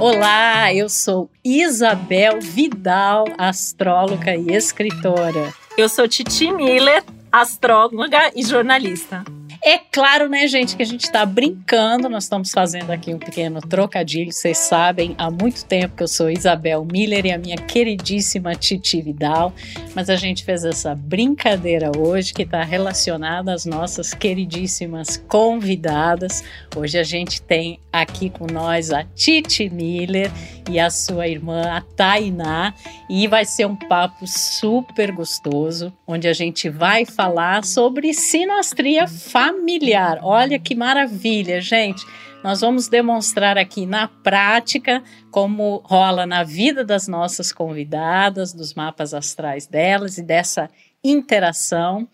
Olá, 0.00 0.72
eu 0.72 0.88
sou 0.88 1.30
Isabel 1.44 2.40
Vidal, 2.40 3.26
astróloga 3.36 4.34
e 4.34 4.50
escritora. 4.50 5.52
Eu 5.76 5.90
sou 5.90 6.08
Titi 6.08 6.50
Miller, 6.50 7.04
astróloga 7.30 8.32
e 8.34 8.42
jornalista. 8.42 9.22
É 9.62 9.76
claro, 9.76 10.26
né, 10.26 10.46
gente, 10.46 10.74
que 10.74 10.82
a 10.82 10.86
gente 10.86 11.04
está 11.04 11.26
brincando, 11.26 12.08
nós 12.08 12.24
estamos 12.24 12.50
fazendo 12.50 12.90
aqui 12.90 13.12
um 13.12 13.18
pequeno 13.18 13.60
trocadilho. 13.60 14.32
Vocês 14.32 14.56
sabem, 14.56 15.14
há 15.18 15.30
muito 15.30 15.66
tempo 15.66 15.94
que 15.96 16.02
eu 16.02 16.08
sou 16.08 16.30
Isabel 16.30 16.82
Miller 16.90 17.26
e 17.26 17.32
a 17.32 17.36
minha 17.36 17.58
queridíssima 17.58 18.54
Titi 18.54 19.02
Vidal, 19.02 19.52
mas 19.94 20.08
a 20.08 20.16
gente 20.16 20.44
fez 20.44 20.64
essa 20.64 20.94
brincadeira 20.94 21.92
hoje 21.94 22.32
que 22.32 22.42
está 22.42 22.64
relacionada 22.64 23.52
às 23.52 23.66
nossas 23.66 24.14
queridíssimas 24.14 25.18
convidadas. 25.28 26.42
Hoje 26.74 26.98
a 26.98 27.04
gente 27.04 27.42
tem 27.42 27.78
aqui 27.92 28.30
com 28.30 28.46
nós 28.50 28.90
a 28.90 29.04
Titi 29.04 29.68
Miller 29.68 30.30
e 30.70 30.80
a 30.80 30.88
sua 30.88 31.28
irmã, 31.28 31.64
a 31.64 31.82
Tainá, 31.82 32.72
e 33.10 33.28
vai 33.28 33.44
ser 33.44 33.66
um 33.66 33.76
papo 33.76 34.26
super 34.26 35.12
gostoso, 35.12 35.92
onde 36.06 36.28
a 36.28 36.32
gente 36.32 36.70
vai 36.70 37.04
falar 37.04 37.62
sobre 37.62 38.14
sinastria 38.14 39.06
familiar 39.06 39.49
familiar. 39.50 40.20
Olha 40.22 40.58
que 40.58 40.74
maravilha, 40.74 41.60
gente. 41.60 42.06
Nós 42.42 42.60
vamos 42.60 42.88
demonstrar 42.88 43.58
aqui 43.58 43.84
na 43.84 44.08
prática 44.08 45.02
como 45.30 45.82
rola 45.84 46.24
na 46.24 46.42
vida 46.42 46.84
das 46.84 47.06
nossas 47.06 47.52
convidadas, 47.52 48.52
dos 48.52 48.72
mapas 48.72 49.12
astrais 49.12 49.66
delas 49.66 50.16
e 50.16 50.22
dessa 50.22 50.70
interação. 51.04 52.08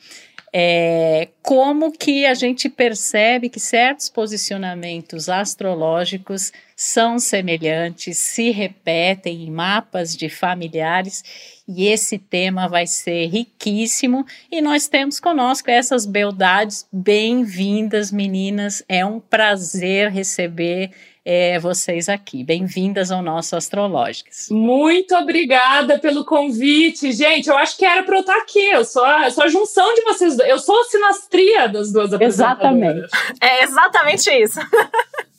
É, 0.59 1.29
como 1.43 1.93
que 1.93 2.25
a 2.25 2.33
gente 2.33 2.71
percebe 2.71 3.51
que 3.51 3.61
certos 3.61 4.09
posicionamentos 4.09 5.29
astrológicos 5.29 6.51
são 6.75 7.19
semelhantes, 7.19 8.17
se 8.17 8.53
repetem 8.53 9.45
em 9.45 9.51
mapas 9.51 10.17
de 10.17 10.31
familiares 10.31 11.23
e 11.69 11.89
esse 11.89 12.17
tema 12.17 12.69
vai 12.69 12.87
ser 12.87 13.27
riquíssimo. 13.27 14.25
E 14.51 14.63
nós 14.63 14.89
temos 14.89 15.21
conosco 15.21 15.71
essas 15.71 16.07
beldades. 16.07 16.87
Bem-vindas, 16.91 18.11
meninas. 18.11 18.83
É 18.89 19.05
um 19.05 19.21
prazer 19.21 20.11
receber 20.11 20.91
é, 21.27 21.59
vocês 21.59 22.09
aqui. 22.09 22.45
Bem-vindas 22.45 23.11
ao 23.11 23.21
nosso 23.21 23.57
Astrológicas. 23.57 24.47
Muito 24.49 25.13
obrigada 25.17 25.99
pelo 25.99 26.25
convite. 26.25 27.11
Gente, 27.11 27.49
eu 27.49 27.59
acho 27.59 27.77
que 27.77 27.85
era 27.85 28.05
para 28.05 28.17
eu 28.17 28.21
estar 28.21 28.37
aqui. 28.37 28.65
Eu 28.65 28.85
sou, 28.85 29.05
a, 29.05 29.25
eu 29.25 29.33
sou 29.33 29.43
a 29.43 29.49
junção 29.49 29.93
de 29.95 30.03
vocês 30.03 30.39
Eu 30.39 30.61
sou 30.61 30.81
a 30.81 30.85
sinastria 30.85 31.69
das 31.69 31.93
duas 31.93 32.13
Exatamente. 32.13 33.09
É 33.43 33.65
exatamente 33.65 34.31
isso. 34.31 34.61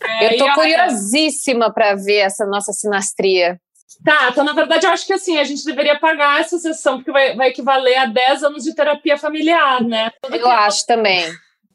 É, 0.02 0.34
eu 0.34 0.38
tô 0.38 0.54
curiosíssima 0.54 1.74
para 1.74 1.96
ver 1.96 2.18
essa 2.18 2.46
nossa 2.46 2.74
sinastria. 2.74 3.58
Tá, 4.04 4.28
então 4.30 4.44
na 4.44 4.54
verdade 4.54 4.86
eu 4.86 4.92
acho 4.92 5.08
que 5.08 5.14
assim, 5.14 5.40
a 5.40 5.44
gente 5.44 5.66
deveria 5.66 5.98
pagar 5.98 6.40
essa 6.40 6.60
sessão, 6.60 6.98
porque 6.98 7.12
vai, 7.12 7.36
vai 7.36 7.48
equivaler 7.48 7.98
a 7.98 8.06
10 8.06 8.44
anos 8.44 8.64
de 8.64 8.76
terapia 8.76 9.18
familiar, 9.18 9.82
né? 9.82 10.12
Eu 10.30 10.50
acho 10.50 10.86
também. 10.86 11.26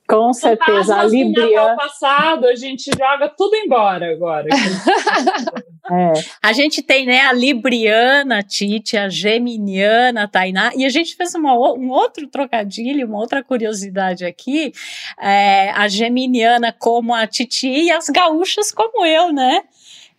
Com 0.08 0.33
certeza, 0.33 0.97
a 0.97 1.05
Libriana. 1.05 1.77
passado, 1.77 2.47
a 2.47 2.55
gente 2.55 2.91
joga 2.91 3.28
tudo 3.28 3.55
embora 3.56 4.12
agora. 4.12 4.48
é. 5.91 6.12
A 6.42 6.53
gente 6.53 6.83
tem, 6.83 7.06
né, 7.06 7.20
a 7.20 7.33
Libriana, 7.33 8.39
a 8.39 8.42
Tite, 8.42 8.97
a 8.97 9.09
Geminiana, 9.09 10.25
a 10.25 10.28
Tainá, 10.28 10.72
e 10.77 10.84
a 10.84 10.89
gente 10.89 11.17
fez 11.17 11.34
uma, 11.34 11.55
um 11.55 11.91
outro 11.91 12.27
trocadilho, 12.27 13.06
uma 13.06 13.19
outra 13.19 13.42
curiosidade 13.42 14.25
aqui, 14.25 14.72
é, 15.20 15.70
a 15.70 15.89
Geminiana 15.89 16.75
como 16.78 17.14
a 17.14 17.27
Titi 17.27 17.69
e 17.69 17.91
as 17.91 18.09
gaúchas 18.09 18.72
como 18.72 19.06
eu, 19.06 19.33
né? 19.33 19.62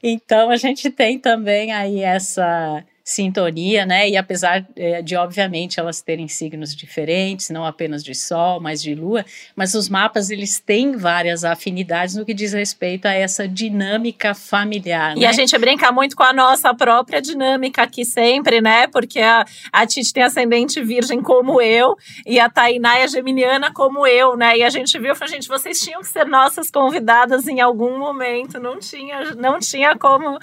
Então 0.01 0.49
a 0.49 0.57
gente 0.57 0.89
tem 0.89 1.19
também 1.19 1.71
aí 1.71 2.01
essa 2.01 2.83
sintonia, 3.03 3.85
né? 3.85 4.09
E 4.09 4.15
apesar 4.15 4.65
é, 4.75 5.01
de, 5.01 5.15
obviamente, 5.15 5.79
elas 5.79 6.01
terem 6.01 6.27
signos 6.27 6.73
diferentes, 6.73 7.49
não 7.49 7.65
apenas 7.65 8.03
de 8.03 8.15
Sol, 8.15 8.61
mas 8.61 8.81
de 8.81 8.95
Lua, 8.95 9.25
mas 9.55 9.73
os 9.73 9.89
mapas 9.89 10.29
eles 10.29 10.59
têm 10.59 10.95
várias 10.95 11.43
afinidades 11.43 12.15
no 12.15 12.25
que 12.25 12.33
diz 12.33 12.53
respeito 12.53 13.05
a 13.05 13.13
essa 13.13 13.45
dinâmica 13.45 14.33
familiar. 14.33 15.17
E 15.17 15.21
né? 15.21 15.27
a 15.27 15.33
gente 15.33 15.57
brinca 15.57 15.91
muito 15.91 16.15
com 16.15 16.23
a 16.23 16.31
nossa 16.31 16.73
própria 16.73 17.21
dinâmica 17.21 17.83
aqui 17.83 18.05
sempre, 18.05 18.61
né? 18.61 18.87
Porque 18.87 19.19
a, 19.19 19.45
a 19.71 19.85
Titi 19.85 20.13
tem 20.13 20.23
ascendente 20.23 20.81
virgem 20.81 21.21
como 21.21 21.61
eu, 21.61 21.97
e 22.25 22.39
a 22.39 22.49
Tainá 22.49 22.99
é 22.99 23.07
geminiana 23.07 23.73
como 23.73 24.07
eu, 24.07 24.37
né? 24.37 24.57
E 24.57 24.63
a 24.63 24.69
gente 24.69 24.97
viu, 24.97 25.13
falou, 25.13 25.33
gente, 25.33 25.49
vocês 25.49 25.79
tinham 25.81 25.99
que 25.99 26.07
ser 26.07 26.25
nossas 26.25 26.71
convidadas 26.71 27.47
em 27.47 27.59
algum 27.59 27.99
momento, 27.99 28.59
não 28.59 28.79
tinha, 28.79 29.35
não 29.35 29.59
tinha 29.59 29.97
como 29.97 30.39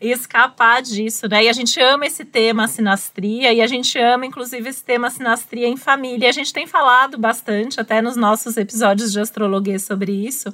escapar 0.00 0.80
disso, 0.80 1.28
né? 1.28 1.44
E 1.44 1.48
a 1.48 1.52
gente 1.52 1.78
ama 1.80 2.06
esse 2.06 2.24
tema 2.24 2.66
sinastria 2.66 3.52
e 3.52 3.60
a 3.60 3.66
gente 3.66 3.98
ama, 3.98 4.24
inclusive, 4.24 4.68
esse 4.68 4.82
tema 4.82 5.10
sinastria 5.10 5.68
em 5.68 5.76
família. 5.76 6.28
A 6.28 6.32
gente 6.32 6.52
tem 6.52 6.66
falado 6.66 7.18
bastante, 7.18 7.78
até 7.78 8.00
nos 8.00 8.16
nossos 8.16 8.56
episódios 8.56 9.12
de 9.12 9.20
astrologia 9.20 9.78
sobre 9.78 10.12
isso. 10.12 10.52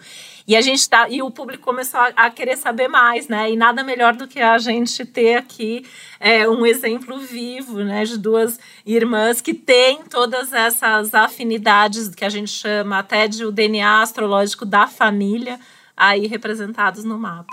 E 0.49 0.57
a 0.57 0.61
gente 0.61 0.89
tá, 0.89 1.09
e 1.09 1.23
o 1.23 1.31
público 1.31 1.65
começou 1.65 2.01
a, 2.01 2.09
a, 2.17 2.31
querer 2.31 2.57
saber 2.57 2.89
mais, 2.89 3.29
né? 3.29 3.51
E 3.51 3.57
nada 3.57 3.85
melhor 3.85 4.15
do 4.15 4.27
que 4.27 4.41
a 4.41 4.59
gente 4.59 5.05
ter 5.05 5.37
aqui 5.37 5.85
é, 6.19 6.49
um 6.49 6.67
exemplo 6.67 7.19
vivo, 7.19 7.85
né? 7.85 8.05
De 8.05 8.19
duas 8.19 8.59
irmãs 8.85 9.41
que 9.41 9.55
têm 9.55 10.03
todas 10.05 10.53
essas 10.53 11.15
afinidades 11.15 12.15
que 12.15 12.25
a 12.25 12.29
gente 12.29 12.51
chama 12.51 12.99
até 12.99 13.29
de 13.29 13.45
o 13.45 13.53
DNA 13.53 14.03
astrológico 14.03 14.65
da 14.65 14.87
família 14.87 15.61
aí 15.97 16.27
representados 16.27 17.05
no 17.05 17.19
mapa. 17.19 17.53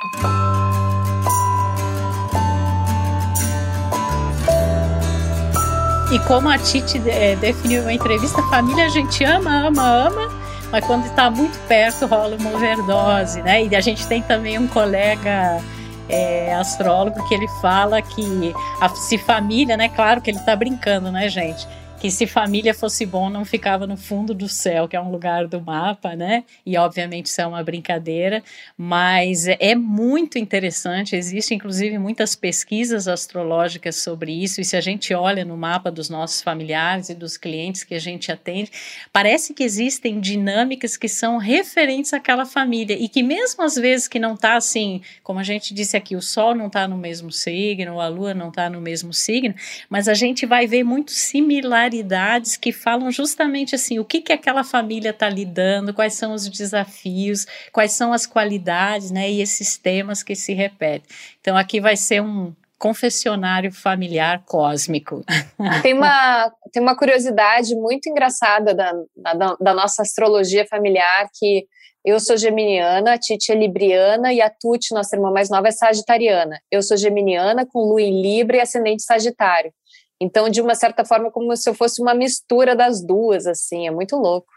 E 6.14 6.20
como 6.28 6.48
a 6.48 6.60
Titi 6.60 7.02
é, 7.10 7.36
definiu 7.36 7.90
em 7.90 7.96
entrevista, 7.96 8.40
a 8.40 8.48
família 8.48 8.86
a 8.86 8.90
gente 8.90 9.24
ama, 9.24 9.66
ama, 9.66 9.82
ama, 9.82 10.30
mas 10.72 10.86
quando 10.86 11.08
está 11.08 11.28
muito 11.28 11.58
perto 11.68 12.06
rola 12.06 12.38
uma 12.40 12.52
overdose, 12.52 13.42
né? 13.42 13.66
E 13.66 13.76
a 13.76 13.82
gente 13.82 14.06
tem 14.06 14.22
também 14.22 14.60
um 14.60 14.68
colega 14.68 15.60
é, 16.08 16.54
astrólogo 16.54 17.28
que 17.28 17.34
ele 17.34 17.48
fala 17.60 18.00
que 18.00 18.54
a, 18.80 18.90
se 18.90 19.18
família, 19.18 19.76
né? 19.76 19.90
Claro 19.90 20.22
que 20.22 20.30
ele 20.30 20.38
está 20.38 20.56
brincando, 20.56 21.12
né, 21.12 21.28
gente? 21.30 21.68
Que 22.04 22.12
se 22.12 22.28
família 22.28 22.74
fosse 22.74 23.06
bom 23.06 23.30
não 23.30 23.46
ficava 23.46 23.88
no 23.88 23.96
fundo 23.96 24.34
do 24.34 24.50
céu, 24.50 24.90
que 24.90 24.96
é 24.98 25.00
um 25.00 25.10
lugar 25.10 25.48
do 25.48 25.62
mapa, 25.62 26.18
né? 26.18 26.44
E 26.66 26.76
obviamente 26.76 27.28
isso 27.28 27.40
é 27.40 27.48
uma 27.48 27.64
brincadeira, 27.64 28.44
mas 28.78 29.48
é 29.48 29.74
muito 29.74 30.38
interessante. 30.38 31.16
Existem 31.16 31.56
inclusive 31.56 31.98
muitas 31.98 32.36
pesquisas 32.36 33.08
astrológicas 33.08 33.96
sobre 33.96 34.34
isso. 34.34 34.60
E 34.60 34.66
se 34.66 34.76
a 34.76 34.82
gente 34.82 35.14
olha 35.14 35.46
no 35.46 35.56
mapa 35.56 35.90
dos 35.90 36.10
nossos 36.10 36.42
familiares 36.42 37.08
e 37.08 37.16
dos 37.16 37.38
clientes 37.38 37.86
que 37.86 37.96
a 37.96 38.00
gente 38.00 38.30
atende, 38.34 38.70
parece 39.14 39.54
que 39.54 39.64
existem 39.64 40.20
dinâmicas 40.20 40.98
que 40.98 41.08
são 41.08 41.38
referentes 41.38 42.12
àquela 42.12 42.46
família 42.46 42.98
e 43.00 43.08
que 43.08 43.24
mesmo 43.24 43.64
às 43.64 43.76
vezes 43.76 44.10
que 44.10 44.20
não 44.20 44.34
está 44.34 44.58
assim, 44.58 45.02
como 45.24 45.40
a 45.40 45.44
gente 45.44 45.74
disse 45.74 45.96
aqui, 45.96 46.18
o 46.18 46.22
Sol 46.22 46.54
não 46.54 46.68
está 46.68 46.86
no 46.86 46.98
mesmo 46.98 47.32
signo, 47.32 48.02
a 48.02 48.10
Lua 48.10 48.34
não 48.34 48.50
está 48.50 48.70
no 48.70 48.82
mesmo 48.82 49.14
signo, 49.14 49.56
mas 49.90 50.10
a 50.10 50.14
gente 50.14 50.46
vai 50.46 50.68
ver 50.68 50.84
muito 50.84 51.12
similar 51.12 51.93
similaridades 51.94 52.58
que 52.58 52.72
falam 52.72 53.12
justamente 53.12 53.76
assim, 53.76 54.00
o 54.00 54.06
que, 54.06 54.22
que 54.22 54.34
aquela 54.34 54.64
família 54.64 55.12
está 55.12 55.30
lidando, 55.30 55.94
quais 55.94 56.16
são 56.16 56.34
os 56.34 56.50
desafios, 56.50 57.46
quais 57.72 57.92
são 57.92 58.12
as 58.12 58.26
qualidades, 58.26 59.12
né, 59.12 59.30
e 59.30 59.42
esses 59.42 59.78
temas 59.78 60.24
que 60.24 60.36
se 60.36 60.54
repetem. 60.54 61.08
Então 61.40 61.56
aqui 61.56 61.80
vai 61.80 61.96
ser 61.96 62.22
um 62.22 62.54
confessionário 62.80 63.72
familiar 63.72 64.44
cósmico. 64.46 65.24
Tem 65.82 65.94
uma, 65.94 66.52
tem 66.74 66.84
uma 66.84 66.98
curiosidade 66.98 67.74
muito 67.76 68.10
engraçada 68.10 68.74
da, 68.74 68.92
da, 69.16 69.56
da 69.58 69.74
nossa 69.74 70.02
astrologia 70.02 70.66
familiar 70.66 71.30
que 71.40 71.66
eu 72.06 72.20
sou 72.20 72.36
geminiana, 72.36 73.14
a 73.14 73.18
Titi 73.18 73.54
é 73.54 73.56
libriana 73.56 74.34
e 74.34 74.42
a 74.42 74.50
Tuti, 74.50 74.94
nossa 74.94 75.16
irmã 75.16 75.32
mais 75.32 75.50
nova, 75.50 75.70
é 75.70 75.72
sagitariana. 75.72 76.60
Eu 76.70 76.84
sou 76.84 76.98
geminiana 76.98 77.66
com 77.66 77.80
lua 77.80 78.02
em 78.02 78.22
Libra 78.22 78.58
e 78.58 78.60
ascendente 78.60 79.04
sagitário. 79.04 79.72
Então, 80.20 80.50
de 80.50 80.62
uma 80.62 80.76
certa 80.76 81.04
forma, 81.04 81.32
como 81.32 81.56
se 81.56 81.70
eu 81.70 81.74
fosse 81.74 82.02
uma 82.02 82.14
mistura 82.14 82.76
das 82.76 83.06
duas, 83.06 83.46
assim, 83.46 83.88
é 83.88 83.92
muito 83.92 84.16
louco. 84.16 84.52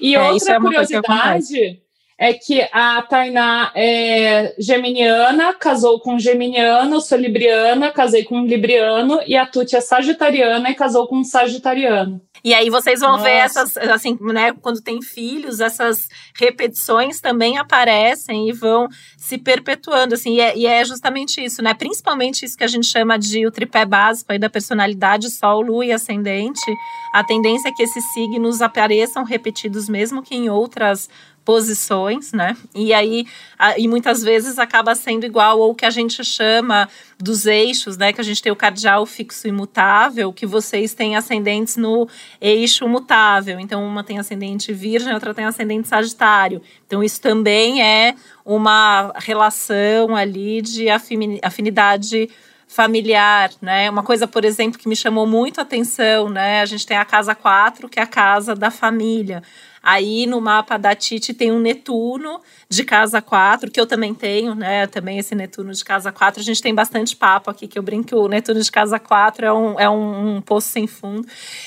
E 0.00 0.14
é, 0.14 0.30
outra 0.30 0.54
é 0.54 0.60
curiosidade 0.60 1.82
é 2.18 2.32
que 2.32 2.60
a 2.72 3.02
Tainá 3.02 3.72
é 3.74 4.54
geminiana, 4.56 5.52
casou 5.54 5.98
com 5.98 6.14
um 6.14 6.18
geminiano, 6.20 6.94
eu 6.94 7.00
sou 7.00 7.18
libriana, 7.18 7.90
casei 7.90 8.22
com 8.22 8.36
um 8.36 8.46
libriano, 8.46 9.20
e 9.26 9.36
a 9.36 9.44
Tuti 9.44 9.74
é 9.74 9.80
sagitariana 9.80 10.70
e 10.70 10.74
casou 10.74 11.08
com 11.08 11.16
um 11.16 11.24
sagitariano. 11.24 12.20
E 12.44 12.52
aí 12.52 12.68
vocês 12.70 13.00
vão 13.00 13.12
Nossa. 13.12 13.24
ver 13.24 13.30
essas, 13.30 13.76
assim, 13.76 14.18
né, 14.20 14.52
quando 14.52 14.80
tem 14.80 15.00
filhos, 15.00 15.60
essas 15.60 16.08
repetições 16.34 17.20
também 17.20 17.56
aparecem 17.56 18.48
e 18.48 18.52
vão 18.52 18.88
se 19.16 19.38
perpetuando, 19.38 20.14
assim, 20.14 20.34
e 20.34 20.40
é, 20.40 20.56
e 20.56 20.66
é 20.66 20.84
justamente 20.84 21.42
isso, 21.42 21.62
né, 21.62 21.72
principalmente 21.72 22.44
isso 22.44 22.56
que 22.56 22.64
a 22.64 22.68
gente 22.68 22.86
chama 22.86 23.18
de 23.18 23.46
o 23.46 23.50
tripé 23.50 23.84
básico 23.84 24.32
aí 24.32 24.38
da 24.38 24.50
personalidade, 24.50 25.30
Sol, 25.30 25.60
Lua 25.60 25.86
e 25.86 25.92
Ascendente, 25.92 26.60
a 27.12 27.22
tendência 27.22 27.68
é 27.68 27.72
que 27.72 27.82
esses 27.82 28.04
signos 28.12 28.60
apareçam 28.60 29.22
repetidos 29.22 29.88
mesmo 29.88 30.22
que 30.22 30.34
em 30.34 30.48
outras 30.48 31.08
posições, 31.44 32.32
né? 32.32 32.56
E 32.74 32.92
aí, 32.92 33.26
e 33.76 33.88
muitas 33.88 34.22
vezes 34.22 34.58
acaba 34.58 34.94
sendo 34.94 35.26
igual 35.26 35.58
ou 35.58 35.74
que 35.74 35.84
a 35.84 35.90
gente 35.90 36.24
chama 36.24 36.88
dos 37.18 37.46
eixos, 37.46 37.96
né? 37.96 38.12
Que 38.12 38.20
a 38.20 38.24
gente 38.24 38.40
tem 38.40 38.52
o 38.52 38.56
cardeal 38.56 39.04
fixo 39.04 39.48
imutável, 39.48 40.32
que 40.32 40.46
vocês 40.46 40.94
têm 40.94 41.16
ascendentes 41.16 41.76
no 41.76 42.08
eixo 42.40 42.86
mutável. 42.88 43.58
Então, 43.58 43.84
uma 43.84 44.04
tem 44.04 44.18
ascendente 44.18 44.72
virgem, 44.72 45.12
outra 45.12 45.34
tem 45.34 45.44
ascendente 45.44 45.88
sagitário. 45.88 46.62
Então, 46.86 47.02
isso 47.02 47.20
também 47.20 47.82
é 47.82 48.14
uma 48.44 49.12
relação 49.16 50.14
ali 50.14 50.62
de 50.62 50.86
afinidade 51.42 52.30
familiar, 52.68 53.50
né? 53.60 53.90
Uma 53.90 54.02
coisa, 54.02 54.26
por 54.26 54.44
exemplo, 54.44 54.78
que 54.78 54.88
me 54.88 54.96
chamou 54.96 55.26
muito 55.26 55.58
a 55.58 55.62
atenção, 55.62 56.30
né? 56.30 56.62
A 56.62 56.66
gente 56.66 56.86
tem 56.86 56.96
a 56.96 57.04
casa 57.04 57.34
4, 57.34 57.88
que 57.88 58.00
é 58.00 58.02
a 58.02 58.06
casa 58.06 58.54
da 58.54 58.70
família. 58.70 59.42
Aí 59.82 60.26
no 60.26 60.40
mapa 60.40 60.76
da 60.78 60.94
Titi 60.94 61.34
tem 61.34 61.50
um 61.50 61.58
Netuno 61.58 62.40
de 62.68 62.84
casa 62.84 63.20
4, 63.20 63.70
que 63.70 63.80
eu 63.80 63.86
também 63.86 64.14
tenho, 64.14 64.54
né? 64.54 64.86
Também 64.86 65.18
esse 65.18 65.34
Netuno 65.34 65.72
de 65.72 65.84
casa 65.84 66.12
4. 66.12 66.40
A 66.40 66.44
gente 66.44 66.62
tem 66.62 66.74
bastante 66.74 67.16
papo 67.16 67.50
aqui, 67.50 67.66
que 67.66 67.78
eu 67.78 67.82
brinco 67.82 68.08
que 68.08 68.14
o 68.14 68.28
Netuno 68.28 68.60
de 68.60 68.70
casa 68.70 68.98
4 68.98 69.44
é 69.44 69.52
um, 69.52 69.80
é 69.80 69.90
um, 69.90 70.36
um 70.36 70.40
poço 70.40 70.68
sem 70.68 70.86
fundo. 70.86 71.26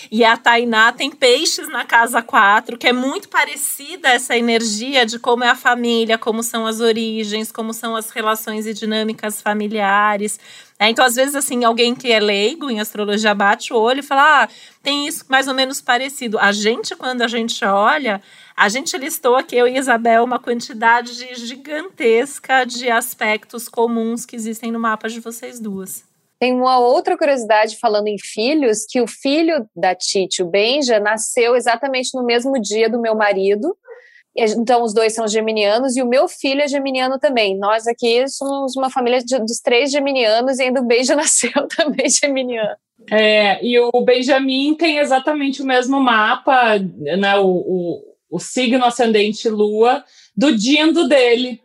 E 0.10 0.24
a 0.24 0.38
Tainá 0.38 0.92
tem 0.92 1.12
peixes 1.12 1.68
na 1.68 1.84
casa 1.84 2.22
4, 2.22 2.78
que 2.78 2.88
é 2.88 2.94
muito 2.94 3.28
parecida 3.28 4.10
essa 4.10 4.38
energia 4.38 5.06
de 5.06 5.20
como 5.20 5.44
é 5.44 5.50
a 5.50 5.56
família, 5.56 6.18
como 6.18 6.42
são 6.42 6.66
as 6.66 6.80
origens, 6.80 7.52
como 7.52 7.74
são 7.74 7.96
as 7.96 8.10
relações 8.12 8.66
e 8.66 8.74
dinâmicas 8.74 9.42
familiares. 9.42 10.40
É, 10.78 10.90
então, 10.90 11.06
às 11.06 11.16
vezes, 11.16 11.36
assim, 11.36 11.64
alguém 11.64 11.96
que 11.96 12.12
é 12.12 12.20
leigo 12.20 12.70
em 12.70 12.82
astrologia 12.82 13.34
bate 13.34 13.74
o 13.74 13.78
olho 13.78 14.00
e 14.00 14.04
fala: 14.04 14.44
ah, 14.44 14.50
tem 14.84 15.08
isso 15.08 15.26
mais 15.30 15.48
ou 15.48 15.54
menos 15.54 15.82
parecido. 15.82 16.38
A 16.38 16.52
gente, 16.52 16.96
quando 16.96 17.22
a 17.22 17.28
gente 17.28 17.64
olha, 17.64 18.22
a 18.56 18.68
gente 18.68 18.98
listou 18.98 19.36
aqui, 19.36 19.56
eu 19.56 19.68
e 19.68 19.78
Isabel, 19.78 20.24
uma 20.24 20.40
quantidade 20.40 21.14
gigantesca 21.36 22.66
de 22.66 22.90
aspectos 22.90 23.70
comuns 23.70 24.26
que 24.26 24.36
existem 24.36 24.72
no 24.72 24.80
mapa 24.80 25.08
de 25.08 25.22
vocês 25.22 25.60
duas. 25.60 26.04
Tem 26.38 26.54
uma 26.54 26.78
outra 26.80 27.18
curiosidade 27.18 27.78
falando 27.80 28.08
em 28.08 28.18
filhos, 28.20 28.86
que 28.86 29.02
o 29.02 29.08
filho 29.08 29.68
da 29.74 29.96
Titi, 29.96 30.44
o 30.44 30.46
Benja, 30.46 31.00
nasceu 31.00 31.56
exatamente 31.56 32.10
no 32.14 32.26
mesmo 32.26 32.60
dia 32.62 32.90
do 32.90 33.00
meu 33.00 33.16
marido, 33.16 33.76
então, 34.36 34.84
os 34.84 34.94
dois 34.94 35.14
são 35.14 35.28
geminianos 35.28 35.96
e 35.96 36.02
o 36.02 36.08
meu 36.08 36.28
filho 36.28 36.62
é 36.62 36.68
geminiano 36.68 37.18
também. 37.18 37.58
Nós 37.58 37.88
aqui 37.88 38.28
somos 38.28 38.76
uma 38.76 38.90
família 38.90 39.24
de, 39.24 39.40
dos 39.40 39.60
três 39.62 39.92
geminianos 39.92 40.60
e 40.60 40.64
ainda 40.64 40.82
o 40.82 40.86
Benja 40.86 41.16
nasceu 41.18 41.68
também 41.70 42.10
geminiano. 42.10 42.76
É, 43.10 43.64
e 43.64 43.80
o 43.80 44.02
Benjamin 44.02 44.76
tem 44.76 44.98
exatamente 44.98 45.62
o 45.62 45.66
mesmo 45.66 46.00
mapa, 46.00 46.80
né, 46.80 47.38
o, 47.38 47.48
o, 47.48 48.04
o 48.30 48.40
signo 48.40 48.84
ascendente 48.84 49.48
lua 49.48 50.04
do 50.36 50.56
dindo 50.56 51.08
dele. 51.08 51.62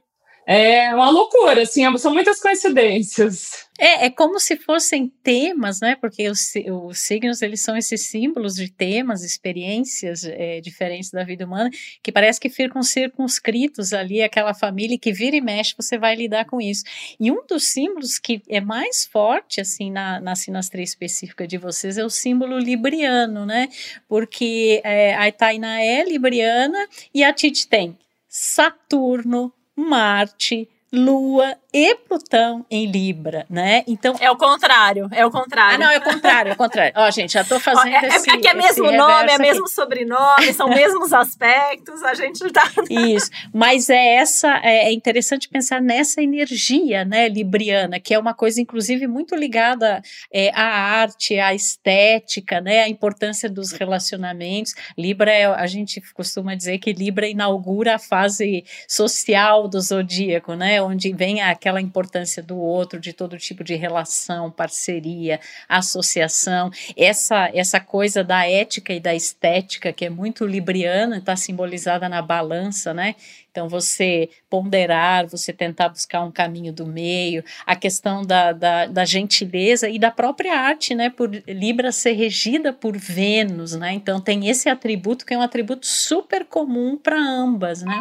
É 0.46 0.94
uma 0.94 1.10
loucura, 1.10 1.62
assim, 1.62 1.96
são 1.98 2.12
muitas 2.12 2.40
coincidências. 2.40 3.68
É, 3.80 4.04
é 4.04 4.10
como 4.10 4.38
se 4.38 4.56
fossem 4.56 5.08
temas, 5.22 5.80
né? 5.80 5.96
Porque 5.96 6.28
os, 6.28 6.52
os 6.70 6.98
signos, 6.98 7.40
eles 7.40 7.62
são 7.62 7.74
esses 7.74 8.02
símbolos 8.02 8.54
de 8.56 8.70
temas, 8.70 9.24
experiências 9.24 10.22
é, 10.24 10.60
diferentes 10.60 11.10
da 11.10 11.24
vida 11.24 11.46
humana, 11.46 11.70
que 12.02 12.12
parece 12.12 12.38
que 12.38 12.50
ficam 12.50 12.82
circunscritos 12.82 13.94
ali, 13.94 14.20
aquela 14.20 14.52
família 14.52 14.98
que 14.98 15.14
vira 15.14 15.34
e 15.34 15.40
mexe, 15.40 15.74
você 15.74 15.96
vai 15.96 16.14
lidar 16.14 16.44
com 16.44 16.60
isso. 16.60 16.84
E 17.18 17.30
um 17.30 17.42
dos 17.46 17.68
símbolos 17.68 18.18
que 18.18 18.42
é 18.50 18.60
mais 18.60 19.06
forte, 19.06 19.62
assim, 19.62 19.90
na, 19.90 20.20
na 20.20 20.36
sinastria 20.36 20.84
específica 20.84 21.46
de 21.46 21.56
vocês 21.56 21.96
é 21.96 22.04
o 22.04 22.10
símbolo 22.10 22.58
libriano, 22.58 23.46
né? 23.46 23.70
Porque 24.06 24.82
é, 24.84 25.14
a 25.14 25.32
Tainá 25.32 25.82
é 25.82 26.04
libriana 26.04 26.86
e 27.14 27.24
a 27.24 27.32
Titi 27.32 27.66
tem 27.66 27.96
Saturno, 28.28 29.50
Marte, 29.74 30.68
Lua 30.92 31.56
e 31.72 31.94
Plutão 31.94 32.66
em 32.68 32.86
Libra, 32.86 33.46
né? 33.48 33.84
Então 33.86 34.16
é 34.20 34.28
o 34.28 34.36
contrário, 34.36 35.08
é 35.12 35.24
o 35.24 35.30
contrário. 35.30 35.76
Ah, 35.76 35.78
não, 35.78 35.90
é 35.90 35.98
o 35.98 36.02
contrário, 36.02 36.50
é 36.50 36.52
o 36.52 36.56
contrário. 36.56 36.92
Ó, 36.96 37.10
gente, 37.12 37.32
já 37.32 37.44
tô 37.44 37.60
fazendo 37.60 37.94
Ó, 37.94 37.96
é, 37.96 38.08
esse, 38.08 38.28
é 38.28 38.50
é 38.50 38.54
mesmo 38.54 38.90
nome, 38.90 39.30
é 39.30 39.38
mesmo 39.38 39.68
sobrenome, 39.68 40.52
são 40.52 40.68
mesmos 40.68 41.12
aspectos, 41.12 42.02
a 42.02 42.14
gente 42.14 42.40
tá 42.50 42.68
Isso. 42.90 43.30
Mas 43.54 43.88
é 43.88 44.16
essa 44.16 44.60
é, 44.64 44.88
é 44.88 44.92
interessante 44.92 45.48
pensar 45.48 45.80
nessa 45.80 46.20
energia, 46.20 47.04
né, 47.04 47.28
libriana, 47.28 48.00
que 48.00 48.12
é 48.12 48.18
uma 48.18 48.34
coisa 48.34 48.60
inclusive 48.60 49.06
muito 49.06 49.36
ligada 49.36 50.02
é, 50.32 50.50
à 50.52 50.64
arte, 50.64 51.38
à 51.38 51.54
estética, 51.54 52.60
né, 52.60 52.80
à 52.80 52.88
importância 52.88 53.48
dos 53.48 53.70
relacionamentos. 53.70 54.74
Libra 54.98 55.30
é, 55.30 55.44
a 55.46 55.66
gente 55.68 56.00
costuma 56.14 56.56
dizer 56.56 56.78
que 56.78 56.92
Libra 56.92 57.28
inaugura 57.28 57.94
a 57.94 57.98
fase 57.98 58.64
social 58.88 59.68
do 59.68 59.80
zodíaco, 59.80 60.54
né, 60.54 60.79
onde 60.82 61.12
vem 61.12 61.40
aquela 61.40 61.80
importância 61.80 62.42
do 62.42 62.58
outro, 62.58 63.00
de 63.00 63.12
todo 63.12 63.38
tipo 63.38 63.62
de 63.64 63.74
relação, 63.74 64.50
parceria, 64.50 65.40
associação, 65.68 66.70
essa, 66.96 67.50
essa 67.54 67.80
coisa 67.80 68.22
da 68.22 68.46
ética 68.48 68.92
e 68.92 69.00
da 69.00 69.14
estética 69.14 69.92
que 69.92 70.04
é 70.04 70.10
muito 70.10 70.46
libriana, 70.46 71.18
está 71.18 71.36
simbolizada 71.36 72.08
na 72.08 72.22
balança, 72.22 72.92
né? 72.94 73.14
Então, 73.50 73.68
você 73.68 74.30
ponderar, 74.48 75.26
você 75.26 75.52
tentar 75.52 75.88
buscar 75.88 76.22
um 76.22 76.30
caminho 76.30 76.72
do 76.72 76.86
meio, 76.86 77.42
a 77.66 77.74
questão 77.74 78.24
da, 78.24 78.52
da, 78.52 78.86
da, 78.86 79.04
gentileza 79.04 79.88
e 79.88 79.98
da 79.98 80.10
própria 80.10 80.54
arte, 80.54 80.94
né? 80.94 81.10
Por 81.10 81.30
Libra 81.48 81.90
ser 81.90 82.12
regida 82.12 82.72
por 82.72 82.96
Vênus, 82.96 83.74
né? 83.74 83.92
Então, 83.92 84.20
tem 84.20 84.48
esse 84.48 84.68
atributo 84.68 85.26
que 85.26 85.34
é 85.34 85.38
um 85.38 85.42
atributo 85.42 85.86
super 85.86 86.44
comum 86.44 86.96
para 86.96 87.18
ambas, 87.18 87.82
né? 87.82 88.00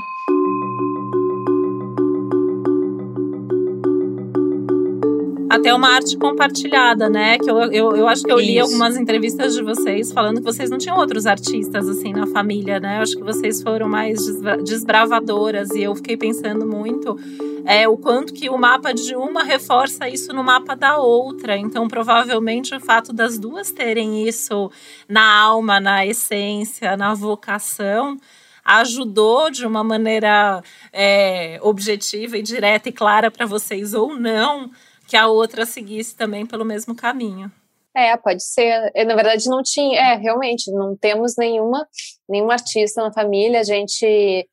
Até 5.49 5.73
uma 5.73 5.89
arte 5.89 6.15
compartilhada, 6.15 7.09
né? 7.09 7.39
Que 7.39 7.49
eu, 7.49 7.57
eu, 7.71 7.95
eu 7.95 8.07
acho 8.07 8.23
que 8.23 8.31
eu 8.31 8.37
li 8.37 8.57
Isso. 8.57 8.65
algumas 8.67 8.95
entrevistas 8.95 9.55
de 9.55 9.63
vocês 9.63 10.11
falando 10.11 10.37
que 10.37 10.43
vocês 10.43 10.69
não 10.69 10.77
tinham 10.77 10.97
outros 10.97 11.25
artistas 11.25 11.89
assim 11.89 12.13
na 12.13 12.27
família, 12.27 12.79
né? 12.79 12.97
Eu 12.97 13.01
acho 13.01 13.15
que 13.15 13.23
vocês 13.23 13.61
foram 13.61 13.89
mais 13.89 14.19
desbravadoras 14.63 15.71
e 15.71 15.81
eu 15.81 15.95
fiquei 15.95 16.15
pensando 16.15 16.67
muito 16.67 17.17
é, 17.65 17.87
o 17.87 17.97
quanto 17.97 18.31
que 18.33 18.49
o 18.49 18.57
mapa 18.57 18.93
de 18.93 19.15
uma 19.15 19.43
reforça 19.43 20.07
isso 20.07 20.31
no 20.33 20.43
mapa 20.43 20.75
da 20.75 20.97
outra. 20.97 21.57
Então, 21.57 21.87
provavelmente 21.87 22.75
o 22.75 22.79
fato 22.79 23.11
das 23.11 23.39
duas 23.39 23.71
terem 23.71 24.27
isso 24.27 24.71
na 25.07 25.35
alma, 25.35 25.79
na 25.79 26.05
essência, 26.05 26.95
na 26.95 27.15
vocação 27.15 28.17
ajudou 28.63 29.49
de 29.49 29.65
uma 29.65 29.83
maneira 29.83 30.61
é, 30.93 31.57
objetiva 31.63 32.37
e 32.37 32.43
direta 32.43 32.89
e 32.89 32.91
clara 32.91 33.31
para 33.31 33.47
vocês 33.47 33.95
ou 33.95 34.13
não 34.13 34.69
que 35.09 35.17
a 35.17 35.27
outra 35.27 35.65
seguisse 35.65 36.15
também 36.15 36.45
pelo 36.45 36.63
mesmo 36.63 36.95
caminho. 36.95 37.51
É, 37.95 38.15
pode 38.15 38.43
ser. 38.43 38.91
Na 39.07 39.15
verdade, 39.15 39.49
não 39.49 39.63
tinha. 39.63 39.99
É, 39.99 40.15
realmente, 40.15 40.71
não 40.71 40.95
temos 40.95 41.35
nenhuma, 41.35 41.87
nenhum 42.29 42.51
artista 42.51 43.01
na 43.01 43.11
família. 43.11 43.59
A 43.59 43.63
gente. 43.63 44.47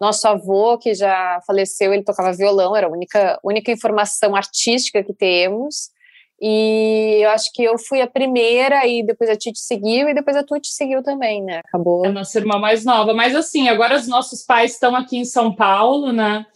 Nosso 0.00 0.26
avô, 0.26 0.78
que 0.78 0.94
já 0.94 1.40
faleceu, 1.46 1.92
ele 1.92 2.02
tocava 2.02 2.32
violão, 2.32 2.74
era 2.74 2.86
a 2.86 2.90
única, 2.90 3.38
única 3.44 3.70
informação 3.70 4.34
artística 4.34 5.04
que 5.04 5.12
temos. 5.12 5.90
E 6.40 7.18
eu 7.22 7.28
acho 7.30 7.52
que 7.52 7.62
eu 7.62 7.78
fui 7.78 8.00
a 8.00 8.06
primeira, 8.06 8.86
e 8.86 9.04
depois 9.04 9.28
a 9.28 9.36
Titi 9.36 9.58
seguiu, 9.58 10.08
e 10.08 10.14
depois 10.14 10.34
a 10.34 10.42
Tuti 10.42 10.68
seguiu 10.68 11.02
também, 11.02 11.42
né? 11.42 11.60
Acabou. 11.66 12.04
É 12.04 12.08
a 12.08 12.12
nossa 12.12 12.38
irmã 12.38 12.58
mais 12.58 12.82
nova. 12.82 13.12
Mas 13.12 13.34
assim, 13.36 13.68
agora 13.68 13.96
os 13.96 14.08
nossos 14.08 14.42
pais 14.42 14.72
estão 14.72 14.96
aqui 14.96 15.18
em 15.18 15.24
São 15.26 15.54
Paulo, 15.54 16.12
né? 16.12 16.46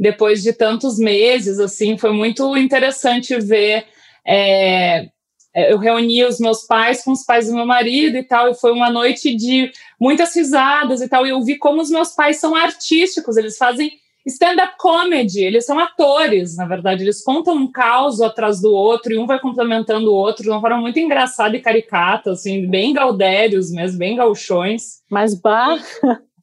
Depois 0.00 0.42
de 0.42 0.54
tantos 0.54 0.98
meses, 0.98 1.58
assim, 1.58 1.98
foi 1.98 2.12
muito 2.12 2.56
interessante 2.56 3.38
ver. 3.38 3.84
É, 4.26 5.08
é 5.54 5.72
eu 5.72 5.78
reuni 5.78 6.24
os 6.24 6.40
meus 6.40 6.66
pais 6.66 7.04
com 7.04 7.12
os 7.12 7.22
pais 7.22 7.46
do 7.46 7.54
meu 7.54 7.66
marido 7.66 8.16
e 8.16 8.22
tal, 8.22 8.48
e 8.48 8.54
foi 8.54 8.72
uma 8.72 8.88
noite 8.88 9.36
de 9.36 9.70
muitas 10.00 10.34
risadas 10.34 11.02
e 11.02 11.08
tal. 11.08 11.26
E 11.26 11.30
eu 11.30 11.42
vi 11.42 11.58
como 11.58 11.82
os 11.82 11.90
meus 11.90 12.14
pais 12.14 12.38
são 12.40 12.54
artísticos, 12.54 13.36
eles 13.36 13.58
fazem 13.58 13.92
stand-up 14.26 14.74
comedy, 14.78 15.42
eles 15.42 15.66
são 15.66 15.78
atores, 15.78 16.56
na 16.56 16.66
verdade, 16.66 17.02
eles 17.02 17.22
contam 17.22 17.54
um 17.54 17.70
caos 17.70 18.20
atrás 18.20 18.60
do 18.60 18.72
outro 18.72 19.12
e 19.12 19.18
um 19.18 19.26
vai 19.26 19.38
complementando 19.38 20.10
o 20.10 20.14
outro 20.14 20.42
de 20.42 20.50
uma 20.50 20.60
forma 20.60 20.78
muito 20.78 20.98
engraçada 20.98 21.56
e 21.56 21.60
caricata, 21.60 22.32
assim, 22.32 22.66
bem 22.66 22.92
gaudérios 22.92 23.70
mesmo, 23.70 23.98
bem 23.98 24.16
gauchões. 24.16 25.02
Mas 25.10 25.34
bah... 25.34 25.76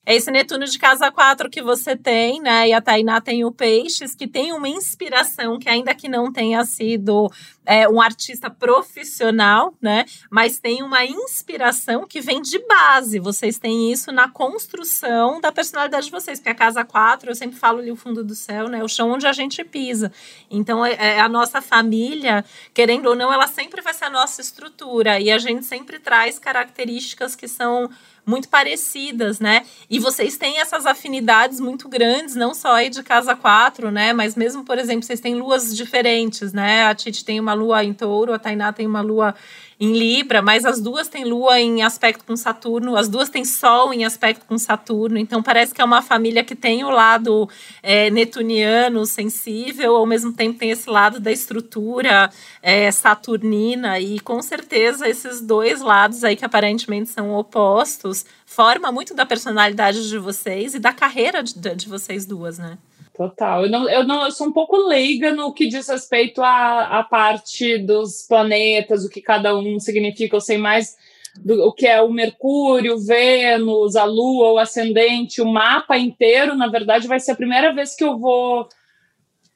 É 0.04 0.16
esse 0.16 0.32
Netuno 0.32 0.66
de 0.66 0.80
casa 0.80 1.12
4 1.12 1.48
que 1.48 1.62
você 1.62 1.96
tem, 1.96 2.42
né? 2.42 2.68
E 2.68 2.74
a 2.74 2.82
Tainá 2.82 3.22
tem 3.22 3.46
o 3.46 3.52
Peixes, 3.52 4.16
que 4.16 4.28
tem 4.28 4.52
uma 4.52 4.68
inspiração 4.68 5.60
que, 5.60 5.70
ainda 5.70 5.94
que 5.94 6.10
não 6.10 6.32
tenha 6.32 6.66
sido 6.66 7.30
é, 7.66 7.88
um 7.88 8.02
artista 8.02 8.50
profissional, 8.50 9.74
né? 9.82 10.06
Mas 10.30 10.60
tem 10.60 10.82
uma 10.82 11.06
inspiração 11.06 12.08
que 12.08 12.20
vem 12.20 12.42
de 12.42 12.60
base. 12.66 13.20
Vocês 13.20 13.60
têm 13.60 13.92
isso 13.92 14.12
na 14.12 14.30
construção 14.30 15.40
da 15.40 15.52
personalidade 15.52 16.06
de 16.06 16.12
vocês. 16.12 16.40
Porque 16.40 16.50
a 16.50 16.56
casa 16.56 16.84
4, 16.84 17.30
eu 17.30 17.36
sempre 17.36 17.58
falo 17.58 17.80
ali 17.80 17.92
o 17.92 17.96
fundo 17.96 18.24
do 18.24 18.36
céu, 18.36 18.68
né? 18.68 18.84
O 18.84 18.88
chão 18.88 19.12
onde 19.12 19.28
a 19.28 19.34
gente 19.34 19.64
pisa. 19.64 20.12
Então, 20.50 20.86
é, 20.86 20.94
é, 20.94 21.20
a 21.20 21.30
nossa 21.30 21.62
família, 21.62 22.44
querendo 22.74 23.08
ou 23.08 23.16
não, 23.16 23.32
ela 23.32 23.48
sempre 23.48 23.82
vai 23.82 23.94
ser 23.94 24.06
a 24.06 24.10
nossa 24.10 24.42
estrutura. 24.42 25.20
E 25.20 25.32
a 25.32 25.38
gente 25.38 25.66
sempre 25.66 26.00
traz 26.00 26.40
características 26.40 27.36
que 27.36 27.48
são 27.48 27.90
muito 28.26 28.50
parecidas, 28.50 29.40
né? 29.40 29.66
E 29.90 30.00
vocês 30.00 30.38
têm 30.38 30.60
essas 30.60 30.86
afinidades 30.86 31.60
muito 31.60 31.90
grandes, 31.90 32.36
não 32.36 32.54
só 32.54 32.74
aí 32.74 32.90
de 32.90 33.02
casa 33.04 33.36
4, 33.36 33.92
né? 33.92 34.14
Mas 34.14 34.36
mesmo, 34.36 34.64
por 34.64 34.78
exemplo, 34.78 35.04
vocês 35.04 35.20
têm 35.20 35.36
luas 35.36 35.76
diferentes, 35.76 36.54
né? 36.54 36.86
A 36.86 36.96
Titi 36.96 37.26
tem 37.26 37.40
uma 37.40 37.51
lua 37.54 37.84
em 37.84 37.94
touro, 37.94 38.34
a 38.34 38.40
Tainá 38.40 38.72
tem 38.74 38.88
uma 38.88 39.02
lua 39.02 39.36
em 39.82 39.94
Libra, 39.94 40.44
mas 40.44 40.64
as 40.64 40.80
duas 40.80 41.08
têm 41.08 41.26
Lua 41.26 41.60
em 41.60 41.82
aspecto 41.82 42.24
com 42.24 42.38
Saturno, 42.38 42.96
as 42.96 43.10
duas 43.10 43.30
têm 43.30 43.44
Sol 43.44 43.92
em 43.92 44.06
aspecto 44.06 44.46
com 44.46 44.56
Saturno, 44.56 45.18
então 45.18 45.42
parece 45.42 45.74
que 45.74 45.82
é 45.82 45.84
uma 45.84 46.04
família 46.04 46.44
que 46.44 46.56
tem 46.56 46.84
o 46.84 46.92
lado 46.92 47.50
é, 47.82 48.12
netuniano, 48.12 49.04
sensível, 49.08 49.96
ao 49.96 50.06
mesmo 50.06 50.32
tempo 50.34 50.60
tem 50.60 50.70
esse 50.70 50.88
lado 50.88 51.20
da 51.20 51.32
estrutura 51.32 52.30
é, 52.62 52.92
saturnina, 52.92 54.00
e 54.00 54.20
com 54.20 54.40
certeza 54.44 55.10
esses 55.10 55.42
dois 55.42 55.82
lados 55.82 56.24
aí 56.24 56.36
que 56.36 56.46
aparentemente 56.46 57.10
são 57.10 57.32
opostos, 57.32 58.24
forma 58.46 58.92
muito 58.92 59.16
da 59.16 59.26
personalidade 59.26 60.08
de 60.08 60.18
vocês 60.20 60.76
e 60.76 60.80
da 60.80 60.94
carreira 60.94 61.42
de, 61.42 61.56
de 61.56 61.90
vocês 61.90 62.24
duas, 62.24 62.60
né? 62.60 62.78
Total. 63.14 63.66
Eu, 63.66 63.70
não, 63.70 63.90
eu, 63.90 64.04
não, 64.06 64.26
eu 64.26 64.32
sou 64.32 64.48
um 64.48 64.54
pouco 64.54 64.78
leiga 64.88 65.34
no 65.34 65.54
que 65.54 65.68
diz 65.68 65.88
respeito 65.90 66.42
à, 66.42 67.00
à 67.00 67.04
parte 67.04 67.78
dos 67.78 68.26
planetas, 68.28 69.04
o 69.04 69.10
que 69.10 69.22
cada 69.22 69.56
um 69.58 69.80
significa. 69.80 70.36
Eu 70.36 70.42
sei 70.42 70.58
mais 70.58 70.96
do, 71.44 71.68
o 71.68 71.74
que 71.74 71.86
é 71.86 72.02
o 72.02 72.12
Mercúrio, 72.12 72.98
Vênus, 72.98 73.96
a 73.96 74.06
Lua, 74.06 74.54
o 74.54 74.58
ascendente, 74.58 75.42
o 75.42 75.46
mapa 75.46 75.98
inteiro. 75.98 76.56
Na 76.56 76.68
verdade, 76.68 77.08
vai 77.08 77.20
ser 77.20 77.32
a 77.32 77.36
primeira 77.36 77.74
vez 77.74 77.96
que 77.96 78.04
eu 78.04 78.18
vou 78.18 78.68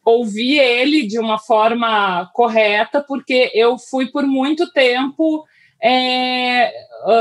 ouvir 0.03 0.59
ele 0.59 1.07
de 1.07 1.17
uma 1.17 1.39
forma 1.39 2.29
correta, 2.33 3.01
porque 3.01 3.51
eu 3.55 3.77
fui 3.77 4.07
por 4.07 4.24
muito 4.24 4.71
tempo 4.71 5.45
é, 5.81 6.71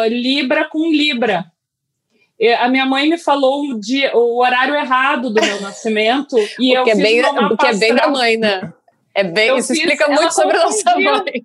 Libra 0.09 0.69
com 0.69 0.91
Libra 0.91 1.54
a 2.59 2.69
minha 2.69 2.85
mãe 2.87 3.09
me 3.09 3.19
falou 3.19 3.65
o, 3.65 3.81
dia, 3.81 4.17
o 4.17 4.41
horário 4.41 4.75
errado 4.75 5.31
do 5.31 5.41
meu 5.41 5.61
nascimento 5.63 6.37
e 6.59 6.73
eu 6.77 6.85
que 6.85 6.91
é 6.91 6.95
bem, 6.97 7.23
que 7.59 7.67
é 7.67 7.75
bem 7.75 7.95
da 7.95 8.09
mãe, 8.09 8.37
né? 8.37 8.73
É 9.15 9.23
bem, 9.23 9.49
eu 9.49 9.59
isso 9.59 9.69
fiz, 9.69 9.79
explica 9.79 10.09
muito 10.09 10.35
sobre 10.35 10.57
a 10.57 10.65
nossa 10.65 10.99
mãe. 10.99 11.45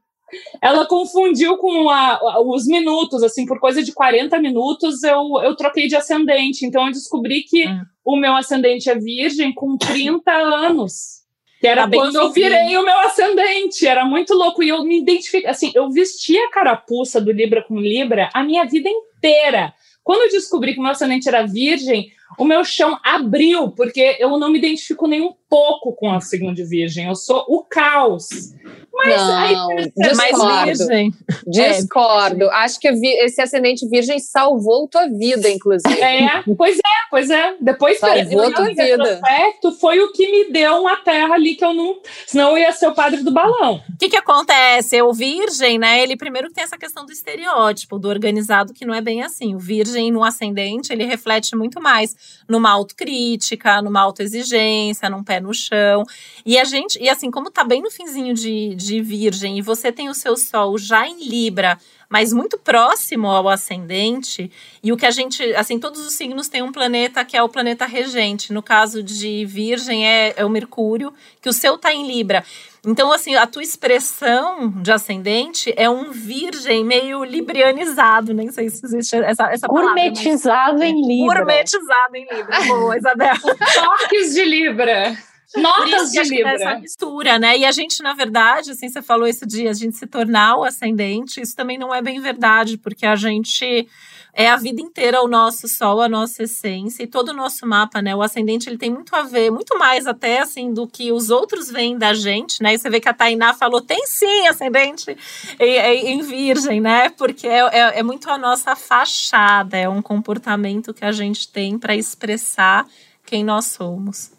Ela 0.62 0.86
confundiu 0.86 1.58
com 1.58 1.89
a, 1.89 2.41
os 2.41 2.65
minutos, 2.67 3.24
assim, 3.24 3.46
por 3.46 3.60
coisa 3.60 3.84
de 3.84 3.91
40 3.91 4.39
minutos 4.39 5.03
eu, 5.03 5.39
eu 5.43 5.55
troquei 5.55 5.88
de 5.88 5.96
ascendente. 5.96 6.65
Então 6.65 6.88
eu 6.88 6.91
descobri 6.91 7.43
que 7.43 7.67
hum. 7.67 7.81
o 8.03 8.15
meu 8.15 8.36
ascendente 8.36 8.89
é 8.89 8.96
virgem 8.96 9.53
com 9.53 9.77
30 9.77 10.31
anos. 10.31 11.19
Que 11.60 11.67
era 11.67 11.89
tá 11.89 11.98
quando 11.98 12.15
eu 12.15 12.31
virei 12.31 12.77
o 12.77 12.86
meu 12.86 13.00
ascendente. 13.00 13.86
Era 13.86 14.05
muito 14.05 14.34
louco. 14.34 14.63
E 14.63 14.69
eu 14.69 14.84
me 14.84 15.00
identifiquei. 15.01 15.50
Assim, 15.50 15.72
eu 15.75 15.89
vestia 15.89 16.46
a 16.46 16.51
carapuça 16.51 17.19
do 17.19 17.31
Libra 17.31 17.63
com 17.63 17.79
Libra 17.79 18.29
a 18.34 18.43
minha 18.43 18.65
vida 18.65 18.89
inteira. 18.89 19.74
Quando 20.10 20.24
eu 20.24 20.32
descobri 20.32 20.74
que 20.74 20.80
o 20.80 20.82
meu 20.82 20.92
ascendente 20.92 21.30
era 21.30 21.46
virgem, 21.46 22.12
o 22.36 22.44
meu 22.44 22.66
chão 22.66 23.00
abriu, 23.04 23.70
porque 23.70 24.18
eu 24.18 24.39
não 24.39 24.50
me 24.50 24.58
identifico 24.58 25.06
nem 25.06 25.22
um 25.22 25.36
pouco 25.50 25.94
com 25.94 26.12
a 26.12 26.22
signo 26.22 26.53
de 26.53 26.63
virgem. 26.63 27.08
Eu 27.08 27.15
sou 27.15 27.44
o 27.48 27.63
caos. 27.63 28.53
Mas 28.94 29.15
não, 29.15 29.38
aí, 29.38 29.91
discordo. 29.96 30.91
É, 30.91 31.10
discordo. 31.48 32.44
É, 32.46 32.53
Acho 32.56 32.79
que 32.79 32.88
esse 32.88 33.41
ascendente 33.41 33.88
virgem 33.88 34.20
salvou 34.20 34.88
tua 34.88 35.08
vida, 35.08 35.50
inclusive. 35.50 36.01
É, 36.01 36.44
pois 36.58 36.77
é, 36.77 36.82
pois 37.10 37.29
é. 37.29 37.56
Depois 37.62 37.98
salvou 37.98 38.53
tua 38.53 38.65
vida. 38.65 39.13
Aspecto, 39.13 39.72
foi 39.72 40.00
o 40.00 40.12
que 40.12 40.29
me 40.29 40.51
deu 40.51 40.82
uma 40.82 40.98
terra 40.98 41.36
ali 41.36 41.56
que 41.56 41.63
eu 41.63 41.74
não. 41.74 42.00
Senão 42.27 42.51
eu 42.51 42.58
ia 42.58 42.72
ser 42.74 42.88
o 42.88 42.94
padre 42.94 43.24
do 43.24 43.32
balão. 43.32 43.75
O 43.75 43.98
que, 43.98 44.10
que 44.10 44.18
acontece? 44.18 45.01
O 45.01 45.13
virgem, 45.13 45.79
né? 45.79 46.03
Ele 46.03 46.18
primeiro 46.18 46.51
tem 46.51 46.63
essa 46.63 46.77
questão 46.77 47.06
do 47.06 47.12
estereótipo, 47.12 47.98
do 47.98 48.10
organizado, 48.10 48.74
que 48.74 48.86
não 48.86 48.94
é 48.94 49.01
bem 49.01 49.24
assim. 49.24 49.56
O 49.56 49.60
virgem 49.60 50.12
no 50.12 50.24
ascendente, 50.25 50.91
ele 50.91 51.06
reflete 51.06 51.56
muito 51.56 51.82
mais 51.82 52.15
numa 52.50 52.70
autocrítica, 52.70 53.82
numa 53.82 54.01
autoexigência, 54.01 55.10
num 55.10 55.24
pé 55.24 55.38
no 55.41 55.53
chão. 55.53 56.03
E 56.46 56.58
a 56.58 56.63
gente, 56.63 56.98
e 57.01 57.10
assim, 57.10 57.29
como 57.31 57.51
tá 57.51 57.63
bem 57.63 57.81
no 57.81 57.91
finzinho 57.91 58.34
de, 58.34 58.75
de 58.75 59.01
Virgem 59.01 59.58
e 59.58 59.62
você 59.62 59.91
tem 59.91 60.10
o 60.10 60.13
seu 60.13 60.36
Sol 60.38 60.77
já 60.77 61.08
em 61.08 61.27
Libra, 61.27 61.77
mas 62.10 62.34
muito 62.34 62.58
próximo 62.58 63.28
ao 63.28 63.48
ascendente, 63.48 64.51
e 64.84 64.92
o 64.92 64.98
que 64.98 65.06
a 65.06 65.12
gente, 65.12 65.44
assim, 65.56 65.80
todos 65.80 66.06
os 66.06 66.13
signos 66.13 66.50
têm 66.50 66.63
um 66.63 66.72
planeta 66.72 67.24
que 67.24 67.38
é 67.38 67.44
o 67.44 67.48
planeta 67.48 67.86
regente. 67.86 68.51
No 68.51 68.63
caso 68.63 69.04
de 69.04 69.46
Virgem 69.46 70.08
é, 70.08 70.34
é 70.36 70.44
o 70.44 70.50
Mercúrio, 70.50 71.13
que 71.39 71.48
o 71.48 71.54
seu 71.54 71.78
tá 71.78 71.94
em 71.94 72.08
Libra. 72.08 72.44
Então, 72.86 73.12
assim, 73.12 73.36
a 73.36 73.46
tua 73.46 73.62
expressão 73.62 74.70
de 74.82 74.92
ascendente 74.92 75.72
é 75.75 75.89
um 75.89 76.12
virgem 76.12 76.84
meio 76.84 77.24
librianizado, 77.24 78.34
nem 78.34 78.50
sei 78.51 78.70
se 78.70 78.86
existe 78.86 79.18
essa, 79.18 79.51
essa 79.51 79.68
Gourmetizado 79.68 80.80
palavra. 80.80 80.88
em 80.88 81.06
Libra. 81.06 81.36
Gourmetizado 81.36 82.16
em 82.16 82.28
Libra. 82.34 82.62
Boa, 82.68 82.98
Isabel. 82.98 83.36
Toques 83.75 84.34
de 84.34 84.46
Libra. 84.46 85.18
Notas 85.56 86.12
de 86.12 86.22
Libra. 86.24 86.53
Essa 86.53 86.79
mistura, 86.79 87.39
né? 87.39 87.58
E 87.58 87.65
a 87.65 87.72
gente, 87.72 88.03
na 88.03 88.13
verdade, 88.13 88.72
assim, 88.72 88.88
você 88.88 89.01
falou 89.01 89.27
esse 89.27 89.46
dia, 89.46 89.72
a 89.72 89.74
gente 89.74 89.98
se 89.98 90.06
tornar 90.06 90.58
o 90.58 90.63
ascendente, 90.63 91.41
isso 91.41 91.56
também 91.56 91.77
não 91.77 91.94
é 91.94 92.01
bem 92.01 92.22
verdade, 92.22 92.77
porque 92.77 93.06
a 93.06 93.15
gente 93.15 93.88
é 94.34 94.50
a 94.50 94.56
vida 94.56 94.79
inteira 94.79 95.22
o 95.22 95.27
nosso 95.27 95.68
sol, 95.68 96.01
a 96.01 96.08
nossa 96.08 96.44
essência 96.44 97.03
e 97.03 97.08
todo 97.08 97.29
o 97.29 97.34
nosso 97.34 97.65
mapa, 97.65 98.01
né? 98.01 98.15
O 98.15 98.22
ascendente 98.22 98.70
ele 98.70 98.77
tem 98.77 98.91
muito 98.91 99.15
a 99.15 99.24
ver, 99.24 99.51
muito 99.51 99.77
mais 99.77 100.06
até 100.06 100.39
assim 100.39 100.72
do 100.72 100.88
que 100.88 101.12
os 101.12 101.29
outros 101.29 101.70
veem 101.70 101.98
da 101.98 102.13
gente, 102.13 102.62
né? 102.62 102.74
E 102.74 102.77
você 102.77 102.89
vê 102.89 103.00
que 103.00 103.10
a 103.10 103.13
Tainá 103.13 103.53
falou, 103.53 103.82
tem 103.82 104.06
sim 104.06 104.48
ascendente 104.48 105.18
em, 105.60 106.12
em 106.12 106.22
virgem, 106.22 106.79
né? 106.79 107.10
Porque 107.10 107.48
é, 107.48 107.60
é, 107.60 108.00
é 108.00 108.03
muito 108.03 108.29
a 108.29 108.38
nossa 108.38 108.75
fachada, 108.75 109.75
é 109.77 109.89
um 109.89 110.01
comportamento 110.01 110.94
que 110.94 111.03
a 111.03 111.12
gente 111.12 111.48
tem 111.48 111.77
para 111.79 111.96
expressar 111.96 112.86
quem 113.25 113.44
nós 113.44 113.65
somos. 113.65 114.32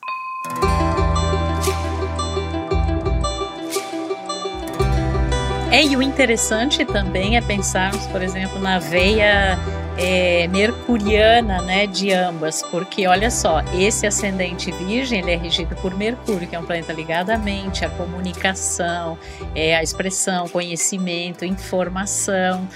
É, 5.71 5.85
e 5.85 5.97
o 5.97 6.03
interessante 6.03 6.85
também 6.85 7.37
é 7.37 7.41
pensarmos, 7.41 8.05
por 8.09 8.21
exemplo, 8.21 8.59
na 8.59 8.81
veia 8.81 9.57
é, 9.97 10.49
mercuriana, 10.49 11.63
né, 11.63 11.87
de 11.87 12.13
ambas, 12.13 12.61
porque 12.61 13.07
olha 13.07 13.31
só, 13.31 13.63
esse 13.79 14.05
ascendente 14.05 14.73
virgem 14.73 15.21
ele 15.21 15.31
é 15.31 15.37
regido 15.37 15.77
por 15.77 15.95
Mercúrio, 15.95 16.49
que 16.49 16.57
é 16.57 16.59
um 16.59 16.65
planeta 16.65 16.93
ligado 16.93 17.31
à 17.31 17.39
mente, 17.39 17.85
à 17.85 17.91
comunicação, 17.91 19.17
é, 19.55 19.77
à 19.77 19.83
expressão, 19.83 20.49
conhecimento, 20.49 21.45
informação, 21.45 22.67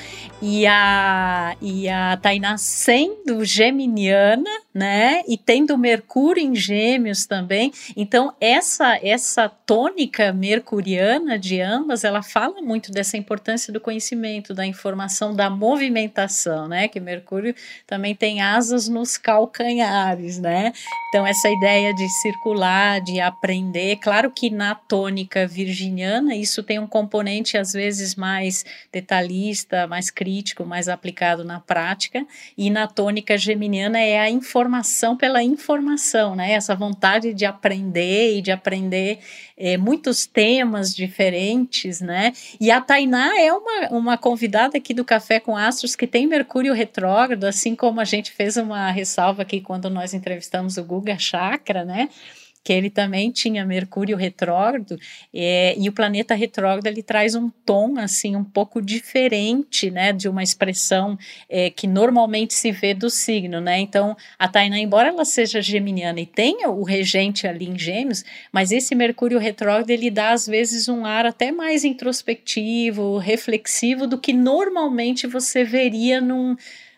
e 0.46 0.66
a, 0.66 1.56
e 1.58 1.88
a 1.88 2.18
Tainá 2.18 2.58
sendo 2.58 3.42
geminiana, 3.46 4.50
né? 4.74 5.22
E 5.26 5.38
tendo 5.38 5.78
Mercúrio 5.78 6.42
em 6.44 6.54
Gêmeos 6.54 7.24
também. 7.24 7.72
Então, 7.96 8.34
essa 8.38 8.98
essa 9.02 9.48
tônica 9.48 10.34
mercuriana 10.34 11.38
de 11.38 11.62
ambas, 11.62 12.04
ela 12.04 12.22
fala 12.22 12.60
muito 12.60 12.92
dessa 12.92 13.16
importância 13.16 13.72
do 13.72 13.80
conhecimento, 13.80 14.52
da 14.52 14.66
informação, 14.66 15.34
da 15.34 15.48
movimentação, 15.48 16.68
né? 16.68 16.88
Que 16.88 17.00
Mercúrio 17.00 17.54
também 17.86 18.14
tem 18.14 18.42
asas 18.42 18.86
nos 18.86 19.16
calcanhares, 19.16 20.38
né? 20.38 20.74
Então, 21.08 21.26
essa 21.26 21.48
ideia 21.48 21.94
de 21.94 22.06
circular, 22.20 23.00
de 23.00 23.18
aprender, 23.18 23.96
claro 23.96 24.30
que 24.30 24.50
na 24.50 24.74
tônica 24.74 25.46
virginiana 25.46 26.34
isso 26.36 26.62
tem 26.62 26.78
um 26.78 26.86
componente 26.86 27.56
às 27.56 27.72
vezes 27.72 28.14
mais 28.14 28.62
detalhista, 28.92 29.86
mais 29.86 30.10
crítico 30.10 30.33
crítico, 30.34 30.64
mais 30.64 30.88
aplicado 30.88 31.44
na 31.44 31.60
prática, 31.60 32.26
e 32.58 32.68
na 32.68 32.88
tônica 32.88 33.38
geminiana 33.38 34.00
é 34.00 34.18
a 34.18 34.28
informação 34.28 35.16
pela 35.16 35.40
informação, 35.42 36.34
né? 36.34 36.52
Essa 36.52 36.74
vontade 36.74 37.32
de 37.32 37.44
aprender 37.44 38.36
e 38.36 38.42
de 38.42 38.50
aprender 38.50 39.20
é, 39.56 39.76
muitos 39.76 40.26
temas 40.26 40.92
diferentes, 40.92 42.00
né? 42.00 42.32
E 42.60 42.68
a 42.68 42.80
Tainá 42.80 43.40
é 43.40 43.52
uma, 43.52 43.88
uma 43.90 44.18
convidada 44.18 44.76
aqui 44.76 44.92
do 44.92 45.04
Café 45.04 45.38
com 45.38 45.56
Astros 45.56 45.94
que 45.94 46.06
tem 46.06 46.26
Mercúrio 46.26 46.74
retrógrado, 46.74 47.44
assim 47.44 47.76
como 47.76 48.00
a 48.00 48.04
gente 48.04 48.32
fez 48.32 48.56
uma 48.56 48.90
ressalva 48.90 49.42
aqui 49.42 49.60
quando 49.60 49.88
nós 49.88 50.14
entrevistamos 50.14 50.76
o 50.76 50.84
Guga 50.84 51.16
Chakra, 51.16 51.84
né? 51.84 52.08
Que 52.64 52.72
ele 52.72 52.88
também 52.88 53.30
tinha 53.30 53.64
Mercúrio 53.66 54.16
retrógrado, 54.16 54.98
é, 55.32 55.76
e 55.78 55.86
o 55.86 55.92
planeta 55.92 56.34
retrógrado 56.34 56.86
ele 56.86 57.02
traz 57.02 57.34
um 57.34 57.50
tom 57.64 57.98
assim 57.98 58.34
um 58.34 58.42
pouco 58.42 58.80
diferente, 58.80 59.90
né, 59.90 60.12
de 60.12 60.28
uma 60.28 60.42
expressão 60.42 61.18
é, 61.48 61.68
que 61.68 61.86
normalmente 61.86 62.54
se 62.54 62.72
vê 62.72 62.94
do 62.94 63.10
signo, 63.10 63.60
né? 63.60 63.78
Então 63.78 64.16
a 64.38 64.48
Tainá, 64.48 64.78
embora 64.78 65.08
ela 65.08 65.26
seja 65.26 65.60
geminiana 65.60 66.20
e 66.20 66.26
tenha 66.26 66.70
o 66.70 66.82
regente 66.82 67.46
ali 67.46 67.68
em 67.68 67.78
Gêmeos, 67.78 68.24
mas 68.50 68.72
esse 68.72 68.94
Mercúrio 68.94 69.38
retrógrado 69.38 69.90
ele 69.90 70.10
dá 70.10 70.32
às 70.32 70.46
vezes 70.46 70.88
um 70.88 71.04
ar 71.04 71.26
até 71.26 71.52
mais 71.52 71.84
introspectivo, 71.84 73.18
reflexivo 73.18 74.06
do 74.06 74.18
que 74.18 74.32
normalmente 74.32 75.26
você 75.26 75.62
veria 75.64 76.20
num 76.20 76.56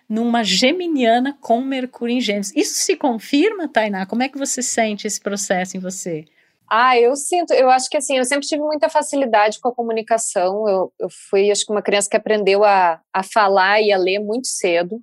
numa 0.09 0.45
geminiana 0.45 1.37
com 1.41 1.61
Mercúrio 1.61 2.17
em 2.17 2.21
Gêmeos. 2.21 2.55
Isso 2.55 2.75
se 2.75 2.97
confirma, 2.97 3.69
Tainá? 3.69 4.07
Como 4.07 4.23
é 4.23 4.29
que 4.29 4.39
você 4.39 4.63
sente 4.63 5.07
esse 5.07 5.21
processo 5.21 5.77
em 5.77 5.81
você? 5.81 6.25
Ah, 6.69 6.99
eu 6.99 7.15
sinto, 7.15 7.53
eu 7.53 7.71
acho 7.71 7.89
que 7.89 7.97
assim, 7.97 8.17
eu 8.19 8.25
sempre 8.25 8.47
tive 8.47 8.61
muita 8.61 8.89
facilidade 8.89 9.61
com 9.61 9.69
a 9.69 9.75
comunicação. 9.75 10.69
Eu, 10.69 10.93
eu 10.99 11.09
fui, 11.31 11.51
acho 11.51 11.65
que 11.65 11.73
uma 11.73 11.83
criança 11.83 12.11
que 12.11 12.17
aprendeu 12.17 12.65
a, 12.65 13.01
a 13.13 13.23
falar 13.23 13.81
e 13.81 13.93
a 13.93 13.99
ler 13.99 14.19
muito 14.19 14.49
cedo. 14.49 15.01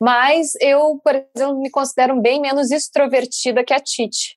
Mas 0.00 0.54
eu, 0.60 0.98
por 1.04 1.14
exemplo, 1.34 1.60
me 1.60 1.70
considero 1.70 2.20
bem 2.20 2.40
menos 2.40 2.70
extrovertida 2.70 3.64
que 3.64 3.72
a 3.72 3.78
Titi. 3.78 4.36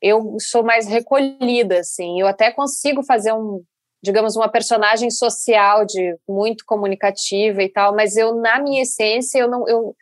Eu 0.00 0.36
sou 0.40 0.64
mais 0.64 0.88
recolhida, 0.88 1.78
assim. 1.80 2.20
Eu 2.20 2.26
até 2.26 2.50
consigo 2.50 3.02
fazer 3.04 3.32
um, 3.32 3.62
digamos, 4.06 4.36
uma 4.36 4.48
personagem 4.48 5.10
social 5.10 5.84
de 5.84 6.16
muito 6.28 6.64
comunicativa 6.64 7.60
e 7.60 7.68
tal, 7.68 7.92
mas 7.92 8.16
eu, 8.16 8.36
na 8.36 8.60
minha 8.60 8.82
essência, 8.82 9.40
eu 9.40 9.50
não. 9.50 9.68
Eu, 9.68 9.96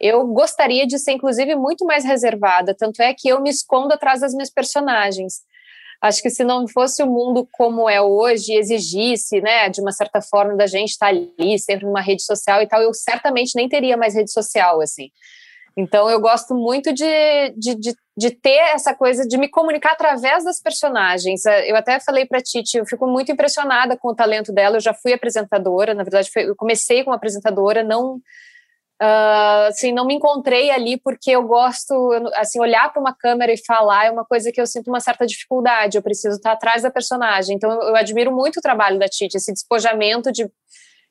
eu 0.00 0.26
gostaria 0.28 0.86
de 0.86 0.98
ser, 0.98 1.12
inclusive, 1.12 1.54
muito 1.54 1.84
mais 1.84 2.04
reservada, 2.04 2.74
tanto 2.74 3.02
é 3.02 3.12
que 3.12 3.28
eu 3.28 3.38
me 3.42 3.50
escondo 3.50 3.92
atrás 3.92 4.22
das 4.22 4.32
minhas 4.32 4.50
personagens. 4.50 5.42
Acho 6.00 6.22
que 6.22 6.30
se 6.30 6.42
não 6.42 6.66
fosse 6.66 7.02
o 7.02 7.06
mundo 7.06 7.46
como 7.52 7.86
é 7.86 8.00
hoje, 8.00 8.54
exigisse, 8.54 9.42
né, 9.42 9.68
de 9.68 9.82
uma 9.82 9.92
certa 9.92 10.22
forma, 10.22 10.56
da 10.56 10.66
gente 10.66 10.92
estar 10.92 11.08
ali, 11.08 11.58
sempre 11.58 11.84
numa 11.84 12.00
rede 12.00 12.22
social 12.22 12.62
e 12.62 12.66
tal, 12.66 12.80
eu 12.80 12.94
certamente 12.94 13.52
nem 13.54 13.68
teria 13.68 13.98
mais 13.98 14.14
rede 14.14 14.32
social, 14.32 14.80
assim. 14.80 15.10
Então, 15.76 16.10
eu 16.10 16.20
gosto 16.20 16.54
muito 16.54 16.92
de, 16.92 17.50
de, 17.56 17.74
de, 17.74 17.94
de, 18.16 18.30
ter 18.30 18.58
essa 18.74 18.94
coisa 18.94 19.26
de 19.26 19.38
me 19.38 19.48
comunicar 19.48 19.92
através 19.92 20.44
das 20.44 20.60
personagens. 20.60 21.44
Eu 21.46 21.76
até 21.76 22.00
falei 22.00 22.26
para 22.26 22.38
a 22.38 22.42
Titi, 22.42 22.78
eu 22.78 22.86
fico 22.86 23.06
muito 23.06 23.30
impressionada 23.30 23.96
com 23.96 24.08
o 24.08 24.14
talento 24.14 24.52
dela. 24.52 24.76
Eu 24.76 24.80
já 24.80 24.94
fui 24.94 25.12
apresentadora, 25.12 25.94
na 25.94 26.02
verdade, 26.02 26.30
eu 26.36 26.56
comecei 26.56 27.04
como 27.04 27.14
apresentadora, 27.14 27.82
não. 27.82 28.20
Uh, 29.02 29.68
assim, 29.68 29.92
não 29.92 30.06
me 30.06 30.14
encontrei 30.14 30.70
ali 30.70 31.00
porque 31.00 31.30
eu 31.30 31.42
gosto, 31.44 31.94
assim, 32.34 32.60
olhar 32.60 32.92
para 32.92 33.00
uma 33.00 33.14
câmera 33.14 33.50
e 33.50 33.56
falar 33.56 34.04
é 34.06 34.10
uma 34.10 34.26
coisa 34.26 34.52
que 34.52 34.60
eu 34.60 34.66
sinto 34.66 34.88
uma 34.88 35.00
certa 35.00 35.26
dificuldade. 35.26 35.96
Eu 35.96 36.02
preciso 36.02 36.36
estar 36.36 36.52
atrás 36.52 36.82
da 36.82 36.90
personagem. 36.90 37.56
Então, 37.56 37.70
eu, 37.70 37.80
eu 37.88 37.96
admiro 37.96 38.30
muito 38.30 38.58
o 38.58 38.62
trabalho 38.62 38.98
da 38.98 39.08
Titi, 39.08 39.36
esse 39.36 39.52
despojamento 39.52 40.30
de 40.30 40.50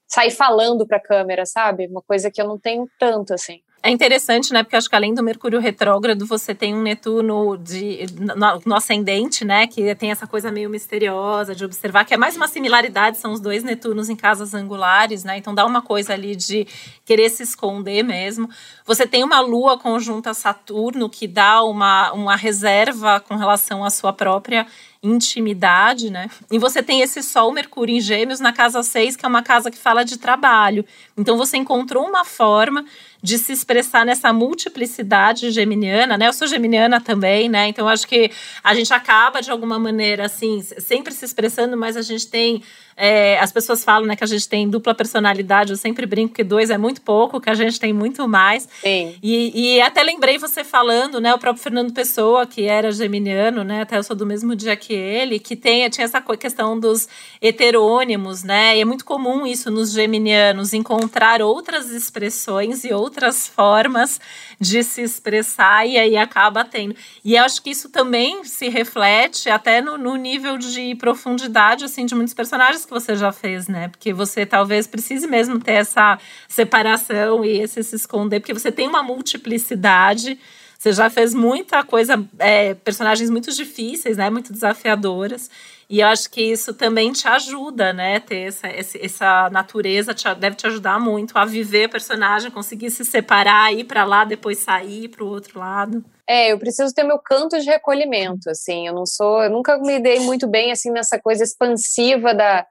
sair 0.08 0.32
falando 0.32 0.88
para 0.88 0.98
a 0.98 1.02
câmera, 1.02 1.46
sabe? 1.46 1.88
Uma 1.88 2.02
coisa 2.02 2.32
que 2.32 2.42
eu 2.42 2.48
não 2.48 2.60
tenho 2.60 2.88
tanto, 3.00 3.34
assim. 3.34 3.62
É 3.82 3.90
interessante, 3.90 4.52
né? 4.52 4.62
Porque 4.62 4.76
acho 4.76 4.90
que 4.90 4.96
além 4.96 5.14
do 5.14 5.24
Mercúrio 5.24 5.58
retrógrado, 5.58 6.26
você 6.26 6.54
tem 6.54 6.76
um 6.76 6.82
Netuno 6.82 7.58
de, 7.58 8.06
no, 8.20 8.62
no, 8.66 8.76
ascendente, 8.76 9.46
né? 9.46 9.68
Que 9.68 9.96
tem 9.96 10.12
essa 10.12 10.28
coisa 10.28 10.52
meio 10.52 10.70
misteriosa 10.70 11.56
de 11.56 11.64
observar, 11.64 12.04
que 12.04 12.14
é 12.14 12.18
mais 12.18 12.36
uma 12.36 12.50
similaridade, 12.50 13.18
são 13.18 13.32
os 13.32 13.40
dois 13.40 13.64
Netunos 13.64 14.10
em 14.10 14.18
casas 14.18 14.54
angulares, 14.54 15.24
né? 15.24 15.38
Então 15.38 15.56
dá 15.56 15.66
uma 15.66 15.82
coisa 15.82 16.14
ali 16.14 16.36
de 16.36 16.68
querer 17.06 17.30
se 17.30 17.44
esconder 17.44 18.04
mesmo. 18.04 18.50
Você 18.86 19.08
tem 19.08 19.24
uma 19.24 19.40
Lua 19.40 19.78
conjunta 19.80 20.34
Saturno, 20.34 21.10
que 21.10 21.26
dá 21.26 21.64
uma, 21.64 22.12
uma 22.12 22.36
reserva 22.36 23.22
com 23.22 23.38
relação 23.38 23.86
à 23.86 23.90
sua 23.90 24.12
própria 24.12 24.68
intimidade, 25.02 26.10
né? 26.10 26.30
E 26.52 26.60
você 26.60 26.84
tem 26.84 27.02
esse 27.02 27.24
Sol 27.24 27.54
Mercúrio 27.54 27.96
em 27.96 28.02
Gêmeos 28.02 28.42
na 28.42 28.52
casa 28.52 28.84
6, 28.84 29.16
que 29.16 29.26
é 29.26 29.30
uma 29.30 29.42
casa 29.42 29.72
que 29.72 29.78
fala 29.78 30.04
de 30.04 30.18
trabalho. 30.18 30.86
Então 31.18 31.38
você 31.38 31.56
encontrou 31.56 32.06
uma 32.06 32.26
forma 32.26 32.84
de 33.22 33.38
se 33.38 33.52
expressar 33.52 34.06
nessa 34.06 34.32
multiplicidade 34.32 35.52
geminiana, 35.52 36.18
né? 36.18 36.28
Eu 36.28 36.34
sou 36.34 36.48
geminiana 36.48 37.02
também, 37.02 37.50
né? 37.50 37.68
Então 37.68 37.88
acho 37.88 38.08
que 38.08 38.32
a 38.64 38.74
gente 38.74 38.94
acaba 38.94 39.42
de 39.42 39.52
alguma 39.52 39.78
maneira 39.78 40.26
assim, 40.26 40.62
sempre 40.62 41.14
se 41.14 41.26
expressando, 41.26 41.76
mas 41.76 41.98
a 41.98 42.02
gente 42.02 42.28
tem 42.28 42.64
é, 43.02 43.40
as 43.40 43.50
pessoas 43.50 43.82
falam 43.82 44.06
né, 44.06 44.14
que 44.14 44.26
a 44.26 44.28
gente 44.28 44.50
tem 44.50 44.70
dupla 44.70 44.94
personalidade, 44.94 45.72
eu 45.72 45.78
sempre 45.78 46.06
brinco 46.06 46.34
que 46.34 46.44
dois 46.44 46.70
é 46.70 46.78
muito 46.78 47.00
pouco, 47.00 47.40
que 47.40 47.50
a 47.50 47.54
gente 47.54 47.80
tem 47.80 47.94
muito 47.94 48.28
mais. 48.28 48.68
Sim. 48.82 49.16
E, 49.24 49.76
e 49.76 49.82
até 49.82 50.04
lembrei 50.04 50.38
você 50.38 50.66
falando, 50.66 51.22
né? 51.22 51.34
O 51.34 51.40
próprio 51.40 51.64
Fernando 51.64 51.94
Pessoa, 51.94 52.46
que 52.46 52.66
era 52.66 52.92
geminiano, 52.92 53.64
né? 53.64 53.84
Até 53.84 53.98
eu 53.98 54.04
sou 54.04 54.18
do 54.18 54.26
mesmo 54.26 54.54
dia 54.54 54.76
que 54.76 54.94
ele, 54.94 55.40
que 55.40 55.56
tem, 55.56 55.90
tinha 55.90 56.04
essa 56.04 56.20
questão 56.36 56.78
dos 56.78 57.08
heterônimos, 57.42 58.44
né? 58.44 58.76
E 58.76 58.82
é 58.82 58.86
muito 58.86 59.06
comum 59.06 59.48
isso 59.48 59.72
nos 59.72 59.94
geminianos, 59.94 60.74
encontrar 60.74 61.42
outras 61.42 61.92
expressões 61.92 62.84
e 62.84 62.92
outras 62.92 63.48
formas 63.48 64.20
de 64.60 64.84
se 64.84 65.02
expressar, 65.02 65.88
e 65.88 65.98
aí 65.98 66.18
acaba 66.18 66.66
tendo. 66.66 66.94
E 67.24 67.38
eu 67.38 67.46
acho 67.46 67.62
que 67.62 67.70
isso 67.70 67.88
também 67.88 68.44
se 68.44 68.68
reflete 68.68 69.50
até 69.50 69.82
no, 69.82 69.98
no 69.98 70.18
nível 70.18 70.58
de 70.58 70.96
profundidade 70.96 71.86
assim, 71.86 72.06
de 72.06 72.14
muitos 72.14 72.34
personagens 72.34 72.89
que 72.90 72.94
você 72.94 73.16
já 73.16 73.32
fez, 73.32 73.68
né? 73.68 73.88
Porque 73.88 74.12
você 74.12 74.46
talvez 74.46 74.88
precise 74.88 75.28
mesmo 75.28 75.60
ter 75.60 75.74
essa 75.74 76.20
separação 76.48 77.46
e 77.46 77.62
esse 77.62 77.84
se 77.84 77.96
esconder, 77.96 78.40
porque 78.40 78.54
você 78.54 78.72
tem 78.72 78.88
uma 78.88 79.04
multiplicidade. 79.04 80.40
Você 80.78 80.94
já 80.94 81.10
fez 81.10 81.34
muita 81.34 81.84
coisa, 81.84 82.26
é, 82.40 82.74
personagens 82.74 83.30
muito 83.30 83.54
difíceis, 83.54 84.18
né? 84.18 84.30
Muito 84.30 84.52
desafiadoras. 84.52 85.50
E 85.90 86.02
eu 86.02 86.08
acho 86.08 86.30
que 86.30 86.42
isso 86.42 86.74
também 86.74 87.12
te 87.12 87.28
ajuda, 87.28 87.92
né? 87.92 88.20
Ter 88.20 88.48
essa, 88.48 88.68
essa 88.68 89.50
natureza 89.50 90.14
te, 90.14 90.34
deve 90.36 90.56
te 90.56 90.68
ajudar 90.68 91.00
muito 91.00 91.36
a 91.36 91.46
viver 91.46 91.86
a 91.86 91.90
personagem, 91.90 92.52
conseguir 92.52 92.92
se 92.92 93.04
separar, 93.04 93.74
ir 93.74 93.86
para 93.86 94.06
lá, 94.06 94.24
depois 94.24 94.60
sair 94.60 95.08
para 95.08 95.24
o 95.24 95.28
outro 95.28 95.60
lado. 95.60 96.06
É, 96.28 96.52
eu 96.52 96.60
preciso 96.60 96.94
ter 96.94 97.04
meu 97.04 97.18
canto 97.18 97.58
de 97.60 97.66
recolhimento, 97.66 98.52
assim. 98.52 98.88
Eu 98.88 98.94
não 98.94 99.06
sou, 99.08 99.42
eu 99.42 99.50
nunca 99.50 99.80
me 99.80 100.00
dei 100.00 100.20
muito 100.20 100.48
bem 100.48 100.72
assim 100.72 100.92
nessa 100.92 101.20
coisa 101.20 101.44
expansiva 101.44 102.36
da, 102.36 102.68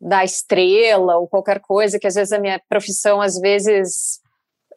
da 0.00 0.24
estrela 0.24 1.16
ou 1.16 1.28
qualquer 1.28 1.60
coisa 1.60 1.98
que 1.98 2.06
às 2.06 2.14
vezes 2.14 2.32
a 2.32 2.38
minha 2.38 2.60
profissão 2.68 3.20
às 3.20 3.38
vezes 3.38 4.20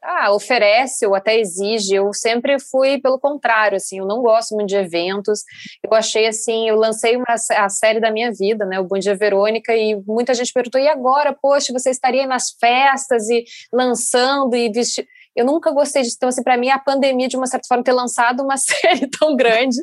ah, 0.03 0.33
oferece 0.33 1.05
ou 1.07 1.15
até 1.15 1.39
exige. 1.39 1.95
Eu 1.95 2.13
sempre 2.13 2.59
fui 2.59 2.99
pelo 2.99 3.17
contrário, 3.17 3.77
assim, 3.77 3.99
eu 3.99 4.05
não 4.05 4.21
gosto 4.21 4.53
muito 4.53 4.67
de 4.67 4.75
eventos. 4.75 5.43
Eu 5.81 5.95
achei 5.95 6.27
assim, 6.27 6.67
eu 6.67 6.75
lancei 6.75 7.15
uma, 7.15 7.25
a 7.57 7.69
série 7.69 7.99
da 7.99 8.11
minha 8.11 8.31
vida, 8.31 8.65
né, 8.65 8.79
o 8.79 8.83
Bom 8.83 8.99
Dia 8.99 9.15
Verônica, 9.15 9.73
e 9.75 9.95
muita 10.05 10.33
gente 10.33 10.51
perguntou: 10.51 10.81
"E 10.81 10.87
agora, 10.87 11.33
poxa, 11.33 11.71
você 11.71 11.89
estaria 11.89 12.27
nas 12.27 12.51
festas 12.59 13.29
e 13.29 13.45
lançando 13.71 14.55
e 14.55 14.69
vestindo 14.69 15.07
eu 15.35 15.45
nunca 15.45 15.71
gostei 15.71 16.03
disso. 16.03 16.15
Então, 16.17 16.29
assim, 16.29 16.43
para 16.43 16.57
mim, 16.57 16.69
a 16.69 16.77
pandemia, 16.77 17.27
de 17.27 17.35
uma 17.35 17.47
certa 17.47 17.67
forma, 17.67 17.83
ter 17.83 17.91
lançado 17.91 18.43
uma 18.43 18.55
série 18.57 19.07
tão 19.07 19.35
grande 19.35 19.77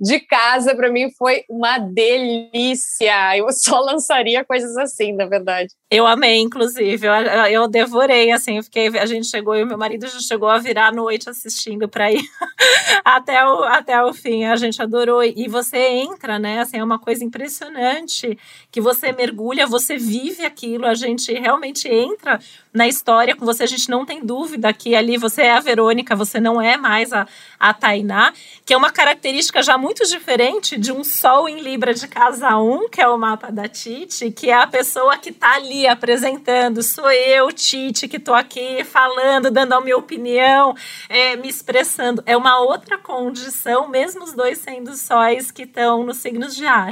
de 0.00 0.20
casa, 0.20 0.74
para 0.74 0.90
mim 0.90 1.10
foi 1.10 1.44
uma 1.48 1.78
delícia. 1.78 3.36
Eu 3.36 3.50
só 3.52 3.80
lançaria 3.80 4.44
coisas 4.44 4.76
assim, 4.76 5.12
na 5.12 5.26
verdade. 5.26 5.74
Eu 5.90 6.06
amei, 6.06 6.38
inclusive. 6.38 7.06
Eu, 7.06 7.12
eu 7.50 7.68
devorei, 7.68 8.30
assim. 8.30 8.62
Fiquei, 8.62 8.88
a 8.88 9.06
gente 9.06 9.26
chegou, 9.26 9.56
e 9.56 9.62
o 9.62 9.66
meu 9.66 9.78
marido 9.78 10.06
já 10.06 10.20
chegou 10.20 10.48
a 10.48 10.58
virar 10.58 10.88
a 10.88 10.92
noite 10.92 11.28
assistindo 11.28 11.88
para 11.88 12.12
ir 12.12 12.22
até, 13.04 13.44
o, 13.46 13.64
até 13.64 14.02
o 14.04 14.12
fim. 14.12 14.44
A 14.44 14.56
gente 14.56 14.80
adorou. 14.80 15.24
E 15.24 15.48
você 15.48 15.78
entra, 15.78 16.38
né? 16.38 16.60
Assim, 16.60 16.78
é 16.78 16.84
uma 16.84 16.98
coisa 16.98 17.24
impressionante 17.24 18.38
que 18.70 18.80
você 18.80 19.12
mergulha, 19.12 19.66
você 19.66 19.96
vive 19.96 20.44
aquilo. 20.44 20.86
A 20.86 20.94
gente 20.94 21.32
realmente 21.32 21.88
entra 21.88 22.38
na 22.72 22.86
história 22.86 23.34
com 23.34 23.44
você. 23.44 23.62
A 23.62 23.66
gente 23.66 23.88
não 23.88 24.04
tem 24.04 24.24
dúvida 24.24 24.72
que 24.72 24.94
ali 24.94 25.16
você 25.16 25.42
é 25.42 25.52
a 25.52 25.60
Verônica, 25.60 26.14
você 26.14 26.40
não 26.40 26.60
é 26.60 26.76
mais 26.76 27.12
a, 27.12 27.26
a 27.58 27.72
Tainá, 27.74 28.32
que 28.64 28.72
é 28.72 28.76
uma 28.76 28.90
característica 28.90 29.62
já 29.62 29.76
muito 29.78 30.06
diferente 30.06 30.76
de 30.76 30.92
um 30.92 31.02
Sol 31.02 31.48
em 31.48 31.60
Libra 31.60 31.94
de 31.94 32.06
casa 32.06 32.56
1, 32.56 32.88
que 32.88 33.00
é 33.00 33.08
o 33.08 33.18
mapa 33.18 33.50
da 33.50 33.68
Titi, 33.68 34.30
que 34.30 34.50
é 34.50 34.54
a 34.54 34.66
pessoa 34.66 35.16
que 35.16 35.30
está 35.30 35.54
ali 35.54 35.86
apresentando, 35.86 36.82
sou 36.82 37.10
eu, 37.10 37.50
Tite, 37.52 38.08
que 38.08 38.16
estou 38.16 38.34
aqui 38.34 38.84
falando, 38.84 39.50
dando 39.50 39.72
a 39.72 39.80
minha 39.80 39.96
opinião, 39.96 40.74
é, 41.08 41.36
me 41.36 41.48
expressando. 41.48 42.22
É 42.26 42.36
uma 42.36 42.60
outra 42.60 42.98
condição, 42.98 43.88
mesmo 43.88 44.24
os 44.24 44.32
dois 44.32 44.58
sendo 44.58 44.94
sóis 44.94 45.50
que 45.50 45.62
estão 45.62 46.04
nos 46.04 46.18
signos 46.18 46.54
de 46.54 46.66
ar. 46.66 46.90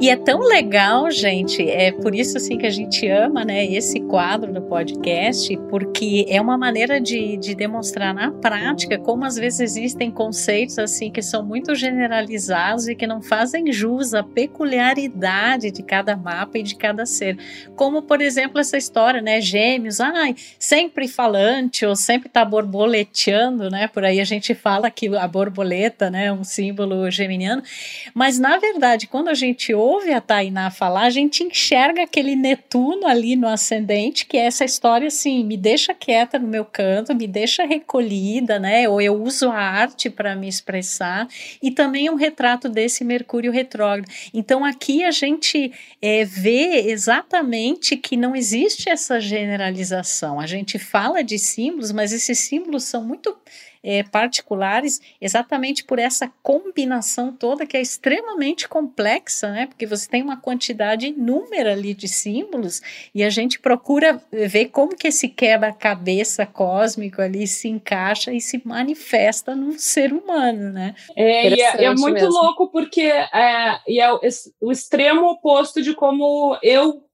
E 0.00 0.10
é 0.10 0.16
tão 0.16 0.40
legal, 0.40 1.08
gente, 1.10 1.62
é 1.68 1.92
por 1.92 2.14
isso 2.14 2.36
assim 2.36 2.58
que 2.58 2.66
a 2.66 2.70
gente 2.70 3.06
ama, 3.08 3.44
né, 3.44 3.64
esse 3.64 4.00
quadro 4.00 4.52
do 4.52 4.60
podcast, 4.62 5.56
porque 5.70 6.26
é 6.28 6.40
uma 6.40 6.58
maneira 6.58 7.00
de, 7.00 7.36
de 7.36 7.54
demonstrar 7.54 8.12
na 8.12 8.32
prática 8.32 8.98
como 8.98 9.24
às 9.24 9.36
vezes 9.36 9.60
existem 9.60 10.10
conceitos 10.10 10.78
assim 10.78 11.10
que 11.10 11.22
são 11.22 11.44
muito 11.44 11.74
generalizados 11.74 12.88
e 12.88 12.94
que 12.96 13.06
não 13.06 13.22
fazem 13.22 13.72
jus 13.72 14.14
à 14.14 14.22
peculiaridade 14.22 15.70
de 15.70 15.82
cada 15.82 16.16
mapa 16.16 16.58
e 16.58 16.62
de 16.62 16.74
cada 16.74 17.06
ser. 17.06 17.38
Como, 17.76 18.02
por 18.02 18.20
exemplo, 18.20 18.58
essa 18.58 18.76
história, 18.76 19.20
né, 19.20 19.40
gêmeos, 19.40 20.00
ai, 20.00 20.34
sempre 20.58 21.06
falante 21.06 21.86
ou 21.86 21.94
sempre 21.94 22.28
tá 22.28 22.44
borboleteando, 22.44 23.70
né, 23.70 23.86
por 23.86 24.04
aí 24.04 24.20
a 24.20 24.24
gente 24.24 24.54
fala 24.54 24.90
que 24.90 25.14
a 25.16 25.28
borboleta, 25.28 26.10
né, 26.10 26.26
é 26.26 26.32
um 26.32 26.42
símbolo 26.42 27.08
geminiano, 27.10 27.62
mas 28.12 28.38
na 28.38 28.58
verdade, 28.58 29.06
quando 29.06 29.28
a 29.28 29.34
gente 29.34 29.72
ouve 29.84 30.12
a 30.12 30.20
Tainá 30.20 30.70
falar, 30.70 31.02
a 31.02 31.10
gente 31.10 31.44
enxerga 31.44 32.02
aquele 32.02 32.34
Netuno 32.34 33.06
ali 33.06 33.36
no 33.36 33.46
ascendente, 33.46 34.24
que 34.24 34.36
é 34.36 34.46
essa 34.46 34.64
história 34.64 35.08
assim, 35.08 35.44
me 35.44 35.56
deixa 35.56 35.92
quieta 35.92 36.38
no 36.38 36.48
meu 36.48 36.64
canto, 36.64 37.14
me 37.14 37.26
deixa 37.26 37.64
recolhida, 37.64 38.58
né? 38.58 38.88
Ou 38.88 39.00
eu 39.00 39.14
uso 39.22 39.50
a 39.50 39.58
arte 39.58 40.08
para 40.08 40.34
me 40.34 40.48
expressar, 40.48 41.28
e 41.62 41.70
também 41.70 42.08
um 42.08 42.14
retrato 42.14 42.68
desse 42.68 43.04
Mercúrio 43.04 43.52
retrógrado. 43.52 44.10
Então 44.32 44.64
aqui 44.64 45.04
a 45.04 45.10
gente 45.10 45.72
é, 46.00 46.24
vê 46.24 46.90
exatamente 46.90 47.96
que 47.96 48.16
não 48.16 48.34
existe 48.34 48.88
essa 48.88 49.20
generalização. 49.20 50.40
A 50.40 50.46
gente 50.46 50.78
fala 50.78 51.22
de 51.22 51.38
símbolos, 51.38 51.92
mas 51.92 52.12
esses 52.12 52.38
símbolos 52.38 52.84
são 52.84 53.04
muito 53.04 53.36
é, 53.84 54.02
particulares, 54.02 54.98
exatamente 55.20 55.84
por 55.84 55.98
essa 55.98 56.32
combinação 56.42 57.30
toda 57.30 57.66
que 57.66 57.76
é 57.76 57.82
extremamente 57.82 58.66
complexa, 58.66 59.50
né? 59.50 59.66
Porque 59.66 59.84
você 59.84 60.08
tem 60.08 60.22
uma 60.22 60.38
quantidade 60.38 61.08
inúmera 61.08 61.72
ali 61.72 61.92
de 61.92 62.08
símbolos 62.08 62.80
e 63.14 63.22
a 63.22 63.28
gente 63.28 63.60
procura 63.60 64.22
ver 64.32 64.70
como 64.70 64.96
que 64.96 65.08
esse 65.08 65.28
quebra-cabeça 65.28 66.46
cósmico 66.46 67.20
ali 67.20 67.46
se 67.46 67.68
encaixa 67.68 68.32
e 68.32 68.40
se 68.40 68.62
manifesta 68.64 69.54
num 69.54 69.78
ser 69.78 70.14
humano, 70.14 70.72
né? 70.72 70.94
É, 71.14 71.50
e 71.50 71.60
é, 71.60 71.84
é 71.84 71.94
muito 71.94 72.14
mesmo. 72.14 72.30
louco 72.30 72.70
porque 72.70 73.02
é, 73.02 73.80
e 73.86 74.00
é 74.00 74.10
o 74.62 74.72
extremo 74.72 75.26
oposto 75.26 75.82
de 75.82 75.94
como 75.94 76.58
eu 76.62 77.04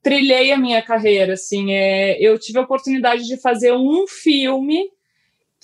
trilhei 0.00 0.52
a 0.52 0.58
minha 0.58 0.82
carreira, 0.82 1.34
assim, 1.34 1.72
é, 1.72 2.16
eu 2.20 2.38
tive 2.38 2.58
a 2.58 2.62
oportunidade 2.62 3.24
de 3.24 3.40
fazer 3.40 3.72
um 3.72 4.06
filme 4.06 4.88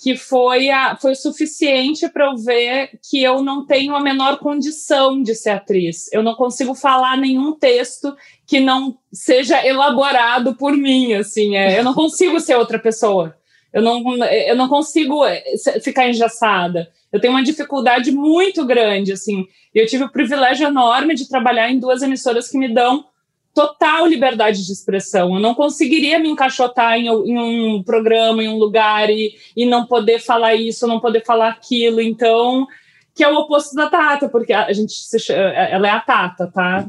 que 0.01 0.15
foi, 0.15 0.69
a, 0.69 0.95
foi 0.95 1.13
suficiente 1.13 2.07
para 2.07 2.27
eu 2.27 2.37
ver 2.37 2.97
que 3.09 3.21
eu 3.21 3.41
não 3.41 3.65
tenho 3.65 3.93
a 3.93 3.99
menor 3.99 4.39
condição 4.39 5.21
de 5.21 5.35
ser 5.35 5.49
atriz. 5.49 6.11
Eu 6.13 6.23
não 6.23 6.35
consigo 6.35 6.73
falar 6.73 7.17
nenhum 7.17 7.51
texto 7.51 8.15
que 8.47 8.61
não 8.61 8.97
seja 9.11 9.65
elaborado 9.67 10.55
por 10.55 10.71
mim, 10.71 11.13
assim, 11.13 11.57
é, 11.57 11.77
eu 11.77 11.83
não 11.83 11.93
consigo 11.93 12.39
ser 12.39 12.55
outra 12.55 12.79
pessoa. 12.79 13.35
Eu 13.73 13.81
não, 13.81 14.01
eu 14.25 14.55
não 14.55 14.69
consigo 14.69 15.25
é, 15.25 15.43
ficar 15.83 16.07
engessada. 16.07 16.89
Eu 17.11 17.19
tenho 17.19 17.33
uma 17.33 17.43
dificuldade 17.43 18.09
muito 18.11 18.65
grande, 18.65 19.11
assim. 19.11 19.45
Eu 19.75 19.85
tive 19.85 20.05
o 20.05 20.11
privilégio 20.11 20.65
enorme 20.65 21.13
de 21.13 21.27
trabalhar 21.27 21.69
em 21.69 21.77
duas 21.77 22.01
emissoras 22.01 22.49
que 22.49 22.57
me 22.57 22.73
dão 22.73 23.05
total 23.53 24.05
liberdade 24.05 24.65
de 24.65 24.71
expressão. 24.71 25.35
Eu 25.35 25.39
não 25.39 25.53
conseguiria 25.53 26.19
me 26.19 26.29
encaixotar 26.29 26.97
em, 26.97 27.07
em, 27.07 27.37
um 27.37 27.83
programa, 27.83 28.43
em 28.43 28.49
um 28.49 28.57
lugar 28.57 29.09
e, 29.09 29.35
e 29.55 29.65
não 29.65 29.85
poder 29.85 30.19
falar 30.19 30.55
isso, 30.55 30.87
não 30.87 30.99
poder 30.99 31.25
falar 31.25 31.49
aquilo. 31.49 32.01
Então, 32.01 32.67
que 33.15 33.23
é 33.23 33.29
o 33.29 33.35
oposto 33.35 33.75
da 33.75 33.89
Tata, 33.89 34.29
porque 34.29 34.53
a 34.53 34.71
gente 34.71 34.93
se, 34.93 35.33
ela 35.33 35.87
é 35.87 35.91
a 35.91 35.99
Tata, 35.99 36.47
tá? 36.47 36.87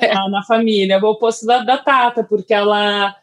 É, 0.00 0.14
na 0.30 0.42
família, 0.46 0.94
é 0.94 1.00
o 1.00 1.10
oposto 1.10 1.44
da, 1.46 1.58
da 1.58 1.78
Tata, 1.78 2.24
porque 2.24 2.54
ela 2.54 3.14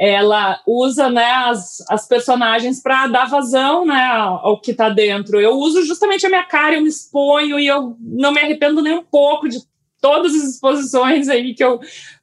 ela 0.00 0.60
usa 0.64 1.10
né, 1.10 1.28
as, 1.46 1.84
as 1.90 2.06
personagens 2.06 2.80
para 2.80 3.08
dar 3.08 3.28
vazão 3.28 3.84
né, 3.84 4.00
ao, 4.00 4.46
ao 4.46 4.60
que 4.60 4.70
está 4.70 4.88
dentro. 4.88 5.40
Eu 5.40 5.54
uso 5.54 5.84
justamente 5.84 6.24
a 6.24 6.28
minha 6.28 6.44
cara, 6.44 6.76
eu 6.76 6.82
me 6.82 6.88
exponho 6.88 7.58
e 7.58 7.66
eu 7.66 7.96
não 8.00 8.30
me 8.30 8.40
arrependo 8.40 8.80
nem 8.80 8.96
um 8.96 9.02
pouco 9.02 9.48
de 9.48 9.58
todas 10.00 10.34
as 10.34 10.54
exposições 10.54 11.28
aí 11.28 11.54
que 11.54 11.64
eu 11.64 11.80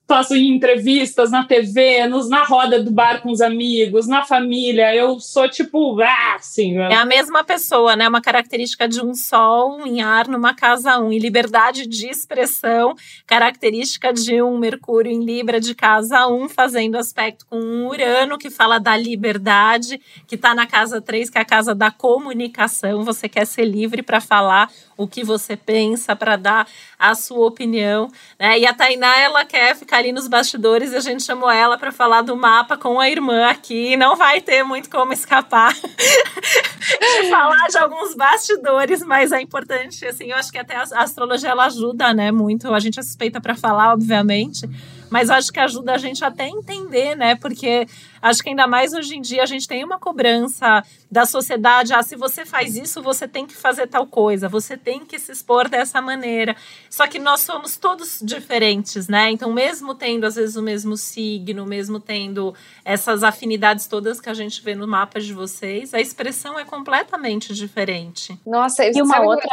faço 0.07 0.35
entrevistas 0.35 1.31
na 1.31 1.43
TV, 1.43 2.05
nos, 2.07 2.29
na 2.29 2.43
roda 2.43 2.81
do 2.81 2.91
bar 2.91 3.21
com 3.21 3.31
os 3.31 3.41
amigos, 3.41 4.07
na 4.07 4.23
família. 4.23 4.95
Eu 4.95 5.19
sou 5.19 5.49
tipo, 5.49 5.99
ah, 5.99 6.35
assim. 6.35 6.77
É 6.77 6.95
a 6.95 7.05
mesma 7.05 7.43
pessoa, 7.43 7.95
né? 7.95 8.07
Uma 8.07 8.21
característica 8.21 8.87
de 8.87 9.01
um 9.01 9.15
sol 9.15 9.85
em 9.85 10.01
ar 10.01 10.27
numa 10.27 10.53
casa 10.53 10.99
1 10.99 11.05
um, 11.05 11.11
e 11.11 11.17
liberdade 11.17 11.87
de 11.87 12.07
expressão, 12.07 12.93
característica 13.25 14.13
de 14.13 14.41
um 14.41 14.57
Mercúrio 14.59 15.11
em 15.11 15.23
Libra 15.23 15.59
de 15.59 15.73
casa 15.73 16.27
1, 16.27 16.43
um, 16.43 16.49
fazendo 16.49 16.97
aspecto 16.97 17.45
com 17.47 17.57
um 17.57 17.87
Urano 17.87 18.37
que 18.37 18.51
fala 18.51 18.79
da 18.79 18.95
liberdade, 18.95 19.99
que 20.27 20.35
está 20.35 20.53
na 20.53 20.67
casa 20.67 21.01
3, 21.01 21.31
que 21.31 21.37
é 21.37 21.41
a 21.41 21.45
casa 21.45 21.73
da 21.73 21.89
comunicação. 21.89 23.03
Você 23.03 23.27
quer 23.27 23.45
ser 23.45 23.65
livre 23.65 24.03
para 24.03 24.21
falar 24.21 24.69
o 24.95 25.07
que 25.07 25.23
você 25.23 25.57
pensa, 25.57 26.15
para 26.15 26.35
dar 26.35 26.67
a 26.97 27.15
sua 27.15 27.47
opinião, 27.47 28.09
né? 28.39 28.59
E 28.59 28.65
a 28.65 28.73
Tainá, 28.73 29.19
ela 29.19 29.43
quer 29.43 29.75
ficar 29.75 29.94
ali 29.97 30.11
nos 30.11 30.27
bastidores 30.27 30.93
a 30.93 30.99
gente 30.99 31.23
chamou 31.23 31.49
ela 31.49 31.77
para 31.77 31.91
falar 31.91 32.21
do 32.21 32.35
mapa 32.35 32.77
com 32.77 32.99
a 32.99 33.09
irmã 33.09 33.47
aqui. 33.47 33.95
Não 33.95 34.15
vai 34.15 34.41
ter 34.41 34.63
muito 34.63 34.89
como 34.89 35.13
escapar 35.13 35.73
de 35.73 37.29
falar 37.29 37.67
de 37.69 37.77
alguns 37.77 38.13
bastidores, 38.15 39.01
mas 39.03 39.31
é 39.31 39.41
importante, 39.41 40.05
assim, 40.05 40.31
eu 40.31 40.37
acho 40.37 40.51
que 40.51 40.57
até 40.57 40.75
a 40.75 40.83
astrologia 41.01 41.49
ela 41.49 41.65
ajuda, 41.65 42.13
né, 42.13 42.31
muito. 42.31 42.73
A 42.73 42.79
gente 42.79 42.99
é 42.99 43.03
suspeita 43.03 43.39
para 43.39 43.55
falar, 43.55 43.93
obviamente, 43.93 44.69
mas 45.09 45.29
acho 45.29 45.51
que 45.51 45.59
ajuda 45.59 45.93
a 45.93 45.97
gente 45.97 46.23
até 46.23 46.43
a 46.43 46.49
entender, 46.49 47.15
né? 47.15 47.35
Porque 47.35 47.87
acho 48.21 48.41
que 48.41 48.49
ainda 48.49 48.67
mais 48.67 48.93
hoje 48.93 49.15
em 49.15 49.21
dia 49.21 49.43
a 49.43 49.45
gente 49.45 49.67
tem 49.67 49.83
uma 49.83 49.99
cobrança 49.99 50.83
da 51.11 51.25
sociedade, 51.25 51.93
ah, 51.93 52.03
se 52.03 52.15
você 52.15 52.45
faz 52.45 52.75
isso, 52.75 53.01
você 53.01 53.27
tem 53.27 53.45
que 53.45 53.55
fazer 53.55 53.87
tal 53.87 54.05
coisa, 54.05 54.49
você 54.49 54.75
tem 54.75 55.05
que 55.05 55.17
se 55.17 55.31
expor 55.31 55.69
dessa 55.69 56.01
maneira. 56.01 56.55
Só 56.89 57.07
que 57.07 57.19
nós 57.19 57.41
somos 57.41 57.77
todos 57.77 58.19
diferentes, 58.21 59.07
né? 59.07 59.31
Então, 59.31 59.53
mesmo 59.53 59.95
tendo 59.95 60.25
às 60.25 60.35
vezes 60.35 60.55
o 60.55 60.61
mesmo 60.61 60.97
signo, 60.97 61.65
mesmo 61.65 61.99
tendo 61.99 62.53
essas 62.83 63.23
afinidades 63.23 63.87
todas 63.87 64.19
que 64.19 64.29
a 64.29 64.33
gente 64.33 64.61
vê 64.61 64.75
no 64.75 64.87
mapa 64.87 65.19
de 65.19 65.33
vocês, 65.33 65.93
a 65.93 66.01
expressão 66.01 66.59
é 66.59 66.65
completamente 66.65 67.53
diferente. 67.53 68.37
Nossa, 68.45 68.83
e 68.85 69.01
uma 69.01 69.21
outra 69.21 69.49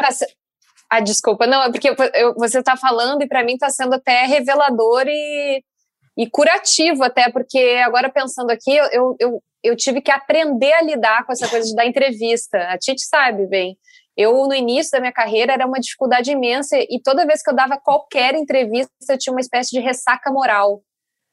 ah, 0.95 1.01
desculpa, 1.01 1.47
não, 1.47 1.63
é 1.63 1.71
porque 1.73 1.89
eu, 1.89 2.35
você 2.35 2.59
está 2.59 2.77
falando 2.77 3.23
e 3.23 3.27
para 3.27 3.43
mim 3.43 3.55
está 3.55 3.71
sendo 3.71 3.95
até 3.95 4.27
revelador 4.27 5.05
e, 5.07 5.65
e 6.19 6.29
curativo, 6.29 7.03
até, 7.03 7.31
porque 7.33 7.81
agora 7.83 8.11
pensando 8.11 8.51
aqui, 8.51 8.77
eu, 8.77 9.17
eu, 9.19 9.43
eu 9.65 9.75
tive 9.75 10.03
que 10.03 10.11
aprender 10.11 10.71
a 10.75 10.83
lidar 10.83 11.25
com 11.25 11.33
essa 11.33 11.49
coisa 11.49 11.67
de 11.67 11.75
dar 11.75 11.87
entrevista. 11.87 12.59
A 12.69 12.77
Titi 12.77 13.07
sabe 13.07 13.47
bem. 13.47 13.79
Eu, 14.15 14.35
no 14.47 14.53
início 14.53 14.91
da 14.91 15.01
minha 15.01 15.15
carreira, 15.15 15.55
era 15.55 15.67
uma 15.67 15.81
dificuldade 15.81 16.31
imensa 16.31 16.77
e 16.77 17.01
toda 17.03 17.25
vez 17.25 17.43
que 17.43 17.49
eu 17.49 17.57
dava 17.57 17.81
qualquer 17.83 18.35
entrevista, 18.35 18.93
eu 19.09 19.17
tinha 19.17 19.33
uma 19.33 19.41
espécie 19.41 19.71
de 19.71 19.81
ressaca 19.81 20.31
moral. 20.31 20.83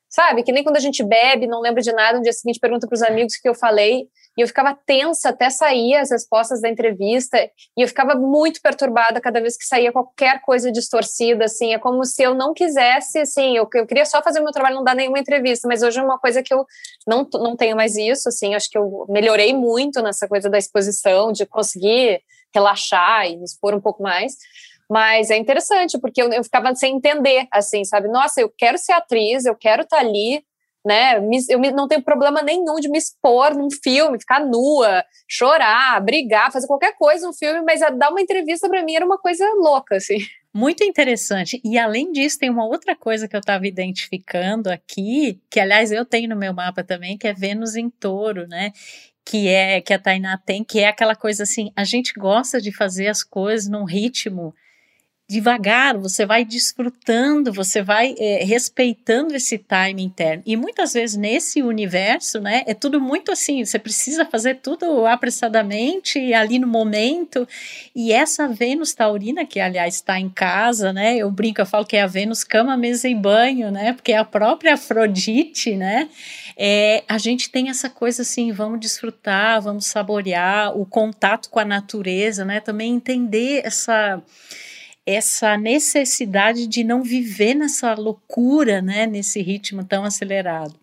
Sabe? 0.09 0.41
Que 0.41 0.53
nem 0.53 0.63
quando 0.63 0.77
a 0.77 0.79
gente 0.79 1.03
bebe, 1.03 1.47
não 1.47 1.59
lembra 1.59 1.81
de 1.81 1.91
nada, 1.91 2.17
no 2.17 2.23
dia 2.23 2.31
seguinte 2.31 2.61
pergunta 2.61 2.87
para 2.87 2.95
os 2.95 3.01
amigos 3.01 3.33
o 3.33 3.41
que 3.41 3.49
eu 3.49 3.53
falei. 3.53 4.07
E 4.39 4.41
eu 4.41 4.47
ficava 4.47 4.73
tensa 4.85 5.31
até 5.31 5.49
sair 5.49 5.95
as 5.95 6.11
respostas 6.11 6.61
da 6.61 6.69
entrevista, 6.69 7.37
e 7.75 7.81
eu 7.81 7.87
ficava 7.89 8.15
muito 8.15 8.61
perturbada 8.61 9.19
cada 9.19 9.41
vez 9.41 9.57
que 9.57 9.65
saía 9.65 9.91
qualquer 9.91 10.39
coisa 10.39 10.71
distorcida, 10.71 11.43
assim, 11.43 11.73
é 11.73 11.77
como 11.77 12.05
se 12.05 12.23
eu 12.23 12.33
não 12.33 12.53
quisesse, 12.53 13.19
assim, 13.19 13.57
eu, 13.57 13.67
eu 13.73 13.85
queria 13.85 14.05
só 14.05 14.23
fazer 14.23 14.39
meu 14.39 14.53
trabalho, 14.53 14.77
não 14.77 14.83
dar 14.85 14.95
nenhuma 14.95 15.19
entrevista, 15.19 15.67
mas 15.67 15.83
hoje 15.83 15.99
é 15.99 16.01
uma 16.01 16.17
coisa 16.17 16.41
que 16.41 16.53
eu 16.53 16.65
não, 17.05 17.27
não 17.33 17.57
tenho 17.57 17.75
mais 17.75 17.97
isso, 17.97 18.29
assim, 18.29 18.55
acho 18.55 18.69
que 18.69 18.77
eu 18.77 19.05
melhorei 19.09 19.53
muito 19.53 20.01
nessa 20.01 20.25
coisa 20.25 20.49
da 20.49 20.57
exposição, 20.57 21.33
de 21.33 21.45
conseguir 21.45 22.21
relaxar 22.55 23.25
e 23.27 23.35
me 23.35 23.43
expor 23.43 23.75
um 23.75 23.81
pouco 23.81 24.01
mais, 24.01 24.37
mas 24.89 25.29
é 25.29 25.35
interessante, 25.35 25.99
porque 25.99 26.21
eu, 26.21 26.31
eu 26.31 26.45
ficava 26.45 26.73
sem 26.75 26.95
entender, 26.95 27.45
assim, 27.51 27.83
sabe? 27.83 28.07
Nossa, 28.07 28.39
eu 28.39 28.49
quero 28.57 28.77
ser 28.77 28.93
atriz, 28.93 29.43
eu 29.43 29.53
quero 29.53 29.81
estar 29.81 29.97
tá 29.97 30.01
ali, 30.01 30.41
né? 30.85 31.17
Eu 31.49 31.59
não 31.73 31.87
tenho 31.87 32.01
problema 32.01 32.41
nenhum 32.41 32.75
de 32.75 32.89
me 32.89 32.97
expor 32.97 33.55
num 33.55 33.69
filme, 33.69 34.19
ficar 34.19 34.39
nua, 34.39 35.03
chorar, 35.27 35.99
brigar, 36.01 36.51
fazer 36.51 36.67
qualquer 36.67 36.95
coisa 36.97 37.27
no 37.27 37.33
filme, 37.33 37.61
mas 37.61 37.79
dar 37.79 38.09
uma 38.09 38.21
entrevista 38.21 38.69
para 38.69 38.83
mim 38.83 38.95
era 38.95 39.05
uma 39.05 39.17
coisa 39.17 39.45
louca, 39.57 39.97
assim. 39.97 40.17
Muito 40.53 40.83
interessante. 40.83 41.61
E 41.63 41.77
além 41.77 42.11
disso, 42.11 42.39
tem 42.39 42.49
uma 42.49 42.65
outra 42.65 42.95
coisa 42.95 43.27
que 43.27 43.35
eu 43.35 43.39
estava 43.39 43.67
identificando 43.67 44.69
aqui, 44.69 45.39
que 45.49 45.59
aliás 45.59 45.91
eu 45.91 46.03
tenho 46.03 46.29
no 46.29 46.35
meu 46.35 46.53
mapa 46.53 46.83
também, 46.83 47.17
que 47.17 47.27
é 47.27 47.33
Vênus 47.33 47.75
em 47.75 47.89
Touro, 47.89 48.47
né? 48.47 48.71
Que 49.23 49.47
é 49.47 49.79
que 49.79 49.93
a 49.93 49.99
Tainá 49.99 50.37
tem, 50.43 50.63
que 50.63 50.79
é 50.79 50.87
aquela 50.87 51.15
coisa 51.15 51.43
assim, 51.43 51.71
a 51.75 51.83
gente 51.83 52.13
gosta 52.17 52.59
de 52.59 52.75
fazer 52.75 53.07
as 53.07 53.23
coisas 53.23 53.69
num 53.69 53.83
ritmo 53.83 54.55
devagar, 55.29 55.95
você 55.95 56.25
vai 56.25 56.43
desfrutando, 56.43 57.53
você 57.53 57.83
vai 57.83 58.15
é, 58.17 58.43
respeitando 58.43 59.35
esse 59.35 59.59
time 59.59 60.01
interno. 60.01 60.41
E 60.43 60.57
muitas 60.57 60.93
vezes 60.93 61.15
nesse 61.15 61.61
universo, 61.61 62.39
né, 62.39 62.63
é 62.65 62.73
tudo 62.73 62.99
muito 62.99 63.31
assim, 63.31 63.63
você 63.63 63.77
precisa 63.77 64.25
fazer 64.25 64.55
tudo 64.55 65.05
apressadamente, 65.05 66.33
ali 66.33 66.57
no 66.57 66.65
momento. 66.65 67.47
E 67.95 68.11
essa 68.11 68.47
Vênus 68.47 68.95
taurina, 68.95 69.45
que 69.45 69.59
aliás 69.59 69.95
está 69.95 70.19
em 70.19 70.29
casa, 70.29 70.91
né, 70.91 71.17
eu 71.17 71.29
brinco, 71.29 71.61
eu 71.61 71.65
falo 71.65 71.85
que 71.85 71.95
é 71.95 72.01
a 72.01 72.07
Vênus 72.07 72.43
cama, 72.43 72.75
mesa 72.75 73.07
e 73.07 73.13
banho, 73.13 73.69
né, 73.69 73.93
porque 73.93 74.13
é 74.13 74.17
a 74.17 74.25
própria 74.25 74.73
Afrodite, 74.73 75.75
né, 75.75 76.09
é, 76.57 77.03
a 77.07 77.19
gente 77.19 77.51
tem 77.51 77.69
essa 77.69 77.87
coisa 77.87 78.23
assim, 78.23 78.51
vamos 78.51 78.79
desfrutar, 78.79 79.61
vamos 79.61 79.85
saborear 79.85 80.75
o 80.75 80.87
contato 80.87 81.51
com 81.51 81.59
a 81.59 81.65
natureza, 81.65 82.43
né, 82.43 82.59
também 82.59 82.95
entender 82.95 83.61
essa 83.63 84.19
essa 85.09 85.57
necessidade 85.57 86.67
de 86.67 86.83
não 86.83 87.01
viver 87.01 87.55
nessa 87.55 87.95
loucura, 87.95 88.81
né, 88.81 89.07
nesse 89.07 89.41
ritmo 89.41 89.83
tão 89.83 90.03
acelerado. 90.03 90.75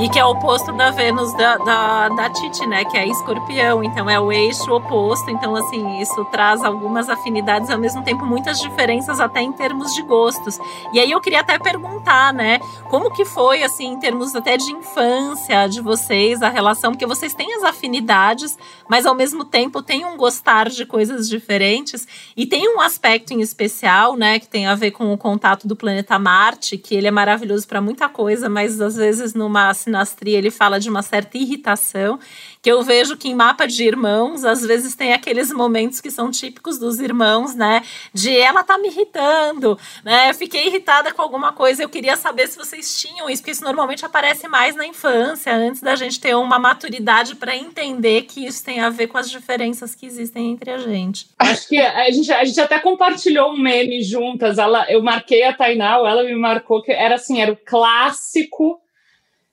E 0.00 0.08
que 0.08 0.16
é 0.16 0.24
o 0.24 0.28
oposto 0.28 0.72
da 0.74 0.92
Vênus 0.92 1.32
da, 1.34 1.56
da, 1.56 2.08
da 2.10 2.30
Titi, 2.30 2.64
né? 2.68 2.84
Que 2.84 2.96
é 2.96 3.08
escorpião. 3.08 3.82
Então 3.82 4.08
é 4.08 4.18
o 4.18 4.30
eixo 4.30 4.72
oposto. 4.72 5.28
Então, 5.28 5.56
assim, 5.56 6.00
isso 6.00 6.24
traz 6.26 6.62
algumas 6.62 7.08
afinidades, 7.08 7.68
ao 7.68 7.78
mesmo 7.78 8.04
tempo 8.04 8.24
muitas 8.24 8.60
diferenças 8.60 9.18
até 9.18 9.40
em 9.40 9.52
termos 9.52 9.92
de 9.94 10.02
gostos. 10.02 10.56
E 10.92 11.00
aí 11.00 11.10
eu 11.10 11.20
queria 11.20 11.40
até 11.40 11.58
perguntar, 11.58 12.32
né? 12.32 12.60
Como 12.88 13.10
que 13.10 13.24
foi, 13.24 13.64
assim, 13.64 13.88
em 13.88 13.98
termos 13.98 14.36
até 14.36 14.56
de 14.56 14.70
infância 14.70 15.66
de 15.66 15.80
vocês, 15.80 16.42
a 16.42 16.48
relação? 16.48 16.92
Porque 16.92 17.04
vocês 17.04 17.34
têm 17.34 17.54
as 17.54 17.64
afinidades, 17.64 18.56
mas 18.88 19.04
ao 19.04 19.16
mesmo 19.16 19.44
tempo 19.44 19.82
têm 19.82 20.04
um 20.04 20.16
gostar 20.16 20.68
de 20.68 20.86
coisas 20.86 21.28
diferentes. 21.28 22.06
E 22.36 22.46
tem 22.46 22.72
um 22.72 22.80
aspecto 22.80 23.32
em 23.32 23.40
especial, 23.40 24.14
né? 24.14 24.38
Que 24.38 24.46
tem 24.46 24.68
a 24.68 24.76
ver 24.76 24.92
com 24.92 25.12
o 25.12 25.18
contato 25.18 25.66
do 25.66 25.74
planeta 25.74 26.20
Marte, 26.20 26.78
que 26.78 26.94
ele 26.94 27.08
é 27.08 27.10
maravilhoso 27.10 27.66
para 27.66 27.80
muita 27.80 28.08
coisa, 28.08 28.48
mas 28.48 28.80
às 28.80 28.94
vezes 28.94 29.34
numa 29.34 29.74
sinastria 29.88 30.38
ele 30.38 30.50
fala 30.50 30.78
de 30.78 30.88
uma 30.88 31.02
certa 31.02 31.38
irritação, 31.38 32.18
que 32.62 32.70
eu 32.70 32.82
vejo 32.82 33.16
que 33.16 33.28
em 33.28 33.34
mapa 33.34 33.66
de 33.66 33.82
irmãos, 33.84 34.44
às 34.44 34.62
vezes 34.62 34.94
tem 34.94 35.12
aqueles 35.12 35.50
momentos 35.50 36.00
que 36.00 36.10
são 36.10 36.30
típicos 36.30 36.78
dos 36.78 37.00
irmãos, 37.00 37.54
né? 37.54 37.82
De 38.12 38.36
ela 38.36 38.62
tá 38.62 38.76
me 38.78 38.88
irritando, 38.88 39.78
né? 40.04 40.30
Eu 40.30 40.34
fiquei 40.34 40.66
irritada 40.66 41.12
com 41.12 41.22
alguma 41.22 41.52
coisa, 41.52 41.82
eu 41.82 41.88
queria 41.88 42.16
saber 42.16 42.46
se 42.48 42.58
vocês 42.58 43.00
tinham 43.00 43.30
isso, 43.30 43.42
porque 43.42 43.52
isso 43.52 43.64
normalmente 43.64 44.04
aparece 44.04 44.46
mais 44.46 44.76
na 44.76 44.86
infância, 44.86 45.54
antes 45.54 45.80
da 45.80 45.96
gente 45.96 46.20
ter 46.20 46.34
uma 46.36 46.58
maturidade 46.58 47.34
para 47.34 47.56
entender 47.56 48.22
que 48.22 48.46
isso 48.46 48.64
tem 48.64 48.80
a 48.80 48.90
ver 48.90 49.06
com 49.06 49.16
as 49.16 49.30
diferenças 49.30 49.94
que 49.94 50.06
existem 50.06 50.50
entre 50.50 50.70
a 50.70 50.78
gente. 50.78 51.28
Acho 51.38 51.68
que 51.68 51.78
a 51.78 52.10
gente, 52.10 52.30
a 52.32 52.44
gente 52.44 52.60
até 52.60 52.78
compartilhou 52.78 53.52
um 53.52 53.56
meme 53.56 54.02
juntas. 54.02 54.58
Ela, 54.58 54.90
eu 54.90 55.02
marquei 55.02 55.44
a 55.44 55.52
Tainá, 55.52 55.94
ela 55.94 56.22
me 56.22 56.34
marcou 56.34 56.82
que 56.82 56.92
era 56.92 57.14
assim, 57.14 57.40
era 57.40 57.52
o 57.52 57.56
clássico 57.56 58.80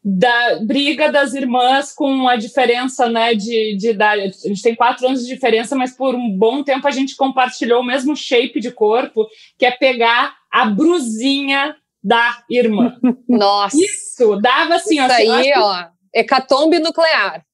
da 0.08 0.60
briga 0.60 1.12
das 1.12 1.34
irmãs 1.34 1.92
com 1.92 2.28
a 2.28 2.36
diferença 2.36 3.10
né, 3.10 3.34
de, 3.34 3.76
de 3.76 3.90
idade. 3.90 4.22
A 4.22 4.48
gente 4.48 4.62
tem 4.62 4.76
quatro 4.76 5.08
anos 5.08 5.26
de 5.26 5.34
diferença, 5.34 5.76
mas 5.76 5.98
por 5.98 6.14
um 6.14 6.30
bom 6.30 6.64
tempo 6.64 6.88
a 6.88 6.92
gente 6.92 7.16
compartilhou 7.16 7.82
o 7.82 7.86
mesmo 7.86 8.16
shape 8.16 8.60
de 8.60 8.72
corpo, 8.72 9.28
que 9.58 9.66
é 9.66 9.72
pegar 9.72 10.36
a 10.52 10.66
brusinha 10.66 11.76
da 12.04 12.44
irmã. 12.50 12.96
Nossa! 13.28 13.78
Isso, 13.78 14.40
dava 14.40 14.76
assim... 14.76 15.04
Isso 15.04 15.32
ó, 15.32 15.34
aí, 15.34 15.52
ó, 15.56 15.86
hecatombe 16.14 16.80
nuclear 16.80 17.45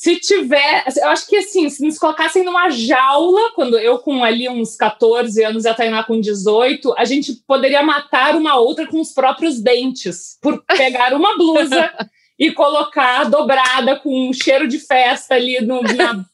se 0.00 0.16
tiver, 0.18 0.82
eu 0.96 1.08
acho 1.10 1.26
que 1.26 1.36
assim, 1.36 1.68
se 1.68 1.84
nos 1.84 1.98
colocassem 1.98 2.42
numa 2.42 2.70
jaula, 2.70 3.52
quando 3.54 3.78
eu 3.78 3.98
com 3.98 4.24
ali 4.24 4.48
uns 4.48 4.74
14 4.74 5.44
anos 5.44 5.66
e 5.66 5.68
a 5.68 5.74
Tainá 5.74 6.02
com 6.02 6.18
18, 6.18 6.94
a 6.96 7.04
gente 7.04 7.34
poderia 7.46 7.82
matar 7.82 8.34
uma 8.34 8.56
outra 8.56 8.86
com 8.86 8.98
os 8.98 9.12
próprios 9.12 9.60
dentes, 9.60 10.38
por 10.40 10.64
pegar 10.74 11.12
uma 11.12 11.36
blusa 11.36 11.92
e 12.38 12.50
colocar 12.50 13.24
dobrada 13.24 13.94
com 13.96 14.30
um 14.30 14.32
cheiro 14.32 14.66
de 14.66 14.78
festa 14.78 15.34
ali 15.34 15.60
no, 15.60 15.82
na, 15.82 16.24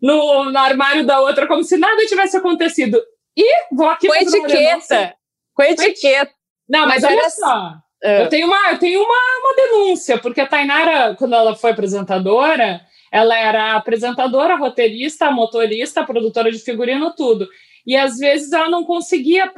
no, 0.00 0.44
no, 0.44 0.58
armário 0.60 1.04
da 1.04 1.20
outra, 1.20 1.48
como 1.48 1.64
se 1.64 1.76
nada 1.76 2.06
tivesse 2.06 2.36
acontecido. 2.36 3.02
E 3.36 3.74
vou 3.74 3.88
aqui 3.88 4.06
com 4.06 4.14
etiqueta. 4.14 5.16
Com 5.52 5.64
etiqueta. 5.64 6.32
Não, 6.68 6.86
mas, 6.86 7.02
mas 7.02 7.12
olha 7.12 7.30
só. 7.30 7.72
É. 8.04 8.22
Eu 8.22 8.28
tenho, 8.28 8.46
uma, 8.46 8.70
eu 8.70 8.78
tenho 8.78 9.02
uma, 9.02 9.18
uma 9.40 9.54
denúncia, 9.56 10.16
porque 10.16 10.40
a 10.40 10.46
Tainara, 10.46 11.16
quando 11.16 11.34
ela 11.34 11.56
foi 11.56 11.72
apresentadora, 11.72 12.88
ela 13.10 13.36
era 13.36 13.74
apresentadora, 13.74 14.56
roteirista, 14.56 15.30
motorista, 15.30 16.04
produtora 16.04 16.50
de 16.50 16.58
figurino, 16.58 17.12
tudo. 17.14 17.48
E 17.86 17.96
às 17.96 18.18
vezes 18.18 18.52
ela 18.52 18.68
não 18.68 18.84
conseguia. 18.84 19.50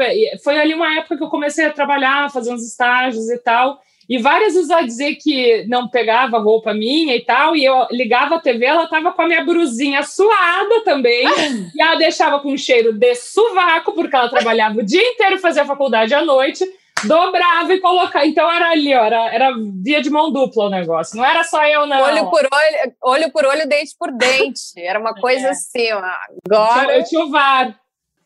Foi 0.43 0.59
ali 0.59 0.75
uma 0.75 0.97
época 0.99 1.17
que 1.17 1.23
eu 1.23 1.29
comecei 1.29 1.67
a 1.67 1.73
trabalhar, 1.73 2.31
fazer 2.31 2.53
uns 2.53 2.67
estágios 2.67 3.29
e 3.29 3.39
tal. 3.39 3.81
E 4.09 4.19
várias 4.19 4.55
vezes 4.55 4.71
ela 4.71 4.83
dizia 4.83 5.15
que 5.15 5.65
não 5.69 5.89
pegava 5.89 6.39
roupa 6.39 6.75
minha 6.75 7.15
e 7.17 7.25
tal, 7.25 7.57
e 7.57 7.65
eu 7.65 7.87
ligava 7.91 8.35
a 8.35 8.41
TV, 8.41 8.67
ela 8.67 8.89
tava 8.89 9.13
com 9.13 9.23
a 9.23 9.27
minha 9.27 9.45
brusinha 9.45 10.03
suada 10.03 10.83
também, 10.85 11.25
e 11.75 11.81
ela 11.81 11.95
deixava 11.95 12.41
com 12.41 12.57
cheiro 12.57 12.93
de 12.93 13.15
sovaco, 13.15 13.93
porque 13.93 14.15
ela 14.15 14.29
trabalhava 14.29 14.81
o 14.81 14.85
dia 14.85 15.01
inteiro, 15.01 15.39
fazia 15.39 15.65
faculdade 15.65 16.13
à 16.13 16.23
noite, 16.23 16.65
dobrava 17.07 17.73
e 17.73 17.81
colocava. 17.81 18.27
Então 18.27 18.51
era 18.51 18.71
ali, 18.71 18.95
ó, 18.95 19.05
era, 19.05 19.35
era 19.35 19.51
via 19.83 20.01
de 20.01 20.11
mão 20.11 20.33
dupla 20.33 20.67
o 20.67 20.71
negócio. 20.71 21.17
Não 21.17 21.25
era 21.25 21.45
só 21.45 21.67
eu, 21.67 21.87
não. 21.87 22.03
Olho 22.03 22.31
por 22.31 22.41
olho, 22.41 22.95
olho 23.03 23.33
por 23.33 23.45
olho, 23.45 23.69
dente 23.69 23.95
por 23.99 24.13
dente. 24.13 24.73
Era 24.77 24.99
uma 24.99 25.15
coisa 25.15 25.49
é. 25.49 25.51
assim, 25.51 25.93
ó. 25.93 26.03
Agora. 26.47 26.97
Eu 26.97 27.05
tinha 27.05 27.25
o 27.25 27.31
VAR. 27.31 27.82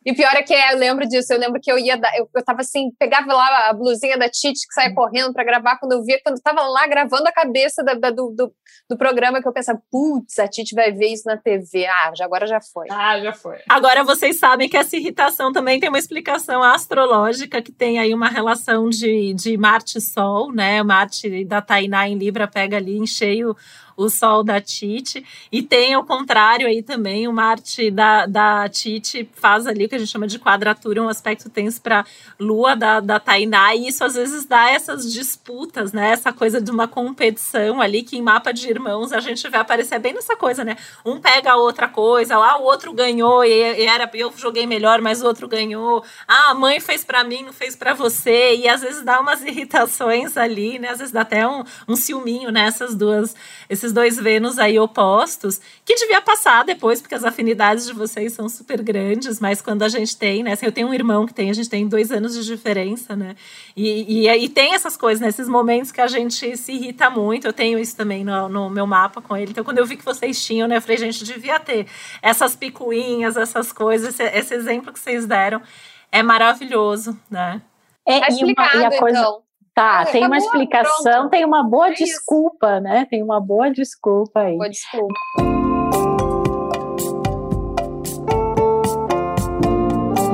E 0.07 0.14
pior 0.14 0.37
é 0.37 0.42
que 0.45 0.55
é, 0.55 0.73
eu 0.73 0.79
lembro 0.79 1.05
disso, 1.09 1.33
eu 1.33 1.38
lembro 1.40 1.61
que 1.61 1.71
eu 1.71 1.77
ia, 1.77 2.01
eu, 2.16 2.31
eu 2.33 2.45
tava 2.45 2.61
assim, 2.61 2.92
pegava 2.97 3.35
lá 3.35 3.71
a 3.71 3.73
blusinha 3.73 4.16
da 4.16 4.29
Titi 4.29 4.53
que 4.53 4.73
saia 4.73 4.95
correndo 4.95 5.33
para 5.33 5.42
gravar, 5.42 5.81
quando 5.81 5.92
eu 5.95 6.05
via, 6.05 6.21
quando 6.23 6.37
eu 6.37 6.42
tava 6.42 6.62
lá 6.62 6.87
gravando 6.87 7.27
a 7.27 7.33
cabeça 7.33 7.83
da, 7.83 7.95
da, 7.95 8.11
do, 8.11 8.31
do, 8.31 8.53
do, 8.88 8.97
programa, 8.97 9.42
que 9.42 9.49
eu 9.49 9.53
pensava, 9.53 9.83
putz, 9.90 10.38
a 10.38 10.47
Titi 10.47 10.77
vai 10.77 10.92
ver 10.92 11.09
isso 11.09 11.25
na 11.27 11.37
TV, 11.37 11.87
ah, 11.87 12.12
já, 12.16 12.25
agora 12.25 12.47
já 12.47 12.61
foi. 12.61 12.87
Ah, 12.88 13.19
já 13.19 13.33
foi. 13.33 13.57
Agora 13.69 14.05
vocês 14.05 14.38
sabem 14.38 14.69
que 14.69 14.77
essa 14.77 14.97
irritação 14.97 15.53
também 15.53 15.81
tem 15.81 15.88
uma 15.88 15.99
explicação 15.99 16.62
astrológica, 16.62 17.61
que 17.61 17.73
tem 17.73 17.99
aí 17.99 18.14
uma 18.14 18.29
relação 18.29 18.88
de, 18.88 19.35
de 19.35 19.57
Marte-Sol, 19.57 20.53
né, 20.53 20.85
Marte 20.85 21.45
da 21.45 21.61
Tainá 21.61 22.09
em 22.09 22.16
Libra 22.16 22.47
pega 22.47 22.77
ali 22.77 22.97
em 22.97 23.09
cheio 23.09 23.57
o 23.97 24.09
Sol 24.09 24.45
da 24.45 24.61
Tite. 24.61 25.25
E 25.51 25.63
tem 25.63 25.97
o 25.97 26.05
contrário 26.05 26.67
aí 26.67 26.83
também, 26.83 27.27
o 27.27 27.33
Marte 27.33 27.91
da, 27.91 28.27
da 28.27 28.69
Tite 28.69 29.29
faz 29.35 29.67
ali 29.67 29.87
o 29.87 29.89
que 29.89 29.95
a 29.95 29.99
gente 29.99 30.11
chama 30.11 30.27
de 30.27 30.39
quadratura, 30.39 31.03
um 31.03 31.09
aspecto 31.09 31.49
tenso 31.49 31.81
para 31.81 32.05
Lua 32.39 32.77
da, 32.77 33.01
da 33.01 33.19
Tainá. 33.19 33.75
E 33.75 33.89
isso 33.89 34.05
às 34.05 34.15
vezes 34.15 34.45
dá 34.45 34.71
essas 34.71 35.13
disputas, 35.13 35.93
né? 35.93 36.11
Essa 36.11 36.33
coisa 36.33 36.61
de 36.61 36.71
uma 36.71 36.87
competição 36.87 37.81
ali 37.81 38.03
que 38.03 38.17
em 38.17 38.23
mapa 38.23 38.53
de 38.53 38.69
irmãos 38.69 39.13
a 39.13 39.21
gente 39.21 39.49
vê 39.49 39.57
aparecer 39.57 39.99
bem 39.99 40.13
nessa 40.13 40.37
coisa, 40.37 40.65
né? 40.65 40.77
Um 41.05 41.21
pega 41.21 41.53
a 41.53 41.57
outra 41.57 41.89
coisa, 41.89 42.37
ah, 42.37 42.59
o 42.59 42.65
outro 42.65 42.93
ganhou 42.93 43.45
e, 43.45 43.51
e 43.51 43.87
era 43.87 44.11
eu 44.15 44.33
joguei 44.37 44.67
melhor, 44.67 45.01
mas 45.01 45.23
o 45.23 45.27
outro 45.27 45.49
ganhou. 45.49 46.05
Ah, 46.27 46.51
a 46.51 46.55
mãe 46.55 46.81
fez 46.81 47.05
para 47.05 47.25
mim, 47.25 47.45
não 47.45 47.53
fez 47.53 47.77
para 47.77 47.95
você. 47.95 48.57
E 48.57 48.69
às 48.69 48.81
vezes 48.81 49.03
dá 49.03 49.21
umas 49.21 49.43
irritações 49.43 50.37
ali, 50.37 50.79
né? 50.79 50.91
Às 50.91 50.99
vezes 50.99 51.13
dá 51.13 51.23
até 51.23 51.47
um, 51.47 51.65
um 51.89 51.97
ciúminho 51.97 52.51
nessas 52.51 52.95
duas, 52.95 53.35
esses 53.69 53.86
esses 53.87 53.92
dois 53.92 54.16
Vênus 54.18 54.59
aí 54.59 54.79
opostos, 54.79 55.61
que 55.85 55.94
devia 55.94 56.20
passar 56.20 56.64
depois, 56.64 57.01
porque 57.01 57.14
as 57.14 57.25
afinidades 57.25 57.87
de 57.87 57.92
vocês 57.92 58.33
são 58.33 58.49
super 58.49 58.83
grandes, 58.83 59.38
mas 59.40 59.62
quando 59.62 59.83
a 59.83 59.88
gente 59.88 60.16
tem, 60.16 60.42
né? 60.42 60.53
Assim, 60.53 60.66
eu 60.66 60.72
tenho 60.72 60.88
um 60.88 60.94
irmão 60.94 61.27
que 61.27 61.33
tem, 61.33 61.51
a 61.51 61.53
gente 61.53 61.68
tem 61.68 61.87
dois 61.87 62.11
anos 62.11 62.35
de 62.35 62.44
diferença, 62.44 63.14
né? 63.14 63.37
E, 63.77 64.27
e, 64.27 64.29
e 64.29 64.49
tem 64.49 64.75
essas 64.75 64.96
coisas, 64.96 65.20
nesses 65.20 65.46
né, 65.46 65.53
momentos 65.53 65.92
que 65.92 66.01
a 66.01 66.07
gente 66.07 66.57
se 66.57 66.72
irrita 66.72 67.09
muito. 67.09 67.46
Eu 67.46 67.53
tenho 67.53 67.79
isso 67.79 67.96
também 67.96 68.25
no, 68.25 68.49
no 68.49 68.68
meu 68.68 68.87
mapa 68.87 69.22
com 69.22 69.37
ele. 69.37 69.51
Então, 69.51 69.64
quando 69.64 69.79
eu 69.79 69.87
vi 69.87 69.96
que 69.96 70.05
vocês 70.05 70.44
tinham, 70.44 70.66
né? 70.66 70.77
Eu 70.77 70.83
falei, 70.83 70.96
gente, 70.96 71.25
devia 71.25 71.61
ter 71.61 71.87
essas 72.20 72.57
picuinhas, 72.57 73.37
essas 73.37 73.72
coisas, 73.72 74.09
esse, 74.09 74.25
esse 74.37 74.55
exemplo 74.55 74.92
que 74.92 74.99
vocês 74.99 75.27
deram 75.27 75.62
é 76.11 76.22
maravilhoso, 76.22 77.18
né? 77.31 77.62
É, 78.07 78.20
tá 78.20 78.29
explicado, 78.29 78.77
e, 78.77 78.81
uma, 78.81 78.83
e 78.83 78.96
a 78.96 78.99
coisa, 78.99 79.18
então. 79.18 79.46
Tá, 79.77 80.01
ah, 80.01 80.07
tem 80.07 80.25
uma 80.25 80.39
explicação, 80.39 81.12
pronto. 81.12 81.31
tem 81.33 81.45
uma 81.45 81.62
boa 81.62 81.91
é 81.91 81.93
desculpa, 81.93 82.81
né? 82.81 83.07
Tem 83.11 83.23
uma 83.23 83.39
boa 83.39 83.71
desculpa 83.71 84.41
aí. 84.41 84.57
Boa 84.57 84.71
desculpa. 84.71 85.15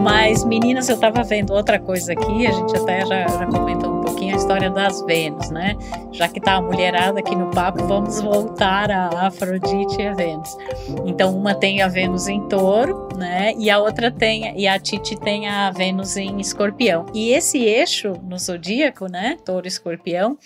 Mas, 0.00 0.44
meninas, 0.44 0.88
eu 0.88 0.94
estava 0.94 1.24
vendo 1.24 1.52
outra 1.52 1.80
coisa 1.80 2.12
aqui, 2.12 2.46
a 2.46 2.52
gente 2.52 2.76
até 2.76 3.04
já, 3.04 3.26
já 3.26 3.46
comentou 3.48 3.92
um 3.92 4.01
a 4.32 4.36
história 4.36 4.70
das 4.70 5.02
Vênus, 5.02 5.50
né? 5.50 5.76
Já 6.12 6.28
que 6.28 6.40
tá 6.40 6.54
a 6.54 6.62
mulherada 6.62 7.20
aqui 7.20 7.34
no 7.34 7.50
papo, 7.50 7.84
vamos 7.84 8.20
voltar 8.20 8.90
a 8.90 9.26
Afrodite 9.26 10.00
e 10.00 10.06
a 10.06 10.14
Vênus. 10.14 10.56
Então, 11.04 11.36
uma 11.36 11.54
tem 11.54 11.82
a 11.82 11.88
Vênus 11.88 12.28
em 12.28 12.48
touro, 12.48 13.08
né? 13.16 13.54
E 13.58 13.70
a 13.70 13.78
outra 13.78 14.10
tem, 14.10 14.58
e 14.58 14.66
a 14.66 14.78
Titi 14.78 15.16
tem 15.16 15.48
a 15.48 15.70
Vênus 15.70 16.16
em 16.16 16.40
escorpião. 16.40 17.06
E 17.14 17.30
esse 17.30 17.58
eixo 17.58 18.14
no 18.22 18.38
zodíaco, 18.38 19.06
né? 19.06 19.36
Touro 19.44 19.66
e 19.66 19.68
escorpião, 19.68 20.38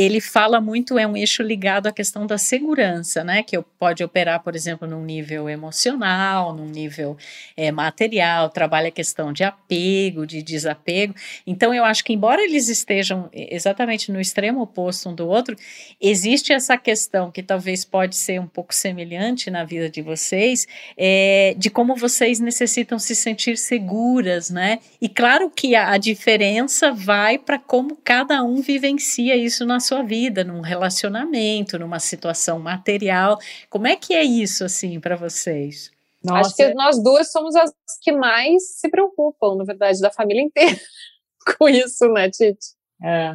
ele 0.00 0.20
fala 0.20 0.60
muito, 0.60 0.98
é 0.98 1.06
um 1.06 1.16
eixo 1.16 1.42
ligado 1.42 1.86
à 1.86 1.92
questão 1.92 2.26
da 2.26 2.38
segurança, 2.38 3.22
né? 3.22 3.42
Que 3.42 3.60
pode 3.78 4.02
operar, 4.02 4.42
por 4.42 4.54
exemplo, 4.54 4.88
num 4.88 5.04
nível 5.04 5.48
emocional, 5.48 6.54
num 6.54 6.66
nível 6.66 7.16
é, 7.56 7.70
material, 7.70 8.48
trabalha 8.48 8.88
a 8.88 8.92
questão 8.92 9.32
de 9.32 9.44
apego, 9.44 10.26
de 10.26 10.42
desapego. 10.42 11.14
Então, 11.46 11.74
eu 11.74 11.84
acho 11.84 12.02
que, 12.04 12.12
embora 12.12 12.42
eles 12.42 12.68
estejam 12.68 13.28
exatamente 13.32 14.10
no 14.10 14.20
extremo 14.20 14.62
oposto 14.62 15.08
um 15.08 15.14
do 15.14 15.28
outro, 15.28 15.54
existe 16.00 16.52
essa 16.52 16.78
questão 16.78 17.30
que 17.30 17.42
talvez 17.42 17.84
pode 17.84 18.16
ser 18.16 18.40
um 18.40 18.46
pouco 18.46 18.74
semelhante 18.74 19.50
na 19.50 19.64
vida 19.64 19.90
de 19.90 20.00
vocês, 20.00 20.66
é, 20.96 21.54
de 21.58 21.68
como 21.68 21.94
vocês 21.94 22.40
necessitam 22.40 22.98
se 22.98 23.14
sentir 23.14 23.58
seguras, 23.58 24.50
né? 24.50 24.78
E 25.00 25.08
claro 25.08 25.50
que 25.50 25.74
a, 25.74 25.92
a 25.92 25.98
diferença 25.98 26.92
vai 26.92 27.38
para 27.38 27.58
como 27.58 27.96
cada 27.96 28.42
um 28.42 28.62
vivencia 28.62 29.36
isso 29.36 29.66
na 29.66 29.80
sua 29.90 30.02
vida, 30.04 30.44
num 30.44 30.60
relacionamento, 30.60 31.76
numa 31.76 31.98
situação 31.98 32.60
material. 32.60 33.38
Como 33.68 33.88
é 33.88 33.96
que 33.96 34.14
é 34.14 34.22
isso 34.22 34.64
assim 34.64 35.00
para 35.00 35.16
vocês? 35.16 35.90
Nossa. 36.22 36.40
Acho 36.40 36.56
que 36.56 36.74
nós 36.74 37.02
duas 37.02 37.32
somos 37.32 37.56
as 37.56 37.72
que 38.00 38.12
mais 38.12 38.78
se 38.78 38.88
preocupam, 38.88 39.56
na 39.56 39.64
verdade, 39.64 40.00
da 40.00 40.10
família 40.10 40.42
inteira 40.42 40.76
com 41.58 41.68
isso, 41.68 42.06
né, 42.12 42.30
Tite? 42.30 42.76
É. 43.02 43.34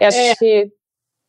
Eu 0.00 0.08
acho 0.08 0.18
é. 0.18 0.36
que 0.36 0.72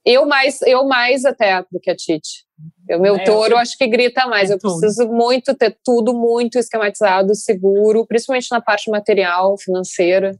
eu 0.06 0.26
mais, 0.26 0.62
eu 0.62 0.86
mais 0.86 1.26
até 1.26 1.62
do 1.70 1.80
que 1.82 1.89
a 1.89 1.96
Tite. 1.96 2.46
O 2.91 3.00
meu 3.00 3.18
é, 3.18 3.24
touro 3.26 3.56
eu... 3.56 3.58
acho 3.58 3.78
que 3.78 3.88
grita 3.88 4.26
mais. 4.28 4.50
É 4.50 4.54
eu 4.54 4.60
preciso 4.60 5.06
muito 5.08 5.54
ter 5.54 5.78
tudo 5.84 6.13
muito 6.13 6.58
esquematizado, 6.58 7.36
seguro, 7.36 8.06
principalmente 8.06 8.48
na 8.52 8.62
parte 8.62 8.89
material, 8.89 9.58
financeira. 9.58 10.32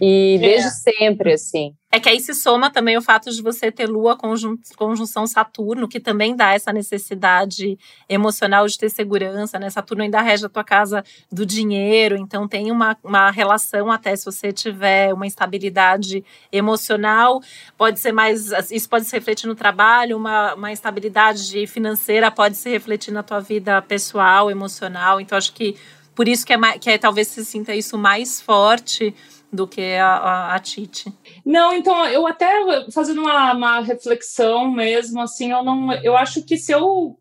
E 0.00 0.38
desde 0.40 0.68
é. 0.68 0.70
sempre, 0.70 1.34
assim. 1.34 1.74
É 1.92 1.98
que 1.98 2.08
aí 2.08 2.20
se 2.20 2.32
soma 2.34 2.70
também 2.70 2.96
o 2.96 3.02
fato 3.02 3.30
de 3.30 3.42
você 3.42 3.70
ter 3.70 3.86
Lua 3.86 4.16
conjun 4.16 4.56
conjunção 4.76 5.26
Saturno, 5.26 5.88
que 5.88 5.98
também 5.98 6.36
dá 6.36 6.54
essa 6.54 6.72
necessidade 6.72 7.76
emocional 8.08 8.66
de 8.66 8.78
ter 8.78 8.88
segurança, 8.88 9.58
né? 9.58 9.68
Saturno 9.68 10.04
ainda 10.04 10.22
rege 10.22 10.46
a 10.46 10.48
tua 10.48 10.62
casa 10.62 11.04
do 11.30 11.44
dinheiro, 11.44 12.16
então 12.16 12.46
tem 12.46 12.70
uma, 12.70 12.96
uma 13.02 13.30
relação 13.30 13.90
até 13.90 14.14
se 14.14 14.24
você 14.24 14.52
tiver 14.52 15.12
uma 15.12 15.26
instabilidade 15.26 16.24
emocional, 16.52 17.42
pode 17.76 17.98
ser 17.98 18.12
mais. 18.12 18.52
Isso 18.70 18.88
pode 18.88 19.04
se 19.04 19.16
refletir 19.16 19.48
no 19.48 19.56
trabalho, 19.56 20.16
uma, 20.16 20.54
uma 20.54 20.72
instabilidade 20.72 21.66
financeira 21.66 22.30
pode 22.30 22.56
se 22.56 22.70
refletir 22.70 23.10
na 23.10 23.24
tua 23.24 23.40
vida 23.40 23.82
pessoal, 23.82 24.48
emocional. 24.48 25.20
Então, 25.20 25.36
acho 25.36 25.52
que 25.52 25.76
por 26.14 26.28
isso 26.28 26.46
que 26.46 26.52
é, 26.52 26.58
que 26.78 26.90
é 26.90 26.98
talvez 26.98 27.28
se 27.28 27.44
sinta 27.44 27.74
isso 27.74 27.98
mais 27.98 28.40
forte 28.40 29.14
do 29.52 29.66
que 29.66 29.94
a, 29.94 30.06
a, 30.06 30.54
a 30.54 30.58
Tite. 30.58 31.12
Não, 31.44 31.74
então 31.74 32.06
eu 32.06 32.26
até 32.26 32.48
fazendo 32.92 33.22
uma, 33.22 33.52
uma, 33.52 33.80
reflexão 33.80 34.70
mesmo, 34.70 35.20
assim, 35.20 35.50
eu 35.50 35.64
não, 35.64 35.92
eu 36.02 36.16
acho 36.16 36.42
que 36.42 36.56
se 36.56 36.72
eu 36.72 37.16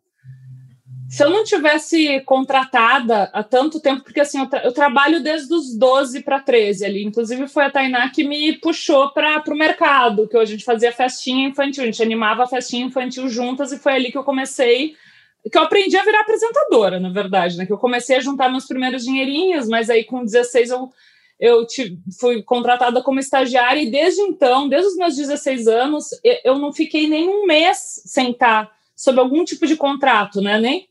se 1.09 1.23
eu 1.23 1.29
não 1.31 1.43
tivesse 1.43 2.19
contratada 2.21 3.31
há 3.33 3.43
tanto 3.43 3.79
tempo, 3.79 4.03
porque 4.03 4.19
assim, 4.19 4.41
eu, 4.41 4.45
tra 4.45 4.63
eu 4.63 4.71
trabalho 4.71 5.23
desde 5.23 5.51
os 5.51 5.75
12 5.75 6.21
para 6.21 6.39
13 6.39 6.85
ali, 6.85 7.03
inclusive 7.03 7.47
foi 7.47 7.63
a 7.63 7.71
Tainá 7.71 8.07
que 8.11 8.23
me 8.23 8.53
puxou 8.59 9.09
para 9.11 9.41
o 9.47 9.57
mercado, 9.57 10.27
que 10.27 10.37
a 10.37 10.45
gente 10.45 10.63
fazia 10.63 10.91
festinha 10.91 11.49
infantil, 11.49 11.81
a 11.81 11.87
gente 11.87 12.03
animava 12.03 12.43
a 12.43 12.47
festinha 12.47 12.85
infantil 12.85 13.27
juntas 13.27 13.71
e 13.71 13.79
foi 13.79 13.93
ali 13.93 14.11
que 14.11 14.19
eu 14.19 14.23
comecei, 14.23 14.93
que 15.51 15.57
eu 15.57 15.63
aprendi 15.63 15.97
a 15.97 16.03
virar 16.03 16.21
apresentadora, 16.21 16.99
na 16.99 17.09
verdade, 17.09 17.57
né, 17.57 17.65
que 17.65 17.73
eu 17.73 17.79
comecei 17.79 18.17
a 18.17 18.21
juntar 18.21 18.51
meus 18.51 18.67
primeiros 18.67 19.03
dinheirinhos, 19.03 19.67
mas 19.67 19.89
aí 19.89 20.03
com 20.03 20.23
16 20.23 20.69
eu 20.69 20.91
eu 21.39 21.65
fui 22.19 22.43
contratada 22.43 23.01
como 23.01 23.19
estagiária 23.19 23.81
e 23.81 23.89
desde 23.89 24.21
então, 24.21 24.67
desde 24.67 24.89
os 24.89 24.95
meus 24.97 25.15
16 25.15 25.67
anos, 25.67 26.07
eu 26.43 26.59
não 26.59 26.73
fiquei 26.73 27.07
nem 27.07 27.29
um 27.29 27.45
mês 27.45 28.01
sem 28.05 28.31
estar 28.31 28.69
sob 28.95 29.19
algum 29.19 29.45
tipo 29.45 29.65
de 29.65 29.77
contrato, 29.77 30.41
né? 30.41 30.59
Nem 30.59 30.89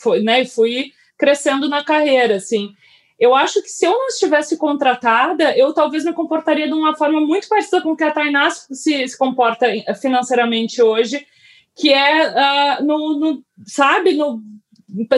foi, 0.00 0.22
né? 0.22 0.44
Fui 0.44 0.92
crescendo 1.18 1.68
na 1.68 1.82
carreira, 1.82 2.36
assim. 2.36 2.70
Eu 3.18 3.34
acho 3.34 3.60
que 3.60 3.68
se 3.68 3.84
eu 3.84 3.90
não 3.90 4.06
estivesse 4.06 4.56
contratada, 4.56 5.56
eu 5.58 5.74
talvez 5.74 6.04
me 6.04 6.12
comportaria 6.12 6.68
de 6.68 6.74
uma 6.74 6.94
forma 6.94 7.20
muito 7.20 7.48
parecida 7.48 7.82
com 7.82 7.96
que 7.96 8.04
a 8.04 8.12
Tainá 8.12 8.48
se, 8.50 9.08
se 9.08 9.18
comporta 9.18 9.66
financeiramente 10.00 10.80
hoje, 10.80 11.26
que 11.74 11.92
é 11.92 12.28
uh, 12.30 12.84
no, 12.84 13.18
no, 13.18 13.44
sabe, 13.66 14.14
no 14.14 14.40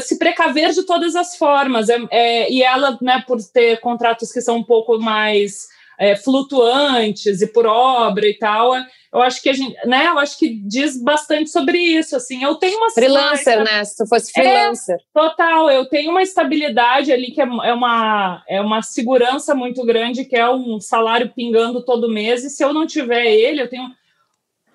se 0.01 0.19
precaver 0.19 0.71
de 0.73 0.85
todas 0.85 1.15
as 1.15 1.37
formas. 1.37 1.89
É, 1.89 1.99
é, 2.11 2.53
e 2.53 2.63
ela, 2.63 2.99
né, 3.01 3.23
por 3.27 3.39
ter 3.43 3.81
contratos 3.81 4.33
que 4.33 4.41
são 4.41 4.57
um 4.57 4.65
pouco 4.65 4.99
mais 4.99 5.69
é, 5.99 6.17
flutuantes 6.17 7.43
e 7.43 7.47
por 7.47 7.67
obra 7.67 8.27
e 8.27 8.35
tal, 8.39 8.75
eu 9.13 9.21
acho 9.21 9.43
que 9.43 9.51
a 9.51 9.53
gente, 9.53 9.77
né, 9.87 10.07
eu 10.07 10.19
acho 10.19 10.39
que 10.39 10.49
diz 10.49 11.01
bastante 11.03 11.51
sobre 11.51 11.79
isso, 11.79 12.17
assim, 12.17 12.43
eu 12.43 12.55
tenho 12.55 12.79
uma 12.79 12.91
freelancer, 12.91 13.63
né, 13.63 13.85
se 13.85 14.07
fosse 14.09 14.31
é, 14.31 14.43
freelancer. 14.43 14.97
É, 14.97 14.99
total, 15.13 15.71
eu 15.71 15.85
tenho 15.87 16.11
uma 16.11 16.23
estabilidade 16.23 17.13
ali 17.13 17.33
que 17.33 17.41
é, 17.41 17.45
é, 17.45 17.75
uma 17.75 18.43
é 18.49 18.61
uma 18.61 18.81
segurança 18.81 19.55
muito 19.55 19.85
grande, 19.85 20.25
que 20.25 20.37
é 20.37 20.49
um 20.49 20.81
salário 20.81 21.33
pingando 21.35 21.85
todo 21.85 22.11
mês, 22.11 22.45
e 22.45 22.51
se 22.51 22.65
eu 22.65 22.73
não 22.73 22.87
tiver 22.87 23.27
ele, 23.27 23.61
eu 23.61 23.69
tenho 23.69 23.91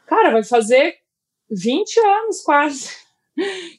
cara, 0.06 0.30
vai 0.30 0.44
fazer 0.44 0.98
20 1.50 2.00
anos 2.00 2.42
quase 2.42 3.05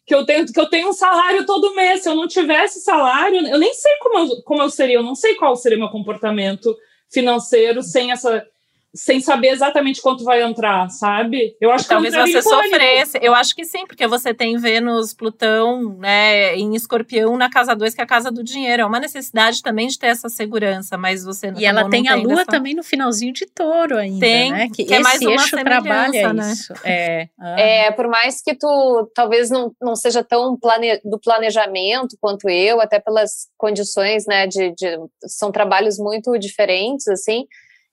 que 0.06 0.14
eu 0.14 0.24
tenho 0.24 0.46
que 0.46 0.60
eu 0.60 0.68
tenho 0.68 0.88
um 0.88 0.92
salário 0.92 1.46
todo 1.46 1.74
mês. 1.74 2.02
Se 2.02 2.08
eu 2.08 2.14
não 2.14 2.28
tivesse 2.28 2.80
salário, 2.80 3.46
eu 3.46 3.58
nem 3.58 3.74
sei 3.74 3.92
como 4.00 4.18
eu, 4.18 4.42
como 4.42 4.62
eu 4.62 4.70
seria, 4.70 4.96
eu 4.96 5.02
não 5.02 5.14
sei 5.14 5.34
qual 5.34 5.56
seria 5.56 5.78
meu 5.78 5.88
comportamento 5.88 6.76
financeiro 7.10 7.82
sem 7.82 8.12
essa 8.12 8.46
sem 8.96 9.20
saber 9.20 9.48
exatamente 9.48 10.00
quanto 10.00 10.24
vai 10.24 10.42
entrar, 10.42 10.88
sabe? 10.88 11.54
Eu 11.60 11.70
acho 11.70 11.86
Talvez 11.86 12.14
que 12.14 12.20
você 12.20 12.42
sofresse. 12.42 13.18
Eu 13.20 13.34
acho 13.34 13.54
que 13.54 13.64
sim, 13.64 13.86
porque 13.86 14.06
você 14.06 14.32
tem 14.32 14.56
Vênus, 14.56 15.12
Plutão, 15.12 15.96
né, 15.98 16.56
em 16.56 16.74
Escorpião 16.74 17.36
na 17.36 17.50
casa 17.50 17.74
2, 17.74 17.94
que 17.94 18.00
é 18.00 18.04
a 18.04 18.06
casa 18.06 18.30
do 18.30 18.42
dinheiro. 18.42 18.82
É 18.82 18.86
uma 18.86 18.98
necessidade 18.98 19.62
também 19.62 19.86
de 19.88 19.98
ter 19.98 20.08
essa 20.08 20.28
segurança, 20.28 20.96
mas 20.96 21.24
você 21.24 21.52
E 21.56 21.64
ela 21.64 21.88
tem 21.88 22.08
a 22.08 22.16
lua 22.16 22.44
também 22.44 22.74
no 22.74 22.82
finalzinho 22.82 23.32
de 23.32 23.46
touro 23.46 23.98
ainda, 23.98 24.20
tem, 24.20 24.50
né? 24.50 24.68
Que, 24.74 24.84
que 24.84 24.94
é 24.94 25.00
mais 25.00 25.20
uma 25.20 25.46
trabalha 25.48 26.32
né? 26.32 26.52
isso. 26.52 26.72
É. 26.84 27.28
Ah. 27.38 27.60
é, 27.60 27.90
por 27.90 28.08
mais 28.08 28.40
que 28.40 28.54
tu 28.54 29.10
talvez 29.14 29.50
não, 29.50 29.72
não 29.80 29.94
seja 29.94 30.24
tão 30.24 30.56
plane, 30.58 31.00
do 31.04 31.18
planejamento 31.18 32.16
quanto 32.20 32.48
eu, 32.48 32.80
até 32.80 32.98
pelas 32.98 33.48
condições, 33.56 34.26
né, 34.26 34.46
de, 34.46 34.72
de 34.74 34.98
são 35.26 35.52
trabalhos 35.52 35.98
muito 35.98 36.36
diferentes, 36.38 37.08
assim, 37.08 37.46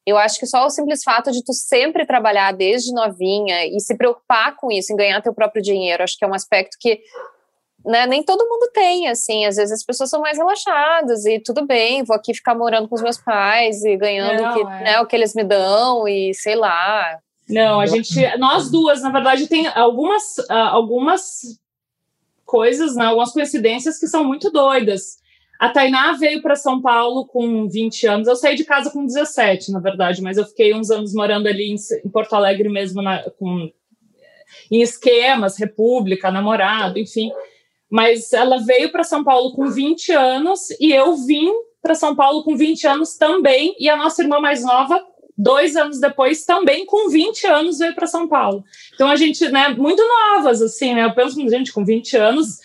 eu 0.06 0.18
acho 0.18 0.40
que 0.40 0.46
só 0.46 0.66
o 0.66 0.70
simples 0.70 1.04
fato 1.04 1.32
de 1.32 1.44
tu 1.44 1.54
sempre 1.54 2.06
trabalhar 2.06 2.52
desde 2.52 2.94
novinha 2.94 3.66
e 3.66 3.80
se 3.80 3.96
preocupar 3.96 4.56
com 4.56 4.72
isso, 4.72 4.92
em 4.92 4.96
ganhar 4.96 5.22
teu 5.22 5.34
próprio 5.34 5.62
dinheiro, 5.62 6.04
acho 6.04 6.18
que 6.18 6.26
é 6.26 6.28
um 6.28 6.34
aspecto 6.34 6.78
que 6.80 7.02
né, 7.86 8.06
nem 8.08 8.24
todo 8.24 8.48
mundo 8.48 8.72
tem, 8.74 9.10
assim, 9.10 9.46
às 9.46 9.58
vezes 9.58 9.74
as 9.74 9.84
pessoas 9.84 10.10
são 10.10 10.22
mais 10.22 10.38
relaxadas 10.38 11.26
e 11.26 11.40
tudo 11.40 11.66
bem, 11.66 12.04
vou 12.04 12.16
aqui 12.16 12.34
ficar 12.34 12.56
morando 12.56 12.88
com 12.88 12.96
os 12.96 13.02
meus 13.02 13.18
pais 13.18 13.84
e 13.84 13.98
ganhando 13.98 14.42
Não, 14.42 14.52
o, 14.52 14.54
que, 14.54 14.62
é. 14.62 14.84
né, 14.84 15.00
o 15.02 15.06
que 15.06 15.16
eles 15.16 15.34
me 15.34 15.44
dão 15.44 16.08
e 16.08 16.34
sei 16.34 16.56
lá. 16.56 17.20
Não, 17.50 17.82
a 17.82 17.86
gente, 17.86 18.38
nós 18.38 18.72
duas, 18.72 19.02
na 19.02 19.10
verdade, 19.10 19.48
tem 19.48 19.68
algumas, 19.68 20.38
uh, 20.50 20.70
algumas 20.72 21.42
coisas, 22.46 22.96
né, 22.96 23.06
algumas 23.06 23.34
coincidências 23.34 24.00
que 24.00 24.08
são 24.08 24.24
muito 24.24 24.50
doidas. 24.50 25.18
A 25.60 25.70
Tainá 25.70 26.14
veio 26.14 26.42
para 26.42 26.56
São 26.56 26.82
Paulo 26.82 27.26
com 27.26 27.68
20 27.70 28.08
anos. 28.08 28.28
Eu 28.28 28.36
saí 28.36 28.56
de 28.56 28.66
casa 28.66 28.92
com 28.92 29.06
17, 29.06 29.72
na 29.72 29.80
verdade, 29.80 30.22
mas 30.22 30.38
eu 30.38 30.46
fiquei 30.46 30.74
uns 30.74 30.90
anos 30.90 31.14
morando 31.14 31.48
ali 31.48 31.72
em, 31.72 31.76
em 32.06 32.10
Porto 32.10 32.34
Alegre 32.34 32.70
mesmo, 32.70 33.02
na, 33.02 33.24
com, 33.32 33.72
em 34.70 34.82
esquemas, 34.82 35.58
república, 35.58 36.32
namorado, 36.32 37.00
enfim. 37.00 37.32
Mas 37.90 38.34
ela 38.34 38.58
veio 38.58 38.92
para 38.92 39.04
São 39.04 39.24
Paulo 39.24 39.54
com 39.54 39.70
20 39.70 40.12
anos 40.12 40.70
e 40.80 40.92
eu 40.92 41.16
vim 41.16 41.52
para 41.82 41.96
São 41.96 42.16
Paulo 42.16 42.44
com 42.44 42.56
20 42.56 42.88
anos 42.88 43.18
também. 43.18 43.76
E 43.80 43.88
a 43.90 43.96
nossa 43.96 44.24
irmã 44.24 44.40
mais 44.40 44.64
nova, 44.64 45.02
dois 45.38 45.76
anos 45.76 46.00
depois, 46.00 46.46
também 46.46 46.86
com 46.86 47.10
20 47.10 47.46
anos, 47.48 47.78
veio 47.78 47.94
para 47.94 48.08
São 48.08 48.28
Paulo. 48.28 48.64
Então 48.94 49.08
a 49.10 49.16
gente, 49.16 49.48
né, 49.50 49.70
muito 49.70 50.02
novas, 50.02 50.62
assim, 50.62 50.96
né? 50.96 51.06
Eu 51.06 51.14
penso, 51.14 51.40
gente, 51.50 51.72
com 51.72 51.86
20 51.86 52.18
anos 52.18 52.60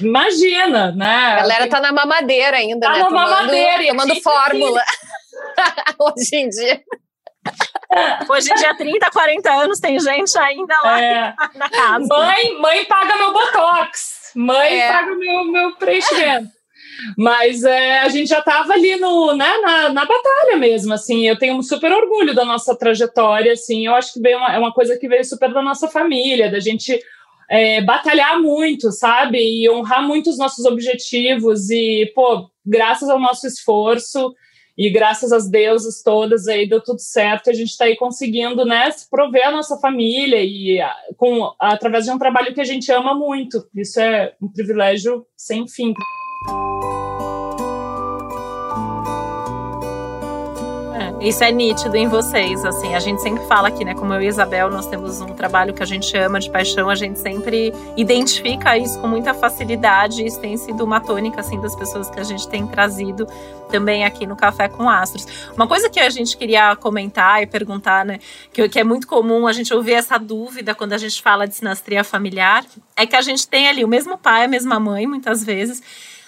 Imagina, 0.00 0.92
né? 0.92 1.06
A 1.06 1.36
galera 1.36 1.68
tá 1.68 1.80
na 1.80 1.92
mamadeira 1.92 2.56
ainda, 2.56 2.86
tá 2.86 2.92
né? 2.92 2.98
Na 2.98 3.04
tomando, 3.04 3.30
mamadeira. 3.30 3.86
Tomando 3.88 4.20
fórmula. 4.22 4.82
Hoje 6.00 6.36
em 6.36 6.48
dia. 6.48 6.80
Hoje 8.28 8.50
em 8.50 8.54
dia, 8.54 8.74
30, 8.74 9.10
40 9.10 9.52
anos, 9.52 9.80
tem 9.80 9.98
gente 10.00 10.38
ainda 10.38 10.74
lá 10.82 11.02
é. 11.02 11.34
na 11.54 11.68
casa. 11.68 12.06
Mãe, 12.08 12.58
mãe 12.58 12.84
paga 12.86 13.16
meu 13.16 13.32
botox. 13.32 14.32
Mãe 14.34 14.80
é. 14.80 14.88
paga 14.88 15.14
meu, 15.14 15.44
meu 15.44 15.72
preenchimento. 15.76 16.48
Mas 17.18 17.64
é, 17.64 18.00
a 18.00 18.08
gente 18.08 18.28
já 18.28 18.38
estava 18.38 18.72
ali 18.72 18.96
no, 18.96 19.34
né, 19.34 19.50
na, 19.58 19.88
na 19.90 20.04
batalha 20.04 20.56
mesmo, 20.56 20.94
assim. 20.94 21.26
Eu 21.26 21.38
tenho 21.38 21.56
um 21.56 21.62
super 21.62 21.92
orgulho 21.92 22.34
da 22.34 22.44
nossa 22.44 22.76
trajetória, 22.76 23.52
assim. 23.52 23.86
Eu 23.86 23.94
acho 23.94 24.14
que 24.14 24.20
veio 24.20 24.38
uma, 24.38 24.54
é 24.54 24.58
uma 24.58 24.72
coisa 24.72 24.96
que 24.96 25.08
veio 25.08 25.24
super 25.24 25.52
da 25.52 25.62
nossa 25.62 25.88
família, 25.88 26.50
da 26.50 26.60
gente 26.60 26.98
é, 27.52 27.82
batalhar 27.82 28.40
muito, 28.40 28.90
sabe? 28.90 29.38
E 29.38 29.68
honrar 29.68 30.02
muito 30.02 30.30
os 30.30 30.38
nossos 30.38 30.64
objetivos. 30.64 31.68
E, 31.68 32.10
pô, 32.14 32.48
graças 32.64 33.10
ao 33.10 33.20
nosso 33.20 33.46
esforço, 33.46 34.34
e 34.76 34.88
graças 34.88 35.32
às 35.32 35.50
deusas 35.50 36.02
todas 36.02 36.48
aí 36.48 36.66
deu 36.66 36.82
tudo 36.82 36.98
certo. 36.98 37.50
A 37.50 37.52
gente 37.52 37.68
está 37.68 37.84
aí 37.84 37.94
conseguindo, 37.94 38.64
né, 38.64 38.88
prover 39.10 39.46
a 39.46 39.52
nossa 39.52 39.76
família 39.76 40.42
e 40.42 40.80
com 41.18 41.52
através 41.60 42.06
de 42.06 42.10
um 42.10 42.18
trabalho 42.18 42.54
que 42.54 42.60
a 42.60 42.64
gente 42.64 42.90
ama 42.90 43.14
muito. 43.14 43.68
Isso 43.74 44.00
é 44.00 44.32
um 44.40 44.48
privilégio 44.48 45.26
sem 45.36 45.68
fim. 45.68 45.92
Isso 51.22 51.44
é 51.44 51.52
nítido 51.52 51.96
em 51.96 52.08
vocês, 52.08 52.64
assim, 52.64 52.96
a 52.96 52.98
gente 52.98 53.22
sempre 53.22 53.46
fala 53.46 53.68
aqui, 53.68 53.84
né, 53.84 53.94
como 53.94 54.12
eu 54.12 54.20
e 54.20 54.26
Isabel, 54.26 54.68
nós 54.68 54.86
temos 54.86 55.20
um 55.20 55.32
trabalho 55.34 55.72
que 55.72 55.80
a 55.80 55.86
gente 55.86 56.16
ama 56.16 56.40
de 56.40 56.50
paixão, 56.50 56.90
a 56.90 56.96
gente 56.96 57.16
sempre 57.20 57.72
identifica 57.96 58.76
isso 58.76 58.98
com 58.98 59.06
muita 59.06 59.32
facilidade, 59.32 60.26
isso 60.26 60.40
tem 60.40 60.56
sido 60.56 60.82
uma 60.82 61.00
tônica, 61.00 61.40
assim, 61.40 61.60
das 61.60 61.76
pessoas 61.76 62.10
que 62.10 62.18
a 62.18 62.24
gente 62.24 62.48
tem 62.48 62.66
trazido 62.66 63.24
também 63.70 64.04
aqui 64.04 64.26
no 64.26 64.34
Café 64.34 64.68
com 64.68 64.90
Astros. 64.90 65.24
Uma 65.54 65.68
coisa 65.68 65.88
que 65.88 66.00
a 66.00 66.10
gente 66.10 66.36
queria 66.36 66.74
comentar 66.74 67.40
e 67.40 67.46
perguntar, 67.46 68.04
né, 68.04 68.18
que, 68.52 68.68
que 68.68 68.80
é 68.80 68.84
muito 68.84 69.06
comum 69.06 69.46
a 69.46 69.52
gente 69.52 69.72
ouvir 69.72 69.92
essa 69.92 70.18
dúvida 70.18 70.74
quando 70.74 70.92
a 70.92 70.98
gente 70.98 71.22
fala 71.22 71.46
de 71.46 71.54
sinastria 71.54 72.02
familiar, 72.02 72.64
é 72.96 73.06
que 73.06 73.14
a 73.14 73.22
gente 73.22 73.46
tem 73.46 73.68
ali 73.68 73.84
o 73.84 73.88
mesmo 73.88 74.18
pai, 74.18 74.44
a 74.44 74.48
mesma 74.48 74.80
mãe, 74.80 75.06
muitas 75.06 75.44
vezes, 75.44 75.80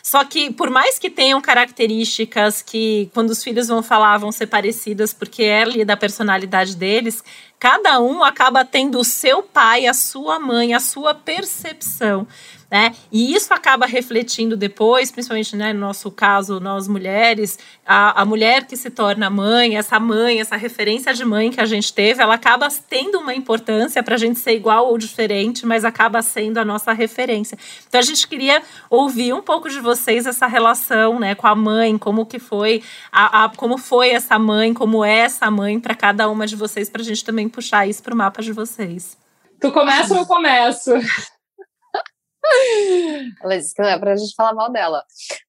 só 0.05 0.23
que, 0.23 0.53
por 0.53 0.69
mais 0.69 0.99
que 0.99 1.09
tenham 1.09 1.41
características 1.41 2.61
que, 2.61 3.09
quando 3.15 3.31
os 3.31 3.43
filhos 3.43 3.69
vão 3.69 3.83
falar, 3.83 4.19
vão 4.19 4.31
ser 4.31 4.47
parecidas, 4.47 5.15
porque 5.15 5.43
é 5.45 5.63
ali 5.63 5.83
da 5.83 5.97
personalidade 5.97 6.77
deles, 6.77 7.25
cada 7.65 7.99
um 7.99 8.23
acaba 8.23 8.63
tendo 8.63 8.99
o 8.99 9.05
seu 9.05 9.43
pai, 9.43 9.87
a 9.87 9.95
sua 9.95 10.39
mãe, 10.39 10.75
a 10.75 10.81
sua 10.81 11.15
percepção 11.15 12.27
né? 12.75 12.93
E 13.13 13.37
isso 13.37 13.55
acaba 13.55 13.87
refletindo 13.87 14.57
depois, 14.57 15.13
principalmente 15.13 15.55
né, 15.55 15.73
no 15.73 15.79
nosso 15.79 16.11
caso, 16.11 16.59
nós 16.59 16.89
mulheres, 16.89 17.57
a, 17.87 18.23
a 18.23 18.25
mulher 18.25 18.67
que 18.67 18.77
se 18.77 18.91
torna 18.91 19.31
mãe, 19.31 19.77
essa 19.77 20.01
mãe, 20.01 20.41
essa 20.41 20.57
referência 20.57 21.15
de 21.15 21.25
mãe 21.25 21.53
que 21.53 21.61
a 21.61 21.67
gente 21.67 21.93
teve, 21.93 22.21
ela 22.21 22.35
acaba 22.35 22.67
tendo 22.89 23.21
uma 23.21 23.33
importância 23.33 24.03
para 24.03 24.17
a 24.17 24.19
gente 24.19 24.41
ser 24.41 24.57
igual 24.57 24.89
ou 24.89 24.99
diferente, 24.99 25.65
mas 25.65 25.85
acaba 25.85 26.21
sendo 26.21 26.59
a 26.59 26.65
nossa 26.65 26.93
referência. 26.93 27.57
Então 27.87 28.01
a 28.01 28.03
gente 28.03 28.27
queria 28.27 28.61
ouvir 28.91 29.33
um 29.33 29.41
pouco 29.41 29.69
de 29.69 29.79
vocês 29.79 30.27
essa 30.27 30.49
relação, 30.49 31.21
né, 31.21 31.37
com 31.37 31.47
a 31.47 31.55
mãe, 31.55 31.97
como 31.97 32.27
que 32.27 32.41
foi, 32.41 32.83
a, 33.13 33.45
a 33.45 33.49
como 33.51 33.79
foi 33.79 34.11
essa 34.11 34.37
mãe, 34.37 34.75
como 34.75 35.05
é 35.05 35.19
essa 35.19 35.49
mãe 35.49 35.79
para 35.79 35.95
cada 35.95 36.29
uma 36.29 36.45
de 36.45 36.57
vocês, 36.57 36.91
para 36.91 37.03
a 37.03 37.05
gente 37.05 37.25
também 37.25 37.49
puxar 37.55 37.87
isso 37.87 38.03
para 38.03 38.15
o 38.15 38.17
mapa 38.17 38.43
de 38.43 38.53
vocês. 38.53 39.17
Tu 39.61 39.73
começa 39.73 40.13
ou 40.15 40.21
eu 40.21 40.27
começo? 40.27 40.91
Ela 43.43 43.59
disse 43.59 43.75
que 43.75 43.83
não 43.83 43.89
é 43.89 43.99
pra 43.99 44.17
gente 44.17 44.35
falar 44.35 44.53
mal 44.55 44.71
dela. 44.71 45.05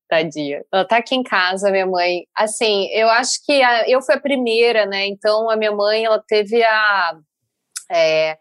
Tadinha. 0.07 0.63
Ela 0.71 0.85
tá 0.85 0.97
aqui 0.97 1.15
em 1.15 1.23
casa, 1.23 1.71
minha 1.71 1.85
mãe. 1.85 2.25
Assim, 2.35 2.87
eu 2.91 3.09
acho 3.09 3.43
que 3.45 3.61
a, 3.61 3.89
eu 3.89 4.01
fui 4.01 4.15
a 4.15 4.19
primeira, 4.19 4.85
né? 4.85 5.05
Então 5.07 5.49
a 5.49 5.57
minha 5.57 5.71
mãe, 5.71 6.05
ela 6.05 6.23
teve 6.25 6.63
a. 6.63 7.17
É, 7.91 8.37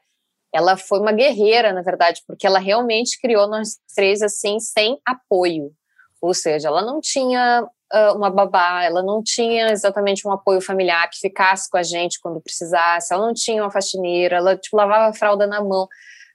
ela 0.52 0.76
foi 0.76 1.00
uma 1.00 1.12
guerreira, 1.12 1.72
na 1.72 1.82
verdade, 1.82 2.22
porque 2.26 2.46
ela 2.46 2.58
realmente 2.58 3.20
criou 3.20 3.48
nós 3.48 3.78
três 3.94 4.22
assim, 4.22 4.60
sem 4.60 4.98
apoio. 5.04 5.72
Ou 6.22 6.32
seja, 6.32 6.68
ela 6.68 6.82
não 6.82 7.00
tinha 7.00 7.66
uma 8.14 8.30
babá, 8.30 8.82
ela 8.82 9.02
não 9.02 9.22
tinha 9.22 9.70
exatamente 9.70 10.26
um 10.26 10.32
apoio 10.32 10.60
familiar 10.60 11.08
que 11.10 11.18
ficasse 11.18 11.68
com 11.70 11.76
a 11.76 11.82
gente 11.82 12.20
quando 12.20 12.40
precisasse, 12.40 13.12
ela 13.12 13.26
não 13.26 13.34
tinha 13.34 13.62
uma 13.62 13.70
faxineira, 13.70 14.36
ela 14.36 14.56
tipo, 14.56 14.76
lavava 14.76 15.06
a 15.06 15.14
fralda 15.14 15.46
na 15.46 15.62
mão 15.62 15.88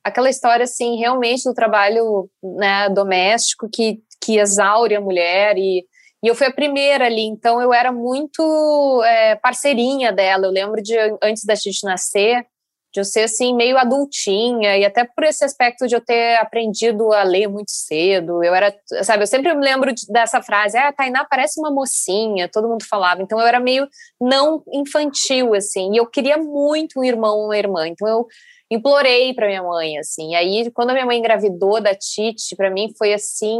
aquela 0.03 0.29
história, 0.29 0.63
assim, 0.63 0.97
realmente 0.97 1.43
do 1.43 1.53
trabalho 1.53 2.29
né, 2.43 2.89
doméstico 2.89 3.69
que, 3.69 4.01
que 4.21 4.37
exaure 4.37 4.95
a 4.95 5.01
mulher 5.01 5.57
e, 5.57 5.85
e 6.23 6.27
eu 6.27 6.35
fui 6.35 6.47
a 6.47 6.53
primeira 6.53 7.05
ali, 7.05 7.23
então 7.23 7.61
eu 7.61 7.73
era 7.73 7.91
muito 7.91 9.03
é, 9.05 9.35
parceirinha 9.35 10.11
dela. 10.11 10.45
Eu 10.45 10.51
lembro 10.51 10.81
de 10.81 10.95
antes 11.21 11.45
da 11.45 11.55
gente 11.55 11.83
nascer, 11.83 12.45
de 12.91 12.99
eu 12.99 13.05
ser 13.05 13.21
assim 13.21 13.55
meio 13.55 13.77
adultinha 13.77 14.77
e 14.77 14.83
até 14.83 15.03
por 15.05 15.23
esse 15.23 15.43
aspecto 15.45 15.87
de 15.87 15.95
eu 15.95 16.01
ter 16.01 16.37
aprendido 16.37 17.13
a 17.13 17.23
ler 17.23 17.47
muito 17.47 17.71
cedo. 17.71 18.43
Eu 18.43 18.53
era, 18.53 18.75
sabe, 19.03 19.23
eu 19.23 19.27
sempre 19.27 19.53
me 19.53 19.63
lembro 19.63 19.93
dessa 20.09 20.41
frase, 20.41 20.77
ah, 20.77 20.87
a 20.87 20.93
Tainá 20.93 21.23
parece 21.23 21.59
uma 21.59 21.71
mocinha, 21.71 22.49
todo 22.51 22.67
mundo 22.67 22.83
falava. 22.89 23.21
Então 23.21 23.39
eu 23.39 23.45
era 23.45 23.59
meio 23.59 23.87
não 24.19 24.63
infantil 24.73 25.53
assim, 25.53 25.93
e 25.93 25.97
eu 25.97 26.07
queria 26.07 26.37
muito 26.37 26.99
um 26.99 27.03
irmão 27.03 27.37
ou 27.37 27.45
uma 27.45 27.57
irmã. 27.57 27.87
Então 27.87 28.07
eu 28.07 28.27
implorei 28.71 29.33
para 29.33 29.47
minha 29.47 29.63
mãe, 29.63 29.97
assim. 29.97 30.31
E 30.31 30.35
aí, 30.35 30.71
quando 30.71 30.91
a 30.91 30.93
minha 30.93 31.05
mãe 31.05 31.17
engravidou 31.17 31.81
da 31.81 31.95
Tite, 31.95 32.55
para 32.55 32.69
mim 32.69 32.93
foi 32.97 33.13
assim, 33.13 33.59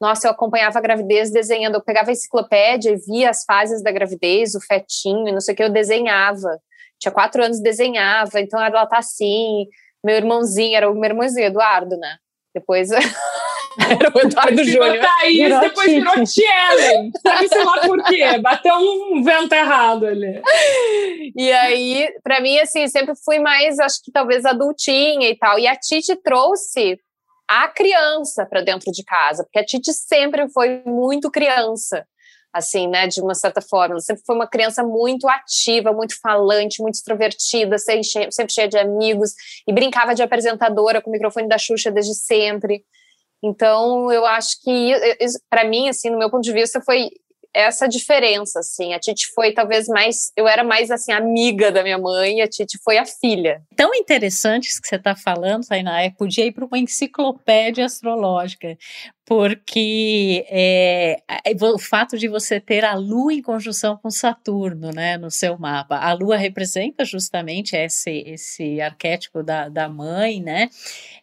nossa, 0.00 0.26
eu 0.26 0.30
acompanhava 0.30 0.78
a 0.78 0.82
gravidez 0.82 1.30
desenhando, 1.30 1.76
eu 1.76 1.82
pegava 1.82 2.10
a 2.10 2.12
enciclopédia 2.12 2.90
e 2.90 2.96
via 2.96 3.30
as 3.30 3.44
fases 3.44 3.82
da 3.82 3.90
gravidez, 3.90 4.54
o 4.54 4.60
fetinho, 4.60 5.32
não 5.32 5.40
sei 5.40 5.54
o 5.54 5.56
que, 5.56 5.62
eu 5.62 5.70
desenhava. 5.70 6.60
Tinha 7.02 7.12
quatro 7.12 7.42
anos, 7.42 7.60
desenhava, 7.60 8.40
então 8.40 8.64
ela 8.64 8.86
tá 8.86 8.98
assim, 8.98 9.66
meu 10.04 10.14
irmãozinho, 10.14 10.76
era 10.76 10.88
o 10.88 10.94
meu 10.94 11.10
irmãozinho, 11.10 11.46
Eduardo, 11.46 11.96
né? 11.96 12.16
Depois 12.54 12.90
Era 13.90 14.12
o 14.14 14.20
Eduardo 14.20 14.62
Júnior. 14.62 15.00
Thaís, 15.00 15.38
virou 15.38 15.60
depois 15.60 15.88
Tite. 15.88 15.98
virou 15.98 16.24
Tielen. 16.24 17.10
Sabe, 17.26 17.48
sei 17.48 17.64
lá 17.64 17.80
por 17.80 18.04
quê. 18.04 18.38
Bateu 18.38 18.74
um 18.76 19.22
vento 19.24 19.52
errado 19.52 20.06
ali. 20.06 20.42
E 21.34 21.50
aí, 21.50 22.06
pra 22.22 22.40
mim, 22.40 22.58
assim, 22.58 22.86
sempre 22.86 23.14
fui 23.24 23.38
mais, 23.38 23.78
acho 23.78 23.96
que 24.04 24.12
talvez 24.12 24.44
adultinha 24.44 25.28
e 25.28 25.36
tal. 25.36 25.58
E 25.58 25.66
a 25.66 25.74
Tite 25.74 26.14
trouxe 26.16 27.00
a 27.48 27.66
criança 27.66 28.46
para 28.46 28.60
dentro 28.60 28.92
de 28.92 29.02
casa, 29.02 29.42
porque 29.42 29.58
a 29.58 29.64
Tite 29.64 29.92
sempre 29.92 30.48
foi 30.50 30.82
muito 30.84 31.30
criança 31.30 32.06
assim, 32.52 32.86
né, 32.86 33.06
de 33.06 33.20
uma 33.20 33.34
certa 33.34 33.60
forma. 33.60 33.94
Ela 33.94 34.00
sempre 34.00 34.22
foi 34.26 34.34
uma 34.34 34.46
criança 34.46 34.82
muito 34.82 35.28
ativa, 35.28 35.92
muito 35.92 36.20
falante, 36.20 36.82
muito 36.82 36.96
extrovertida, 36.96 37.78
sempre 37.78 38.52
cheia 38.52 38.68
de 38.68 38.78
amigos, 38.78 39.32
e 39.66 39.72
brincava 39.72 40.14
de 40.14 40.22
apresentadora 40.22 41.00
com 41.00 41.10
o 41.10 41.12
microfone 41.12 41.48
da 41.48 41.58
Xuxa 41.58 41.90
desde 41.90 42.14
sempre. 42.14 42.84
Então, 43.42 44.12
eu 44.12 44.24
acho 44.24 44.62
que, 44.62 44.94
para 45.50 45.64
mim, 45.64 45.88
assim, 45.88 46.10
no 46.10 46.18
meu 46.18 46.30
ponto 46.30 46.44
de 46.44 46.52
vista, 46.52 46.80
foi 46.80 47.08
essa 47.54 47.86
diferença, 47.86 48.60
assim. 48.60 48.94
A 48.94 48.98
Titi 48.98 49.26
foi 49.34 49.52
talvez 49.52 49.86
mais. 49.86 50.32
Eu 50.34 50.48
era 50.48 50.64
mais, 50.64 50.90
assim, 50.90 51.12
amiga 51.12 51.70
da 51.70 51.82
minha 51.82 51.98
mãe 51.98 52.38
e 52.38 52.40
a 52.40 52.48
Titi 52.48 52.78
foi 52.82 52.96
a 52.96 53.04
filha. 53.04 53.62
Tão 53.76 53.94
interessante 53.94 54.68
isso 54.68 54.80
que 54.80 54.88
você 54.88 54.96
está 54.96 55.14
falando, 55.14 55.66
Tainá, 55.66 56.00
é 56.00 56.08
podia 56.08 56.46
ir 56.46 56.52
para 56.52 56.64
uma 56.64 56.78
enciclopédia 56.78 57.84
astrológica, 57.84 58.78
porque 59.34 60.44
é, 60.50 61.22
o 61.62 61.78
fato 61.78 62.18
de 62.18 62.28
você 62.28 62.60
ter 62.60 62.84
a 62.84 62.94
Lua 62.94 63.32
em 63.32 63.40
conjunção 63.40 63.96
com 63.96 64.10
Saturno, 64.10 64.90
né, 64.90 65.16
no 65.16 65.30
seu 65.30 65.58
mapa, 65.58 65.96
a 65.96 66.12
Lua 66.12 66.36
representa 66.36 67.02
justamente 67.02 67.74
esse, 67.74 68.10
esse 68.26 68.78
arquétipo 68.78 69.42
da, 69.42 69.70
da 69.70 69.88
mãe, 69.88 70.38
né, 70.38 70.68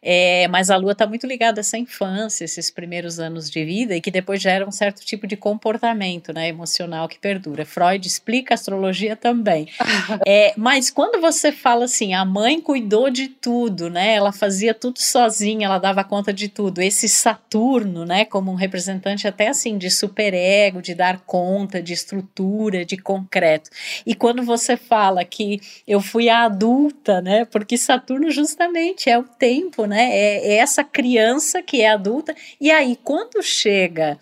é, 0.02 0.48
mas 0.48 0.72
a 0.72 0.76
Lua 0.78 0.94
está 0.94 1.06
muito 1.06 1.28
ligada 1.28 1.60
a 1.60 1.62
essa 1.62 1.78
infância, 1.78 2.44
esses 2.44 2.72
primeiros 2.72 3.20
anos 3.20 3.48
de 3.48 3.64
vida 3.64 3.96
e 3.96 4.02
que 4.02 4.10
depois 4.10 4.42
gera 4.42 4.68
um 4.68 4.72
certo 4.72 5.06
tipo 5.06 5.28
de 5.28 5.38
comportamento, 5.38 6.34
né, 6.34 6.48
emocional 6.48 7.08
que 7.08 7.20
perdura. 7.20 7.64
Freud 7.64 8.08
explica 8.08 8.54
a 8.54 8.56
astrologia 8.56 9.16
também. 9.16 9.68
é, 10.26 10.52
mas 10.58 10.90
quando 10.90 11.22
você 11.22 11.52
fala 11.52 11.86
assim, 11.86 12.16
a 12.16 12.26
mãe 12.26 12.60
cuidou 12.60 13.12
de 13.12 13.28
tudo, 13.28 13.88
né, 13.88 14.16
ela 14.16 14.32
fazia 14.32 14.74
tudo 14.74 15.00
sozinha, 15.00 15.68
ela 15.68 15.78
dava 15.78 16.04
conta 16.04 16.34
de 16.34 16.48
tudo. 16.48 16.82
Esse 16.82 17.08
Saturno 17.08 17.99
né, 18.06 18.26
como 18.26 18.52
um 18.52 18.56
representante 18.56 19.28
até 19.28 19.48
assim 19.48 19.78
de 19.78 19.90
superego, 19.90 20.82
de 20.82 20.94
dar 20.94 21.22
conta, 21.22 21.82
de 21.82 21.94
estrutura, 21.94 22.86
de 22.86 22.98
concreto. 22.98 23.70
E 24.06 24.14
quando 24.16 24.44
você 24.44 24.76
fala 24.76 25.24
que 25.24 25.60
eu 25.88 26.02
fui 26.02 26.30
a 26.30 26.46
adulta, 26.46 27.22
né, 27.22 27.46
porque 27.46 27.78
Saturno 27.78 28.32
justamente 28.32 29.10
é 29.10 29.18
o 29.18 29.24
tempo, 29.24 29.86
né, 29.86 30.10
é, 30.12 30.54
é 30.54 30.58
essa 30.58 30.84
criança 30.84 31.62
que 31.62 31.82
é 31.82 31.90
adulta. 31.90 32.36
E 32.60 32.72
aí 32.72 32.98
quando 33.04 33.42
chega 33.42 34.18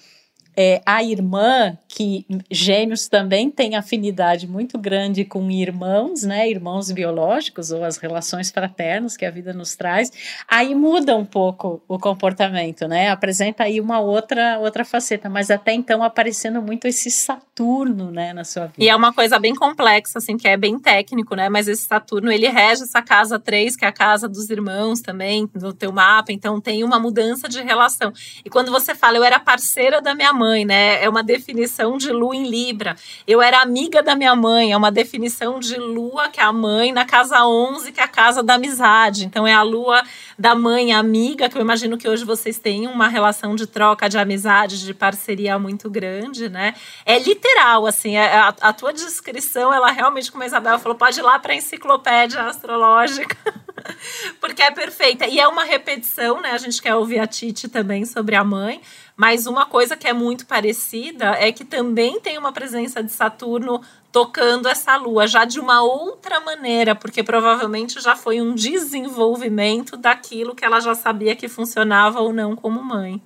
é, 0.59 0.81
a 0.83 1.03
irmã, 1.03 1.77
que 1.87 2.25
gêmeos 2.49 3.07
também 3.07 3.51
têm 3.51 3.75
afinidade 3.75 4.47
muito 4.47 4.79
grande 4.79 5.23
com 5.23 5.51
irmãos, 5.51 6.23
né, 6.23 6.49
irmãos 6.49 6.89
biológicos 6.89 7.69
ou 7.69 7.83
as 7.83 7.97
relações 7.97 8.49
fraternas 8.49 9.15
que 9.15 9.23
a 9.23 9.29
vida 9.29 9.53
nos 9.53 9.75
traz, 9.75 10.11
aí 10.47 10.73
muda 10.73 11.15
um 11.15 11.25
pouco 11.25 11.79
o 11.87 11.99
comportamento, 11.99 12.87
né, 12.87 13.11
apresenta 13.11 13.65
aí 13.65 13.79
uma 13.79 13.99
outra 13.99 14.57
outra 14.57 14.83
faceta, 14.83 15.29
mas 15.29 15.51
até 15.51 15.73
então 15.73 16.01
aparecendo 16.01 16.59
muito 16.59 16.87
esse 16.87 17.11
Saturno, 17.11 18.11
né, 18.11 18.33
na 18.33 18.43
sua 18.43 18.65
vida. 18.65 18.83
E 18.83 18.89
é 18.89 18.95
uma 18.95 19.13
coisa 19.13 19.37
bem 19.37 19.53
complexa, 19.53 20.17
assim, 20.17 20.37
que 20.37 20.47
é 20.47 20.57
bem 20.57 20.79
técnico, 20.79 21.35
né, 21.35 21.49
mas 21.49 21.67
esse 21.67 21.83
Saturno, 21.83 22.31
ele 22.31 22.47
rege 22.47 22.81
essa 22.81 23.01
casa 23.01 23.37
3, 23.37 23.75
que 23.75 23.85
é 23.85 23.87
a 23.87 23.91
casa 23.91 24.27
dos 24.27 24.49
irmãos 24.49 25.01
também, 25.01 25.47
no 25.53 25.71
teu 25.71 25.91
mapa, 25.91 26.31
então 26.31 26.59
tem 26.59 26.83
uma 26.83 26.99
mudança 26.99 27.47
de 27.47 27.61
relação. 27.61 28.11
E 28.43 28.49
quando 28.49 28.71
você 28.71 28.95
fala, 28.95 29.17
eu 29.17 29.23
era 29.23 29.39
parceira 29.39 30.01
da 30.01 30.15
minha 30.15 30.33
mãe, 30.33 30.46
mãe, 30.47 30.65
né? 30.65 31.03
É 31.03 31.09
uma 31.09 31.21
definição 31.21 31.97
de 31.97 32.11
lua 32.11 32.35
em 32.35 32.47
Libra. 32.47 32.95
Eu 33.27 33.41
era 33.41 33.61
amiga 33.61 34.01
da 34.01 34.15
minha 34.15 34.35
mãe, 34.35 34.71
é 34.71 34.77
uma 34.77 34.91
definição 34.91 35.59
de 35.59 35.75
lua, 35.75 36.29
que 36.29 36.39
é 36.39 36.43
a 36.43 36.53
mãe, 36.53 36.93
na 36.93 37.05
casa 37.05 37.45
11, 37.45 37.91
que 37.91 37.99
é 37.99 38.03
a 38.03 38.07
casa 38.07 38.41
da 38.41 38.53
amizade. 38.53 39.25
Então 39.25 39.45
é 39.45 39.53
a 39.53 39.61
lua 39.61 40.03
da 40.39 40.55
mãe 40.55 40.93
amiga, 40.93 41.49
que 41.49 41.57
eu 41.57 41.61
imagino 41.61 41.97
que 41.97 42.07
hoje 42.07 42.23
vocês 42.23 42.57
têm 42.57 42.87
uma 42.87 43.07
relação 43.07 43.55
de 43.55 43.67
troca, 43.67 44.07
de 44.07 44.17
amizade, 44.17 44.85
de 44.85 44.93
parceria 44.93 45.59
muito 45.59 45.89
grande, 45.89 46.47
né? 46.47 46.73
É 47.05 47.19
literal, 47.19 47.85
assim, 47.85 48.15
é, 48.15 48.37
a, 48.37 48.53
a 48.61 48.73
tua 48.73 48.93
descrição, 48.93 49.73
ela 49.73 49.91
realmente, 49.91 50.31
como 50.31 50.43
a 50.43 50.47
Isabela 50.47 50.79
falou, 50.79 50.97
pode 50.97 51.19
ir 51.19 51.23
lá 51.23 51.37
para 51.39 51.53
a 51.53 51.55
enciclopédia 51.55 52.43
astrológica. 52.43 53.35
porque 54.39 54.61
é 54.61 54.71
perfeita. 54.71 55.27
E 55.27 55.39
é 55.39 55.47
uma 55.47 55.63
repetição, 55.63 56.41
né? 56.41 56.51
A 56.51 56.57
gente 56.57 56.81
quer 56.81 56.95
ouvir 56.95 57.19
a 57.19 57.27
Titi 57.27 57.67
também 57.67 58.05
sobre 58.05 58.35
a 58.35 58.43
mãe. 58.43 58.81
Mas 59.15 59.47
uma 59.47 59.65
coisa 59.65 59.97
que 59.97 60.07
é 60.07 60.13
muito 60.13 60.45
parecida 60.45 61.31
é 61.39 61.51
que 61.51 61.65
também 61.65 62.19
tem 62.19 62.37
uma 62.37 62.51
presença 62.51 63.01
de 63.01 63.11
Saturno 63.11 63.81
tocando 64.11 64.67
essa 64.67 64.95
lua, 64.95 65.27
já 65.27 65.43
de 65.43 65.59
uma 65.59 65.81
outra 65.81 66.39
maneira, 66.39 66.95
porque 66.95 67.23
provavelmente 67.23 67.99
já 67.99 68.15
foi 68.15 68.41
um 68.41 68.53
desenvolvimento 68.53 69.97
daquilo 69.97 70.55
que 70.55 70.63
ela 70.63 70.79
já 70.79 70.95
sabia 70.95 71.35
que 71.35 71.47
funcionava 71.47 72.19
ou 72.19 72.31
não 72.31 72.55
como 72.55 72.83
mãe. 72.83 73.21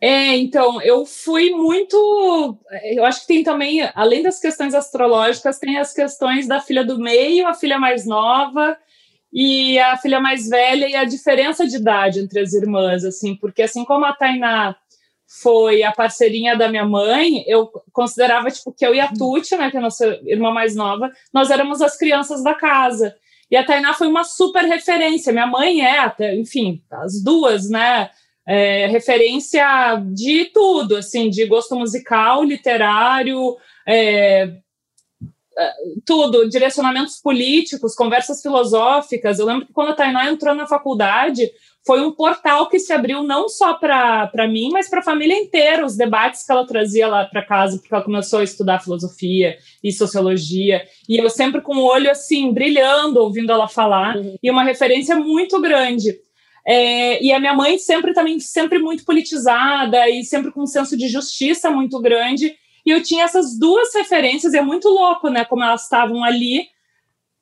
É, 0.00 0.36
então, 0.36 0.80
eu 0.82 1.06
fui 1.06 1.50
muito. 1.50 2.58
Eu 2.84 3.04
acho 3.04 3.22
que 3.22 3.26
tem 3.28 3.42
também, 3.42 3.80
além 3.94 4.22
das 4.22 4.38
questões 4.38 4.74
astrológicas, 4.74 5.58
tem 5.58 5.78
as 5.78 5.92
questões 5.92 6.46
da 6.46 6.60
filha 6.60 6.84
do 6.84 6.98
meio, 6.98 7.46
a 7.46 7.54
filha 7.54 7.78
mais 7.78 8.06
nova, 8.06 8.76
e 9.38 9.78
a 9.78 9.98
filha 9.98 10.18
mais 10.18 10.48
velha 10.48 10.88
e 10.88 10.96
a 10.96 11.04
diferença 11.04 11.68
de 11.68 11.76
idade 11.76 12.20
entre 12.20 12.40
as 12.40 12.54
irmãs, 12.54 13.04
assim, 13.04 13.36
porque 13.36 13.60
assim 13.60 13.84
como 13.84 14.06
a 14.06 14.14
Tainá 14.14 14.74
foi 15.28 15.82
a 15.82 15.92
parceirinha 15.92 16.56
da 16.56 16.70
minha 16.70 16.86
mãe, 16.86 17.44
eu 17.46 17.70
considerava 17.92 18.50
tipo 18.50 18.72
que 18.72 18.86
eu 18.86 18.94
e 18.94 19.00
a 19.00 19.08
Tuti, 19.08 19.54
né, 19.54 19.70
que 19.70 19.76
é 19.76 19.78
a 19.78 19.82
nossa 19.82 20.06
irmã 20.24 20.50
mais 20.50 20.74
nova, 20.74 21.12
nós 21.34 21.50
éramos 21.50 21.82
as 21.82 21.98
crianças 21.98 22.42
da 22.42 22.54
casa. 22.54 23.14
E 23.50 23.56
a 23.58 23.62
Tainá 23.62 23.92
foi 23.92 24.06
uma 24.06 24.24
super 24.24 24.64
referência. 24.64 25.34
Minha 25.34 25.46
mãe 25.46 25.82
é, 25.82 25.98
até, 25.98 26.34
enfim, 26.34 26.82
as 26.90 27.22
duas, 27.22 27.68
né? 27.68 28.08
É, 28.48 28.86
referência 28.86 30.02
de 30.14 30.46
tudo, 30.46 30.96
assim, 30.96 31.28
de 31.28 31.44
gosto 31.44 31.76
musical, 31.76 32.42
literário, 32.42 33.56
é, 33.86 34.50
tudo, 36.04 36.48
direcionamentos 36.48 37.20
políticos, 37.20 37.94
conversas 37.94 38.42
filosóficas. 38.42 39.38
Eu 39.38 39.46
lembro 39.46 39.66
que 39.66 39.72
quando 39.72 39.90
a 39.90 39.94
Tainá 39.94 40.30
entrou 40.30 40.54
na 40.54 40.66
faculdade, 40.66 41.50
foi 41.86 42.00
um 42.02 42.10
portal 42.10 42.68
que 42.68 42.80
se 42.80 42.92
abriu 42.92 43.22
não 43.22 43.48
só 43.48 43.74
para 43.74 44.48
mim, 44.48 44.70
mas 44.72 44.90
para 44.90 44.98
a 45.00 45.04
família 45.04 45.38
inteira, 45.38 45.86
os 45.86 45.96
debates 45.96 46.44
que 46.44 46.50
ela 46.50 46.66
trazia 46.66 47.06
lá 47.06 47.24
para 47.24 47.46
casa, 47.46 47.78
porque 47.78 47.94
ela 47.94 48.04
começou 48.04 48.40
a 48.40 48.44
estudar 48.44 48.80
filosofia 48.80 49.56
e 49.82 49.92
sociologia, 49.92 50.82
e 51.08 51.16
eu 51.16 51.30
sempre 51.30 51.60
com 51.60 51.76
o 51.76 51.84
olho 51.84 52.10
assim, 52.10 52.52
brilhando, 52.52 53.20
ouvindo 53.20 53.52
ela 53.52 53.68
falar, 53.68 54.16
uhum. 54.16 54.36
e 54.42 54.50
uma 54.50 54.64
referência 54.64 55.14
muito 55.14 55.60
grande. 55.60 56.18
É, 56.66 57.22
e 57.22 57.32
a 57.32 57.38
minha 57.38 57.54
mãe 57.54 57.78
sempre 57.78 58.12
também, 58.12 58.40
sempre 58.40 58.80
muito 58.80 59.04
politizada 59.04 60.10
e 60.10 60.24
sempre 60.24 60.50
com 60.50 60.62
um 60.62 60.66
senso 60.66 60.96
de 60.96 61.06
justiça 61.06 61.70
muito 61.70 62.00
grande, 62.00 62.56
e 62.86 62.90
eu 62.92 63.02
tinha 63.02 63.24
essas 63.24 63.58
duas 63.58 63.92
referências, 63.92 64.54
e 64.54 64.58
é 64.58 64.62
muito 64.62 64.88
louco, 64.88 65.28
né? 65.28 65.44
Como 65.44 65.64
elas 65.64 65.82
estavam 65.82 66.22
ali, 66.22 66.68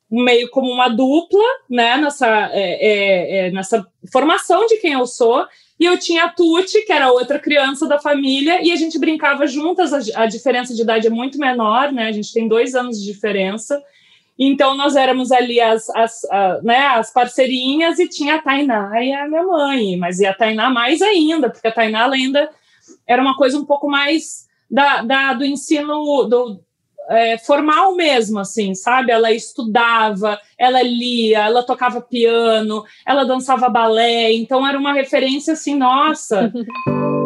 meio 0.09 0.49
como 0.49 0.71
uma 0.71 0.87
dupla, 0.87 1.45
né? 1.69 1.97
Nessa, 1.97 2.49
é, 2.51 2.57
é, 2.61 3.37
é, 3.37 3.51
nessa 3.51 3.85
formação 4.11 4.65
de 4.65 4.77
quem 4.77 4.93
eu 4.93 5.05
sou. 5.05 5.45
E 5.79 5.85
eu 5.85 5.99
tinha 5.99 6.23
a 6.23 6.29
Tuti, 6.29 6.81
que 6.81 6.91
era 6.91 7.11
outra 7.11 7.37
criança 7.37 7.87
da 7.87 7.99
família, 7.99 8.59
e 8.65 8.71
a 8.71 8.75
gente 8.75 8.97
brincava 8.97 9.45
juntas. 9.45 9.93
A, 9.93 10.23
a 10.23 10.25
diferença 10.25 10.73
de 10.73 10.81
idade 10.81 11.05
é 11.05 11.11
muito 11.11 11.37
menor, 11.37 11.91
né? 11.91 12.07
A 12.07 12.11
gente 12.11 12.33
tem 12.33 12.47
dois 12.47 12.73
anos 12.73 12.99
de 12.99 13.05
diferença. 13.05 13.79
Então, 14.39 14.75
nós 14.75 14.95
éramos 14.95 15.31
ali 15.31 15.61
as, 15.61 15.89
as, 15.91 16.25
a, 16.25 16.59
né, 16.63 16.87
as 16.87 17.13
parceirinhas 17.13 17.99
e 17.99 18.09
tinha 18.09 18.35
a 18.35 18.41
Tainá 18.41 18.91
e 19.01 19.13
a 19.13 19.27
minha 19.27 19.43
mãe. 19.43 19.95
Mas 19.95 20.19
e 20.19 20.25
a 20.25 20.33
Tainá 20.33 20.71
mais 20.71 21.03
ainda, 21.03 21.51
porque 21.51 21.67
a 21.67 21.71
Tainá 21.71 22.11
ainda 22.11 22.49
era 23.07 23.21
uma 23.21 23.37
coisa 23.37 23.57
um 23.59 23.63
pouco 23.63 23.87
mais 23.87 24.44
da, 24.75 25.01
da 25.01 25.33
do 25.33 25.45
ensino 25.45 26.25
do, 26.25 26.59
é, 27.09 27.37
formal 27.37 27.95
mesmo, 27.95 28.39
assim, 28.39 28.75
sabe? 28.75 29.09
Ela 29.09 29.31
estudava, 29.31 30.37
ela 30.57 30.83
lia, 30.83 31.45
ela 31.45 31.63
tocava 31.63 32.01
piano, 32.01 32.83
ela 33.07 33.23
dançava 33.23 33.69
balé, 33.69 34.33
então 34.33 34.67
era 34.67 34.77
uma 34.77 34.91
referência 34.91 35.53
assim, 35.53 35.75
nossa. 35.75 36.51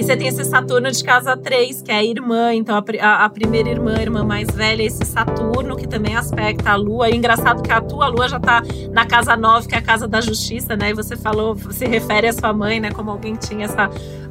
E 0.00 0.02
você 0.02 0.16
tem 0.16 0.28
esse 0.28 0.42
Saturno 0.46 0.90
de 0.90 1.04
casa 1.04 1.36
3, 1.36 1.82
que 1.82 1.92
é 1.92 1.96
a 1.96 2.02
irmã, 2.02 2.54
então 2.54 2.74
a, 2.74 3.24
a, 3.26 3.28
primeira 3.28 3.68
irmã, 3.68 3.98
a 3.98 4.00
irmã 4.00 4.24
mais 4.24 4.48
velha, 4.48 4.82
esse 4.82 5.04
Saturno, 5.04 5.76
que 5.76 5.86
também 5.86 6.16
aspecta 6.16 6.70
a 6.70 6.74
Lua. 6.74 7.10
E 7.10 7.16
engraçado 7.16 7.62
que 7.62 7.70
a 7.70 7.82
tua 7.82 8.08
Lua 8.08 8.26
já 8.26 8.40
tá 8.40 8.62
na 8.92 9.04
casa 9.04 9.36
9, 9.36 9.68
que 9.68 9.74
é 9.74 9.78
a 9.78 9.82
casa 9.82 10.08
da 10.08 10.22
justiça, 10.22 10.74
né? 10.74 10.88
E 10.88 10.94
você 10.94 11.18
falou, 11.18 11.54
se 11.70 11.84
refere 11.84 12.28
à 12.28 12.32
sua 12.32 12.50
mãe, 12.50 12.80
né? 12.80 12.90
Como 12.90 13.10
alguém 13.10 13.34
tinha 13.34 13.66
essa 13.66 13.90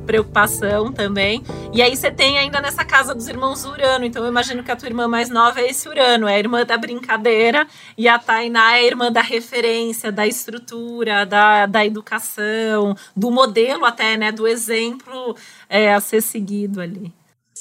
preocupação 0.10 0.92
também. 0.92 1.44
E 1.72 1.84
aí 1.84 1.96
você 1.96 2.10
tem 2.10 2.40
ainda 2.40 2.60
nessa 2.60 2.84
casa 2.84 3.14
dos 3.14 3.28
irmãos 3.28 3.64
Urano. 3.64 4.04
Então 4.04 4.24
eu 4.24 4.30
imagino 4.30 4.64
que 4.64 4.72
a 4.72 4.76
tua 4.76 4.88
irmã 4.88 5.08
mais 5.08 5.30
nova 5.30 5.62
é 5.62 5.70
esse 5.70 5.88
Urano, 5.88 6.28
é 6.28 6.34
a 6.34 6.40
irmã 6.40 6.66
da 6.66 6.76
brincadeira, 6.80 7.68
e 7.96 8.08
a 8.08 8.18
Tainá 8.18 8.76
é 8.76 8.80
a 8.80 8.84
irmã 8.84 9.12
da 9.12 9.22
referência, 9.22 10.12
da 10.12 10.26
estrutura, 10.26 11.28
da, 11.28 11.68
da 11.68 11.86
educação, 11.86 12.96
do 13.16 13.30
modelo 13.30 13.86
até, 13.86 14.18
né? 14.18 14.32
Do 14.32 14.48
exemplo 14.48 15.38
é, 15.70 15.94
a 15.94 16.00
ser 16.00 16.22
seguido 16.22 16.82
ali. 16.82 17.14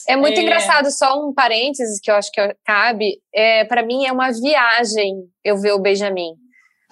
É 0.09 0.17
muito 0.17 0.39
é... 0.39 0.43
engraçado, 0.43 0.91
só 0.91 1.23
um 1.23 1.35
parênteses 1.35 2.01
que 2.01 2.11
eu 2.11 2.15
acho 2.15 2.33
que 2.33 2.41
cabe. 2.65 3.21
É, 3.35 3.67
para 3.67 3.83
mim 3.83 4.07
é 4.07 4.13
uma 4.13 4.33
viagem 4.33 5.17
eu 5.45 5.59
ver 5.59 5.73
o 5.73 5.79
Benjamin. 5.79 6.33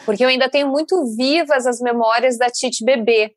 Porque 0.04 0.22
eu 0.22 0.28
ainda 0.28 0.50
tenho 0.50 0.68
muito 0.68 1.02
vivas 1.16 1.66
as 1.66 1.80
memórias 1.80 2.36
da 2.36 2.50
Tite 2.50 2.84
bebê. 2.84 3.32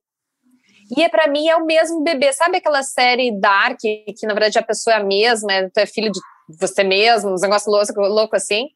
E 0.97 1.03
é, 1.03 1.09
para 1.09 1.27
mim 1.27 1.47
é 1.47 1.55
o 1.55 1.65
mesmo 1.65 2.01
bebê. 2.01 2.33
Sabe 2.33 2.57
aquela 2.57 2.81
série 2.83 3.31
Dark, 3.39 3.79
que 3.79 4.25
na 4.25 4.33
verdade 4.33 4.57
a 4.57 4.63
pessoa 4.63 4.95
é 4.95 4.99
a 4.99 5.03
mesma, 5.03 5.51
é, 5.51 5.69
tu 5.69 5.77
é 5.77 5.85
filho 5.85 6.11
de 6.11 6.19
você 6.59 6.83
mesmo, 6.83 7.31
uns 7.31 7.41
negócios 7.41 7.71
loucos 7.71 7.95
louco 7.95 8.35
assim? 8.35 8.67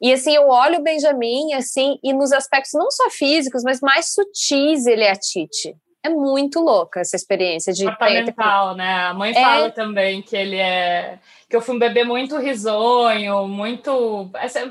E 0.00 0.12
assim, 0.12 0.34
eu 0.34 0.48
olho 0.48 0.80
o 0.80 0.82
Benjamin, 0.82 1.54
assim, 1.54 1.96
e 2.02 2.12
nos 2.12 2.32
aspectos 2.32 2.72
não 2.74 2.90
só 2.90 3.08
físicos, 3.08 3.62
mas 3.62 3.80
mais 3.80 4.12
sutis 4.12 4.84
ele 4.86 5.04
é 5.04 5.12
a 5.12 5.16
Tite. 5.16 5.76
É 6.02 6.08
muito 6.08 6.58
louca 6.58 6.98
essa 6.98 7.14
experiência 7.14 7.72
de 7.72 7.84
comportamental, 7.84 8.74
né? 8.74 9.04
A 9.04 9.14
mãe 9.14 9.30
é... 9.30 9.34
fala 9.40 9.70
também 9.70 10.20
que 10.20 10.34
ele 10.34 10.56
é 10.56 11.20
que 11.48 11.54
eu 11.54 11.60
fui 11.60 11.76
um 11.76 11.78
bebê 11.78 12.02
muito 12.02 12.36
risonho, 12.38 13.46
muito, 13.46 14.28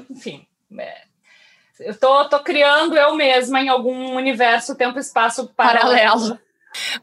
enfim, 0.10 0.46
é... 0.78 1.04
eu 1.80 1.98
tô, 1.98 2.28
tô 2.28 2.40
criando 2.40 2.98
eu 2.98 3.16
mesma 3.16 3.62
em 3.62 3.70
algum 3.70 4.16
universo 4.16 4.76
tempo 4.76 5.00
espaço 5.00 5.48
paralelo. 5.56 5.96
paralelo. 5.96 6.40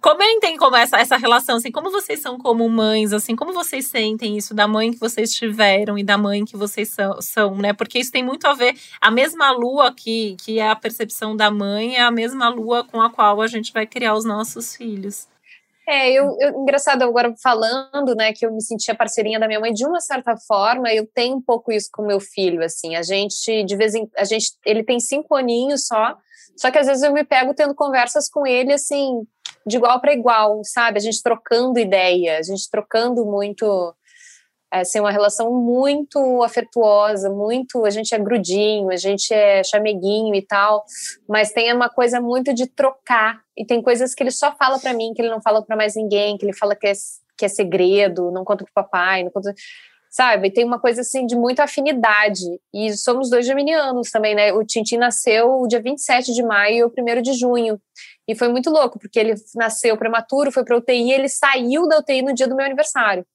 Comentem 0.01 0.57
como 0.57 0.77
essa, 0.77 0.99
essa 0.99 1.17
relação, 1.17 1.57
assim, 1.57 1.71
como 1.71 1.91
vocês 1.91 2.21
são 2.21 2.39
como 2.39 2.69
mães, 2.69 3.13
assim, 3.13 3.37
como 3.37 3.53
vocês 3.53 3.87
sentem 3.87 4.37
isso 4.37 4.55
da 4.55 4.67
mãe 4.67 4.93
que 4.93 4.99
vocês 4.99 5.33
tiveram 5.33 5.99
e 5.99 6.05
da 6.05 6.17
mãe 6.17 6.45
que 6.45 6.57
vocês 6.57 6.89
são, 6.89 7.21
são 7.21 7.57
né? 7.57 7.73
Porque 7.73 7.99
isso 7.99 8.13
tem 8.13 8.23
muito 8.23 8.47
a 8.47 8.55
ver, 8.55 8.75
a 9.01 9.11
mesma 9.11 9.51
lua 9.51 9.93
que, 9.95 10.37
que 10.45 10.59
é 10.59 10.69
a 10.69 10.77
percepção 10.77 11.37
da 11.37 11.51
mãe 11.51 11.97
é 11.97 12.03
a 12.03 12.11
mesma 12.11 12.49
lua 12.49 12.85
com 12.85 13.01
a 13.01 13.11
qual 13.11 13.41
a 13.41 13.47
gente 13.47 13.73
vai 13.73 13.87
criar 13.87 14.15
os 14.15 14.25
nossos 14.25 14.75
filhos. 14.75 15.27
É, 15.87 16.13
eu, 16.13 16.37
eu, 16.39 16.51
engraçado 16.61 17.03
agora 17.03 17.35
falando, 17.43 18.15
né, 18.15 18.33
que 18.35 18.45
eu 18.45 18.53
me 18.53 18.63
sentia 18.63 18.95
parceirinha 18.95 19.41
da 19.41 19.47
minha 19.47 19.59
mãe 19.59 19.73
de 19.73 19.87
uma 19.87 20.01
certa 20.01 20.37
forma, 20.37 20.93
eu 20.93 21.07
tenho 21.15 21.37
um 21.37 21.41
pouco 21.41 21.73
isso 21.73 21.89
com 21.91 22.07
meu 22.07 22.21
filho, 22.21 22.63
assim, 22.63 22.95
a 22.95 23.03
gente 23.03 23.65
de 23.65 23.75
vez 23.75 23.95
em 23.95 24.07
a 24.17 24.25
gente, 24.25 24.51
ele 24.67 24.85
tem 24.85 25.01
cinco 25.01 25.35
aninhos 25.35 25.87
só, 25.87 26.15
só 26.59 26.71
que 26.71 26.79
às 26.79 26.87
vezes 26.87 27.03
eu 27.03 27.13
me 27.13 27.25
pego 27.25 27.55
tendo 27.55 27.75
conversas 27.75 28.29
com 28.29 28.47
ele 28.47 28.73
assim 28.73 29.23
de 29.69 29.77
igual 29.77 30.01
para 30.01 30.13
igual, 30.13 30.61
sabe? 30.65 30.99
A 30.99 31.01
gente 31.01 31.23
trocando 31.23 31.79
ideia, 31.79 32.39
a 32.39 32.43
gente 32.43 32.69
trocando 32.71 33.25
muito, 33.25 33.95
assim, 34.71 34.99
uma 34.99 35.11
relação 35.11 35.53
muito 35.53 36.43
afetuosa, 36.43 37.31
muito, 37.31 37.85
a 37.85 37.91
gente 37.91 38.15
é 38.15 38.19
grudinho, 38.19 38.91
a 38.91 38.97
gente 38.97 39.33
é 39.33 39.63
chameguinho 39.63 40.35
e 40.35 40.43
tal, 40.43 40.85
mas 41.29 41.53
tem 41.53 41.73
uma 41.73 41.89
coisa 41.89 42.21
muito 42.21 42.53
de 42.55 42.67
trocar, 42.67 43.41
e 43.57 43.65
tem 43.65 43.83
coisas 43.83 44.15
que 44.15 44.23
ele 44.23 44.31
só 44.31 44.55
fala 44.57 44.79
para 44.79 44.93
mim, 44.95 45.13
que 45.15 45.23
ele 45.23 45.31
não 45.31 45.41
fala 45.41 45.63
para 45.63 45.77
mais 45.77 45.95
ninguém, 45.95 46.37
que 46.37 46.45
ele 46.45 46.55
fala 46.55 46.75
que 46.75 46.87
é, 46.87 46.93
que 47.37 47.45
é 47.45 47.49
segredo, 47.49 48.31
não 48.33 48.45
conta 48.45 48.65
pro 48.65 48.73
papai, 48.73 49.23
não 49.23 49.31
conta 49.31 49.55
sabe? 50.11 50.51
Tem 50.51 50.65
uma 50.65 50.81
coisa 50.81 51.03
assim 51.03 51.27
de 51.27 51.37
muita 51.37 51.65
afinidade. 51.65 52.45
E 52.73 52.93
somos 52.97 53.31
dois 53.31 53.47
geminianos 53.47 54.11
também, 54.11 54.35
né? 54.35 54.53
O 54.53 54.65
Tintin 54.65 54.97
nasceu 54.97 55.67
dia 55.69 55.81
27 55.81 56.33
de 56.33 56.43
maio 56.43 56.77
e 56.77 56.85
o 56.85 56.93
1 57.19 57.23
de 57.23 57.35
junho. 57.35 57.81
E 58.29 58.35
foi 58.35 58.49
muito 58.49 58.69
louco, 58.69 58.99
porque 58.99 59.19
ele 59.19 59.35
nasceu 59.55 59.97
prematuro, 59.97 60.53
foi 60.53 60.63
para 60.63 60.77
UTI 60.77 61.13
ele 61.13 61.31
saiu 61.31 61.89
da 61.89 61.99
UTI 61.99 62.21
no 62.21 62.35
dia 62.35 62.47
do 62.47 62.55
meu 62.55 62.67
aniversário. 62.67 63.27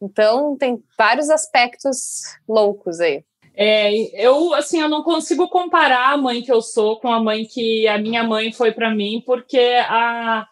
Então, 0.00 0.56
tem 0.56 0.82
vários 0.96 1.28
aspectos 1.28 2.22
loucos 2.48 3.00
aí. 3.00 3.22
É, 3.54 3.92
eu, 4.26 4.54
assim, 4.54 4.80
eu 4.80 4.88
não 4.88 5.02
consigo 5.02 5.46
comparar 5.48 6.14
a 6.14 6.16
mãe 6.16 6.40
que 6.40 6.50
eu 6.50 6.62
sou 6.62 6.98
com 6.98 7.12
a 7.12 7.22
mãe 7.22 7.44
que 7.44 7.86
a 7.86 7.98
minha 7.98 8.24
mãe 8.24 8.50
foi 8.50 8.72
para 8.72 8.88
mim, 8.94 9.22
porque 9.26 9.76
a, 9.86 10.46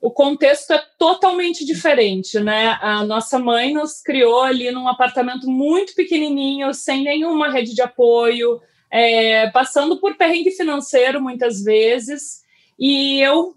o 0.00 0.10
contexto 0.10 0.72
é 0.72 0.82
totalmente 0.98 1.64
diferente, 1.64 2.40
né? 2.40 2.76
A 2.80 3.04
nossa 3.04 3.38
mãe 3.38 3.72
nos 3.72 4.02
criou 4.02 4.42
ali 4.42 4.72
num 4.72 4.88
apartamento 4.88 5.48
muito 5.48 5.94
pequenininho, 5.94 6.74
sem 6.74 7.04
nenhuma 7.04 7.52
rede 7.52 7.72
de 7.72 7.82
apoio, 7.82 8.60
é, 8.90 9.48
passando 9.50 10.00
por 10.00 10.16
perrengue 10.16 10.50
financeiro 10.50 11.22
muitas 11.22 11.62
vezes. 11.62 12.40
E 12.80 13.20
eu 13.20 13.54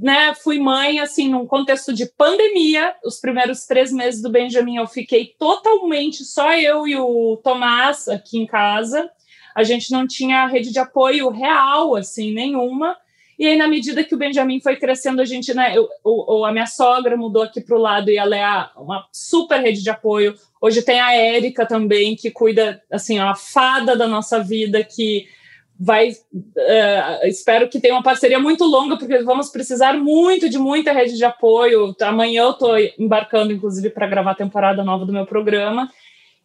né, 0.00 0.34
fui 0.34 0.58
mãe, 0.58 0.98
assim, 0.98 1.28
num 1.28 1.46
contexto 1.46 1.92
de 1.92 2.06
pandemia. 2.06 2.94
Os 3.04 3.20
primeiros 3.20 3.64
três 3.64 3.92
meses 3.92 4.20
do 4.20 4.30
Benjamin 4.30 4.76
eu 4.76 4.86
fiquei 4.86 5.34
totalmente 5.38 6.24
só 6.24 6.52
eu 6.54 6.86
e 6.86 6.96
o 6.96 7.36
Tomás 7.42 8.08
aqui 8.08 8.38
em 8.38 8.46
casa. 8.46 9.08
A 9.54 9.62
gente 9.62 9.92
não 9.92 10.06
tinha 10.06 10.46
rede 10.46 10.72
de 10.72 10.80
apoio 10.80 11.30
real, 11.30 11.94
assim, 11.94 12.32
nenhuma. 12.34 12.96
E 13.38 13.46
aí, 13.46 13.56
na 13.56 13.68
medida 13.68 14.04
que 14.04 14.14
o 14.14 14.18
Benjamin 14.18 14.60
foi 14.60 14.76
crescendo, 14.76 15.20
a 15.20 15.24
gente, 15.24 15.52
né, 15.54 15.76
eu, 15.76 15.88
o, 16.04 16.44
a 16.44 16.52
minha 16.52 16.66
sogra 16.66 17.16
mudou 17.16 17.42
aqui 17.42 17.60
para 17.60 17.76
o 17.76 17.80
lado 17.80 18.10
e 18.10 18.16
ela 18.16 18.36
é 18.36 18.68
uma 18.76 19.06
super 19.12 19.60
rede 19.60 19.82
de 19.82 19.90
apoio. 19.90 20.34
Hoje 20.60 20.82
tem 20.82 21.00
a 21.00 21.14
Érica 21.14 21.66
também, 21.66 22.16
que 22.16 22.30
cuida, 22.30 22.82
assim, 22.90 23.18
a 23.18 23.34
fada 23.34 23.96
da 23.96 24.06
nossa 24.06 24.40
vida, 24.40 24.82
que 24.84 25.26
vai. 25.84 26.10
Uh, 26.10 27.26
espero 27.26 27.68
que 27.68 27.78
tenha 27.78 27.94
uma 27.94 28.02
parceria 28.02 28.38
muito 28.38 28.64
longa, 28.64 28.96
porque 28.96 29.18
vamos 29.18 29.50
precisar 29.50 29.92
muito 29.92 30.48
de 30.48 30.58
muita 30.58 30.92
rede 30.92 31.16
de 31.16 31.24
apoio. 31.24 31.94
Amanhã 32.00 32.44
eu 32.44 32.50
estou 32.52 32.76
embarcando, 32.98 33.52
inclusive, 33.52 33.90
para 33.90 34.06
gravar 34.06 34.30
a 34.30 34.36
temporada 34.36 34.82
nova 34.82 35.04
do 35.04 35.12
meu 35.12 35.26
programa. 35.26 35.90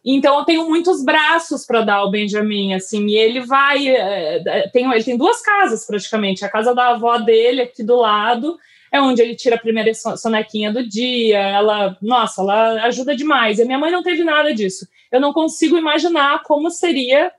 Então 0.04 0.38
eu 0.38 0.44
tenho 0.44 0.68
muitos 0.68 1.02
braços 1.04 1.66
para 1.66 1.82
dar 1.82 1.96
ao 1.96 2.10
Benjamin, 2.10 2.74
assim, 2.74 3.06
e 3.06 3.16
ele 3.16 3.40
vai. 3.40 3.88
É, 3.88 4.68
tem, 4.72 4.90
ele 4.90 5.04
tem 5.04 5.16
duas 5.16 5.40
casas 5.40 5.86
praticamente. 5.86 6.44
A 6.44 6.48
casa 6.48 6.74
da 6.74 6.90
avó 6.90 7.18
dele 7.18 7.62
aqui 7.62 7.82
do 7.82 7.96
lado 7.96 8.58
é 8.92 9.00
onde 9.00 9.22
ele 9.22 9.36
tira 9.36 9.56
a 9.56 9.60
primeira 9.60 9.90
sonequinha 9.94 10.72
do 10.72 10.86
dia. 10.86 11.38
Ela, 11.38 11.96
nossa, 12.02 12.42
ela 12.42 12.84
ajuda 12.84 13.16
demais. 13.16 13.58
E 13.58 13.62
a 13.62 13.66
minha 13.66 13.78
mãe 13.78 13.90
não 13.90 14.02
teve 14.02 14.22
nada 14.22 14.52
disso. 14.52 14.86
Eu 15.10 15.20
não 15.20 15.32
consigo 15.32 15.78
imaginar 15.78 16.42
como 16.42 16.70
seria 16.70 17.32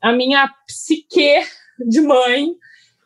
a 0.00 0.12
minha 0.12 0.48
psique 0.66 1.42
de 1.88 2.00
mãe 2.00 2.54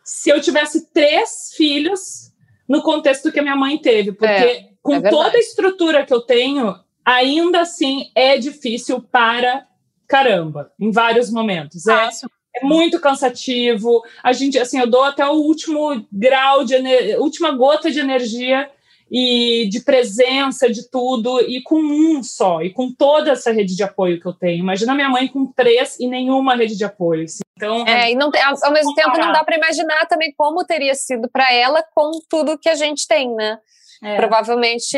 se 0.04 0.30
eu 0.30 0.40
tivesse 0.40 0.92
três 0.92 1.52
filhos 1.56 2.32
no 2.68 2.82
contexto 2.82 3.30
que 3.30 3.38
a 3.38 3.42
minha 3.42 3.56
mãe 3.56 3.78
teve, 3.78 4.12
porque 4.12 4.26
é, 4.26 4.68
com 4.82 4.94
é 4.94 5.10
toda 5.10 5.36
a 5.36 5.40
estrutura 5.40 6.04
que 6.04 6.12
eu 6.12 6.20
tenho, 6.20 6.74
ainda 7.04 7.60
assim 7.60 8.10
é 8.14 8.36
difícil 8.36 9.00
para 9.00 9.66
caramba, 10.10 10.72
em 10.78 10.90
vários 10.90 11.30
momentos. 11.30 11.86
É, 11.86 12.10
é 12.56 12.64
muito 12.64 12.98
cansativo. 12.98 14.02
A 14.22 14.32
gente, 14.32 14.58
assim, 14.58 14.80
eu 14.80 14.88
dou 14.88 15.04
até 15.04 15.24
o 15.24 15.34
último 15.34 16.04
grau 16.12 16.64
de 16.64 16.74
última 17.16 17.52
gota 17.52 17.90
de 17.90 18.00
energia 18.00 18.68
e 19.10 19.68
de 19.68 19.80
presença 19.80 20.70
de 20.70 20.88
tudo, 20.88 21.40
e 21.40 21.62
com 21.62 21.80
um 21.80 22.22
só, 22.22 22.62
e 22.62 22.70
com 22.70 22.92
toda 22.92 23.32
essa 23.32 23.50
rede 23.50 23.74
de 23.74 23.82
apoio 23.82 24.20
que 24.20 24.26
eu 24.26 24.32
tenho. 24.32 24.60
Imagina 24.60 24.94
minha 24.94 25.08
mãe 25.08 25.26
com 25.26 25.46
três 25.46 25.98
e 25.98 26.06
nenhuma 26.06 26.54
rede 26.54 26.76
de 26.76 26.84
apoio. 26.84 27.24
Assim. 27.24 27.40
Então, 27.56 27.84
é, 27.86 28.12
e 28.12 28.14
não 28.14 28.30
tem, 28.30 28.42
ao, 28.42 28.54
ao 28.62 28.72
mesmo 28.72 28.94
tempo 28.94 29.18
não 29.18 29.32
dá 29.32 29.42
para 29.42 29.56
imaginar 29.56 30.06
também 30.06 30.32
como 30.36 30.64
teria 30.64 30.94
sido 30.94 31.28
para 31.30 31.52
ela 31.52 31.82
com 31.94 32.10
tudo 32.28 32.58
que 32.58 32.68
a 32.68 32.74
gente 32.74 33.06
tem, 33.06 33.34
né? 33.34 33.58
É. 34.02 34.16
Provavelmente 34.16 34.96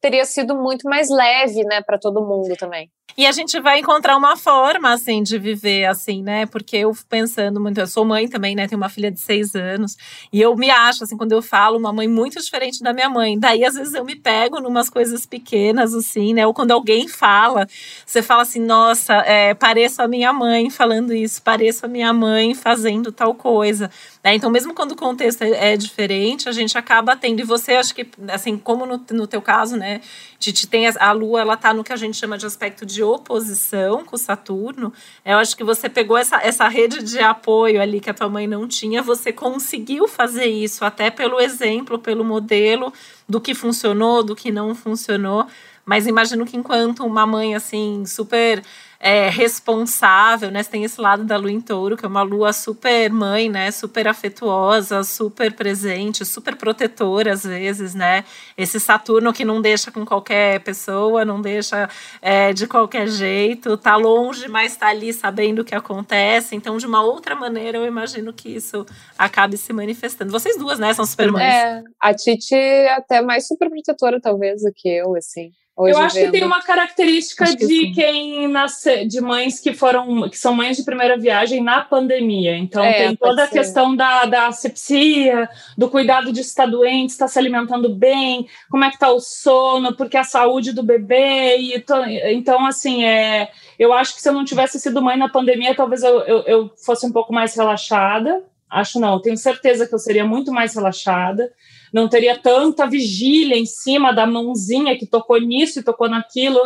teria 0.00 0.24
sido 0.24 0.54
muito 0.54 0.88
mais 0.88 1.08
leve, 1.08 1.64
né, 1.64 1.80
para 1.82 1.98
todo 1.98 2.26
mundo 2.26 2.54
também. 2.56 2.90
E 3.16 3.26
a 3.26 3.32
gente 3.32 3.60
vai 3.60 3.78
encontrar 3.78 4.16
uma 4.16 4.36
forma, 4.36 4.92
assim, 4.92 5.22
de 5.22 5.38
viver, 5.38 5.84
assim, 5.84 6.20
né? 6.20 6.46
Porque 6.46 6.76
eu 6.78 6.92
pensando 7.08 7.60
muito, 7.60 7.78
eu 7.78 7.86
sou 7.86 8.04
mãe 8.04 8.26
também, 8.28 8.56
né? 8.56 8.66
Tenho 8.66 8.80
uma 8.80 8.88
filha 8.88 9.08
de 9.10 9.20
seis 9.20 9.54
anos. 9.54 9.96
E 10.32 10.40
eu 10.40 10.56
me 10.56 10.68
acho, 10.68 11.04
assim, 11.04 11.16
quando 11.16 11.30
eu 11.30 11.40
falo, 11.40 11.78
uma 11.78 11.92
mãe 11.92 12.08
muito 12.08 12.40
diferente 12.40 12.82
da 12.82 12.92
minha 12.92 13.08
mãe. 13.08 13.38
Daí, 13.38 13.64
às 13.64 13.74
vezes, 13.76 13.94
eu 13.94 14.04
me 14.04 14.16
pego 14.16 14.60
numas 14.60 14.90
coisas 14.90 15.24
pequenas, 15.26 15.94
assim, 15.94 16.34
né? 16.34 16.44
Ou 16.44 16.52
quando 16.52 16.72
alguém 16.72 17.06
fala, 17.06 17.68
você 18.04 18.20
fala 18.20 18.42
assim, 18.42 18.60
nossa, 18.60 19.14
é, 19.18 19.54
pareço 19.54 20.02
a 20.02 20.08
minha 20.08 20.32
mãe 20.32 20.68
falando 20.68 21.14
isso, 21.14 21.40
pareço 21.40 21.86
a 21.86 21.88
minha 21.88 22.12
mãe 22.12 22.52
fazendo 22.52 23.12
tal 23.12 23.32
coisa. 23.34 23.90
Né? 24.24 24.34
Então, 24.34 24.50
mesmo 24.50 24.72
quando 24.72 24.92
o 24.92 24.96
contexto 24.96 25.42
é, 25.42 25.74
é, 25.74 25.76
diferente, 25.76 26.48
a 26.48 26.52
gente 26.52 26.78
acaba 26.78 27.14
tendo. 27.14 27.40
E 27.40 27.44
você, 27.44 27.74
acho 27.74 27.94
que, 27.94 28.08
assim, 28.28 28.56
como 28.56 28.86
no, 28.86 29.04
no 29.10 29.26
teu 29.26 29.42
caso, 29.42 29.76
né? 29.76 30.00
Titi 30.38 30.66
tem 30.66 30.86
a, 30.88 30.94
a 30.98 31.12
Lua, 31.12 31.42
ela 31.42 31.56
tá 31.58 31.74
no 31.74 31.84
que 31.84 31.92
a 31.92 31.96
gente 31.96 32.16
chama 32.16 32.38
de 32.38 32.46
aspecto 32.46 32.86
de 32.86 33.02
oposição 33.02 34.02
com 34.02 34.16
Saturno, 34.16 34.92
eu 35.24 35.36
acho 35.36 35.54
que 35.54 35.62
você 35.62 35.88
pegou 35.88 36.16
essa, 36.16 36.36
essa 36.36 36.66
rede 36.68 37.02
de 37.02 37.18
apoio 37.18 37.80
ali 37.80 38.00
que 38.00 38.08
a 38.08 38.14
tua 38.14 38.28
mãe 38.28 38.46
não 38.46 38.66
tinha, 38.66 39.02
você 39.02 39.32
conseguiu 39.32 40.08
fazer 40.08 40.46
isso, 40.46 40.84
até 40.84 41.10
pelo 41.10 41.40
exemplo, 41.40 41.98
pelo 41.98 42.24
modelo 42.24 42.92
do 43.28 43.40
que 43.40 43.54
funcionou, 43.54 44.22
do 44.22 44.34
que 44.34 44.50
não 44.50 44.74
funcionou. 44.74 45.46
Mas 45.84 46.06
imagino 46.06 46.46
que 46.46 46.56
enquanto 46.56 47.04
uma 47.04 47.26
mãe 47.26 47.54
assim 47.54 48.04
super 48.06 48.62
é, 49.04 49.28
responsável, 49.28 50.50
né? 50.50 50.62
Você 50.62 50.70
tem 50.70 50.82
esse 50.82 50.98
lado 50.98 51.24
da 51.24 51.36
lua 51.36 51.52
em 51.52 51.60
touro, 51.60 51.94
que 51.94 52.06
é 52.06 52.08
uma 52.08 52.22
lua 52.22 52.54
super 52.54 53.10
mãe, 53.12 53.50
né? 53.50 53.70
Super 53.70 54.08
afetuosa, 54.08 55.04
super 55.04 55.52
presente, 55.52 56.24
super 56.24 56.56
protetora 56.56 57.34
às 57.34 57.44
vezes, 57.44 57.94
né? 57.94 58.24
Esse 58.56 58.80
Saturno 58.80 59.30
que 59.30 59.44
não 59.44 59.60
deixa 59.60 59.92
com 59.92 60.06
qualquer 60.06 60.60
pessoa, 60.60 61.22
não 61.22 61.42
deixa 61.42 61.86
é, 62.22 62.54
de 62.54 62.66
qualquer 62.66 63.06
jeito, 63.06 63.76
tá 63.76 63.94
longe, 63.94 64.48
mas 64.48 64.74
tá 64.74 64.88
ali 64.88 65.12
sabendo 65.12 65.58
o 65.58 65.64
que 65.66 65.74
acontece. 65.74 66.56
Então, 66.56 66.78
de 66.78 66.86
uma 66.86 67.02
outra 67.02 67.36
maneira, 67.36 67.76
eu 67.76 67.84
imagino 67.84 68.32
que 68.32 68.48
isso 68.48 68.86
acabe 69.18 69.58
se 69.58 69.70
manifestando. 69.74 70.32
Vocês 70.32 70.56
duas, 70.56 70.78
né? 70.78 70.94
São 70.94 71.04
super 71.04 71.30
mães. 71.30 71.44
É, 71.44 71.82
a 72.00 72.14
Titi 72.14 72.54
é 72.54 72.94
até 72.94 73.20
mais 73.20 73.46
super 73.46 73.68
protetora, 73.68 74.18
talvez, 74.18 74.62
do 74.62 74.72
que 74.74 74.88
eu, 74.88 75.14
assim. 75.14 75.50
Hoje 75.76 75.92
eu 75.92 75.98
acho 75.98 76.14
vendo. 76.14 76.26
que 76.26 76.38
tem 76.38 76.46
uma 76.46 76.62
característica 76.62 77.46
de 77.46 77.90
quem 77.90 78.46
nasce, 78.46 79.04
de 79.06 79.20
mães 79.20 79.58
que 79.58 79.74
foram, 79.74 80.28
que 80.28 80.38
são 80.38 80.54
mães 80.54 80.76
de 80.76 80.84
primeira 80.84 81.18
viagem 81.18 81.60
na 81.60 81.80
pandemia. 81.80 82.56
Então 82.56 82.84
é, 82.84 83.08
tem 83.08 83.16
toda 83.16 83.42
a 83.42 83.48
questão 83.48 83.96
da, 83.96 84.24
da 84.24 84.46
asepsia, 84.46 85.48
do 85.76 85.90
cuidado 85.90 86.32
de 86.32 86.42
estar 86.42 86.66
doente, 86.66 87.10
estar 87.10 87.26
se 87.26 87.36
alimentando 87.40 87.88
bem, 87.88 88.46
como 88.70 88.84
é 88.84 88.88
que 88.88 88.94
está 88.94 89.10
o 89.10 89.18
sono, 89.18 89.96
porque 89.96 90.16
a 90.16 90.22
saúde 90.22 90.72
do 90.72 90.82
bebê. 90.84 91.56
E 91.56 91.80
to, 91.80 91.96
então, 92.30 92.64
assim, 92.64 93.04
é, 93.04 93.50
eu 93.76 93.92
acho 93.92 94.14
que 94.14 94.22
se 94.22 94.28
eu 94.28 94.32
não 94.32 94.44
tivesse 94.44 94.78
sido 94.78 95.02
mãe 95.02 95.16
na 95.16 95.28
pandemia, 95.28 95.74
talvez 95.74 96.04
eu, 96.04 96.20
eu, 96.20 96.42
eu 96.42 96.70
fosse 96.84 97.04
um 97.04 97.12
pouco 97.12 97.32
mais 97.32 97.52
relaxada. 97.56 98.44
Acho 98.70 99.00
não, 99.00 99.20
tenho 99.20 99.36
certeza 99.36 99.88
que 99.88 99.94
eu 99.94 99.98
seria 99.98 100.24
muito 100.24 100.52
mais 100.52 100.74
relaxada 100.76 101.52
não 101.94 102.08
teria 102.08 102.36
tanta 102.36 102.88
vigília 102.88 103.56
em 103.56 103.64
cima 103.64 104.12
da 104.12 104.26
mãozinha 104.26 104.98
que 104.98 105.06
tocou 105.06 105.40
nisso 105.40 105.78
e 105.78 105.82
tocou 105.84 106.08
naquilo, 106.08 106.58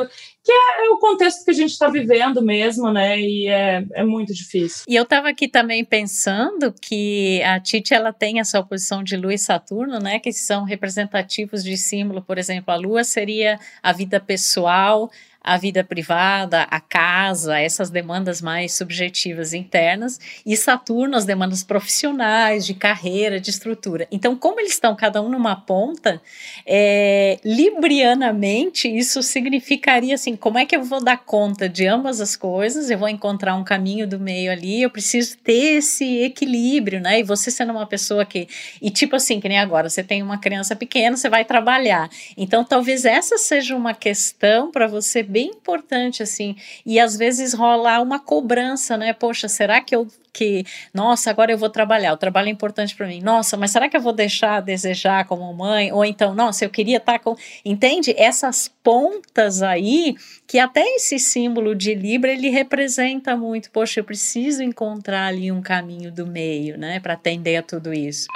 que 0.43 0.51
é, 0.51 0.87
é 0.87 0.89
o 0.89 0.99
contexto 0.99 1.45
que 1.45 1.51
a 1.51 1.55
gente 1.55 1.73
está 1.73 1.87
vivendo 1.87 2.41
mesmo, 2.41 2.91
né? 2.91 3.21
E 3.21 3.47
é, 3.47 3.85
é 3.93 4.05
muito 4.05 4.33
difícil. 4.33 4.85
E 4.89 4.97
eu 4.97 5.03
estava 5.03 5.29
aqui 5.29 5.47
também 5.47 5.85
pensando 5.85 6.73
que 6.73 7.43
a 7.43 7.61
Titi 7.61 7.93
ela 7.93 8.11
tem 8.11 8.41
essa 8.41 8.59
oposição 8.59 9.05
de 9.05 9.19
Lua 9.19 9.35
e 9.35 9.39
Saturno, 9.39 9.99
né? 9.99 10.19
Que 10.19 10.33
são 10.33 10.65
representativos 10.65 11.63
de 11.63 11.77
símbolo, 11.77 12.23
por 12.23 12.39
exemplo, 12.39 12.73
a 12.73 12.77
Lua 12.77 13.05
seria 13.05 13.61
a 13.83 13.93
vida 13.93 14.19
pessoal, 14.19 15.11
a 15.43 15.57
vida 15.57 15.83
privada, 15.83 16.63
a 16.63 16.81
casa, 16.81 17.59
essas 17.59 17.91
demandas 17.91 18.43
mais 18.43 18.75
subjetivas 18.75 19.55
internas, 19.55 20.21
e 20.45 20.57
Saturno, 20.57 21.17
as 21.17 21.25
demandas 21.25 21.63
profissionais, 21.63 22.67
de 22.67 22.75
carreira, 22.75 23.41
de 23.41 23.51
estrutura. 23.51 24.07
Então, 24.11 24.37
como 24.37 24.61
eles 24.61 24.73
estão 24.73 24.95
cada 24.95 25.23
um 25.23 25.29
numa 25.29 25.57
ponta, 25.57 26.21
é, 26.67 27.39
librianamente, 27.45 28.89
isso 28.89 29.23
significaria 29.23 30.15
assim: 30.15 30.37
como 30.37 30.59
é 30.59 30.67
que 30.67 30.77
eu 30.77 30.83
vou 30.83 31.03
dar 31.03 31.19
conta 31.19 31.69
de 31.69 31.87
ambas 31.87 32.21
as 32.21 32.37
coisas? 32.37 32.91
Eu 32.91 32.99
vou 32.99 33.09
encontrar 33.09 33.55
um 33.55 33.65
caminho 33.65 34.07
do 34.07 34.19
meio 34.19 34.51
ali, 34.51 34.83
eu 34.83 34.91
preciso 34.91 35.39
ter 35.39 35.79
esse 35.79 36.19
equilíbrio, 36.19 37.01
né? 37.01 37.21
E 37.21 37.23
você 37.23 37.51
sendo 37.51 37.73
uma 37.73 37.87
pessoa 37.87 38.25
que. 38.25 38.49
E 38.83 38.91
tipo 38.91 39.17
assim, 39.17 39.41
que 39.41 39.49
nem 39.49 39.59
agora, 39.59 39.89
você 39.89 40.03
tem 40.03 40.23
uma 40.23 40.39
criança 40.39 40.75
pequena, 40.77 41.17
você 41.17 41.29
vai 41.29 41.45
trabalhar. 41.45 42.11
Então, 42.37 42.65
talvez 42.65 43.05
essa 43.05 43.39
seja 43.39 43.77
uma 43.77 43.95
questão 43.95 44.71
para 44.71 44.87
você 44.87 45.23
importante, 45.47 46.23
assim. 46.23 46.57
E 46.85 46.99
às 46.99 47.17
vezes 47.17 47.53
rola 47.55 48.01
uma 48.01 48.19
cobrança, 48.19 48.97
né? 48.97 49.13
Poxa, 49.13 49.49
será 49.49 49.81
que 49.81 49.95
eu 49.95 50.09
que, 50.39 50.65
nossa, 50.95 51.31
agora 51.31 51.51
eu 51.51 51.59
vou 51.59 51.69
trabalhar, 51.69 52.13
o 52.13 52.17
trabalho 52.17 52.47
é 52.47 52.53
importante 52.53 52.95
para 52.95 53.09
mim. 53.09 53.21
Nossa, 53.21 53.57
mas 53.57 53.73
será 53.73 53.89
que 53.89 53.97
eu 53.97 54.01
vou 54.01 54.13
deixar 54.13 54.59
a 54.59 54.61
desejar 54.61 55.27
como 55.27 55.53
mãe? 55.53 55.91
Ou 55.93 56.05
então, 56.05 56.33
nossa, 56.33 56.65
eu 56.65 56.71
queria 56.71 56.99
estar 56.99 57.15
tá 57.15 57.19
com. 57.19 57.35
Entende? 57.65 58.15
Essas 58.17 58.71
pontas 58.83 59.63
aí, 59.63 60.15
que 60.47 60.61
até 60.61 60.83
esse 60.95 61.19
símbolo 61.19 61.75
de 61.75 61.93
Libra 61.93 62.31
ele 62.31 62.51
representa 62.51 63.37
muito. 63.37 63.71
Poxa, 63.73 63.99
eu 63.99 64.05
preciso 64.05 64.63
encontrar 64.63 65.27
ali 65.27 65.51
um 65.51 65.61
caminho 65.61 66.13
do 66.13 66.25
meio, 66.25 66.79
né, 66.79 67.01
para 67.01 67.15
atender 67.15 67.57
a 67.57 67.63
tudo 67.63 67.93
isso. 67.93 68.29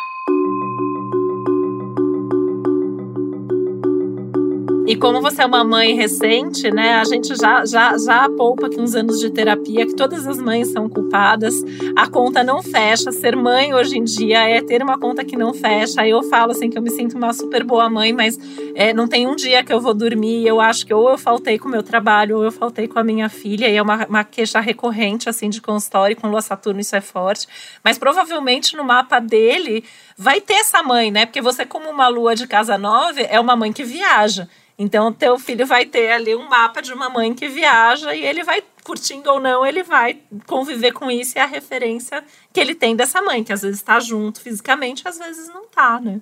E 4.84 4.96
como 4.96 5.20
você 5.20 5.42
é 5.42 5.46
uma 5.46 5.62
mãe 5.62 5.94
recente, 5.94 6.68
né? 6.68 6.94
A 6.94 7.04
gente 7.04 7.36
já, 7.36 7.64
já, 7.64 7.96
já 7.96 8.28
poupa 8.30 8.68
uns 8.76 8.96
anos 8.96 9.20
de 9.20 9.30
terapia, 9.30 9.86
que 9.86 9.94
todas 9.94 10.26
as 10.26 10.38
mães 10.38 10.68
são 10.72 10.88
culpadas. 10.88 11.54
A 11.96 12.08
conta 12.08 12.42
não 12.42 12.60
fecha. 12.62 13.12
Ser 13.12 13.36
mãe 13.36 13.72
hoje 13.72 13.96
em 13.96 14.02
dia 14.02 14.42
é 14.48 14.60
ter 14.60 14.82
uma 14.82 14.98
conta 14.98 15.24
que 15.24 15.36
não 15.36 15.54
fecha. 15.54 16.06
Eu 16.06 16.24
falo 16.24 16.50
assim 16.50 16.68
que 16.68 16.76
eu 16.76 16.82
me 16.82 16.90
sinto 16.90 17.16
uma 17.16 17.32
super 17.32 17.62
boa 17.62 17.88
mãe, 17.88 18.12
mas 18.12 18.36
é, 18.74 18.92
não 18.92 19.06
tem 19.06 19.26
um 19.28 19.36
dia 19.36 19.62
que 19.62 19.72
eu 19.72 19.80
vou 19.80 19.94
dormir. 19.94 20.44
Eu 20.44 20.60
acho 20.60 20.84
que 20.84 20.92
ou 20.92 21.10
eu 21.10 21.18
faltei 21.18 21.60
com 21.60 21.68
o 21.68 21.70
meu 21.70 21.84
trabalho, 21.84 22.38
ou 22.38 22.44
eu 22.44 22.52
faltei 22.52 22.88
com 22.88 22.98
a 22.98 23.04
minha 23.04 23.28
filha. 23.28 23.68
E 23.68 23.76
é 23.76 23.82
uma, 23.82 24.04
uma 24.06 24.24
queixa 24.24 24.58
recorrente, 24.58 25.28
assim, 25.28 25.48
de 25.48 25.60
consultório. 25.60 26.16
Com 26.16 26.28
Lua 26.28 26.42
Saturno 26.42 26.80
isso 26.80 26.96
é 26.96 27.00
forte. 27.00 27.46
Mas 27.84 27.98
provavelmente 27.98 28.76
no 28.76 28.82
mapa 28.82 29.20
dele 29.20 29.84
vai 30.18 30.40
ter 30.40 30.54
essa 30.54 30.82
mãe, 30.82 31.12
né? 31.12 31.24
Porque 31.24 31.40
você, 31.40 31.64
como 31.64 31.88
uma 31.88 32.08
lua 32.08 32.34
de 32.34 32.48
casa 32.48 32.76
nova, 32.76 33.20
é 33.20 33.38
uma 33.38 33.54
mãe 33.54 33.72
que 33.72 33.84
viaja. 33.84 34.48
Então, 34.82 35.12
teu 35.12 35.38
filho 35.38 35.64
vai 35.64 35.86
ter 35.86 36.10
ali 36.10 36.34
um 36.34 36.48
mapa 36.48 36.82
de 36.82 36.92
uma 36.92 37.08
mãe 37.08 37.32
que 37.32 37.46
viaja 37.46 38.16
e 38.16 38.24
ele 38.24 38.42
vai, 38.42 38.60
curtindo 38.82 39.30
ou 39.30 39.38
não, 39.38 39.64
ele 39.64 39.84
vai 39.84 40.20
conviver 40.44 40.90
com 40.90 41.08
isso 41.08 41.38
e 41.38 41.38
é 41.38 41.42
a 41.42 41.46
referência 41.46 42.24
que 42.52 42.58
ele 42.58 42.74
tem 42.74 42.96
dessa 42.96 43.22
mãe, 43.22 43.44
que 43.44 43.52
às 43.52 43.62
vezes 43.62 43.76
está 43.76 44.00
junto 44.00 44.40
fisicamente, 44.40 45.06
às 45.06 45.18
vezes 45.18 45.46
não 45.46 45.66
está, 45.66 46.00
né? 46.00 46.20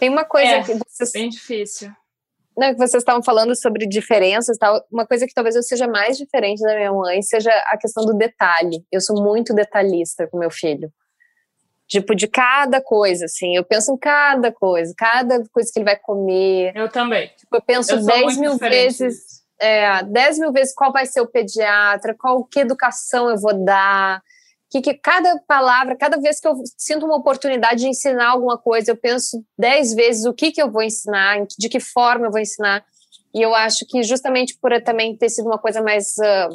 Tem 0.00 0.08
uma 0.08 0.24
coisa 0.24 0.48
é, 0.48 0.62
que 0.62 0.72
vocês. 0.72 1.12
Bem 1.12 1.28
difícil. 1.28 1.92
Não, 2.56 2.70
que 2.70 2.78
vocês 2.78 3.02
estavam 3.02 3.22
falando 3.22 3.54
sobre 3.54 3.86
diferenças 3.86 4.56
e 4.56 4.58
tal. 4.58 4.82
Uma 4.90 5.06
coisa 5.06 5.26
que 5.26 5.34
talvez 5.34 5.54
eu 5.54 5.62
seja 5.62 5.86
mais 5.86 6.16
diferente 6.16 6.62
da 6.62 6.74
minha 6.74 6.92
mãe 6.92 7.20
seja 7.20 7.50
a 7.66 7.76
questão 7.76 8.06
do 8.06 8.14
detalhe. 8.14 8.82
Eu 8.90 9.02
sou 9.02 9.22
muito 9.22 9.52
detalhista 9.52 10.26
com 10.28 10.38
meu 10.38 10.50
filho. 10.50 10.90
Tipo, 11.88 12.14
de 12.14 12.28
cada 12.28 12.82
coisa, 12.82 13.24
assim. 13.24 13.56
Eu 13.56 13.64
penso 13.64 13.92
em 13.92 13.96
cada 13.96 14.52
coisa, 14.52 14.92
cada 14.94 15.42
coisa 15.48 15.70
que 15.72 15.78
ele 15.78 15.86
vai 15.86 15.96
comer. 15.96 16.72
Eu 16.76 16.90
também. 16.90 17.28
Tipo, 17.28 17.56
eu 17.56 17.62
penso 17.62 17.92
eu 17.92 18.04
10 18.04 18.36
mil 18.36 18.58
vezes. 18.58 19.38
É, 19.58 20.02
10 20.04 20.38
mil 20.38 20.52
vezes 20.52 20.74
qual 20.74 20.92
vai 20.92 21.06
ser 21.06 21.22
o 21.22 21.26
pediatra, 21.26 22.14
qual 22.14 22.44
que 22.44 22.60
educação 22.60 23.30
eu 23.30 23.38
vou 23.38 23.54
dar. 23.64 24.22
Que, 24.70 24.82
que 24.82 24.92
cada 24.92 25.40
palavra, 25.48 25.96
cada 25.96 26.18
vez 26.20 26.38
que 26.38 26.46
eu 26.46 26.54
sinto 26.76 27.06
uma 27.06 27.16
oportunidade 27.16 27.80
de 27.80 27.88
ensinar 27.88 28.28
alguma 28.28 28.58
coisa, 28.58 28.90
eu 28.90 28.96
penso 28.96 29.42
10 29.58 29.94
vezes 29.94 30.26
o 30.26 30.34
que, 30.34 30.52
que 30.52 30.60
eu 30.60 30.70
vou 30.70 30.82
ensinar, 30.82 31.46
de 31.58 31.70
que 31.70 31.80
forma 31.80 32.26
eu 32.26 32.30
vou 32.30 32.38
ensinar. 32.38 32.84
E 33.34 33.40
eu 33.40 33.54
acho 33.54 33.86
que 33.86 34.02
justamente 34.02 34.58
por 34.60 34.78
também 34.82 35.16
ter 35.16 35.30
sido 35.30 35.46
uma 35.46 35.58
coisa 35.58 35.80
mais 35.80 36.16
uh, 36.18 36.52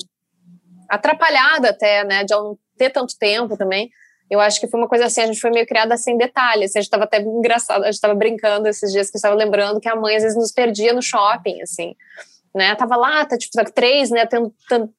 atrapalhada 0.87 1.71
até, 1.71 2.03
né, 2.03 2.23
de 2.23 2.35
eu 2.35 2.43
não 2.43 2.59
ter 2.77 2.91
tanto 2.91 3.17
tempo 3.17 3.57
também, 3.57 3.89
eu 4.33 4.39
acho 4.39 4.59
que 4.59 4.67
foi 4.67 4.79
uma 4.79 4.87
coisa 4.87 5.05
assim, 5.05 5.21
a 5.21 5.25
gente 5.27 5.39
foi 5.39 5.51
meio 5.51 5.65
criada 5.65 5.95
sem 5.97 6.17
detalhes. 6.17 6.75
A 6.75 6.79
gente 6.79 6.87
estava 6.87 7.03
até 7.03 7.21
engraçado, 7.21 7.83
a 7.83 7.85
gente 7.85 7.95
estava 7.95 8.13
brincando 8.15 8.67
esses 8.67 8.91
dias 8.91 9.09
que 9.09 9.17
estava 9.17 9.35
lembrando 9.35 9.79
que 9.79 9.87
a 9.87 9.95
mãe 9.95 10.15
às 10.15 10.23
vezes 10.23 10.37
nos 10.37 10.51
perdia 10.51 10.93
no 10.93 11.01
shopping, 11.01 11.61
assim 11.61 11.95
né? 12.53 12.75
Tava 12.75 12.95
lá, 12.95 13.25
tá, 13.25 13.37
tipo, 13.37 13.51
tá, 13.53 13.63
três, 13.63 14.09
né? 14.11 14.25
Tendo, 14.25 14.53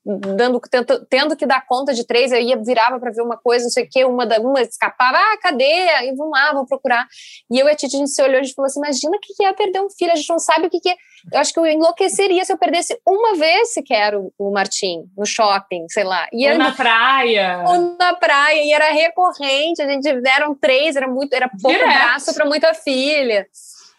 dando, 0.04 0.60
tendo, 0.60 1.06
tendo 1.06 1.36
que 1.36 1.46
dar 1.46 1.64
conta 1.66 1.94
de 1.94 2.04
três, 2.04 2.32
eu 2.32 2.40
ia, 2.40 2.56
virava 2.56 2.98
para 2.98 3.12
ver 3.12 3.22
uma 3.22 3.36
coisa, 3.36 3.64
não 3.64 3.70
sei 3.70 3.84
o 3.84 3.88
quê, 3.88 4.04
uma, 4.04 4.26
da, 4.26 4.40
uma 4.40 4.60
escapava, 4.60 5.16
ah, 5.16 5.38
cadê? 5.40 5.64
Aí 5.64 6.14
vamos 6.16 6.32
lá, 6.32 6.52
vou 6.52 6.66
procurar. 6.66 7.06
E 7.50 7.58
eu 7.58 7.66
e 7.68 7.70
a 7.70 7.76
Titi, 7.76 7.96
a 7.96 7.98
gente 8.00 8.10
se 8.10 8.22
olhou, 8.22 8.40
a 8.40 8.42
gente 8.42 8.54
falou 8.54 8.66
assim: 8.66 8.80
imagina 8.80 9.16
o 9.16 9.20
que 9.20 9.44
é 9.44 9.52
perder 9.52 9.80
um 9.80 9.90
filho, 9.90 10.12
a 10.12 10.16
gente 10.16 10.28
não 10.28 10.38
sabe 10.38 10.66
o 10.66 10.70
que, 10.70 10.88
é. 10.88 10.96
Eu 11.32 11.40
acho 11.40 11.52
que 11.52 11.58
eu 11.58 11.66
enlouqueceria 11.66 12.44
se 12.44 12.52
eu 12.52 12.58
perdesse 12.58 12.98
uma 13.06 13.34
vez 13.36 13.72
sequer 13.72 14.14
o, 14.14 14.32
o 14.38 14.50
Martim, 14.50 15.04
no 15.16 15.24
shopping, 15.24 15.86
sei 15.88 16.04
lá. 16.04 16.26
E 16.32 16.50
ou 16.50 16.58
na 16.58 16.72
praia. 16.72 17.64
Ou 17.66 17.96
na 17.98 18.14
praia, 18.14 18.62
e 18.62 18.72
era 18.72 18.90
recorrente, 18.90 19.80
a 19.80 19.88
gente 19.88 20.12
deram 20.20 20.54
três, 20.54 20.96
era 20.96 21.08
muito, 21.08 21.32
era 21.32 21.48
pouco 21.48 21.76
Direto. 21.76 21.86
braço 21.86 22.34
para 22.34 22.44
muita 22.44 22.74
filha. 22.74 23.46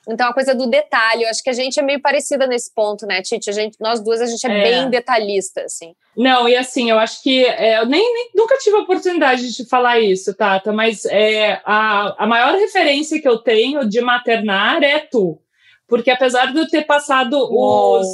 Então, 0.08 0.30
a 0.30 0.34
coisa 0.34 0.54
do 0.54 0.68
detalhe, 0.68 1.24
eu 1.24 1.30
acho 1.30 1.44
que 1.44 1.50
a 1.50 1.54
gente 1.54 1.80
é 1.80 1.84
meio 1.84 2.02
parecida 2.02 2.46
nesse 2.46 2.74
ponto, 2.74 3.06
né, 3.06 3.22
Titi? 3.22 3.50
A 3.50 3.54
gente, 3.54 3.78
nós 3.80 4.02
duas, 4.02 4.22
a 4.22 4.26
gente 4.26 4.46
é, 4.46 4.52
é. 4.52 4.64
bem 4.64 4.90
detalhista, 4.90 5.62
assim. 5.62 5.96
Não, 6.16 6.48
e 6.48 6.56
assim, 6.56 6.90
eu 6.90 7.00
acho 7.00 7.22
que 7.24 7.46
é, 7.46 7.80
eu 7.80 7.86
nem, 7.86 8.02
nem, 8.14 8.30
nunca 8.36 8.58
tive 8.58 8.78
a 8.78 8.82
oportunidade 8.82 9.52
de 9.52 9.66
falar 9.68 10.00
isso, 10.00 10.34
Tata, 10.34 10.72
mas 10.72 11.06
é, 11.06 11.60
a, 11.66 12.24
a 12.24 12.28
maior 12.28 12.56
referência 12.56 13.22
que 13.22 13.28
eu 13.28 13.40
tenho 13.40 13.88
de 13.88 14.00
maternar 14.02 14.84
é 14.84 15.00
tu. 15.00 15.40
Porque 15.88 16.10
apesar 16.10 16.52
de 16.52 16.60
eu 16.60 16.68
ter 16.68 16.86
passado 16.86 17.38
os. 17.38 18.08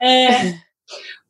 É, 0.00 0.54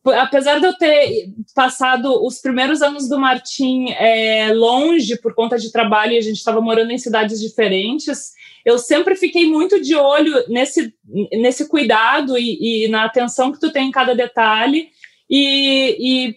apesar 0.06 0.58
de 0.58 0.66
eu 0.66 0.74
ter 0.74 1.28
passado 1.54 2.24
os 2.24 2.40
primeiros 2.40 2.82
anos 2.82 3.08
do 3.08 3.18
Martim 3.18 3.90
é, 3.90 4.52
longe 4.52 5.16
por 5.20 5.34
conta 5.34 5.58
de 5.58 5.72
trabalho 5.72 6.12
e 6.12 6.18
a 6.18 6.22
gente 6.22 6.36
estava 6.36 6.60
morando 6.60 6.90
em 6.90 6.98
cidades 6.98 7.40
diferentes, 7.40 8.32
eu 8.64 8.78
sempre 8.78 9.16
fiquei 9.16 9.46
muito 9.46 9.80
de 9.80 9.94
olho 9.94 10.32
nesse, 10.48 10.94
nesse 11.32 11.68
cuidado 11.68 12.36
e, 12.38 12.84
e 12.84 12.88
na 12.88 13.04
atenção 13.04 13.52
que 13.52 13.60
tu 13.60 13.72
tem 13.72 13.88
em 13.88 13.92
cada 13.92 14.14
detalhe. 14.14 14.88
E, 15.30 15.96
e 15.98 16.36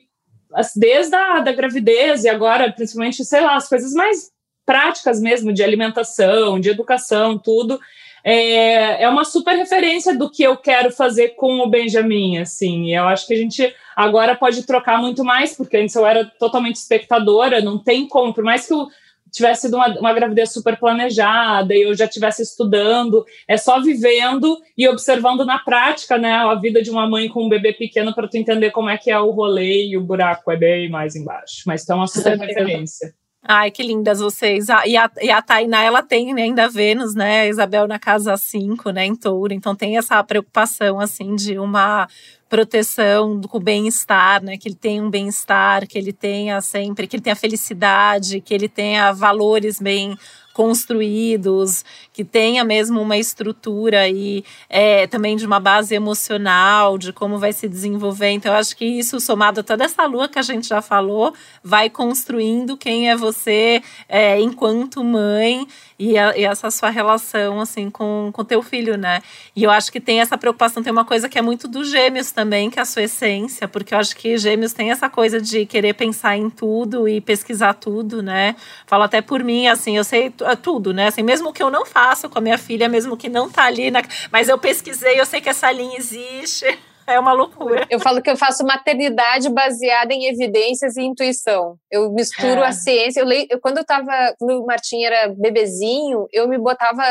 desde 0.76 1.16
a 1.16 1.40
da 1.40 1.52
gravidez 1.52 2.24
e 2.24 2.30
agora, 2.30 2.72
principalmente, 2.72 3.24
sei 3.24 3.42
lá, 3.42 3.56
as 3.56 3.70
coisas 3.70 3.94
mais 3.94 4.32
práticas 4.66 5.20
mesmo, 5.20 5.54
de 5.54 5.64
alimentação, 5.64 6.60
de 6.60 6.70
educação, 6.70 7.38
tudo, 7.38 7.80
é, 8.24 9.04
é 9.04 9.10
uma 9.10 9.26
super 9.26 9.56
referência 9.56 10.16
do 10.16 10.30
que 10.30 10.44
eu 10.44 10.56
quero 10.58 10.92
fazer 10.92 11.30
com 11.30 11.60
o 11.60 11.70
Benjamin, 11.70 12.38
assim. 12.38 12.96
Eu 12.96 13.06
acho 13.06 13.26
que 13.26 13.34
a 13.34 13.38
gente 13.38 13.74
agora 13.96 14.36
pode 14.36 14.66
trocar 14.66 15.00
muito 15.00 15.24
mais, 15.24 15.56
porque 15.56 15.78
antes 15.78 15.96
eu 15.96 16.06
era 16.06 16.26
totalmente 16.26 16.76
espectadora, 16.76 17.62
não 17.62 17.78
tem 17.78 18.08
como, 18.08 18.34
por 18.34 18.44
mais 18.44 18.68
que 18.68 18.74
eu 18.74 18.88
tivesse 19.32 19.62
sido 19.62 19.78
uma, 19.78 19.88
uma 19.98 20.14
gravidez 20.14 20.52
super 20.52 20.78
planejada 20.78 21.74
e 21.74 21.84
eu 21.84 21.96
já 21.96 22.06
estivesse 22.06 22.44
estudando, 22.44 23.26
é 23.48 23.56
só 23.56 23.80
vivendo 23.82 24.60
e 24.78 24.88
observando 24.88 25.46
na 25.46 25.58
prática, 25.58 26.18
né, 26.18 26.34
a 26.34 26.54
vida 26.56 26.82
de 26.82 26.92
uma 26.92 27.10
mãe 27.10 27.30
com 27.30 27.46
um 27.46 27.50
bebê 27.50 27.72
pequeno 27.72 28.14
para 28.14 28.28
tu 28.28 28.36
entender 28.36 28.72
como 28.72 28.90
é 28.90 28.98
que 28.98 29.10
é 29.10 29.18
o 29.18 29.32
rolê 29.32 29.88
e 29.88 29.98
o 29.98 30.02
buraco 30.02 30.52
é 30.52 30.58
bem 30.58 30.90
mais 30.90 31.16
embaixo. 31.16 31.64
Mas 31.66 31.84
então, 31.84 31.98
uma 31.98 32.08
super 32.08 32.38
referência. 32.38 33.14
Ai, 33.44 33.72
que 33.72 33.82
lindas 33.82 34.20
vocês. 34.20 34.70
Ah, 34.70 34.86
e, 34.86 34.96
a, 34.96 35.10
e 35.20 35.32
a 35.32 35.42
Tainá, 35.42 35.84
ela 35.84 36.04
tem 36.04 36.34
né, 36.34 36.44
ainda 36.44 36.70
Vênus, 36.70 37.16
né? 37.16 37.50
Isabel 37.50 37.88
na 37.88 37.98
casa 37.98 38.38
5, 38.38 38.92
né? 38.92 39.06
Em 39.06 39.16
touro. 39.16 39.52
Então 39.52 39.76
tem 39.76 39.98
essa 39.98 40.24
preocupação, 40.24 41.00
assim, 41.00 41.36
de 41.36 41.58
uma 41.58 42.08
proteção 42.48 43.40
do 43.40 43.60
bem-estar, 43.60 44.44
né? 44.44 44.58
Que 44.58 44.70
ele 44.70 44.76
tenha 44.76 45.02
um 45.02 45.10
bem-estar, 45.10 45.88
que 45.88 45.98
ele 45.98 46.14
tenha 46.14 46.62
sempre, 46.62 47.08
que 47.08 47.16
ele 47.16 47.24
tenha 47.24 47.36
felicidade, 47.36 48.42
que 48.42 48.54
ele 48.54 48.70
tenha 48.70 49.12
valores 49.12 49.80
bem 49.80 50.16
construídos, 50.54 51.84
que 52.14 52.24
tenha 52.24 52.64
mesmo 52.64 53.02
uma 53.02 53.18
estrutura 53.18 54.08
e 54.08 54.44
é, 54.70 55.08
também 55.08 55.36
de 55.36 55.46
uma 55.46 55.60
base 55.60 55.96
emocional, 55.96 56.98
de 56.98 57.14
como 57.14 57.38
vai 57.38 57.54
se 57.54 57.68
desenvolver. 57.68 58.30
Então, 58.30 58.52
eu 58.52 58.58
acho 58.58 58.76
que 58.76 58.86
isso, 58.86 59.20
somado 59.20 59.62
a 59.62 59.64
toda 59.64 59.86
essa 59.86 60.06
lua 60.06 60.28
que 60.28 60.40
a 60.40 60.42
gente 60.42 60.68
já 60.68 60.82
falou, 60.82 61.34
vai 61.64 61.90
construindo 61.90 62.78
quem 62.78 63.10
é 63.10 63.16
você 63.16 63.82
é, 64.08 64.40
enquanto 64.40 65.04
mãe 65.04 65.68
e, 66.02 66.18
a, 66.18 66.36
e, 66.36 66.44
essa 66.44 66.72
sua 66.72 66.90
relação 66.90 67.62
assim 67.62 67.88
com 67.90 68.34
o 68.36 68.44
teu 68.44 68.64
filho, 68.64 68.98
né? 68.98 69.22
E 69.56 69.64
eu 69.64 69.70
acho 69.70 69.92
que 69.92 70.00
tem 70.00 70.20
essa 70.20 70.36
preocupação, 70.36 70.82
tem 70.82 70.92
uma 70.92 71.06
coisa 71.06 71.30
que 71.30 71.38
é 71.38 71.42
muito 71.44 71.68
dos 71.68 71.92
gêmeos 71.92 72.32
também, 72.32 72.72
que 72.72 72.80
é 72.80 72.82
a 72.82 72.86
sua 72.86 73.04
essência, 73.04 73.68
porque 73.68 73.94
eu 73.94 74.00
acho 74.00 74.16
que 74.16 74.36
gêmeos 74.36 74.74
tem 74.74 74.90
essa 74.90 75.08
coisa 75.10 75.40
de 75.40 75.64
querer 75.66 75.94
pensar 75.94 76.36
em 76.36 76.50
tudo 76.50 77.08
e 77.08 77.22
pesquisar 77.22 77.76
tudo, 77.76 78.24
né? 78.24 78.56
Falo 78.88 79.04
até 79.04 79.22
por 79.22 79.44
mim, 79.44 79.68
assim, 79.68 79.96
eu 79.96 80.04
sei 80.04 80.34
tudo, 80.56 80.94
né? 80.94 81.08
Assim, 81.08 81.24
mesmo 81.24 81.54
que 81.54 81.62
eu 81.62 81.70
não 81.70 81.86
faça 81.86 82.30
com 82.30 82.38
a 82.38 82.42
minha 82.42 82.58
filha, 82.58 82.90
mesmo 82.90 83.18
que 83.18 83.30
não 83.30 83.50
tá 83.50 83.64
ali, 83.64 83.92
na... 83.92 84.02
mas 84.32 84.50
eu 84.50 84.58
pesquisei, 84.58 85.20
eu 85.20 85.26
sei 85.26 85.42
que 85.42 85.50
essa 85.50 85.72
linha 85.72 85.98
existe. 85.98 86.66
É 87.08 87.20
uma 87.20 87.34
loucura. 87.34 87.86
Eu 87.90 88.00
falo 88.00 88.22
que 88.22 88.30
eu 88.30 88.38
faço 88.38 88.64
maternidade 88.64 89.50
baseada 89.50 90.14
em 90.14 90.28
evidências 90.28 90.96
e 90.96 91.02
intuição. 91.02 91.76
Eu 91.90 92.12
misturo 92.12 92.62
é. 92.62 92.68
a 92.68 92.72
ciência. 92.72 93.20
Eu 93.20 93.26
leio, 93.26 93.48
eu, 93.50 93.60
quando 93.60 93.80
eu 93.80 93.84
tava, 93.84 94.12
quando 94.38 94.62
o 94.62 94.66
Martim 94.66 95.04
era 95.04 95.28
bebezinho, 95.28 96.28
eu 96.32 96.48
me 96.48 96.58
botava 96.58 97.04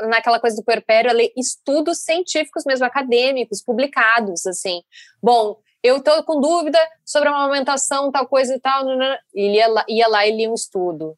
naquela 0.00 0.40
coisa 0.40 0.56
do 0.56 0.64
puerpério 0.64 1.10
a 1.10 1.14
ler 1.14 1.30
estudos 1.36 2.02
científicos 2.02 2.64
mesmo, 2.66 2.86
acadêmicos, 2.86 3.62
publicados, 3.62 4.46
assim. 4.46 4.80
Bom, 5.22 5.58
eu 5.82 6.02
tô 6.02 6.24
com 6.24 6.40
dúvida 6.40 6.78
sobre 7.04 7.28
a 7.28 7.32
amamentação, 7.32 8.10
tal 8.10 8.26
coisa 8.26 8.54
e 8.54 8.60
tal, 8.60 8.84
e 9.34 9.54
ia 9.54 9.68
lá, 9.68 9.84
ia 9.88 10.08
lá 10.08 10.26
e 10.26 10.36
lia 10.36 10.50
um 10.50 10.54
estudo 10.54 11.14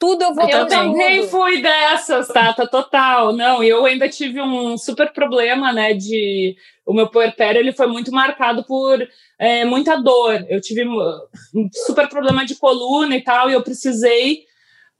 tudo 0.00 0.24
eu 0.24 0.34
vou 0.34 0.48
Eu 0.48 0.66
também 0.66 1.28
fui 1.28 1.60
dessas, 1.60 2.26
Tata, 2.28 2.66
total. 2.66 3.34
Não, 3.34 3.62
eu 3.62 3.84
ainda 3.84 4.08
tive 4.08 4.40
um 4.40 4.78
super 4.78 5.12
problema, 5.12 5.72
né, 5.72 5.92
de... 5.92 6.56
O 6.86 6.94
meu 6.94 7.08
puerpério, 7.08 7.60
ele 7.60 7.72
foi 7.72 7.86
muito 7.86 8.10
marcado 8.10 8.64
por 8.64 8.98
é, 9.38 9.64
muita 9.64 9.96
dor. 9.96 10.44
Eu 10.48 10.60
tive 10.60 10.88
um 10.88 11.68
super 11.84 12.08
problema 12.08 12.44
de 12.44 12.56
coluna 12.56 13.14
e 13.14 13.22
tal, 13.22 13.48
e 13.48 13.52
eu 13.52 13.62
precisei 13.62 14.40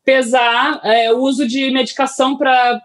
pesar 0.05 0.81
é, 0.85 1.11
o 1.13 1.19
uso 1.19 1.49
de 1.49 1.71
medicação 1.71 2.37
para 2.37 2.81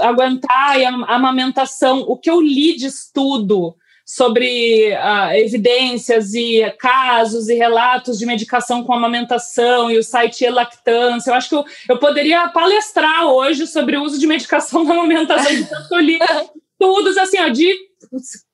aguentar 0.00 0.80
a 0.80 1.14
amamentação. 1.14 2.00
O 2.08 2.16
que 2.16 2.30
eu 2.30 2.40
li 2.40 2.74
de 2.74 2.86
estudo 2.86 3.76
sobre 4.14 4.92
uh, 4.92 5.32
evidências 5.36 6.34
e 6.34 6.70
casos 6.78 7.48
e 7.48 7.54
relatos 7.54 8.18
de 8.18 8.26
medicação 8.26 8.84
com 8.84 8.92
amamentação 8.92 9.90
e 9.90 9.96
o 9.96 10.02
site 10.02 10.44
e-lactância. 10.44 11.30
Eu 11.30 11.34
acho 11.34 11.48
que 11.48 11.54
eu, 11.54 11.64
eu 11.88 11.98
poderia 11.98 12.46
palestrar 12.48 13.24
hoje 13.24 13.66
sobre 13.66 13.96
o 13.96 14.02
uso 14.02 14.18
de 14.18 14.26
medicação 14.26 14.84
na 14.84 14.92
amamentação, 14.92 15.64
tanto 15.64 15.94
eu 15.94 16.00
li 16.00 16.18
estudos, 16.78 17.16
assim, 17.16 17.40
ó, 17.40 17.48
de 17.48 17.74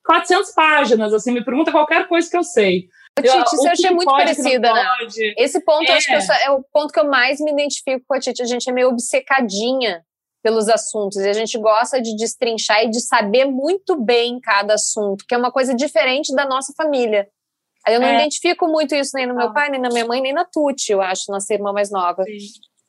400 0.05 0.49
páginas, 0.51 1.13
assim, 1.13 1.33
me 1.33 1.43
pergunta 1.43 1.73
qualquer 1.73 2.07
coisa 2.07 2.29
que 2.29 2.37
eu 2.37 2.43
sei. 2.43 2.87
Titi, 3.17 3.27
eu 3.27 3.71
achei 3.71 3.91
muito 3.91 4.09
parecida, 4.09 4.71
né? 4.71 4.85
Esse 5.37 5.59
ponto, 5.59 5.91
é. 5.91 5.97
acho 5.97 6.07
que 6.07 6.13
eu, 6.13 6.35
é 6.45 6.51
o 6.51 6.63
ponto 6.71 6.93
que 6.93 6.99
eu 7.01 7.09
mais 7.09 7.41
me 7.41 7.51
identifico 7.51 8.01
com 8.07 8.13
a 8.13 8.19
Titi. 8.19 8.41
A 8.41 8.45
gente 8.45 8.69
é 8.69 8.71
meio 8.71 8.87
obcecadinha 8.87 10.05
pelos 10.41 10.69
assuntos 10.69 11.17
e 11.17 11.29
a 11.29 11.33
gente 11.33 11.57
gosta 11.57 12.01
de 12.01 12.15
destrinchar 12.15 12.83
e 12.83 12.89
de 12.89 13.01
saber 13.01 13.45
muito 13.45 13.95
bem 13.95 14.39
cada 14.39 14.75
assunto, 14.75 15.25
que 15.27 15.35
é 15.35 15.37
uma 15.37 15.51
coisa 15.51 15.73
diferente 15.73 16.33
da 16.33 16.45
nossa 16.45 16.73
família. 16.75 17.27
Eu 17.87 17.99
não 17.99 18.07
é. 18.07 18.15
identifico 18.15 18.67
muito 18.67 18.93
isso 18.93 19.11
nem 19.15 19.25
no 19.25 19.35
meu 19.35 19.53
pai, 19.53 19.69
nem 19.69 19.79
na 19.79 19.89
minha 19.89 20.05
mãe, 20.05 20.21
nem 20.21 20.33
na 20.33 20.45
Tuti, 20.45 20.91
eu 20.91 21.01
acho, 21.01 21.31
nossa 21.31 21.53
irmã 21.53 21.71
mais 21.71 21.89
nova. 21.89 22.23
Sim. 22.23 22.37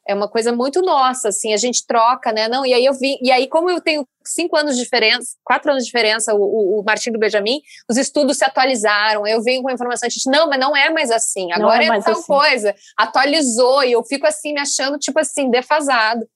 É 0.09 0.15
uma 0.15 0.29
coisa 0.29 0.53
muito 0.53 0.83
nossa, 0.83 1.29
assim, 1.29 1.53
a 1.53 1.57
gente 1.57 1.87
troca, 1.87 2.33
né? 2.33 2.49
Não, 2.49 2.67
e 2.67 2.75
aí 2.75 2.85
eu 2.85 2.93
vi, 2.95 3.19
e 3.23 3.31
aí, 3.31 3.47
como 3.47 3.71
eu 3.71 3.81
tenho 3.81 4.05
cinco 4.25 4.57
anos 4.57 4.77
de 4.77 4.83
diferença, 4.83 5.37
quatro 5.45 5.71
anos 5.71 5.85
de 5.85 5.87
diferença, 5.87 6.35
o, 6.35 6.81
o, 6.81 6.83
Martim 6.83 7.13
do 7.13 7.19
Benjamin, 7.19 7.61
os 7.89 7.97
estudos 7.97 8.39
se 8.39 8.45
atualizaram, 8.45 9.27
eu 9.27 9.43
venho 9.43 9.63
com 9.63 9.69
a 9.69 9.73
informação, 9.73 10.07
a 10.07 10.11
gente, 10.11 10.29
não, 10.29 10.49
mas 10.49 10.59
não 10.59 10.77
é 10.77 10.91
mais 10.91 11.11
assim, 11.11 11.53
agora 11.53 11.85
é, 11.85 11.87
é 11.87 12.01
tal 12.01 12.15
assim. 12.15 12.27
coisa, 12.27 12.75
atualizou, 12.97 13.85
e 13.85 13.93
eu 13.93 14.03
fico 14.03 14.27
assim, 14.27 14.53
me 14.53 14.61
achando, 14.61 14.99
tipo 14.99 15.21
assim, 15.21 15.49
defasado. 15.51 16.27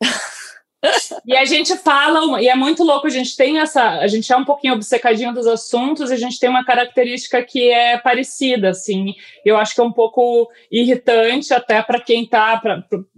E 1.26 1.34
a 1.36 1.44
gente 1.44 1.76
fala, 1.76 2.40
e 2.40 2.48
é 2.48 2.54
muito 2.54 2.84
louco, 2.84 3.06
a 3.06 3.10
gente 3.10 3.36
tem 3.36 3.58
essa, 3.58 3.98
a 3.98 4.06
gente 4.06 4.32
é 4.32 4.36
um 4.36 4.44
pouquinho 4.44 4.74
obcecadinho 4.74 5.32
dos 5.32 5.46
assuntos, 5.46 6.10
a 6.10 6.16
gente 6.16 6.38
tem 6.38 6.48
uma 6.48 6.64
característica 6.64 7.42
que 7.42 7.70
é 7.70 7.98
parecida, 7.98 8.70
assim, 8.70 9.14
eu 9.44 9.56
acho 9.56 9.74
que 9.74 9.80
é 9.80 9.84
um 9.84 9.92
pouco 9.92 10.48
irritante 10.70 11.52
até 11.52 11.82
para 11.82 12.00
quem 12.00 12.24
está 12.24 12.62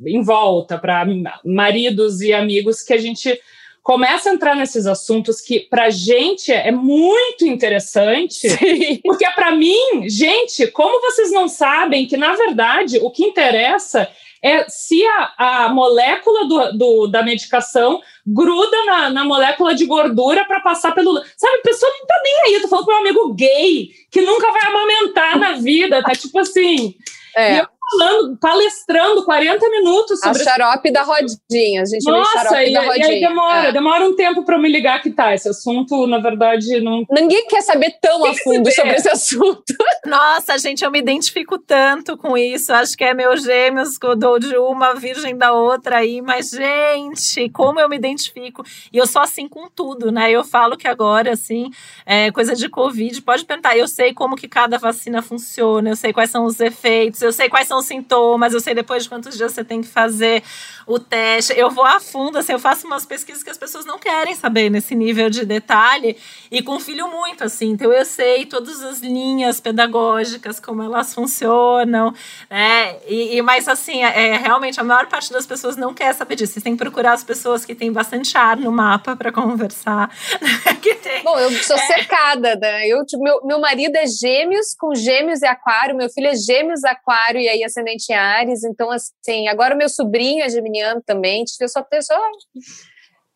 em 0.07 0.23
volta, 0.23 0.79
para 0.79 1.05
maridos 1.45 2.21
e 2.21 2.33
amigos, 2.33 2.83
que 2.83 2.93
a 2.93 2.99
gente 2.99 3.39
começa 3.83 4.29
a 4.29 4.35
entrar 4.35 4.55
nesses 4.55 4.87
assuntos 4.87 5.41
que 5.41 5.61
para 5.61 5.89
gente 5.89 6.53
é 6.53 6.71
muito 6.71 7.47
interessante, 7.47 8.49
Sim. 8.51 9.01
porque 9.03 9.29
para 9.31 9.53
mim, 9.53 10.09
gente, 10.09 10.67
como 10.69 11.01
vocês 11.01 11.33
não 11.33 11.49
sabem 11.49 12.07
que 12.07 12.17
na 12.17 12.35
verdade 12.35 12.99
o 12.99 13.11
que 13.11 13.25
interessa 13.25 14.07
é 14.43 14.69
se 14.69 15.05
a, 15.07 15.65
a 15.65 15.69
molécula 15.69 16.47
do, 16.47 16.79
do, 16.79 17.07
da 17.07 17.23
medicação 17.23 18.01
gruda 18.27 18.85
na, 18.85 19.11
na 19.11 19.25
molécula 19.25 19.75
de 19.75 19.87
gordura 19.87 20.45
para 20.45 20.61
passar 20.61 20.95
pelo. 20.95 21.15
Sabe, 21.37 21.59
a 21.59 21.63
pessoa 21.63 21.93
não 21.99 22.07
tá 22.07 22.21
nem 22.23 22.41
aí. 22.43 22.55
Eu 22.55 22.63
tô 22.63 22.69
falando 22.69 22.85
com 22.85 22.93
meu 22.93 23.01
amigo 23.01 23.35
gay 23.35 23.91
que 24.11 24.21
nunca 24.21 24.51
vai 24.53 24.67
amamentar 24.67 25.39
na 25.39 25.53
vida, 25.53 26.03
tá 26.03 26.13
tipo 26.13 26.39
assim. 26.39 26.95
É. 27.37 27.55
E 27.55 27.59
eu 27.59 27.69
falando, 27.91 28.37
palestrando 28.37 29.25
40 29.25 29.71
minutos 29.71 30.21
sobre. 30.21 30.43
A 30.43 30.45
xarope 30.45 30.93
da 30.93 31.03
rodinha, 31.03 31.83
a 31.83 31.85
gente 31.85 32.05
Nossa, 32.05 32.63
e, 32.63 32.73
da 32.73 32.83
rodinha. 32.83 33.07
e 33.07 33.11
aí 33.13 33.21
demora, 33.21 33.69
é. 33.69 33.73
demora 33.73 34.05
um 34.07 34.15
tempo 34.15 34.45
para 34.45 34.59
me 34.59 34.69
ligar 34.69 35.03
que 35.03 35.11
tá. 35.11 35.35
Esse 35.35 35.49
assunto, 35.49 36.07
na 36.07 36.19
verdade, 36.19 36.81
não. 36.81 37.05
Ninguém 37.11 37.47
quer 37.47 37.63
saber 37.63 37.97
tão 38.01 38.25
a 38.25 38.35
fundo 38.35 38.71
sobre 38.73 38.95
esse 38.95 39.09
assunto. 39.09 39.75
Nossa, 40.05 40.59
gente, 40.59 40.85
eu 40.85 40.91
me 40.91 40.99
identifico 40.99 41.59
tanto 41.59 42.17
com 42.17 42.37
isso. 42.37 42.73
Acho 42.73 42.97
que 42.97 43.05
é 43.05 43.15
meus 43.15 43.43
gêmeos, 43.43 43.97
que 43.97 44.07
eu 44.07 44.17
dou 44.17 44.39
de 44.39 44.57
uma, 44.57 44.95
virgem 44.95 45.37
da 45.37 45.53
outra 45.53 45.99
aí. 45.99 46.21
Mas, 46.21 46.51
gente, 46.51 47.49
como 47.51 47.81
eu 47.81 47.89
me 47.89 47.97
identifico. 47.97 48.65
E 48.93 48.99
eu 48.99 49.07
sou 49.07 49.23
assim 49.23 49.49
com 49.49 49.69
tudo, 49.69 50.13
né? 50.13 50.31
Eu 50.31 50.45
falo 50.45 50.77
que 50.77 50.89
agora, 50.89 51.33
assim, 51.33 51.71
é 52.05 52.31
coisa 52.31 52.55
de 52.55 52.69
Covid, 52.69 53.23
pode 53.23 53.45
perguntar. 53.45 53.77
Eu 53.77 53.89
sei 53.89 54.13
como 54.13 54.37
que 54.37 54.49
cada 54.49 54.79
vacina 54.79 55.23
funciona, 55.23 55.91
eu 55.91 55.97
sei 55.97 56.13
quais 56.13 56.31
são 56.31 56.45
os 56.45 56.61
efeitos, 56.61 57.23
eu 57.23 57.33
sei 57.33 57.49
quais 57.49 57.67
são 57.67 57.78
são 57.79 57.83
sintomas, 57.83 58.53
eu 58.53 58.61
sei 58.61 58.75
depois 58.75 59.05
de 59.05 59.09
quantos 59.09 59.37
dias 59.37 59.53
você 59.53 59.65
tem 59.65 59.81
que 59.81 59.89
fazer 59.89 60.43
o 60.87 60.99
teste. 60.99 61.53
Eu 61.57 61.71
vou 61.71 61.85
a 61.85 62.01
fundo, 62.01 62.39
assim, 62.39 62.53
eu 62.53 62.59
faço 62.59 62.87
umas 62.87 63.05
pesquisas 63.05 63.43
que 63.43 63.51
as 63.51 63.59
pessoas 63.59 63.85
não 63.85 63.99
querem 63.99 64.35
saber 64.35 64.71
nesse 64.71 64.95
nível 64.95 65.31
de 65.31 65.45
detalhe 65.45 66.17
e 66.51 66.63
confio 66.63 67.09
muito, 67.09 67.45
assim. 67.45 67.71
Então 67.71 67.93
eu 67.93 68.05
sei 68.05 68.47
todas 68.47 68.83
as 68.83 69.01
linhas 69.01 69.61
pedagógicas, 69.61 70.59
como 70.59 70.83
elas 70.83 71.15
funcionam, 71.15 72.13
né? 72.51 72.97
E, 73.07 73.37
e 73.37 73.43
mas 73.43 73.69
assim, 73.69 74.03
é, 74.03 74.37
realmente 74.37 74.81
a 74.81 74.85
maior 74.85 75.07
parte 75.07 75.33
das 75.33 75.47
pessoas 75.47 75.77
não 75.77 75.95
quer 75.95 76.15
saber 76.15 76.35
disso. 76.35 76.55
Vocês 76.55 76.63
têm 76.63 76.77
que 76.77 76.83
procurar 76.83 77.13
as 77.13 77.23
pessoas 77.23 77.65
que 77.65 77.75
têm 77.75 77.93
bastante 77.93 78.37
ar 78.37 78.57
no 78.57 78.73
mapa 78.73 79.15
para 79.15 79.31
conversar. 79.31 80.11
tem, 81.03 81.23
Bom, 81.23 81.39
eu 81.39 81.51
sou 81.63 81.77
é... 81.77 81.87
cercada, 81.87 82.57
né? 82.57 82.87
Eu, 82.89 83.05
tipo, 83.05 83.23
meu, 83.23 83.41
meu 83.45 83.61
marido 83.61 83.97
é 83.97 84.07
gêmeos, 84.07 84.75
com 84.79 84.95
gêmeos 84.95 85.43
e 85.43 85.47
aquário, 85.47 85.97
meu 85.97 86.09
filho 86.09 86.29
é 86.29 86.35
gêmeos, 86.35 86.85
aquário, 86.85 87.41
e 87.41 87.49
aí 87.49 87.63
ascendente 87.69 88.13
em 88.13 88.15
Ares, 88.15 88.65
então 88.65 88.91
assim, 88.91 89.49
agora 89.49 89.75
o 89.75 89.79
meu 89.79 89.89
sobrinho 89.89 90.45
é 90.45 90.49
geminiano 90.49 91.03
também, 91.05 91.45
tipo, 91.45 91.63
eu 91.63 91.69
só 91.69 91.85
só 92.03 92.19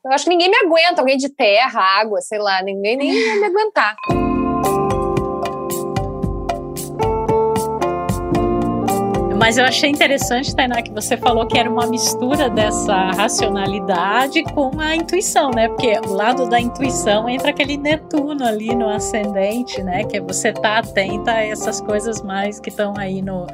eu 0.05 0.11
acho 0.11 0.25
que 0.25 0.31
ninguém 0.31 0.51
me 0.51 0.57
aguenta, 0.57 1.01
alguém 1.01 1.17
de 1.17 1.29
terra, 1.29 1.81
água, 1.81 2.21
sei 2.21 2.39
lá, 2.39 2.61
ninguém 2.63 2.97
nem 2.97 3.13
ia 3.13 3.37
me 3.37 3.47
aguentar. 3.47 3.95
Mas 9.53 9.59
eu 9.59 9.67
achei 9.67 9.91
interessante, 9.91 10.57
Tainá, 10.57 10.81
que 10.81 10.91
você 10.91 11.15
falou 11.15 11.47
que 11.47 11.59
era 11.59 11.69
uma 11.69 11.87
mistura 11.87 12.49
dessa 12.49 13.11
racionalidade 13.11 14.43
com 14.45 14.81
a 14.81 14.97
intuição, 14.97 15.51
né? 15.51 15.69
Porque 15.69 15.93
o 16.07 16.15
lado 16.15 16.49
da 16.49 16.59
intuição 16.59 17.29
entra 17.29 17.51
aquele 17.51 17.77
Netuno 17.77 18.47
ali 18.47 18.75
no 18.75 18.89
ascendente, 18.89 19.83
né? 19.83 20.05
Que 20.05 20.17
é 20.17 20.21
você 20.23 20.55
tá 20.55 20.79
atenta 20.79 21.33
a 21.33 21.45
essas 21.45 21.83
coisas 21.83 22.23
mais 22.23 22.59
que 22.59 22.71
estão 22.71 22.95
aí 22.97 23.21
no, 23.21 23.47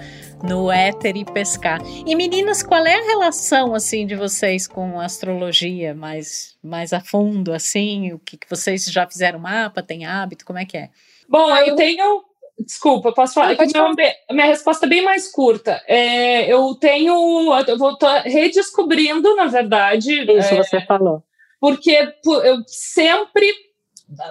no 0.44 0.70
éter 0.70 1.16
e 1.16 1.24
pescar. 1.24 1.80
E 2.06 2.14
meninas, 2.14 2.62
qual 2.62 2.86
é 2.86 2.94
a 2.94 3.04
relação 3.04 3.74
assim 3.74 4.06
de 4.06 4.14
vocês 4.14 4.68
com 4.68 5.00
astrologia 5.00 5.96
mais 5.96 6.56
mais 6.62 6.92
a 6.92 7.00
fundo 7.00 7.52
assim? 7.52 8.12
O 8.12 8.20
que, 8.20 8.36
que 8.36 8.48
vocês 8.48 8.84
já 8.84 9.04
fizeram 9.04 9.40
mapa, 9.40 9.82
tem 9.82 10.06
hábito, 10.06 10.44
como 10.44 10.60
é 10.60 10.64
que 10.64 10.76
é? 10.76 10.90
Bom, 11.28 11.56
eu 11.56 11.74
tenho 11.74 12.27
Desculpa, 12.58 13.12
posso 13.12 13.34
falar? 13.34 13.56
Não, 13.56 13.70
falar. 13.70 13.94
Minha, 13.94 14.14
minha, 14.30 14.46
resposta 14.46 14.86
é 14.86 14.88
bem 14.88 15.02
mais 15.02 15.30
curta. 15.30 15.82
É, 15.86 16.52
eu 16.52 16.74
tenho. 16.74 17.14
Eu 17.66 17.78
vou 17.78 17.96
redescobrindo, 18.24 19.36
na 19.36 19.46
verdade. 19.46 20.22
Isso, 20.22 20.54
é, 20.54 20.56
você 20.56 20.80
falou. 20.84 21.22
Porque 21.60 22.14
eu 22.24 22.62
sempre 22.66 23.46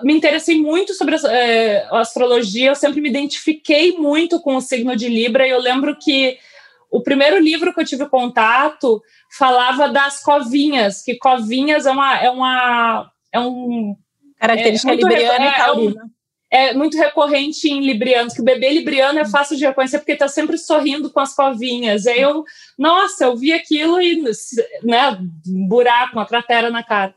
me 0.04 0.14
interessei 0.14 0.60
muito 0.60 0.94
sobre 0.94 1.16
a, 1.16 1.20
é, 1.32 1.88
a 1.90 2.00
astrologia, 2.00 2.70
eu 2.70 2.76
sempre 2.76 3.00
me 3.00 3.10
identifiquei 3.10 3.94
muito 3.94 4.42
com 4.42 4.56
o 4.56 4.62
signo 4.62 4.96
de 4.96 5.08
Libra, 5.08 5.48
e 5.48 5.52
eu 5.52 5.60
lembro 5.60 5.96
que 5.98 6.38
o 6.90 7.02
primeiro 7.02 7.40
livro 7.40 7.74
que 7.74 7.82
eu 7.82 7.86
tive 7.86 8.10
contato 8.10 9.02
falava 9.38 9.90
das 9.90 10.22
covinhas, 10.24 11.04
que 11.04 11.16
covinhas 11.16 11.86
é 11.86 11.92
uma. 11.92 12.18
É, 12.18 12.30
uma, 12.30 13.12
é 13.32 13.40
um. 13.40 13.96
Característica 14.40 14.94
é, 14.94 14.96
libriana 14.96 15.48
e 15.48 15.56
taurina. 15.56 16.02
É 16.02 16.06
um, 16.06 16.10
é 16.50 16.74
muito 16.74 16.98
recorrente 16.98 17.70
em 17.70 17.82
librianos, 17.82 18.34
que 18.34 18.41
o 18.41 18.45
bebê 18.45 18.70
libriano 18.70 19.20
é 19.20 19.26
fácil 19.26 19.58
de 19.58 19.66
reconhecer 19.66 20.00
porque 20.00 20.14
está 20.14 20.28
sempre 20.28 20.58
sorrindo 20.58 21.10
com 21.10 21.20
as 21.20 21.36
covinhas. 21.36 22.08
Aí 22.08 22.22
eu, 22.22 22.43
nossa, 22.78 23.26
eu 23.26 23.36
vi 23.36 23.52
aquilo 23.52 24.02
e, 24.02 24.22
né, 24.84 25.20
um 25.48 25.68
buraco, 25.68 26.14
uma 26.14 26.26
cratera 26.26 26.70
na 26.70 26.84
cara. 26.84 27.14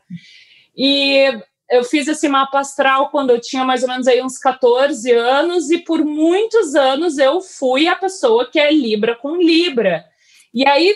E 0.75 1.31
eu 1.69 1.85
fiz 1.85 2.07
esse 2.07 2.27
mapa 2.27 2.59
astral 2.59 3.09
quando 3.09 3.29
eu 3.29 3.39
tinha 3.39 3.63
mais 3.63 3.81
ou 3.81 3.87
menos 3.87 4.05
aí 4.05 4.21
uns 4.21 4.37
14 4.37 5.09
anos 5.11 5.71
e 5.71 5.77
por 5.77 6.03
muitos 6.03 6.75
anos 6.75 7.17
eu 7.17 7.39
fui 7.39 7.87
a 7.87 7.95
pessoa 7.95 8.49
que 8.49 8.59
é 8.59 8.69
Libra 8.69 9.15
com 9.15 9.37
Libra. 9.37 10.03
E 10.53 10.67
aí 10.67 10.93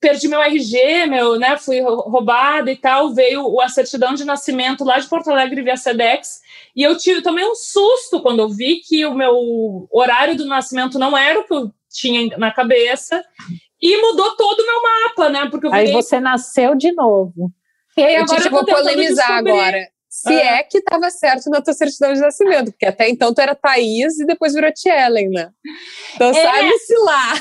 perdi 0.00 0.28
meu 0.28 0.40
RG, 0.40 1.06
meu, 1.06 1.38
né, 1.38 1.56
fui 1.56 1.80
roubada 1.80 2.70
e 2.70 2.76
tal, 2.76 3.12
veio 3.12 3.60
a 3.60 3.68
certidão 3.68 4.14
de 4.14 4.24
nascimento 4.24 4.84
lá 4.84 4.98
de 4.98 5.08
Porto 5.08 5.30
Alegre 5.30 5.62
via 5.62 5.76
Sedex, 5.76 6.40
e 6.74 6.82
eu 6.82 6.96
tive 6.96 7.22
também 7.22 7.48
um 7.48 7.54
susto 7.54 8.20
quando 8.20 8.40
eu 8.40 8.48
vi 8.48 8.76
que 8.76 9.04
o 9.06 9.14
meu 9.14 9.88
horário 9.92 10.36
do 10.36 10.46
nascimento 10.46 10.98
não 10.98 11.16
era 11.16 11.40
o 11.40 11.44
que 11.44 11.54
eu 11.54 11.70
tinha 11.90 12.36
na 12.36 12.52
cabeça, 12.52 13.24
e 13.80 14.00
mudou 14.00 14.34
todo 14.36 14.60
o 14.60 14.66
meu 14.66 14.82
mapa, 14.82 15.28
né, 15.28 15.48
porque 15.50 15.68
Aí 15.70 15.92
você 15.92 16.18
nasceu 16.18 16.74
de 16.74 16.92
novo. 16.92 17.52
E 17.96 18.02
aí 18.02 18.16
agora 18.16 18.40
eu, 18.40 18.44
eu 18.46 18.50
vou 18.50 18.64
polemizar 18.64 19.30
agora. 19.30 19.88
Se 20.08 20.32
ah. 20.32 20.58
é 20.58 20.62
que 20.62 20.78
estava 20.78 21.10
certo 21.10 21.50
na 21.50 21.60
tua 21.60 21.74
certidão 21.74 22.12
de 22.12 22.20
nascimento, 22.20 22.70
porque 22.70 22.86
até 22.86 23.08
então 23.08 23.34
tu 23.34 23.40
era 23.40 23.54
Thaís 23.54 24.18
e 24.20 24.24
depois 24.24 24.54
virou 24.54 24.72
Tielen, 24.72 25.28
né? 25.28 25.50
Então 26.14 26.30
é. 26.30 26.34
sabe-se 26.34 26.94
lá. 26.98 27.34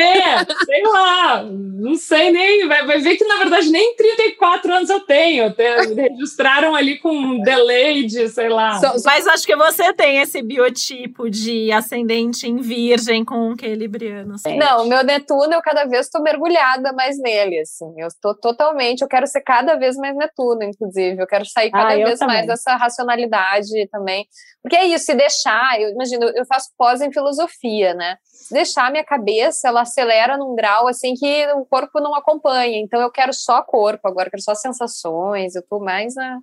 É, 0.00 0.44
sei 0.64 0.82
lá, 0.84 1.42
não 1.42 1.94
sei 1.94 2.30
nem. 2.30 2.66
Vai, 2.66 2.86
vai 2.86 2.98
ver 2.98 3.16
que, 3.16 3.24
na 3.24 3.36
verdade, 3.36 3.70
nem 3.70 3.94
34 3.96 4.72
anos 4.72 4.90
eu 4.90 5.00
tenho. 5.00 5.54
Registraram 5.94 6.74
ali 6.74 6.98
com 6.98 7.10
um 7.10 7.40
delay 7.42 8.04
de, 8.04 8.28
sei 8.28 8.48
lá. 8.48 8.80
Mas 9.04 9.26
acho 9.26 9.46
que 9.46 9.56
você 9.56 9.92
tem 9.92 10.18
esse 10.18 10.42
biotipo 10.42 11.30
de 11.30 11.70
ascendente 11.72 12.46
em 12.46 12.56
virgem 12.56 13.24
com 13.24 13.56
que 13.56 13.74
libriano. 13.74 14.34
Não, 14.56 14.86
meu 14.86 15.04
Netuno, 15.04 15.52
eu 15.52 15.62
cada 15.62 15.84
vez 15.84 16.06
estou 16.06 16.22
mergulhada 16.22 16.92
mais 16.92 17.18
nele, 17.18 17.60
assim. 17.60 17.92
Eu 17.96 18.08
estou 18.08 18.34
totalmente, 18.34 19.02
eu 19.02 19.08
quero 19.08 19.26
ser 19.26 19.40
cada 19.42 19.76
vez 19.76 19.96
mais 19.96 20.16
Netuno, 20.16 20.62
inclusive. 20.62 21.20
Eu 21.20 21.26
quero 21.26 21.44
sair 21.46 21.70
cada 21.70 21.94
ah, 21.94 21.96
vez 21.96 22.20
mais 22.20 22.46
dessa 22.46 22.76
racionalidade 22.76 23.88
também. 23.90 24.26
Porque 24.62 24.76
é 24.76 24.86
isso, 24.86 25.06
se 25.06 25.14
deixar, 25.14 25.80
eu 25.80 25.90
imagino, 25.90 26.24
eu 26.34 26.44
faço 26.44 26.70
pós 26.76 27.00
em 27.00 27.12
filosofia, 27.12 27.94
né? 27.94 28.16
Se 28.22 28.52
deixar 28.52 28.86
a 28.86 28.90
minha 28.90 29.04
cabeça, 29.04 29.68
ela 29.68 29.84
acelera 29.88 30.36
num 30.36 30.54
grau 30.54 30.86
assim 30.86 31.14
que 31.14 31.46
o 31.54 31.64
corpo 31.64 32.00
não 32.00 32.14
acompanha. 32.14 32.78
Então 32.78 33.00
eu 33.00 33.10
quero 33.10 33.32
só 33.32 33.62
corpo 33.62 34.06
agora, 34.06 34.30
quero 34.30 34.42
só 34.42 34.54
sensações, 34.54 35.54
eu 35.54 35.62
tô 35.62 35.80
mais 35.80 36.14
na, 36.14 36.38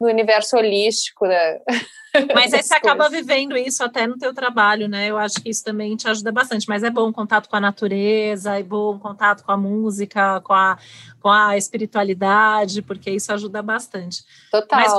no 0.00 0.08
universo 0.08 0.56
holístico. 0.56 1.26
Né? 1.26 1.58
Mas 2.34 2.54
aí 2.54 2.62
você 2.62 2.74
acaba 2.74 3.08
vivendo 3.08 3.56
isso 3.56 3.82
até 3.82 4.06
no 4.06 4.16
teu 4.16 4.32
trabalho, 4.32 4.88
né? 4.88 5.08
Eu 5.08 5.18
acho 5.18 5.42
que 5.42 5.50
isso 5.50 5.64
também 5.64 5.96
te 5.96 6.08
ajuda 6.08 6.30
bastante. 6.30 6.68
Mas 6.68 6.82
é 6.82 6.90
bom 6.90 7.12
contato 7.12 7.48
com 7.48 7.56
a 7.56 7.60
natureza, 7.60 8.58
é 8.58 8.62
bom 8.62 8.98
contato 8.98 9.44
com 9.44 9.50
a 9.50 9.56
música, 9.56 10.40
com 10.42 10.52
a, 10.52 10.78
com 11.20 11.28
a 11.28 11.56
espiritualidade, 11.56 12.82
porque 12.82 13.10
isso 13.10 13.32
ajuda 13.32 13.62
bastante. 13.62 14.22
Total. 14.50 14.78
Mas 14.78 14.92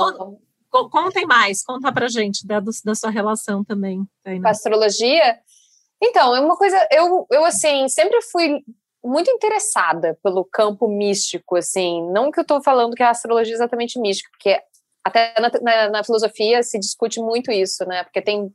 contem 0.90 1.24
mais, 1.24 1.64
conta 1.64 1.90
pra 1.90 2.08
gente 2.08 2.46
da, 2.46 2.60
da 2.60 2.94
sua 2.94 3.10
relação 3.10 3.64
também. 3.64 4.06
Aí, 4.24 4.34
né? 4.34 4.42
Com 4.42 4.48
a 4.48 4.50
astrologia? 4.50 5.38
Então, 6.02 6.34
é 6.36 6.40
uma 6.40 6.56
coisa, 6.56 6.76
eu, 6.90 7.26
eu 7.30 7.44
assim, 7.44 7.88
sempre 7.88 8.20
fui 8.22 8.62
muito 9.02 9.30
interessada 9.30 10.18
pelo 10.22 10.44
campo 10.44 10.88
místico, 10.88 11.56
assim, 11.56 12.02
não 12.10 12.30
que 12.30 12.40
eu 12.40 12.42
estou 12.42 12.62
falando 12.62 12.94
que 12.94 13.02
a 13.02 13.10
astrologia 13.10 13.54
é 13.54 13.56
exatamente 13.56 13.98
mística, 13.98 14.28
porque 14.30 14.60
até 15.04 15.32
na, 15.40 15.50
na, 15.62 15.90
na, 15.90 16.04
filosofia 16.04 16.62
se 16.64 16.78
discute 16.80 17.20
muito 17.20 17.52
isso, 17.52 17.86
né? 17.86 18.02
Porque 18.02 18.20
tem. 18.20 18.52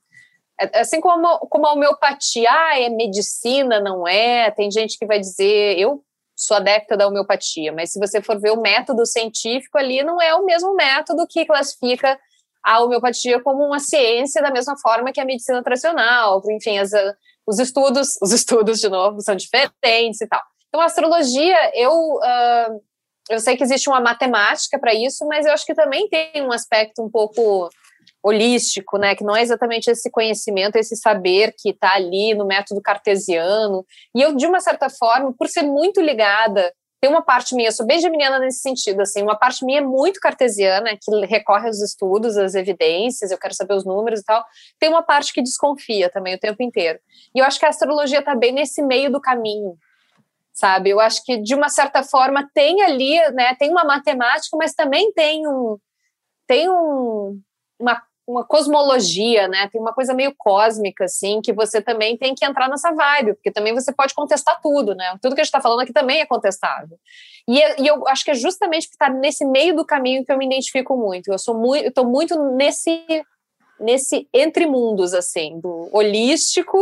É, 0.59 0.81
assim 0.81 0.99
como, 0.99 1.39
como 1.47 1.65
a 1.65 1.73
homeopatia, 1.73 2.49
ah, 2.51 2.79
é 2.79 2.89
medicina, 2.89 3.79
não 3.79 4.05
é? 4.05 4.51
Tem 4.51 4.69
gente 4.69 4.99
que 4.99 5.05
vai 5.05 5.17
dizer, 5.17 5.79
eu 5.79 6.03
sou 6.35 6.57
adepta 6.57 6.97
da 6.97 7.07
homeopatia, 7.07 7.71
mas 7.71 7.91
se 7.93 7.99
você 7.99 8.21
for 8.21 8.39
ver 8.39 8.51
o 8.51 8.61
método 8.61 9.05
científico 9.05 9.77
ali, 9.77 10.03
não 10.03 10.21
é 10.21 10.35
o 10.35 10.43
mesmo 10.43 10.75
método 10.75 11.25
que 11.25 11.45
classifica 11.45 12.19
a 12.61 12.83
homeopatia 12.83 13.41
como 13.41 13.63
uma 13.63 13.79
ciência 13.79 14.41
da 14.41 14.51
mesma 14.51 14.77
forma 14.77 15.11
que 15.13 15.21
a 15.21 15.25
medicina 15.25 15.63
tradicional, 15.63 16.41
enfim, 16.49 16.77
as, 16.79 16.91
os 17.47 17.59
estudos, 17.59 18.17
os 18.21 18.31
estudos 18.31 18.79
de 18.79 18.89
novo 18.89 19.21
são 19.21 19.35
diferentes 19.35 20.21
e 20.21 20.27
tal. 20.27 20.41
Então, 20.67 20.81
a 20.81 20.85
astrologia, 20.85 21.71
eu 21.75 21.91
uh, 21.91 22.81
eu 23.29 23.39
sei 23.39 23.55
que 23.55 23.63
existe 23.63 23.89
uma 23.89 24.01
matemática 24.01 24.79
para 24.79 24.93
isso, 24.93 25.25
mas 25.27 25.45
eu 25.45 25.53
acho 25.53 25.65
que 25.65 25.73
também 25.73 26.07
tem 26.09 26.41
um 26.41 26.51
aspecto 26.51 27.01
um 27.01 27.09
pouco 27.09 27.69
holístico, 28.23 28.97
né, 28.97 29.15
que 29.15 29.23
não 29.23 29.35
é 29.35 29.41
exatamente 29.41 29.89
esse 29.89 30.09
conhecimento, 30.11 30.75
esse 30.75 30.95
saber 30.95 31.53
que 31.57 31.69
está 31.69 31.95
ali 31.95 32.35
no 32.35 32.45
método 32.45 32.81
cartesiano. 32.81 33.85
E 34.15 34.21
eu, 34.21 34.35
de 34.35 34.45
uma 34.45 34.59
certa 34.59 34.89
forma, 34.89 35.33
por 35.33 35.47
ser 35.47 35.63
muito 35.63 35.99
ligada, 36.01 36.71
tem 37.01 37.09
uma 37.09 37.23
parte 37.23 37.55
minha, 37.55 37.69
eu 37.69 37.73
sou 37.73 37.83
bem 37.83 37.99
geminiana 37.99 38.37
nesse 38.37 38.59
sentido, 38.59 39.01
assim, 39.01 39.23
uma 39.23 39.35
parte 39.35 39.65
minha 39.65 39.79
é 39.79 39.83
muito 39.83 40.19
cartesiana, 40.19 40.95
que 40.95 41.25
recorre 41.25 41.65
aos 41.65 41.81
estudos, 41.81 42.37
às 42.37 42.53
evidências, 42.53 43.31
eu 43.31 43.39
quero 43.39 43.55
saber 43.55 43.73
os 43.73 43.83
números 43.83 44.19
e 44.19 44.23
tal. 44.23 44.45
Tem 44.79 44.87
uma 44.87 45.01
parte 45.01 45.33
que 45.33 45.41
desconfia 45.41 46.11
também 46.11 46.35
o 46.35 46.39
tempo 46.39 46.61
inteiro. 46.61 46.99
E 47.33 47.39
eu 47.39 47.45
acho 47.45 47.59
que 47.59 47.65
a 47.65 47.69
astrologia 47.69 48.19
está 48.19 48.35
bem 48.35 48.51
nesse 48.51 48.83
meio 48.83 49.11
do 49.11 49.19
caminho, 49.19 49.75
sabe? 50.53 50.91
Eu 50.91 50.99
acho 50.99 51.25
que 51.25 51.37
de 51.41 51.55
uma 51.55 51.69
certa 51.69 52.03
forma 52.03 52.47
tem 52.53 52.83
ali, 52.83 53.17
né? 53.31 53.55
Tem 53.55 53.71
uma 53.71 53.83
matemática, 53.83 54.55
mas 54.55 54.75
também 54.75 55.11
tem 55.13 55.47
um 55.47 55.79
tem 56.45 56.69
um, 56.69 57.41
uma, 57.79 58.03
uma 58.31 58.45
cosmologia, 58.45 59.47
né? 59.47 59.67
Tem 59.71 59.79
uma 59.79 59.93
coisa 59.93 60.13
meio 60.13 60.33
cósmica 60.37 61.05
assim 61.05 61.41
que 61.41 61.53
você 61.53 61.81
também 61.81 62.17
tem 62.17 62.33
que 62.33 62.45
entrar 62.45 62.69
nessa 62.69 62.91
vibe, 62.93 63.33
porque 63.33 63.51
também 63.51 63.73
você 63.73 63.91
pode 63.91 64.13
contestar 64.13 64.59
tudo, 64.61 64.95
né? 64.95 65.17
Tudo 65.21 65.35
que 65.35 65.41
a 65.41 65.43
gente 65.43 65.49
está 65.49 65.61
falando 65.61 65.81
aqui 65.81 65.93
também 65.93 66.21
é 66.21 66.25
contestável. 66.25 66.97
E, 67.47 67.59
e, 67.81 67.87
eu 67.87 68.07
acho 68.07 68.23
que 68.23 68.31
é 68.31 68.35
justamente 68.35 68.87
por 68.87 68.93
estar 68.93 69.09
nesse 69.09 69.45
meio 69.45 69.75
do 69.75 69.85
caminho 69.85 70.23
que 70.23 70.31
eu 70.31 70.37
me 70.37 70.45
identifico 70.45 70.95
muito. 70.95 71.31
Eu 71.31 71.37
sou 71.37 71.57
muito, 71.57 71.91
eu 71.95 72.05
muito 72.05 72.35
nesse 72.55 73.03
nesse 73.79 74.27
entre 74.31 74.67
mundos 74.67 75.11
assim, 75.13 75.59
do 75.59 75.89
holístico 75.91 76.77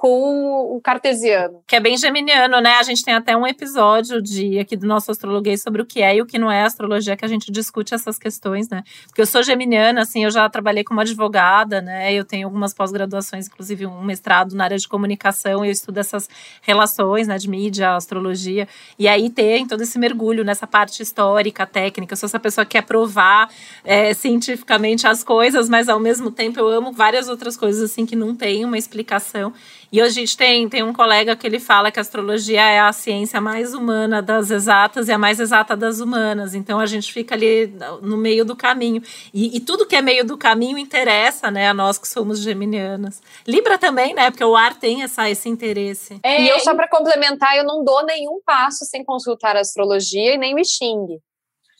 com 0.00 0.74
o 0.74 0.80
cartesiano. 0.80 1.62
Que 1.66 1.76
é 1.76 1.80
bem 1.80 1.94
geminiano, 1.98 2.58
né? 2.62 2.76
A 2.76 2.82
gente 2.82 3.04
tem 3.04 3.12
até 3.12 3.36
um 3.36 3.46
episódio 3.46 4.22
de 4.22 4.58
aqui 4.58 4.74
do 4.74 4.86
nosso 4.86 5.10
astrologuês 5.10 5.60
sobre 5.60 5.82
o 5.82 5.84
que 5.84 6.00
é 6.00 6.16
e 6.16 6.22
o 6.22 6.26
que 6.26 6.38
não 6.38 6.50
é 6.50 6.62
astrologia, 6.62 7.14
que 7.18 7.24
a 7.26 7.28
gente 7.28 7.52
discute 7.52 7.92
essas 7.92 8.18
questões, 8.18 8.66
né? 8.70 8.82
Porque 9.08 9.20
eu 9.20 9.26
sou 9.26 9.42
geminiana, 9.42 10.00
assim, 10.00 10.24
eu 10.24 10.30
já 10.30 10.48
trabalhei 10.48 10.82
como 10.82 11.02
advogada, 11.02 11.82
né? 11.82 12.14
Eu 12.14 12.24
tenho 12.24 12.46
algumas 12.46 12.72
pós-graduações, 12.72 13.46
inclusive 13.46 13.84
um 13.84 14.02
mestrado 14.02 14.56
na 14.56 14.64
área 14.64 14.78
de 14.78 14.88
comunicação, 14.88 15.62
e 15.66 15.68
eu 15.68 15.72
estudo 15.72 15.98
essas 15.98 16.30
relações, 16.62 17.28
né, 17.28 17.36
de 17.36 17.50
mídia, 17.50 17.94
astrologia. 17.94 18.66
E 18.98 19.06
aí 19.06 19.28
tem 19.28 19.66
todo 19.66 19.82
esse 19.82 19.98
mergulho 19.98 20.42
nessa 20.42 20.66
parte 20.66 21.02
histórica, 21.02 21.66
técnica. 21.66 22.14
Eu 22.14 22.16
sou 22.16 22.26
essa 22.26 22.40
pessoa 22.40 22.64
que 22.64 22.70
quer 22.70 22.86
provar 22.86 23.50
é, 23.84 24.14
cientificamente 24.14 25.06
as 25.06 25.22
coisas, 25.22 25.68
mas 25.68 25.90
ao 25.90 26.00
mesmo 26.00 26.30
tempo 26.30 26.58
eu 26.58 26.68
amo 26.68 26.90
várias 26.90 27.28
outras 27.28 27.54
coisas, 27.54 27.90
assim, 27.90 28.06
que 28.06 28.16
não 28.16 28.34
tem 28.34 28.64
uma 28.64 28.78
explicação. 28.78 29.52
E 29.92 30.00
hoje 30.00 30.20
a 30.20 30.20
gente 30.20 30.36
tem, 30.36 30.68
tem 30.68 30.82
um 30.84 30.92
colega 30.92 31.34
que 31.34 31.44
ele 31.44 31.58
fala 31.58 31.90
que 31.90 31.98
a 31.98 32.02
astrologia 32.02 32.62
é 32.62 32.78
a 32.78 32.92
ciência 32.92 33.40
mais 33.40 33.74
humana 33.74 34.22
das 34.22 34.50
exatas 34.50 35.08
e 35.08 35.12
a 35.12 35.18
mais 35.18 35.40
exata 35.40 35.76
das 35.76 35.98
humanas. 35.98 36.54
Então 36.54 36.78
a 36.78 36.86
gente 36.86 37.12
fica 37.12 37.34
ali 37.34 37.66
no 38.00 38.16
meio 38.16 38.44
do 38.44 38.54
caminho. 38.54 39.02
E, 39.34 39.56
e 39.56 39.60
tudo 39.60 39.84
que 39.84 39.96
é 39.96 40.00
meio 40.00 40.24
do 40.24 40.38
caminho 40.38 40.78
interessa, 40.78 41.50
né, 41.50 41.68
a 41.68 41.74
nós 41.74 41.98
que 41.98 42.06
somos 42.06 42.38
geminianas. 42.38 43.20
Libra 43.46 43.78
também, 43.78 44.14
né, 44.14 44.30
porque 44.30 44.44
o 44.44 44.54
ar 44.54 44.78
tem 44.78 45.02
essa, 45.02 45.28
esse 45.28 45.48
interesse. 45.48 46.20
É, 46.22 46.40
e 46.40 46.48
eu, 46.48 46.60
só 46.60 46.72
para 46.72 46.88
complementar, 46.88 47.56
eu 47.56 47.64
não 47.64 47.82
dou 47.82 48.04
nenhum 48.04 48.40
passo 48.46 48.84
sem 48.84 49.04
consultar 49.04 49.56
a 49.56 49.60
astrologia 49.60 50.34
e 50.34 50.38
nem 50.38 50.54
o 50.54 50.64
Xing. 50.64 51.20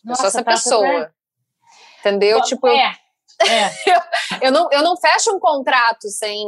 eu 0.05 0.17
sou 0.17 0.27
essa 0.27 0.43
tá 0.43 0.51
pessoa. 0.53 1.13
Entendeu? 2.01 2.39
Bom, 2.39 2.45
tipo, 2.45 2.67
é. 2.67 2.93
É. 3.47 3.71
eu, 3.87 4.01
eu, 4.43 4.53
não, 4.53 4.69
eu 4.73 4.83
não 4.83 4.97
fecho 4.97 5.31
um 5.33 5.39
contrato 5.39 6.09
sem 6.09 6.45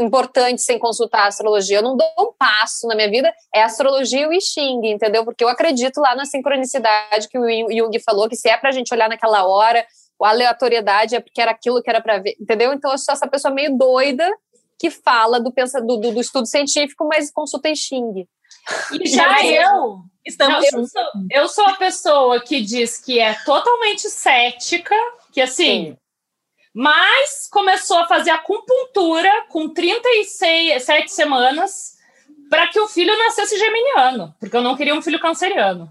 importante 0.00 0.62
sem 0.62 0.78
consultar 0.78 1.24
a 1.24 1.26
astrologia. 1.26 1.78
Eu 1.78 1.82
não 1.82 1.96
dou 1.96 2.08
um 2.18 2.32
passo 2.32 2.86
na 2.86 2.94
minha 2.94 3.10
vida, 3.10 3.32
é 3.54 3.62
astrologia 3.62 4.22
e 4.22 4.26
o 4.26 4.32
I 4.32 4.40
Ching, 4.40 4.80
entendeu? 4.84 5.24
Porque 5.24 5.44
eu 5.44 5.48
acredito 5.48 6.00
lá 6.00 6.14
na 6.14 6.24
sincronicidade 6.24 7.28
que 7.28 7.38
o 7.38 7.46
Jung 7.70 7.98
falou, 8.00 8.28
que 8.28 8.36
se 8.36 8.48
é 8.48 8.56
pra 8.56 8.72
gente 8.72 8.92
olhar 8.92 9.08
naquela 9.08 9.44
hora, 9.44 9.84
a 10.22 10.28
aleatoriedade 10.28 11.16
é 11.16 11.20
porque 11.20 11.40
era 11.40 11.50
aquilo 11.50 11.82
que 11.82 11.90
era 11.90 12.00
para 12.00 12.18
ver, 12.18 12.36
entendeu? 12.40 12.72
Então 12.72 12.92
eu 12.92 12.98
sou 12.98 13.12
essa 13.12 13.26
pessoa 13.26 13.52
meio 13.52 13.76
doida 13.76 14.28
que 14.78 14.90
fala 14.90 15.40
do, 15.40 15.52
pensa, 15.52 15.80
do, 15.80 15.96
do, 15.96 16.12
do 16.12 16.20
estudo 16.20 16.46
científico, 16.46 17.06
mas 17.06 17.30
consulta 17.30 17.68
em 17.68 17.76
Xing. 17.76 18.26
E 18.92 19.08
já 19.08 19.44
eu, 19.44 20.02
estamos 20.24 20.70
não, 20.72 20.80
eu, 20.80 20.86
sou, 20.86 21.02
eu 21.30 21.48
sou 21.48 21.66
a 21.66 21.74
pessoa 21.74 22.40
que 22.40 22.60
diz 22.60 22.96
que 22.98 23.18
é 23.18 23.34
totalmente 23.44 24.08
cética, 24.08 24.94
que 25.32 25.40
assim, 25.40 25.86
Sim. 25.86 25.96
Mas 26.74 27.48
começou 27.50 27.98
a 27.98 28.06
fazer 28.06 28.30
acupuntura 28.30 29.46
com 29.48 29.68
37 29.68 31.10
semanas 31.10 31.98
para 32.48 32.66
que 32.68 32.80
o 32.80 32.88
filho 32.88 33.16
nascesse 33.18 33.58
geminiano, 33.58 34.34
porque 34.38 34.56
eu 34.56 34.62
não 34.62 34.76
queria 34.76 34.94
um 34.94 35.02
filho 35.02 35.20
canceriano. 35.20 35.90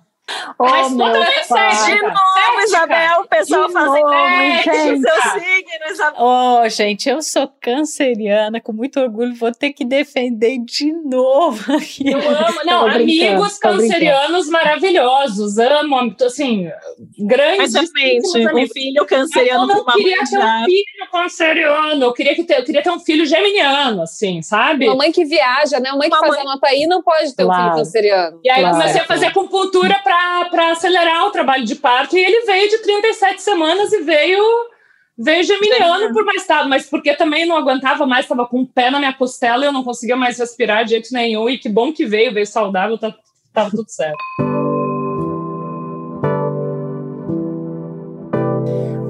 Oh, 0.58 0.64
Mas 0.64 0.90
totalmente 0.90 1.48
cética. 1.48 1.96
De 1.96 2.02
novo, 2.02 2.62
Isabel, 2.64 3.22
o 3.22 3.28
pessoal 3.28 3.70
fazendo 3.70 4.10
teste, 4.10 5.02
seu 5.02 5.32
signo, 5.40 5.92
Isabel. 5.92 6.22
Oh, 6.24 6.70
gente, 6.70 7.10
eu 7.10 7.22
sou 7.22 7.48
canceriana, 7.60 8.62
com 8.62 8.72
muito 8.72 9.00
orgulho, 9.00 9.36
vou 9.36 9.52
ter 9.52 9.74
que 9.74 9.84
defender 9.84 10.60
de 10.60 10.92
novo 10.92 11.74
aqui. 11.74 12.12
Eu 12.12 12.20
amo, 12.20 12.60
não, 12.66 12.88
amigos 12.88 13.58
cancerianos 13.58 14.50
maravilhosos, 14.50 15.58
amo, 15.58 16.16
assim, 16.26 16.70
grandes. 17.20 17.76
Exatamente, 17.76 18.28
um 18.38 18.68
filho 18.68 19.06
canceriano 19.06 19.68
Mas 19.68 19.78
eu 19.78 19.84
não 19.84 19.94
queria 19.94 20.18
ter 20.18 20.38
um 20.38 20.66
filho 20.66 21.12
canceriano, 21.12 22.04
eu 22.06 22.14
queria, 22.14 22.36
que 22.36 22.44
ter, 22.44 22.60
eu 22.60 22.64
queria 22.64 22.84
ter 22.84 22.92
um 22.92 23.00
filho 23.00 23.26
geminiano, 23.26 24.04
assim, 24.04 24.42
sabe? 24.42 24.88
Uma 24.88 24.96
mãe 24.96 25.12
que 25.12 25.26
viaja, 25.26 25.80
né? 25.80 25.90
Uma 25.90 26.00
mãe 26.00 26.10
que 26.10 26.16
uma 26.16 26.20
faz 26.20 26.34
mãe... 26.34 26.42
anota 26.42 26.68
aí 26.68 26.86
não 26.88 27.02
pode 27.02 27.36
ter 27.36 27.44
claro. 27.44 27.62
um 27.62 27.66
filho 27.66 27.78
canceriano. 27.78 28.40
E 28.44 28.50
aí 28.50 28.62
claro. 28.62 28.78
comecei 28.78 29.02
a 29.02 29.06
fazer 29.06 29.26
acupuntura 29.28 30.00
pra 30.04 30.21
para 30.50 30.72
acelerar 30.72 31.26
o 31.26 31.32
trabalho 31.32 31.66
de 31.66 31.76
parto. 31.76 32.18
E 32.18 32.24
ele 32.24 32.46
veio 32.46 32.70
de 32.70 32.78
37 32.80 33.42
semanas 33.42 33.92
e 33.92 34.02
veio 34.02 34.44
veio 35.18 35.44
geminiano 35.44 36.12
por 36.14 36.26
mais 36.26 36.48
tarde, 36.48 36.68
mas 36.68 36.90
porque 36.90 37.14
também 37.14 37.46
não 37.46 37.56
aguentava 37.56 38.08
mais, 38.08 38.26
estava 38.26 38.48
com 38.48 38.62
o 38.62 38.68
pé 38.68 38.90
na 38.90 38.98
minha 38.98 39.14
costela 39.14 39.64
e 39.64 39.68
eu 39.68 39.74
não 39.74 39.84
conseguia 39.84 40.16
mais 40.16 40.40
respirar 40.40 40.84
de 40.84 40.92
jeito 40.92 41.14
nenhum. 41.14 41.50
E 41.50 41.58
que 41.58 41.70
bom 41.70 41.94
que 41.94 42.06
veio, 42.06 42.34
veio 42.34 42.48
saudável, 42.48 42.98
tá, 42.98 43.14
tava 43.54 43.70
tudo 43.70 43.90
certo. 43.90 44.61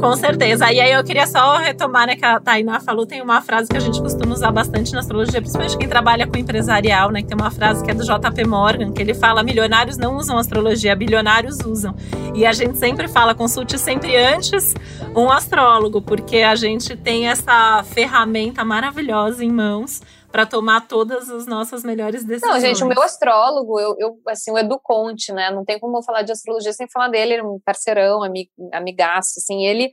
Com 0.01 0.15
certeza. 0.15 0.71
E 0.71 0.81
aí 0.81 0.91
eu 0.91 1.03
queria 1.03 1.27
só 1.27 1.57
retomar, 1.57 2.07
né, 2.07 2.15
que 2.15 2.25
a 2.25 2.39
Tainá 2.39 2.79
falou, 2.79 3.05
tem 3.05 3.21
uma 3.21 3.39
frase 3.39 3.69
que 3.69 3.77
a 3.77 3.79
gente 3.79 4.01
costuma 4.01 4.33
usar 4.33 4.51
bastante 4.51 4.91
na 4.93 4.99
astrologia, 4.99 5.39
principalmente 5.39 5.77
quem 5.77 5.87
trabalha 5.87 6.25
com 6.25 6.35
empresarial, 6.35 7.11
né, 7.11 7.21
que 7.21 7.27
tem 7.27 7.37
uma 7.37 7.51
frase 7.51 7.83
que 7.83 7.91
é 7.91 7.93
do 7.93 8.03
JP 8.03 8.47
Morgan, 8.47 8.91
que 8.91 8.99
ele 8.99 9.13
fala, 9.13 9.43
milionários 9.43 9.97
não 9.97 10.17
usam 10.17 10.39
astrologia, 10.39 10.95
bilionários 10.95 11.59
usam. 11.59 11.95
E 12.33 12.47
a 12.47 12.51
gente 12.51 12.79
sempre 12.79 13.07
fala, 13.07 13.35
consulte 13.35 13.77
sempre 13.77 14.17
antes 14.17 14.73
um 15.15 15.29
astrólogo, 15.29 16.01
porque 16.01 16.37
a 16.37 16.55
gente 16.55 16.95
tem 16.95 17.27
essa 17.27 17.83
ferramenta 17.83 18.65
maravilhosa 18.65 19.45
em 19.45 19.51
mãos 19.51 20.01
para 20.31 20.45
tomar 20.45 20.87
todas 20.87 21.29
as 21.29 21.45
nossas 21.45 21.83
melhores 21.83 22.23
decisões. 22.23 22.53
Não, 22.53 22.59
gente, 22.59 22.83
o 22.83 22.87
meu 22.87 23.01
astrólogo, 23.01 23.79
eu, 23.79 23.95
eu 23.99 24.19
assim, 24.27 24.51
o 24.51 24.57
Edu 24.57 24.79
Conte, 24.81 25.33
né? 25.33 25.51
Não 25.51 25.65
tem 25.65 25.79
como 25.79 25.97
eu 25.97 26.03
falar 26.03 26.21
de 26.21 26.31
astrologia 26.31 26.73
sem 26.73 26.89
falar 26.89 27.09
dele, 27.09 27.33
ele 27.33 27.41
é 27.41 27.45
um 27.45 27.59
parceirão, 27.63 28.23
amig, 28.23 28.49
amigaço, 28.73 29.39
assim, 29.39 29.65
ele 29.65 29.91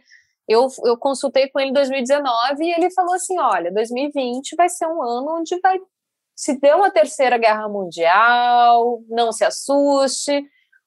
eu, 0.49 0.66
eu 0.84 0.97
consultei 0.97 1.49
com 1.51 1.61
ele 1.61 1.70
em 1.70 1.74
2019 1.74 2.64
e 2.64 2.72
ele 2.72 2.91
falou 2.91 3.14
assim: 3.14 3.39
olha, 3.39 3.70
2020 3.70 4.57
vai 4.57 4.68
ser 4.68 4.86
um 4.86 5.03
ano 5.03 5.41
onde 5.41 5.61
vai 5.61 5.78
se 6.34 6.59
der 6.59 6.74
uma 6.74 6.91
terceira 6.91 7.36
guerra 7.36 7.68
mundial, 7.68 9.01
não 9.09 9.32
se 9.32 9.45
assuste, 9.45 10.41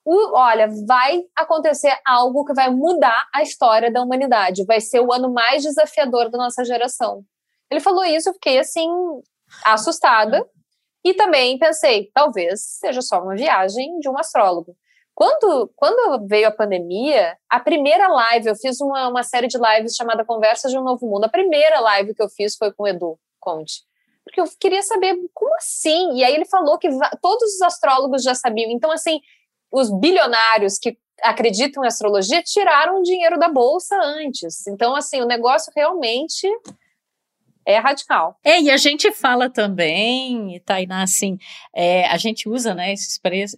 o, 0.04 0.36
olha, 0.36 0.66
vai 0.86 1.22
acontecer 1.36 1.94
algo 2.06 2.44
que 2.44 2.54
vai 2.54 2.70
mudar 2.70 3.28
a 3.32 3.42
história 3.42 3.92
da 3.92 4.02
humanidade. 4.02 4.64
Vai 4.64 4.80
ser 4.80 5.00
o 5.00 5.12
ano 5.12 5.32
mais 5.32 5.62
desafiador 5.62 6.30
da 6.30 6.38
nossa 6.38 6.64
geração. 6.64 7.22
Ele 7.70 7.80
falou 7.80 8.04
isso, 8.04 8.28
eu 8.28 8.34
fiquei 8.34 8.58
assim, 8.58 8.88
assustada. 9.64 10.46
E 11.04 11.14
também 11.14 11.58
pensei, 11.58 12.10
talvez 12.14 12.60
seja 12.78 13.02
só 13.02 13.20
uma 13.20 13.34
viagem 13.34 13.98
de 13.98 14.08
um 14.08 14.18
astrólogo. 14.18 14.76
Quando, 15.14 15.70
quando 15.76 16.26
veio 16.26 16.48
a 16.48 16.52
pandemia, 16.52 17.36
a 17.50 17.60
primeira 17.60 18.08
live, 18.08 18.48
eu 18.48 18.56
fiz 18.56 18.80
uma, 18.80 19.08
uma 19.08 19.22
série 19.22 19.46
de 19.46 19.58
lives 19.58 19.94
chamada 19.94 20.24
Conversas 20.24 20.70
de 20.70 20.78
um 20.78 20.82
Novo 20.82 21.06
Mundo. 21.06 21.24
A 21.24 21.28
primeira 21.28 21.80
live 21.80 22.14
que 22.14 22.22
eu 22.22 22.28
fiz 22.28 22.56
foi 22.56 22.72
com 22.72 22.84
o 22.84 22.88
Edu 22.88 23.18
Conte. 23.38 23.82
Porque 24.24 24.40
eu 24.40 24.44
queria 24.58 24.82
saber 24.82 25.16
como 25.34 25.54
assim? 25.56 26.14
E 26.14 26.24
aí 26.24 26.34
ele 26.34 26.46
falou 26.46 26.78
que 26.78 26.88
todos 27.20 27.54
os 27.54 27.62
astrólogos 27.62 28.22
já 28.22 28.34
sabiam. 28.34 28.70
Então, 28.70 28.90
assim, 28.90 29.20
os 29.70 29.90
bilionários 29.90 30.78
que 30.78 30.96
acreditam 31.22 31.84
em 31.84 31.88
astrologia 31.88 32.42
tiraram 32.42 33.00
o 33.00 33.02
dinheiro 33.02 33.38
da 33.38 33.48
bolsa 33.48 33.94
antes. 34.00 34.66
Então, 34.66 34.94
assim, 34.94 35.20
o 35.20 35.26
negócio 35.26 35.72
realmente 35.74 36.48
é 37.64 37.78
radical. 37.78 38.38
É, 38.44 38.60
e 38.60 38.70
a 38.70 38.76
gente 38.76 39.10
fala 39.12 39.48
também, 39.48 40.60
Tainá, 40.64 41.02
assim, 41.02 41.38
é, 41.74 42.06
a 42.06 42.16
gente 42.16 42.48
usa 42.48 42.74
né, 42.74 42.94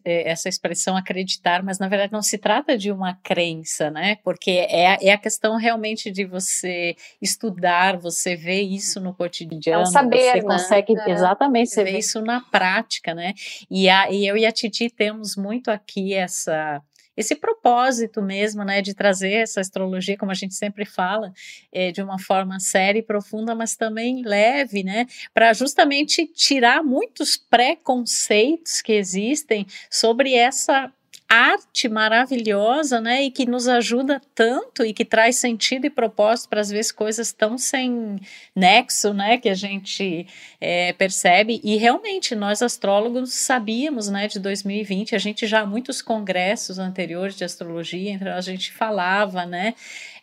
é, 0.05 0.31
essa 0.31 0.49
expressão 0.49 0.97
acreditar, 0.97 1.63
mas 1.63 1.79
na 1.79 1.89
verdade 1.89 2.13
não 2.13 2.23
se 2.23 2.39
trata 2.39 2.77
de 2.77 2.91
uma 2.91 3.15
crença, 3.23 3.91
né? 3.91 4.17
Porque 4.23 4.51
é, 4.51 4.97
é 5.01 5.13
a 5.13 5.19
questão 5.19 5.57
realmente 5.57 6.11
de 6.11 6.25
você 6.25 6.97
estudar, 7.21 7.97
você 7.97 8.37
ver 8.37 8.63
isso 8.63 9.01
no 9.01 9.15
cotidiano. 9.15 9.81
É 9.81 9.83
um 9.83 9.87
saber, 9.87 10.33
você 10.33 10.35
né? 10.35 10.43
consegue, 10.43 10.99
é. 10.99 11.11
exatamente, 11.11 11.71
você 11.71 11.85
vê 11.85 11.99
isso 11.99 12.21
na 12.21 12.41
prática, 12.41 13.15
né? 13.15 13.33
E, 13.71 13.89
a, 13.89 14.11
e 14.11 14.27
eu 14.27 14.37
e 14.37 14.47
a 14.47 14.53
Titi 14.53 14.91
temos 14.91 15.37
muito 15.37 15.71
aqui 15.71 16.15
essa 16.15 16.83
esse 17.17 17.35
propósito 17.35 18.21
mesmo, 18.23 18.65
né, 18.65 18.83
de 18.83 18.95
trazer 18.95 19.33
essa 19.33 19.61
astrologia, 19.61 20.17
como 20.17 20.31
a 20.31 20.35
gente 20.35 20.55
sempre 20.55 20.85
fala, 20.85 21.33
é, 21.73 21.93
de 21.93 22.03
uma 22.03 22.19
forma 22.19 22.59
séria 22.61 22.99
e 22.99 23.03
profunda, 23.03 23.55
mas 23.55 23.77
também 23.77 24.23
leve, 24.23 24.83
né, 24.83 25.07
para 25.33 25.53
justamente 25.53 26.27
tirar 26.27 26.83
muitos 26.83 27.37
preconceitos 27.37 28.83
que 28.83 28.93
existem 28.93 29.67
sobre 29.91 30.35
essa 30.35 30.93
arte 31.29 31.89
maravilhosa, 31.89 33.01
né, 33.01 33.25
e 33.25 33.31
que 33.31 33.47
nos 33.47 33.67
ajuda 33.67 34.21
tanto 34.35 34.85
e 34.85 34.93
que 34.93 35.05
traz 35.05 35.37
sentido 35.37 35.87
e 35.87 35.91
propósito 35.91 36.49
para 36.49 36.61
às 36.61 36.71
vezes 36.71 36.93
coisas 36.93 37.33
tão 37.33 37.59
sem 37.59 38.21
nexo, 38.55 39.13
né, 39.13 39.39
que 39.39 39.49
a 39.49 39.55
gente 39.55 40.27
é, 40.61 40.93
percebe. 40.93 41.61
E 41.65 41.77
realmente 41.77 42.35
nós 42.35 42.63
astrólogos 42.63 43.35
sabíamos, 43.35 44.09
né, 44.09 44.29
de 44.29 44.39
2020, 44.39 45.15
a 45.15 45.19
gente 45.19 45.47
já 45.47 45.67
muitos 45.67 46.01
congressos 46.01 46.79
anteriores 46.79 47.37
de 47.37 47.45
astrologia, 47.45 48.13
entre 48.13 48.29
a 48.29 48.41
gente 48.41 48.73
falava, 48.73 49.45
né, 49.45 49.75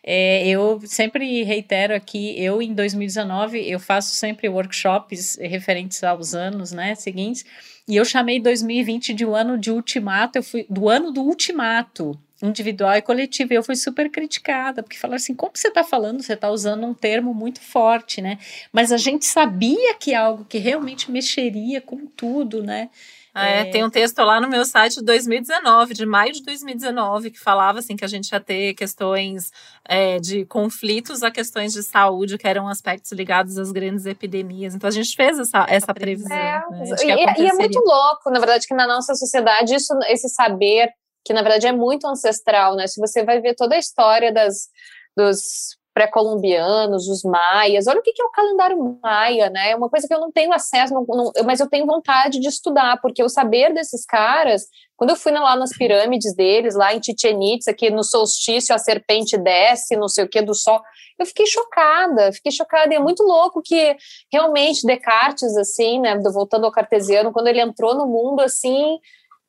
é, 0.02 0.46
eu 0.48 0.80
sempre 0.84 1.42
reitero 1.42 1.94
aqui, 1.94 2.34
eu 2.42 2.60
em 2.60 2.74
2019 2.74 3.68
eu 3.68 3.78
faço 3.78 4.14
sempre 4.14 4.48
workshops 4.48 5.38
referentes 5.40 6.02
aos 6.02 6.34
anos, 6.34 6.72
né, 6.72 6.94
seguintes 6.94 7.44
e 7.86 7.96
eu 7.96 8.04
chamei 8.04 8.40
2020 8.40 9.12
de 9.12 9.26
um 9.26 9.34
ano 9.34 9.58
de 9.58 9.70
ultimato, 9.70 10.38
eu 10.38 10.42
fui 10.42 10.66
do 10.68 10.88
ano 10.88 11.10
do 11.10 11.22
ultimato 11.22 12.18
individual 12.42 12.96
e 12.96 13.02
coletivo. 13.02 13.52
E 13.52 13.56
eu 13.56 13.62
fui 13.62 13.76
super 13.76 14.10
criticada, 14.10 14.82
porque 14.82 14.98
falaram 14.98 15.16
assim: 15.16 15.34
como 15.34 15.52
você 15.54 15.68
está 15.68 15.84
falando? 15.84 16.22
Você 16.22 16.34
está 16.34 16.50
usando 16.50 16.84
um 16.84 16.94
termo 16.94 17.32
muito 17.32 17.60
forte, 17.60 18.20
né? 18.20 18.38
Mas 18.72 18.92
a 18.92 18.96
gente 18.96 19.24
sabia 19.24 19.94
que 19.94 20.12
é 20.12 20.16
algo 20.16 20.44
que 20.44 20.58
realmente 20.58 21.10
mexeria 21.10 21.80
com 21.80 22.06
tudo, 22.06 22.62
né? 22.62 22.90
É, 23.34 23.60
é, 23.60 23.64
tem 23.64 23.82
um 23.82 23.88
texto 23.88 24.18
lá 24.18 24.40
no 24.40 24.48
meu 24.48 24.64
site 24.64 24.96
de 24.96 25.04
2019, 25.04 25.94
de 25.94 26.04
maio 26.04 26.32
de 26.32 26.42
2019, 26.42 27.30
que 27.30 27.40
falava 27.40 27.78
assim 27.78 27.96
que 27.96 28.04
a 28.04 28.08
gente 28.08 28.30
ia 28.30 28.40
ter 28.40 28.74
questões 28.74 29.50
é, 29.86 30.18
de 30.18 30.44
conflitos 30.44 31.22
a 31.22 31.30
questões 31.30 31.72
de 31.72 31.82
saúde, 31.82 32.36
que 32.36 32.46
eram 32.46 32.68
aspectos 32.68 33.10
ligados 33.12 33.56
às 33.56 33.72
grandes 33.72 34.04
epidemias. 34.04 34.74
Então 34.74 34.86
a 34.86 34.92
gente 34.92 35.16
fez 35.16 35.38
essa, 35.38 35.64
essa 35.66 35.94
previsão. 35.94 36.36
É, 36.36 36.62
né, 36.70 36.84
e, 37.00 37.42
e, 37.42 37.46
é 37.46 37.54
muito 37.54 37.78
louco, 37.78 38.30
na 38.30 38.38
verdade, 38.38 38.66
que 38.66 38.74
na 38.74 38.86
nossa 38.86 39.14
sociedade 39.14 39.74
isso, 39.74 39.94
esse 40.08 40.28
saber, 40.28 40.90
que 41.24 41.32
na 41.32 41.40
verdade 41.40 41.66
é 41.66 41.72
muito 41.72 42.06
ancestral, 42.06 42.76
né? 42.76 42.86
Se 42.86 43.00
você 43.00 43.24
vai 43.24 43.40
ver 43.40 43.54
toda 43.54 43.76
a 43.76 43.78
história 43.78 44.30
das, 44.30 44.68
dos 45.16 45.78
pré-colombianos, 45.94 47.08
os 47.08 47.22
maias. 47.22 47.86
Olha 47.86 48.00
o 48.00 48.02
que 48.02 48.12
é 48.20 48.24
o 48.24 48.30
calendário 48.30 48.98
maia, 49.02 49.50
né? 49.50 49.70
É 49.70 49.76
uma 49.76 49.88
coisa 49.88 50.08
que 50.08 50.14
eu 50.14 50.20
não 50.20 50.32
tenho 50.32 50.52
acesso, 50.52 50.94
não, 50.94 51.04
não, 51.06 51.32
mas 51.44 51.60
eu 51.60 51.68
tenho 51.68 51.86
vontade 51.86 52.40
de 52.40 52.48
estudar, 52.48 53.00
porque 53.00 53.22
o 53.22 53.28
saber 53.28 53.72
desses 53.74 54.04
caras, 54.04 54.66
quando 54.96 55.10
eu 55.10 55.16
fui 55.16 55.32
lá 55.32 55.54
nas 55.56 55.76
pirâmides 55.76 56.34
deles, 56.34 56.74
lá 56.74 56.94
em 56.94 57.02
Chichen 57.02 57.54
Itza, 57.54 57.74
que 57.74 57.90
no 57.90 58.02
solstício 58.02 58.74
a 58.74 58.78
serpente 58.78 59.36
desce, 59.36 59.96
não 59.96 60.08
sei 60.08 60.24
o 60.24 60.28
que, 60.28 60.40
do 60.40 60.54
sol, 60.54 60.80
eu 61.18 61.26
fiquei 61.26 61.46
chocada, 61.46 62.32
fiquei 62.32 62.50
chocada, 62.50 62.92
e 62.92 62.96
é 62.96 63.00
muito 63.00 63.22
louco 63.22 63.60
que 63.62 63.96
realmente 64.32 64.86
Descartes, 64.86 65.56
assim, 65.56 66.00
né, 66.00 66.18
voltando 66.32 66.64
ao 66.64 66.72
cartesiano, 66.72 67.32
quando 67.32 67.48
ele 67.48 67.60
entrou 67.60 67.94
no 67.94 68.06
mundo, 68.06 68.40
assim, 68.40 68.98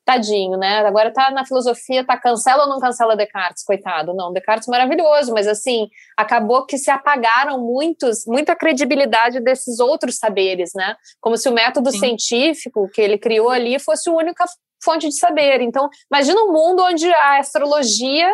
tadinho, 0.05 0.57
né? 0.57 0.79
Agora 0.79 1.11
tá 1.11 1.31
na 1.31 1.45
filosofia, 1.45 2.05
tá 2.05 2.17
cancela 2.17 2.63
ou 2.63 2.69
não 2.69 2.79
cancela 2.79 3.15
Descartes, 3.15 3.63
coitado. 3.63 4.13
Não, 4.13 4.33
Descartes 4.33 4.67
maravilhoso, 4.67 5.33
mas 5.33 5.47
assim, 5.47 5.89
acabou 6.17 6.65
que 6.65 6.77
se 6.77 6.91
apagaram 6.91 7.59
muitos, 7.59 8.25
muita 8.25 8.55
credibilidade 8.55 9.39
desses 9.39 9.79
outros 9.79 10.17
saberes, 10.17 10.71
né? 10.75 10.95
Como 11.21 11.37
se 11.37 11.47
o 11.47 11.53
método 11.53 11.91
Sim. 11.91 11.99
científico 11.99 12.89
que 12.93 13.01
ele 13.01 13.17
criou 13.17 13.49
ali 13.49 13.79
fosse 13.79 14.09
a 14.09 14.13
única 14.13 14.45
fonte 14.83 15.07
de 15.07 15.15
saber. 15.15 15.61
Então, 15.61 15.89
imagina 16.11 16.41
um 16.41 16.51
mundo 16.51 16.83
onde 16.83 17.07
a 17.07 17.39
astrologia 17.39 18.29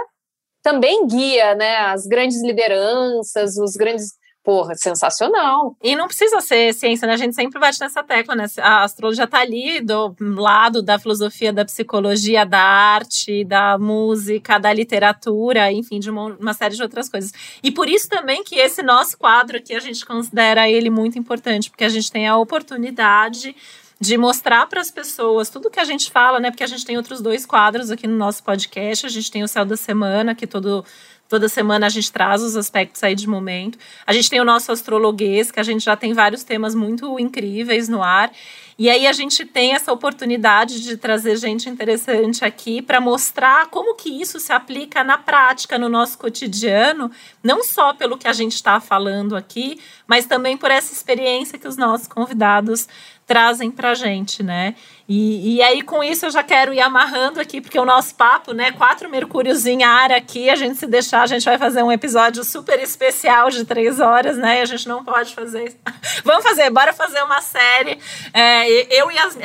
também 0.61 1.07
guia, 1.07 1.55
né, 1.55 1.77
as 1.77 2.05
grandes 2.05 2.43
lideranças, 2.43 3.57
os 3.57 3.75
grandes 3.75 4.18
porra, 4.43 4.75
sensacional. 4.75 5.75
E 5.83 5.95
não 5.95 6.07
precisa 6.07 6.39
ser 6.41 6.73
ciência, 6.73 7.07
né? 7.07 7.13
A 7.13 7.17
gente 7.17 7.35
sempre 7.35 7.59
bate 7.59 7.79
nessa 7.79 8.03
tecla, 8.03 8.35
né? 8.35 8.45
A 8.59 8.83
astrologia 8.83 9.27
tá 9.27 9.39
ali 9.39 9.81
do 9.81 10.15
lado 10.19 10.81
da 10.81 10.97
filosofia, 10.97 11.51
da 11.51 11.65
psicologia, 11.65 12.45
da 12.45 12.61
arte, 12.61 13.43
da 13.43 13.77
música, 13.77 14.57
da 14.57 14.71
literatura, 14.73 15.71
enfim, 15.71 15.99
de 15.99 16.09
uma, 16.09 16.25
uma 16.39 16.53
série 16.53 16.75
de 16.75 16.81
outras 16.81 17.09
coisas. 17.09 17.31
E 17.61 17.71
por 17.71 17.87
isso 17.89 18.09
também 18.09 18.43
que 18.43 18.55
esse 18.55 18.81
nosso 18.81 19.17
quadro 19.17 19.57
aqui, 19.57 19.75
a 19.75 19.79
gente 19.79 20.05
considera 20.05 20.69
ele 20.69 20.89
muito 20.89 21.19
importante, 21.19 21.69
porque 21.69 21.83
a 21.83 21.89
gente 21.89 22.11
tem 22.11 22.27
a 22.27 22.37
oportunidade 22.37 23.55
de 24.01 24.17
mostrar 24.17 24.65
para 24.67 24.79
as 24.79 24.89
pessoas 24.89 25.49
tudo 25.49 25.69
que 25.69 25.79
a 25.79 25.83
gente 25.83 26.09
fala, 26.09 26.39
né? 26.39 26.49
Porque 26.49 26.63
a 26.63 26.67
gente 26.67 26.85
tem 26.85 26.95
outros 26.95 27.19
dois 27.21 27.45
quadros 27.45 27.91
aqui 27.91 28.07
no 28.07 28.15
nosso 28.15 28.41
podcast. 28.43 29.05
A 29.05 29.09
gente 29.09 29.29
tem 29.29 29.43
o 29.43 29.47
Céu 29.47 29.65
da 29.65 29.75
Semana, 29.75 30.33
que 30.33 30.47
todo 30.47 30.85
Toda 31.29 31.47
semana 31.47 31.85
a 31.85 31.89
gente 31.89 32.11
traz 32.11 32.41
os 32.41 32.55
aspectos 32.57 33.03
aí 33.03 33.13
de 33.13 33.29
momento. 33.29 33.77
A 34.05 34.11
gente 34.11 34.31
tem 34.31 34.41
o 34.41 34.43
nosso 34.43 34.71
astrologuês, 34.71 35.51
que 35.51 35.59
a 35.59 35.63
gente 35.63 35.85
já 35.85 35.95
tem 35.95 36.11
vários 36.11 36.43
temas 36.43 36.73
muito 36.73 37.19
incríveis 37.19 37.87
no 37.87 38.01
ar. 38.01 38.31
E 38.79 38.89
aí 38.89 39.05
a 39.05 39.13
gente 39.13 39.45
tem 39.45 39.75
essa 39.75 39.93
oportunidade 39.93 40.81
de 40.81 40.97
trazer 40.97 41.35
gente 41.35 41.69
interessante 41.69 42.43
aqui 42.43 42.81
para 42.81 42.99
mostrar 42.99 43.67
como 43.67 43.93
que 43.93 44.09
isso 44.09 44.39
se 44.39 44.51
aplica 44.51 45.03
na 45.03 45.17
prática, 45.19 45.77
no 45.77 45.87
nosso 45.87 46.17
cotidiano, 46.17 47.11
não 47.43 47.63
só 47.63 47.93
pelo 47.93 48.17
que 48.17 48.27
a 48.27 48.33
gente 48.33 48.55
está 48.55 48.79
falando 48.79 49.35
aqui, 49.35 49.79
mas 50.07 50.25
também 50.25 50.57
por 50.57 50.71
essa 50.71 50.93
experiência 50.93 51.59
que 51.59 51.67
os 51.67 51.77
nossos 51.77 52.07
convidados 52.07 52.87
trazem 53.29 53.69
para 53.69 53.91
a 53.91 53.93
gente, 53.93 54.41
né? 54.41 54.73
E, 55.07 55.57
e 55.57 55.61
aí, 55.61 55.83
com 55.83 56.03
isso, 56.03 56.25
eu 56.25 56.31
já 56.31 56.41
quero 56.41 56.73
ir 56.73 56.81
amarrando 56.81 57.39
aqui, 57.39 57.61
porque 57.61 57.77
o 57.77 57.85
nosso 57.85 58.15
papo, 58.15 58.53
né? 58.53 58.71
Quatro 58.71 59.07
Mercúrios 59.07 59.67
em 59.67 59.83
ar 59.83 60.11
aqui, 60.11 60.49
a 60.49 60.55
gente 60.55 60.79
se 60.79 60.87
deixar, 60.87 61.21
a 61.21 61.27
gente 61.27 61.45
vai 61.45 61.55
fazer 61.55 61.83
um 61.83 61.91
episódio 61.91 62.43
super 62.43 62.79
especial 62.79 63.51
de 63.51 63.63
três 63.65 63.99
horas, 63.99 64.35
né? 64.35 64.57
E 64.57 64.61
a 64.61 64.65
gente 64.65 64.87
não 64.87 65.05
pode 65.05 65.35
fazer. 65.35 65.77
Vamos 66.25 66.43
fazer, 66.43 66.71
bora 66.71 66.91
fazer 66.91 67.21
uma 67.21 67.39
série. 67.39 67.99
É, 68.33 68.99
eu 68.99 69.11
e 69.11 69.17
as, 69.19 69.37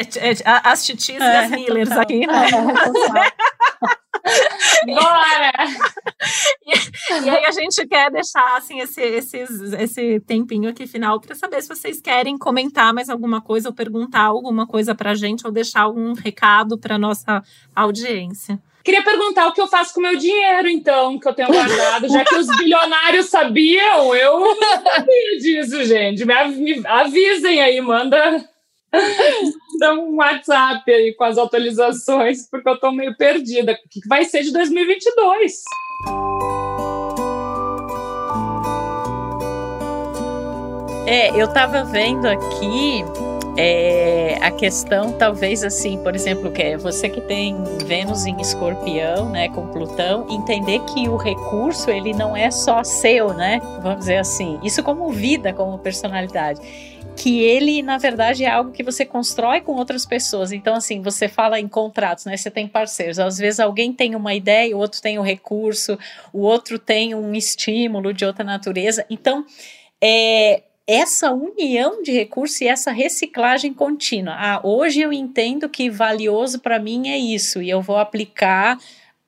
as 0.64 0.86
titis 0.86 1.20
é, 1.20 1.24
e 1.24 1.36
as 1.44 1.50
Millers 1.50 1.92
aqui, 1.92 2.26
né? 2.26 2.46
Bora! 4.86 5.52
E, 7.10 7.30
aí 7.30 7.44
a 7.44 7.50
gente 7.50 7.86
quer 7.86 8.10
deixar 8.10 8.56
assim 8.56 8.80
esse, 8.80 9.00
esse, 9.00 9.38
esse 9.78 10.20
tempinho 10.20 10.70
aqui 10.70 10.86
final 10.86 11.20
para 11.20 11.34
saber 11.34 11.62
se 11.62 11.68
vocês 11.68 12.00
querem 12.00 12.36
comentar 12.38 12.92
mais 12.94 13.08
alguma 13.08 13.40
coisa 13.40 13.68
ou 13.68 13.74
perguntar 13.74 14.22
alguma 14.22 14.66
coisa 14.66 14.94
para 14.94 15.10
a 15.10 15.14
gente 15.14 15.46
ou 15.46 15.52
deixar 15.52 15.82
algum 15.82 16.12
recado 16.12 16.78
para 16.78 16.98
nossa 16.98 17.42
audiência. 17.74 18.58
Queria 18.82 19.02
perguntar 19.02 19.46
o 19.46 19.52
que 19.52 19.60
eu 19.60 19.66
faço 19.66 19.94
com 19.94 20.00
o 20.00 20.02
meu 20.02 20.16
dinheiro, 20.16 20.68
então, 20.68 21.18
que 21.18 21.26
eu 21.26 21.32
tenho 21.32 21.48
guardado, 21.48 22.06
já 22.06 22.22
que 22.22 22.34
os 22.34 22.46
bilionários 22.58 23.26
sabiam, 23.30 24.14
eu 24.14 24.38
não 24.40 24.82
sabia 24.82 25.38
disso, 25.40 25.84
gente. 25.84 26.22
Me 26.26 26.86
avisem 26.86 27.62
aí, 27.62 27.80
manda 27.80 28.44
Dá 29.78 29.94
um 29.94 30.16
WhatsApp 30.16 30.90
aí 30.90 31.14
com 31.14 31.24
as 31.24 31.38
atualizações, 31.38 32.48
porque 32.48 32.68
eu 32.68 32.74
estou 32.74 32.92
meio 32.92 33.16
perdida. 33.16 33.72
O 33.72 33.88
que 33.88 34.06
vai 34.08 34.24
ser 34.24 34.42
de 34.42 34.52
2022? 34.52 35.62
É, 41.06 41.30
eu 41.30 41.46
estava 41.46 41.84
vendo 41.84 42.26
aqui 42.26 43.04
é, 43.56 44.38
a 44.40 44.50
questão 44.50 45.12
talvez 45.12 45.62
assim, 45.62 45.98
por 46.02 46.14
exemplo, 46.14 46.50
que 46.50 46.62
é 46.62 46.76
você 46.76 47.08
que 47.08 47.20
tem 47.20 47.56
Vênus 47.84 48.24
em 48.26 48.40
Escorpião, 48.40 49.28
né, 49.28 49.48
com 49.50 49.68
Plutão, 49.68 50.26
entender 50.30 50.80
que 50.86 51.08
o 51.08 51.16
recurso 51.16 51.90
ele 51.90 52.12
não 52.12 52.36
é 52.36 52.50
só 52.50 52.82
seu, 52.82 53.34
né? 53.34 53.60
Vamos 53.82 53.98
dizer 54.00 54.16
assim. 54.16 54.58
Isso 54.62 54.82
como 54.82 55.10
vida, 55.10 55.52
como 55.52 55.78
personalidade 55.78 56.60
que 57.16 57.44
ele, 57.44 57.80
na 57.80 57.96
verdade, 57.96 58.44
é 58.44 58.50
algo 58.50 58.72
que 58.72 58.82
você 58.82 59.04
constrói 59.04 59.60
com 59.60 59.76
outras 59.76 60.04
pessoas. 60.04 60.50
Então, 60.50 60.74
assim, 60.74 61.00
você 61.00 61.28
fala 61.28 61.60
em 61.60 61.68
contratos, 61.68 62.24
né? 62.24 62.36
Você 62.36 62.50
tem 62.50 62.66
parceiros. 62.66 63.20
Às 63.20 63.38
vezes 63.38 63.60
alguém 63.60 63.92
tem 63.92 64.16
uma 64.16 64.34
ideia, 64.34 64.76
o 64.76 64.80
outro 64.80 65.00
tem 65.00 65.16
um 65.16 65.22
recurso, 65.22 65.96
o 66.32 66.40
outro 66.40 66.76
tem 66.76 67.14
um 67.14 67.32
estímulo 67.32 68.12
de 68.12 68.24
outra 68.24 68.44
natureza. 68.44 69.06
Então, 69.08 69.44
é, 70.02 70.62
essa 70.86 71.32
união 71.32 72.02
de 72.02 72.12
recursos 72.12 72.60
e 72.60 72.68
essa 72.68 72.92
reciclagem 72.92 73.72
contínua. 73.72 74.34
Ah, 74.36 74.60
hoje 74.62 75.00
eu 75.00 75.12
entendo 75.12 75.68
que 75.68 75.88
valioso 75.88 76.60
para 76.60 76.78
mim 76.78 77.08
é 77.08 77.18
isso, 77.18 77.62
e 77.62 77.70
eu 77.70 77.80
vou 77.80 77.96
aplicar 77.96 78.78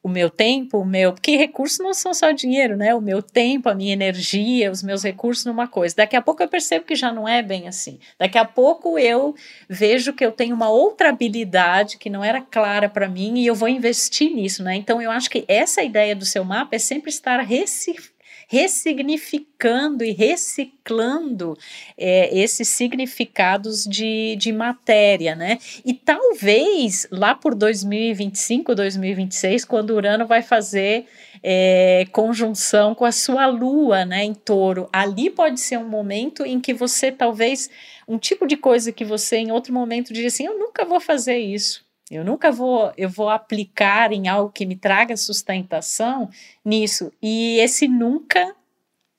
o 0.07 0.09
meu 0.09 0.31
tempo, 0.31 0.79
o 0.79 0.85
meu. 0.85 1.13
Porque 1.13 1.37
recursos 1.37 1.81
não 1.81 1.93
são 1.93 2.15
só 2.15 2.31
dinheiro, 2.31 2.77
né? 2.77 2.95
O 2.95 3.01
meu 3.01 3.21
tempo, 3.21 3.69
a 3.69 3.75
minha 3.75 3.93
energia, 3.93 4.71
os 4.71 4.81
meus 4.81 5.03
recursos 5.03 5.45
numa 5.45 5.67
coisa. 5.67 5.97
Daqui 5.97 6.15
a 6.15 6.23
pouco 6.23 6.41
eu 6.41 6.49
percebo 6.49 6.85
que 6.85 6.95
já 6.95 7.11
não 7.11 7.29
é 7.29 7.43
bem 7.43 7.67
assim. 7.67 7.99
Daqui 8.17 8.39
a 8.39 8.45
pouco 8.45 8.97
eu 9.01 9.35
vejo 9.69 10.13
que 10.13 10.25
eu 10.25 10.31
tenho 10.31 10.55
uma 10.55 10.69
outra 10.69 11.09
habilidade 11.09 11.99
que 11.99 12.09
não 12.09 12.23
era 12.23 12.41
clara 12.41 12.89
para 12.89 13.09
mim 13.09 13.41
e 13.41 13.49
eu 13.49 13.55
vou 13.57 13.69
investir 13.69 14.33
nisso, 14.33 14.63
né? 14.63 14.77
Então 14.77 15.03
eu 15.03 15.11
acho 15.11 15.29
que 15.29 15.45
essa 15.49 15.83
ideia 15.83 16.15
do 16.15 16.25
seu 16.25 16.45
mapa 16.45 16.77
é 16.77 16.79
sempre 16.79 17.11
estar 17.11 17.41
reciclando 17.41 18.16
ressignificando 18.47 20.05
e 20.05 20.13
reciclando 20.13 21.59
é, 21.99 22.37
esses 22.37 22.69
significados 22.69 23.85
de, 23.85 24.37
de 24.37 24.53
matéria, 24.53 25.35
né? 25.35 25.59
E 25.85 25.93
talvez 25.93 27.07
lá 27.11 27.35
por 27.35 27.55
2025, 27.55 28.75
2026, 28.75 29.65
quando 29.65 29.91
Urano 29.91 30.27
vai 30.27 30.43
fazer 30.43 31.07
é, 31.43 32.07
conjunção 32.13 32.95
com 32.95 33.05
a 33.05 33.13
sua 33.13 33.47
lua, 33.47 34.05
né, 34.05 34.25
em 34.25 34.35
touro, 34.35 34.89
ali 34.93 35.31
pode 35.31 35.61
ser 35.61 35.79
um 35.79 35.89
momento 35.89 36.45
em 36.45 36.61
que 36.61 36.75
você 36.75 37.13
talvez 37.13 37.71
um 38.09 38.19
tipo 38.19 38.47
de 38.47 38.57
coisa 38.57 38.93
que 38.93 39.05
você 39.05 39.37
em 39.37 39.53
outro 39.53 39.73
momento 39.73 40.13
diz 40.13 40.33
assim, 40.33 40.47
eu 40.47 40.59
nunca 40.59 40.85
vou 40.85 41.01
fazer 41.01 41.39
isso. 41.39 41.86
Eu 42.11 42.25
nunca 42.25 42.53
vou, 42.53 42.93
eu 42.97 43.09
vou 43.09 43.29
aplicar 43.29 44.13
em 44.13 44.29
algo 44.29 44.53
que 44.53 44.65
me 44.65 44.77
traga 44.77 45.17
sustentação 45.17 46.31
nisso. 46.65 47.13
E 47.21 47.59
esse 47.59 47.89
nunca 47.89 48.55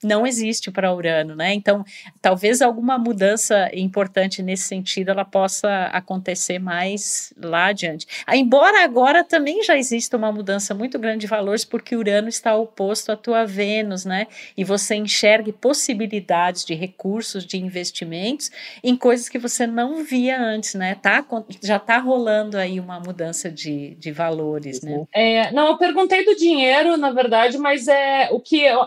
não 0.02 0.26
existe 0.26 0.70
para 0.70 0.94
Urano, 0.94 1.34
né? 1.34 1.52
Então, 1.54 1.84
talvez 2.22 2.62
alguma 2.62 2.98
mudança 2.98 3.68
importante 3.74 4.42
nesse 4.42 4.64
sentido 4.64 5.10
ela 5.10 5.24
possa 5.24 5.84
acontecer 5.86 6.58
mais 6.58 7.32
lá 7.36 7.66
adiante. 7.66 8.06
Ah, 8.26 8.36
embora 8.36 8.84
agora 8.84 9.24
também 9.24 9.62
já 9.62 9.76
exista 9.76 10.16
uma 10.16 10.30
mudança 10.30 10.74
muito 10.74 10.98
grande 10.98 11.20
de 11.20 11.26
valores, 11.26 11.64
porque 11.64 11.96
Urano 11.96 12.28
está 12.28 12.54
oposto 12.54 13.10
à 13.10 13.16
tua 13.16 13.44
Vênus, 13.44 14.04
né? 14.04 14.26
E 14.56 14.62
você 14.62 14.94
enxergue 14.94 15.52
possibilidades 15.52 16.64
de 16.64 16.74
recursos, 16.74 17.44
de 17.44 17.56
investimentos 17.56 18.50
em 18.82 18.96
coisas 18.96 19.28
que 19.28 19.38
você 19.38 19.66
não 19.66 20.04
via 20.04 20.40
antes, 20.40 20.74
né? 20.74 20.94
Tá, 20.94 21.24
já 21.62 21.76
está 21.76 21.98
rolando 21.98 22.56
aí 22.56 22.78
uma 22.78 23.00
mudança 23.00 23.50
de, 23.50 23.96
de 23.96 24.12
valores, 24.12 24.82
né? 24.82 25.04
É, 25.12 25.50
não, 25.50 25.68
eu 25.68 25.78
perguntei 25.78 26.24
do 26.24 26.36
dinheiro, 26.36 26.96
na 26.96 27.10
verdade, 27.10 27.58
mas 27.58 27.88
é 27.88 28.28
o 28.30 28.40
que 28.40 28.62
eu 28.62 28.86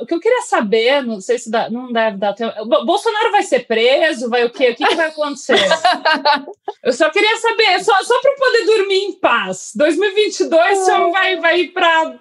o 0.00 0.06
que 0.06 0.14
eu 0.14 0.20
queria 0.20 0.42
saber, 0.42 1.02
não 1.02 1.20
sei 1.20 1.38
se 1.38 1.50
dá, 1.50 1.68
não 1.68 1.92
deve 1.92 2.16
dar 2.16 2.34
tempo. 2.34 2.64
Bolsonaro 2.84 3.32
vai 3.32 3.42
ser 3.42 3.66
preso? 3.66 4.30
Vai 4.30 4.44
o 4.44 4.50
quê? 4.50 4.70
O 4.70 4.76
que, 4.76 4.86
que 4.86 4.94
vai 4.94 5.08
acontecer? 5.08 5.58
eu 6.84 6.92
só 6.92 7.10
queria 7.10 7.36
saber, 7.38 7.82
só, 7.82 7.92
só 8.04 8.20
para 8.20 8.32
poder 8.36 8.64
dormir 8.64 9.04
em 9.06 9.12
paz. 9.18 9.72
2022 9.74 10.78
o 10.78 10.84
senhor 10.84 11.10
vai, 11.10 11.36
vai 11.40 11.60
ir 11.60 11.68
para 11.72 12.16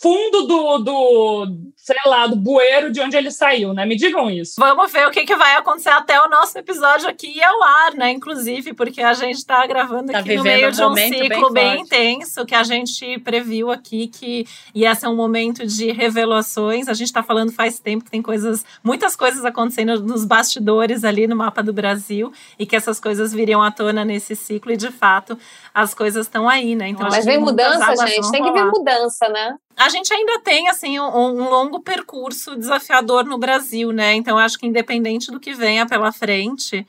fundo 0.00 0.46
do, 0.46 0.78
do, 0.78 1.46
sei 1.76 1.96
lá, 2.06 2.26
do 2.26 2.36
bueiro 2.36 2.90
de 2.90 3.00
onde 3.00 3.16
ele 3.16 3.30
saiu, 3.30 3.72
né? 3.72 3.84
Me 3.84 3.96
digam 3.96 4.30
isso. 4.30 4.54
Vamos 4.58 4.92
ver 4.92 5.06
o 5.06 5.10
que, 5.10 5.24
que 5.24 5.36
vai 5.36 5.56
acontecer 5.56 5.90
até 5.90 6.20
o 6.20 6.28
nosso 6.28 6.58
episódio 6.58 7.08
aqui 7.08 7.42
ao 7.42 7.62
ar, 7.62 7.94
né? 7.94 8.10
Inclusive, 8.10 8.74
porque 8.74 9.02
a 9.02 9.14
gente 9.14 9.36
está 9.36 9.66
gravando 9.66 10.12
tá 10.12 10.18
aqui 10.18 10.36
no 10.36 10.42
meio 10.42 10.68
um 10.68 10.70
de 10.70 10.82
um 10.82 10.94
ciclo 10.94 11.52
bem, 11.52 11.74
bem 11.74 11.80
intenso, 11.82 12.44
que 12.46 12.54
a 12.54 12.62
gente 12.62 13.18
previu 13.20 13.70
aqui 13.70 14.08
que 14.08 14.46
ia 14.74 14.94
ser 14.94 15.08
um 15.08 15.16
momento 15.16 15.66
de 15.66 15.90
revelações. 15.92 16.88
A 16.88 16.94
gente 16.94 17.08
está 17.08 17.22
falando 17.22 17.52
faz 17.52 17.78
tempo 17.78 18.04
que 18.04 18.10
tem 18.10 18.22
coisas, 18.22 18.64
muitas 18.82 19.16
coisas 19.16 19.44
acontecendo 19.44 20.02
nos 20.02 20.24
bastidores 20.24 21.04
ali 21.04 21.26
no 21.26 21.36
mapa 21.36 21.62
do 21.62 21.72
Brasil 21.72 22.32
e 22.58 22.66
que 22.66 22.76
essas 22.76 23.00
coisas 23.00 23.32
viriam 23.32 23.62
à 23.62 23.70
tona 23.70 24.04
nesse 24.04 24.34
ciclo 24.34 24.72
e, 24.72 24.76
de 24.76 24.90
fato, 24.90 25.38
as 25.76 25.92
coisas 25.92 26.24
estão 26.24 26.48
aí, 26.48 26.74
né? 26.74 26.88
Então, 26.88 27.06
Mas 27.10 27.26
vem 27.26 27.38
mudança, 27.38 27.94
gente. 28.06 28.30
Tem 28.30 28.42
que 28.42 28.50
vir 28.50 28.64
mudança, 28.64 29.28
né? 29.28 29.58
A 29.76 29.90
gente 29.90 30.10
ainda 30.10 30.40
tem, 30.40 30.70
assim, 30.70 30.98
um, 30.98 31.04
um, 31.04 31.50
longo 31.50 31.80
percurso 31.80 32.56
desafiador 32.56 33.26
no 33.26 33.36
Brasil, 33.36 33.92
né? 33.92 34.14
Então, 34.14 34.38
acho 34.38 34.58
que 34.58 34.66
independente 34.66 35.30
do 35.30 35.38
que 35.38 35.52
venha 35.52 35.84
pela 35.84 36.10
frente, 36.10 36.86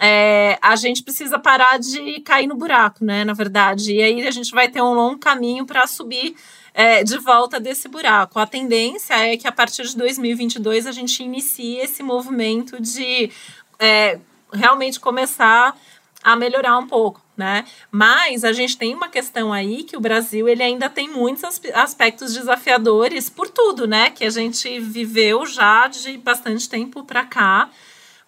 é, 0.00 0.58
a 0.60 0.74
gente 0.74 1.04
precisa 1.04 1.38
parar 1.38 1.78
de 1.78 2.20
cair 2.22 2.48
no 2.48 2.56
buraco, 2.56 3.04
né? 3.04 3.22
Na 3.22 3.34
verdade. 3.34 3.94
E 3.94 4.02
aí 4.02 4.26
a 4.26 4.32
gente 4.32 4.50
vai 4.50 4.68
ter 4.68 4.82
um 4.82 4.94
longo 4.94 5.20
caminho 5.20 5.64
para 5.64 5.86
subir 5.86 6.34
é, 6.74 7.04
de 7.04 7.16
volta 7.18 7.60
desse 7.60 7.86
buraco. 7.86 8.40
A 8.40 8.46
tendência 8.48 9.14
é 9.14 9.36
que 9.36 9.46
a 9.46 9.52
partir 9.52 9.84
de 9.84 9.96
2022 9.96 10.88
a 10.88 10.92
gente 10.92 11.22
inicie 11.22 11.76
esse 11.76 12.02
movimento 12.02 12.82
de 12.82 13.30
é, 13.78 14.18
realmente 14.52 14.98
começar 14.98 15.76
a 16.24 16.34
melhorar 16.34 16.78
um 16.78 16.86
pouco, 16.86 17.20
né? 17.36 17.66
Mas 17.90 18.42
a 18.44 18.52
gente 18.52 18.78
tem 18.78 18.94
uma 18.94 19.08
questão 19.08 19.52
aí 19.52 19.84
que 19.84 19.96
o 19.96 20.00
Brasil 20.00 20.48
ele 20.48 20.62
ainda 20.62 20.88
tem 20.88 21.06
muitos 21.08 21.44
aspectos 21.74 22.32
desafiadores 22.32 23.28
por 23.28 23.50
tudo, 23.50 23.86
né? 23.86 24.08
Que 24.08 24.24
a 24.24 24.30
gente 24.30 24.80
viveu 24.80 25.44
já 25.44 25.86
de 25.86 26.16
bastante 26.16 26.66
tempo 26.66 27.04
para 27.04 27.24
cá. 27.26 27.68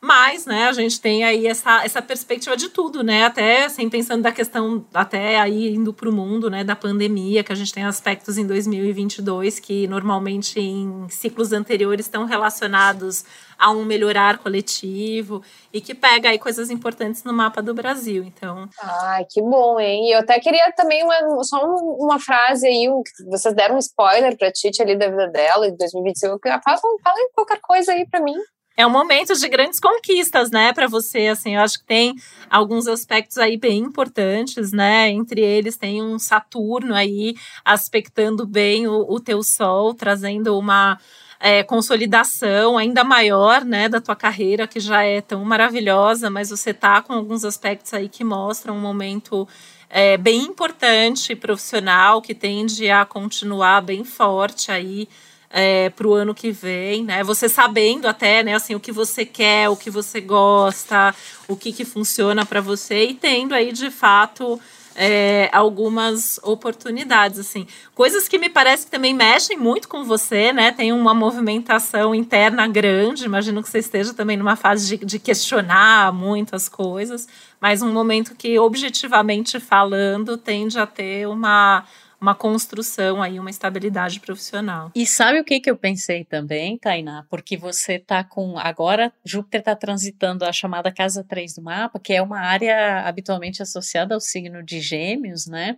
Mas, 0.06 0.46
né, 0.46 0.68
a 0.68 0.72
gente 0.72 1.00
tem 1.00 1.24
aí 1.24 1.48
essa, 1.48 1.84
essa 1.84 2.00
perspectiva 2.00 2.56
de 2.56 2.68
tudo, 2.68 3.02
né? 3.02 3.24
Até 3.24 3.64
assim, 3.64 3.90
pensando 3.90 4.22
da 4.22 4.30
questão, 4.30 4.86
até 4.94 5.40
aí 5.40 5.74
indo 5.74 5.92
para 5.92 6.08
o 6.08 6.12
mundo, 6.12 6.48
né, 6.48 6.62
da 6.62 6.76
pandemia, 6.76 7.42
que 7.42 7.50
a 7.50 7.56
gente 7.56 7.74
tem 7.74 7.82
aspectos 7.82 8.38
em 8.38 8.46
2022 8.46 9.58
que 9.58 9.88
normalmente 9.88 10.60
em 10.60 11.08
ciclos 11.08 11.52
anteriores 11.52 12.06
estão 12.06 12.24
relacionados 12.24 13.24
a 13.58 13.72
um 13.72 13.84
melhorar 13.84 14.38
coletivo 14.38 15.42
e 15.72 15.80
que 15.80 15.92
pega 15.92 16.28
aí 16.28 16.38
coisas 16.38 16.70
importantes 16.70 17.24
no 17.24 17.32
mapa 17.32 17.60
do 17.60 17.74
Brasil. 17.74 18.22
Então. 18.22 18.68
Ai, 18.80 19.24
que 19.28 19.42
bom, 19.42 19.80
hein? 19.80 20.12
Eu 20.12 20.20
até 20.20 20.38
queria 20.38 20.72
também 20.76 21.02
uma, 21.02 21.42
só 21.42 21.60
uma 21.66 22.20
frase 22.20 22.64
aí, 22.64 22.88
um, 22.88 23.02
vocês 23.28 23.52
deram 23.56 23.74
um 23.74 23.78
spoiler 23.78 24.38
para 24.38 24.52
Titi 24.52 24.80
ali 24.80 24.96
da 24.96 25.08
vida 25.08 25.26
dela 25.26 25.68
de 25.68 25.76
2025. 25.76 26.38
Fala, 26.44 26.60
fala 26.78 27.16
qualquer 27.34 27.58
coisa 27.60 27.90
aí 27.90 28.08
para 28.08 28.20
mim 28.20 28.36
é 28.76 28.86
um 28.86 28.90
momento 28.90 29.34
de 29.34 29.48
grandes 29.48 29.80
conquistas, 29.80 30.50
né, 30.50 30.72
para 30.72 30.86
você, 30.86 31.28
assim, 31.28 31.54
eu 31.54 31.62
acho 31.62 31.78
que 31.78 31.86
tem 31.86 32.14
alguns 32.50 32.86
aspectos 32.86 33.38
aí 33.38 33.56
bem 33.56 33.78
importantes, 33.78 34.70
né, 34.70 35.08
entre 35.08 35.40
eles 35.40 35.76
tem 35.76 36.02
um 36.02 36.18
Saturno 36.18 36.94
aí 36.94 37.34
aspectando 37.64 38.46
bem 38.46 38.86
o, 38.86 39.06
o 39.08 39.18
teu 39.18 39.42
Sol, 39.42 39.94
trazendo 39.94 40.58
uma 40.58 40.98
é, 41.40 41.62
consolidação 41.62 42.76
ainda 42.76 43.02
maior, 43.02 43.64
né, 43.64 43.88
da 43.88 44.00
tua 44.00 44.16
carreira, 44.16 44.66
que 44.66 44.80
já 44.80 45.02
é 45.02 45.20
tão 45.20 45.44
maravilhosa, 45.44 46.28
mas 46.28 46.50
você 46.50 46.74
tá 46.74 47.00
com 47.00 47.12
alguns 47.12 47.44
aspectos 47.44 47.94
aí 47.94 48.08
que 48.08 48.24
mostram 48.24 48.76
um 48.76 48.80
momento 48.80 49.48
é, 49.88 50.16
bem 50.16 50.42
importante 50.42 51.34
profissional, 51.34 52.20
que 52.20 52.34
tende 52.34 52.90
a 52.90 53.04
continuar 53.04 53.80
bem 53.80 54.04
forte 54.04 54.70
aí, 54.70 55.08
é, 55.50 55.90
para 55.90 56.06
o 56.06 56.14
ano 56.14 56.34
que 56.34 56.50
vem, 56.50 57.04
né? 57.04 57.22
Você 57.24 57.48
sabendo 57.48 58.06
até, 58.06 58.42
né, 58.42 58.54
assim, 58.54 58.74
o 58.74 58.80
que 58.80 58.92
você 58.92 59.24
quer, 59.24 59.68
o 59.68 59.76
que 59.76 59.90
você 59.90 60.20
gosta, 60.20 61.14
o 61.48 61.56
que, 61.56 61.72
que 61.72 61.84
funciona 61.84 62.44
para 62.44 62.60
você 62.60 63.06
e 63.06 63.14
tendo 63.14 63.54
aí 63.54 63.72
de 63.72 63.90
fato 63.90 64.60
é, 64.96 65.50
algumas 65.52 66.40
oportunidades, 66.42 67.38
assim. 67.38 67.66
Coisas 67.94 68.26
que 68.26 68.38
me 68.38 68.48
parece 68.48 68.86
que 68.86 68.90
também 68.90 69.12
mexem 69.12 69.56
muito 69.56 69.88
com 69.88 70.02
você, 70.02 70.52
né? 70.54 70.72
Tem 70.72 70.90
uma 70.90 71.12
movimentação 71.12 72.14
interna 72.14 72.66
grande. 72.66 73.26
Imagino 73.26 73.62
que 73.62 73.68
você 73.68 73.78
esteja 73.78 74.14
também 74.14 74.38
numa 74.38 74.56
fase 74.56 74.96
de, 74.96 75.04
de 75.04 75.18
questionar 75.18 76.12
muitas 76.12 76.68
coisas, 76.68 77.28
mas 77.60 77.82
um 77.82 77.92
momento 77.92 78.34
que, 78.34 78.58
objetivamente 78.58 79.60
falando, 79.60 80.38
tende 80.38 80.78
a 80.78 80.86
ter 80.86 81.28
uma 81.28 81.84
uma 82.20 82.34
construção 82.34 83.22
aí, 83.22 83.38
uma 83.38 83.50
estabilidade 83.50 84.20
profissional. 84.20 84.90
E 84.94 85.06
sabe 85.06 85.38
o 85.38 85.44
que, 85.44 85.60
que 85.60 85.70
eu 85.70 85.76
pensei 85.76 86.24
também, 86.24 86.78
Tainá? 86.78 87.24
Porque 87.28 87.56
você 87.56 87.98
tá 87.98 88.24
com. 88.24 88.58
Agora, 88.58 89.12
Júpiter 89.24 89.60
está 89.60 89.76
transitando 89.76 90.44
a 90.44 90.52
chamada 90.52 90.90
casa 90.92 91.22
3 91.22 91.54
do 91.54 91.62
mapa, 91.62 92.00
que 92.00 92.12
é 92.12 92.22
uma 92.22 92.40
área 92.40 93.00
habitualmente 93.06 93.62
associada 93.62 94.14
ao 94.14 94.20
signo 94.20 94.62
de 94.62 94.80
Gêmeos, 94.80 95.46
né? 95.46 95.76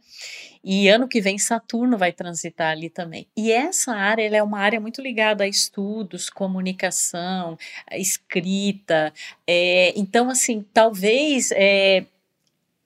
E 0.63 0.89
ano 0.89 1.09
que 1.09 1.21
vem 1.21 1.39
Saturno 1.39 1.97
vai 1.97 2.13
transitar 2.13 2.73
ali 2.73 2.91
também. 2.91 3.27
E 3.37 3.51
essa 3.51 3.93
área 3.93 4.23
ela 4.23 4.37
é 4.37 4.43
uma 4.43 4.59
área 4.59 4.81
muito 4.81 5.01
ligada 5.01 5.45
a 5.45 5.49
estudos, 5.49 6.31
comunicação, 6.31 7.57
escrita. 7.93 9.13
É, 9.47 9.93
então, 9.97 10.31
assim, 10.31 10.65
talvez. 10.73 11.51
É, 11.53 12.05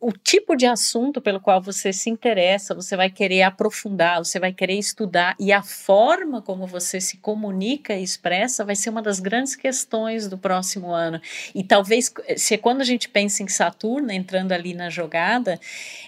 o 0.03 0.11
tipo 0.11 0.57
de 0.57 0.66
assunto 0.66 1.20
pelo 1.20 1.39
qual 1.39 1.62
você 1.62 1.93
se 1.93 2.11
interessa, 2.11 2.74
você 2.74 2.97
vai 2.97 3.09
querer 3.09 3.43
aprofundar, 3.43 4.19
você 4.19 4.41
vai 4.41 4.53
querer 4.53 4.74
estudar 4.74 5.37
e 5.39 5.53
a 5.53 5.62
forma 5.62 6.43
como 6.43 6.66
você 6.66 7.01
se 7.01 7.19
comunica 7.19 7.95
e 7.95 8.03
expressa 8.03 8.65
vai 8.65 8.74
ser 8.74 8.91
uma 8.91 9.01
das 9.01 9.20
grandes 9.20 9.55
questões 9.55 10.27
do 10.27 10.37
próximo 10.37 10.91
ano. 10.91 11.20
E 11.55 11.62
talvez, 11.62 12.12
se 12.37 12.59
quando 12.59 12.81
a 12.81 12.85
gente 12.85 13.09
pensa 13.09 13.45
em 13.45 13.49
Saturno 13.49 14.11
entrando 14.11 14.51
ali 14.51 14.74
na 14.74 14.91
jogada, 14.91 15.61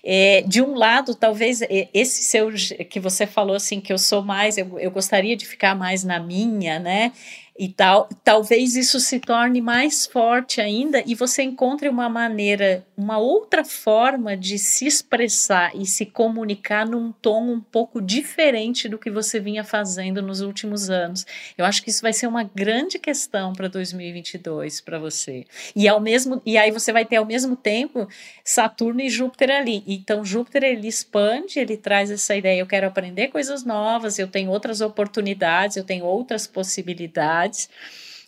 é, 0.03 0.43
de 0.43 0.61
um 0.61 0.75
lado, 0.75 1.15
talvez 1.15 1.61
esse 1.95 2.25
seu 2.25 2.51
que 2.91 2.99
você 2.99 3.29
falou 3.29 3.55
assim 3.55 3.81
que 3.81 3.93
eu 3.93 3.99
sou 3.99 4.25
mais, 4.25 4.59
eu, 4.59 4.77
eu 4.77 4.91
gostaria 4.91 5.37
de 5.37 5.47
ficar 5.47 5.77
mais 5.77 6.03
na 6.03 6.19
minha, 6.19 6.81
né? 6.81 7.13
E 7.57 7.69
tal, 7.69 8.09
talvez 8.25 8.75
isso 8.75 8.99
se 8.99 9.21
torne 9.21 9.61
mais 9.61 10.07
forte 10.07 10.61
ainda 10.61 11.05
e 11.07 11.15
você 11.15 11.45
encontre 11.45 11.89
uma 11.89 12.09
maneira, 12.09 12.85
uma 12.97 13.19
outra 13.19 13.65
forma 13.65 14.37
de 14.37 14.59
se 14.59 14.87
expressar 14.87 15.71
e 15.77 15.87
se 15.87 16.05
comunicar 16.05 16.85
num 16.85 17.13
tom 17.13 17.53
um 17.53 17.61
pouco 17.61 18.03
diferente 18.03 18.89
do 18.89 18.99
que 18.99 19.09
você 19.09 19.39
vinha 19.39 19.63
fazendo 19.63 20.21
nos 20.21 20.41
últimos 20.41 20.91
anos. 20.91 21.25
Eu 21.57 21.65
acho 21.65 21.81
que 21.85 21.91
isso 21.91 22.03
vai 22.03 22.13
ser 22.13 22.27
uma 22.27 22.43
grande 22.43 22.99
questão 22.99 23.53
para 23.53 23.69
2022 23.69 24.81
para 24.81 24.99
você. 24.99 25.45
E 25.77 25.87
ao 25.87 26.01
mesmo 26.01 26.43
e 26.45 26.59
aí 26.59 26.73
você 26.73 26.93
vai 26.93 27.05
ter 27.05 27.17
ao 27.17 27.25
mesmo 27.25 27.55
tempo 27.55 28.09
Saturno 28.43 29.01
e 29.01 29.09
Júpiter 29.09 29.51
ali. 29.51 29.85
Então 29.87 30.25
Júpiter 30.25 30.65
ele 30.65 30.89
expande, 30.89 31.61
ele 31.61 31.77
traz 31.77 32.11
essa 32.11 32.35
ideia, 32.35 32.59
eu 32.59 32.67
quero 32.67 32.89
aprender 32.89 33.29
coisas 33.29 33.65
novas, 33.65 34.19
eu 34.19 34.27
tenho 34.27 34.51
outras 34.51 34.81
oportunidades, 34.81 35.77
eu 35.77 35.85
tenho 35.85 36.05
outras 36.05 36.49
possibilidades 36.49 37.44
cards 37.45 37.69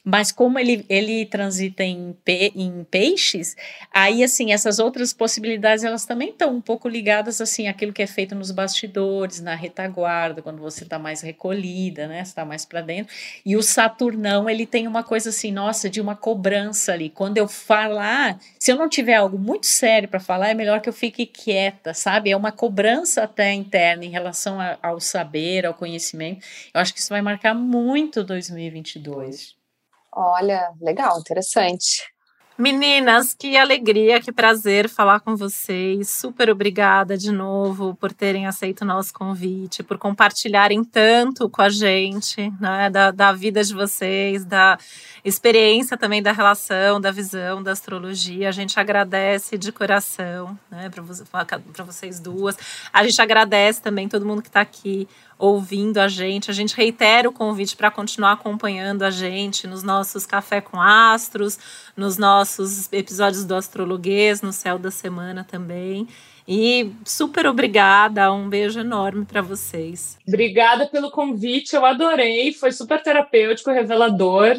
mas 0.06 0.30
como 0.30 0.56
ele, 0.56 0.86
ele 0.88 1.26
transita 1.26 1.82
em, 1.82 2.16
pe, 2.24 2.52
em 2.54 2.84
peixes, 2.84 3.56
aí 3.92 4.22
assim, 4.22 4.52
essas 4.52 4.78
outras 4.78 5.12
possibilidades 5.12 5.82
elas 5.82 6.06
também 6.06 6.28
estão 6.28 6.54
um 6.54 6.60
pouco 6.60 6.88
ligadas 6.88 7.40
assim 7.40 7.66
àquilo 7.66 7.92
que 7.92 8.02
é 8.02 8.06
feito 8.06 8.32
nos 8.32 8.52
bastidores, 8.52 9.40
na 9.40 9.56
retaguarda, 9.56 10.40
quando 10.40 10.60
você 10.60 10.84
está 10.84 10.96
mais 10.96 11.22
recolhida, 11.22 12.06
né? 12.06 12.20
está 12.20 12.44
mais 12.44 12.64
para 12.64 12.82
dentro. 12.82 13.12
E 13.44 13.56
o 13.56 13.62
Saturnão, 13.64 14.48
ele 14.48 14.64
tem 14.64 14.86
uma 14.86 15.02
coisa 15.02 15.30
assim, 15.30 15.50
nossa, 15.50 15.90
de 15.90 16.00
uma 16.00 16.14
cobrança 16.14 16.92
ali. 16.92 17.10
Quando 17.10 17.38
eu 17.38 17.48
falar, 17.48 18.38
se 18.60 18.70
eu 18.70 18.76
não 18.76 18.88
tiver 18.88 19.14
algo 19.14 19.36
muito 19.36 19.66
sério 19.66 20.08
para 20.08 20.20
falar, 20.20 20.50
é 20.50 20.54
melhor 20.54 20.80
que 20.80 20.88
eu 20.88 20.92
fique 20.92 21.26
quieta, 21.26 21.92
sabe? 21.92 22.30
É 22.30 22.36
uma 22.36 22.52
cobrança 22.52 23.24
até 23.24 23.52
interna 23.52 24.04
em 24.04 24.10
relação 24.10 24.60
a, 24.60 24.78
ao 24.80 25.00
saber, 25.00 25.66
ao 25.66 25.74
conhecimento. 25.74 26.46
Eu 26.72 26.80
acho 26.80 26.94
que 26.94 27.00
isso 27.00 27.08
vai 27.08 27.22
marcar 27.22 27.54
muito 27.54 28.22
2022. 28.22 29.65
Olha, 30.18 30.72
legal, 30.80 31.20
interessante. 31.20 32.10
Meninas, 32.58 33.34
que 33.34 33.54
alegria, 33.54 34.18
que 34.18 34.32
prazer 34.32 34.88
falar 34.88 35.20
com 35.20 35.36
vocês. 35.36 36.08
Super 36.08 36.48
obrigada 36.48 37.14
de 37.14 37.30
novo 37.30 37.94
por 37.96 38.14
terem 38.14 38.46
aceito 38.46 38.80
o 38.80 38.86
nosso 38.86 39.12
convite, 39.12 39.82
por 39.82 39.98
compartilharem 39.98 40.82
tanto 40.82 41.50
com 41.50 41.60
a 41.60 41.68
gente, 41.68 42.50
né, 42.58 42.88
da, 42.88 43.10
da 43.10 43.30
vida 43.30 43.62
de 43.62 43.74
vocês, 43.74 44.42
da 44.42 44.78
experiência 45.22 45.98
também 45.98 46.22
da 46.22 46.32
relação, 46.32 46.98
da 46.98 47.10
visão, 47.10 47.62
da 47.62 47.72
astrologia. 47.72 48.48
A 48.48 48.52
gente 48.52 48.80
agradece 48.80 49.58
de 49.58 49.70
coração, 49.70 50.58
né, 50.70 50.88
para 50.88 51.84
vocês 51.84 52.18
duas. 52.18 52.56
A 52.90 53.04
gente 53.04 53.20
agradece 53.20 53.82
também 53.82 54.08
todo 54.08 54.24
mundo 54.24 54.40
que 54.40 54.48
está 54.48 54.62
aqui 54.62 55.06
ouvindo 55.38 55.98
a 55.98 56.08
gente. 56.08 56.50
A 56.50 56.54
gente 56.54 56.74
reitera 56.74 57.28
o 57.28 57.32
convite 57.32 57.76
para 57.76 57.90
continuar 57.90 58.32
acompanhando 58.32 59.02
a 59.02 59.10
gente 59.10 59.66
nos 59.66 59.82
nossos 59.82 60.26
Café 60.26 60.60
com 60.60 60.80
Astros, 60.80 61.58
nos 61.96 62.16
nossos 62.16 62.92
episódios 62.92 63.44
do 63.44 63.54
Astrologuês, 63.54 64.42
no 64.42 64.52
Céu 64.52 64.78
da 64.78 64.90
Semana 64.90 65.44
também. 65.44 66.08
E 66.48 66.92
super 67.04 67.46
obrigada, 67.46 68.32
um 68.32 68.48
beijo 68.48 68.78
enorme 68.78 69.24
para 69.24 69.42
vocês. 69.42 70.16
Obrigada 70.26 70.86
pelo 70.86 71.10
convite, 71.10 71.74
eu 71.74 71.84
adorei, 71.84 72.52
foi 72.52 72.70
super 72.70 73.02
terapêutico, 73.02 73.70
revelador. 73.70 74.56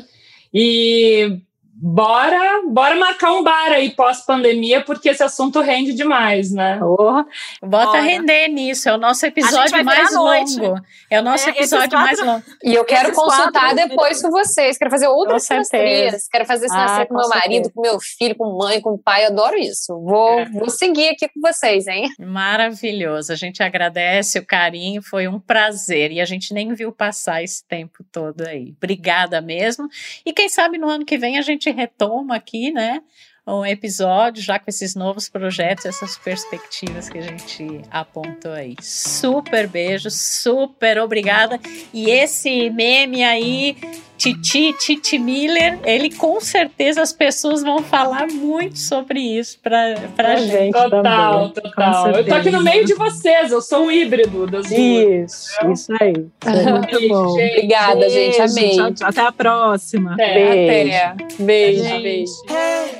E 0.54 1.40
Bora, 1.80 2.64
bora 2.68 2.96
marcar 2.96 3.34
um 3.34 3.44
bar 3.44 3.72
aí 3.72 3.92
pós-pandemia, 3.92 4.84
porque 4.84 5.10
esse 5.10 5.22
assunto 5.22 5.62
rende 5.62 5.94
demais, 5.94 6.52
né? 6.52 6.80
Oh, 6.82 7.24
bota 7.62 7.86
bora. 7.92 8.02
render 8.02 8.48
nisso, 8.48 8.90
é 8.90 8.96
o 8.96 8.98
nosso 8.98 9.24
episódio 9.28 9.86
mais 9.86 10.12
longo. 10.16 10.82
É 11.08 11.20
o 11.20 11.24
nosso 11.24 11.48
é, 11.48 11.52
episódio 11.52 11.92
quatro... 11.92 12.00
mais 12.00 12.20
longo. 12.20 12.44
E 12.64 12.74
eu 12.74 12.84
quero 12.84 13.14
consultar 13.14 13.76
depois 13.76 14.20
com 14.24 14.32
vocês, 14.32 14.76
quero 14.76 14.90
fazer 14.90 15.08
outras 15.08 15.44
sinastrias, 15.44 16.28
quero 16.28 16.46
fazer 16.46 16.68
sinastria 16.68 17.04
ah, 17.04 17.06
com, 17.06 17.14
com 17.14 17.20
meu 17.20 17.28
certeza. 17.28 17.48
marido, 17.48 17.72
com 17.72 17.82
meu 17.82 18.00
filho, 18.00 18.36
com 18.36 18.58
mãe, 18.58 18.82
com 18.82 18.98
pai, 18.98 19.26
eu 19.26 19.28
adoro 19.28 19.56
isso. 19.56 19.94
Vou, 20.02 20.40
é. 20.40 20.46
vou 20.46 20.72
seguir 20.72 21.10
aqui 21.10 21.30
com 21.30 21.40
vocês, 21.40 21.86
hein? 21.86 22.10
Maravilhoso, 22.20 23.32
a 23.32 23.36
gente 23.36 23.62
agradece 23.62 24.40
o 24.40 24.46
carinho, 24.46 25.04
foi 25.04 25.28
um 25.28 25.40
prazer, 25.40 26.12
e 26.12 26.20
a 26.20 26.26
gente 26.26 26.56
nem 26.56 26.74
viu 26.74 26.92
passar 26.92 27.44
esse 27.44 27.64
tempo 27.68 28.04
todo 28.12 28.48
aí. 28.48 28.74
Obrigada 28.78 29.40
mesmo, 29.42 29.88
e 30.26 30.34
quem 30.34 30.50
sabe 30.50 30.80
no 30.80 30.90
ano 30.90 31.06
que 31.06 31.20
vem 31.20 31.38
a 31.38 31.42
gente 31.42 31.67
gente 31.68 31.76
retoma 31.76 32.36
aqui, 32.36 32.72
né? 32.72 33.02
Um 33.48 33.66
episódio 33.66 34.44
já 34.44 34.60
com 34.60 34.70
esses 34.70 34.94
novos 34.94 35.30
projetos, 35.30 35.86
essas 35.86 36.18
perspectivas 36.18 37.08
que 37.08 37.18
a 37.18 37.22
gente 37.22 37.82
apontou 37.90 38.52
aí. 38.52 38.76
Super 38.82 39.68
beijo, 39.68 40.10
super 40.12 41.00
obrigada. 41.00 41.58
E 41.94 42.10
esse 42.10 42.70
meme 42.70 43.24
aí, 43.24 43.78
Titi, 44.18 44.74
Titi 44.74 45.18
Miller, 45.18 45.80
ele 45.86 46.14
com 46.14 46.42
certeza 46.42 47.02
as 47.02 47.14
pessoas 47.14 47.64
vão 47.64 47.82
falar 47.82 48.28
muito 48.28 48.80
sobre 48.80 49.22
isso 49.22 49.60
pra, 49.64 49.96
pra, 50.14 50.36
gente. 50.36 50.74
Total, 50.74 51.50
também, 51.50 51.72
total. 51.72 52.12
Eu 52.12 52.26
tô 52.26 52.34
aqui 52.34 52.52
no 52.52 52.62
meio 52.62 52.84
de 52.84 52.96
vocês, 52.96 53.50
eu 53.50 53.62
sou 53.62 53.86
um 53.86 53.92
híbrido 53.92 54.46
das 54.48 54.68
duas. 54.68 54.78
Isso, 54.78 55.72
isso 55.72 55.94
aí. 56.02 56.14
muito 56.70 57.08
bom. 57.08 57.38
Gente, 57.38 57.52
Obrigada, 57.52 58.10
gente. 58.10 58.42
Amei. 58.42 58.76
Tchau, 58.76 58.94
tchau, 58.94 59.08
até 59.08 59.22
a 59.22 59.32
próxima. 59.32 60.16
Até. 60.16 60.34
Beijo. 60.34 60.98
Até. 60.98 61.44
Beijo, 61.44 62.02
beijo. 62.02 62.34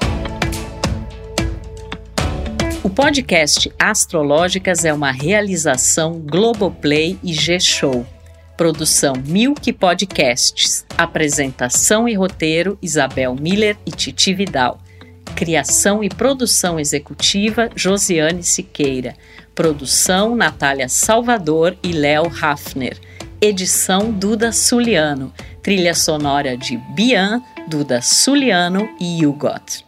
O 0.04 0.07
podcast 2.98 3.72
Astrológicas 3.78 4.84
é 4.84 4.92
uma 4.92 5.12
realização 5.12 6.14
Globoplay 6.14 7.20
e 7.24 7.32
G-Show. 7.32 8.04
Produção 8.58 9.14
Milk 9.24 9.72
Podcasts. 9.74 10.84
Apresentação 10.98 12.10
e 12.10 12.16
roteiro 12.16 12.76
Isabel 12.82 13.36
Miller 13.36 13.78
e 13.86 13.92
Titi 13.92 14.34
Vidal. 14.34 14.80
Criação 15.36 16.04
e 16.04 16.10
produção 16.10 16.80
executiva 16.80 17.70
Josiane 17.76 18.42
Siqueira. 18.42 19.14
Produção 19.54 20.36
Natália 20.36 20.90
Salvador 20.90 21.78
e 21.84 21.92
Léo 21.92 22.32
Hafner. 22.42 22.98
Edição 23.40 24.12
Duda 24.12 24.52
Suliano. 24.52 25.32
Trilha 25.62 25.94
sonora 25.94 26.58
de 26.58 26.78
Bian, 26.96 27.44
Duda 27.70 28.02
Suliano 28.02 28.90
e 29.00 29.24
Hugot. 29.24 29.86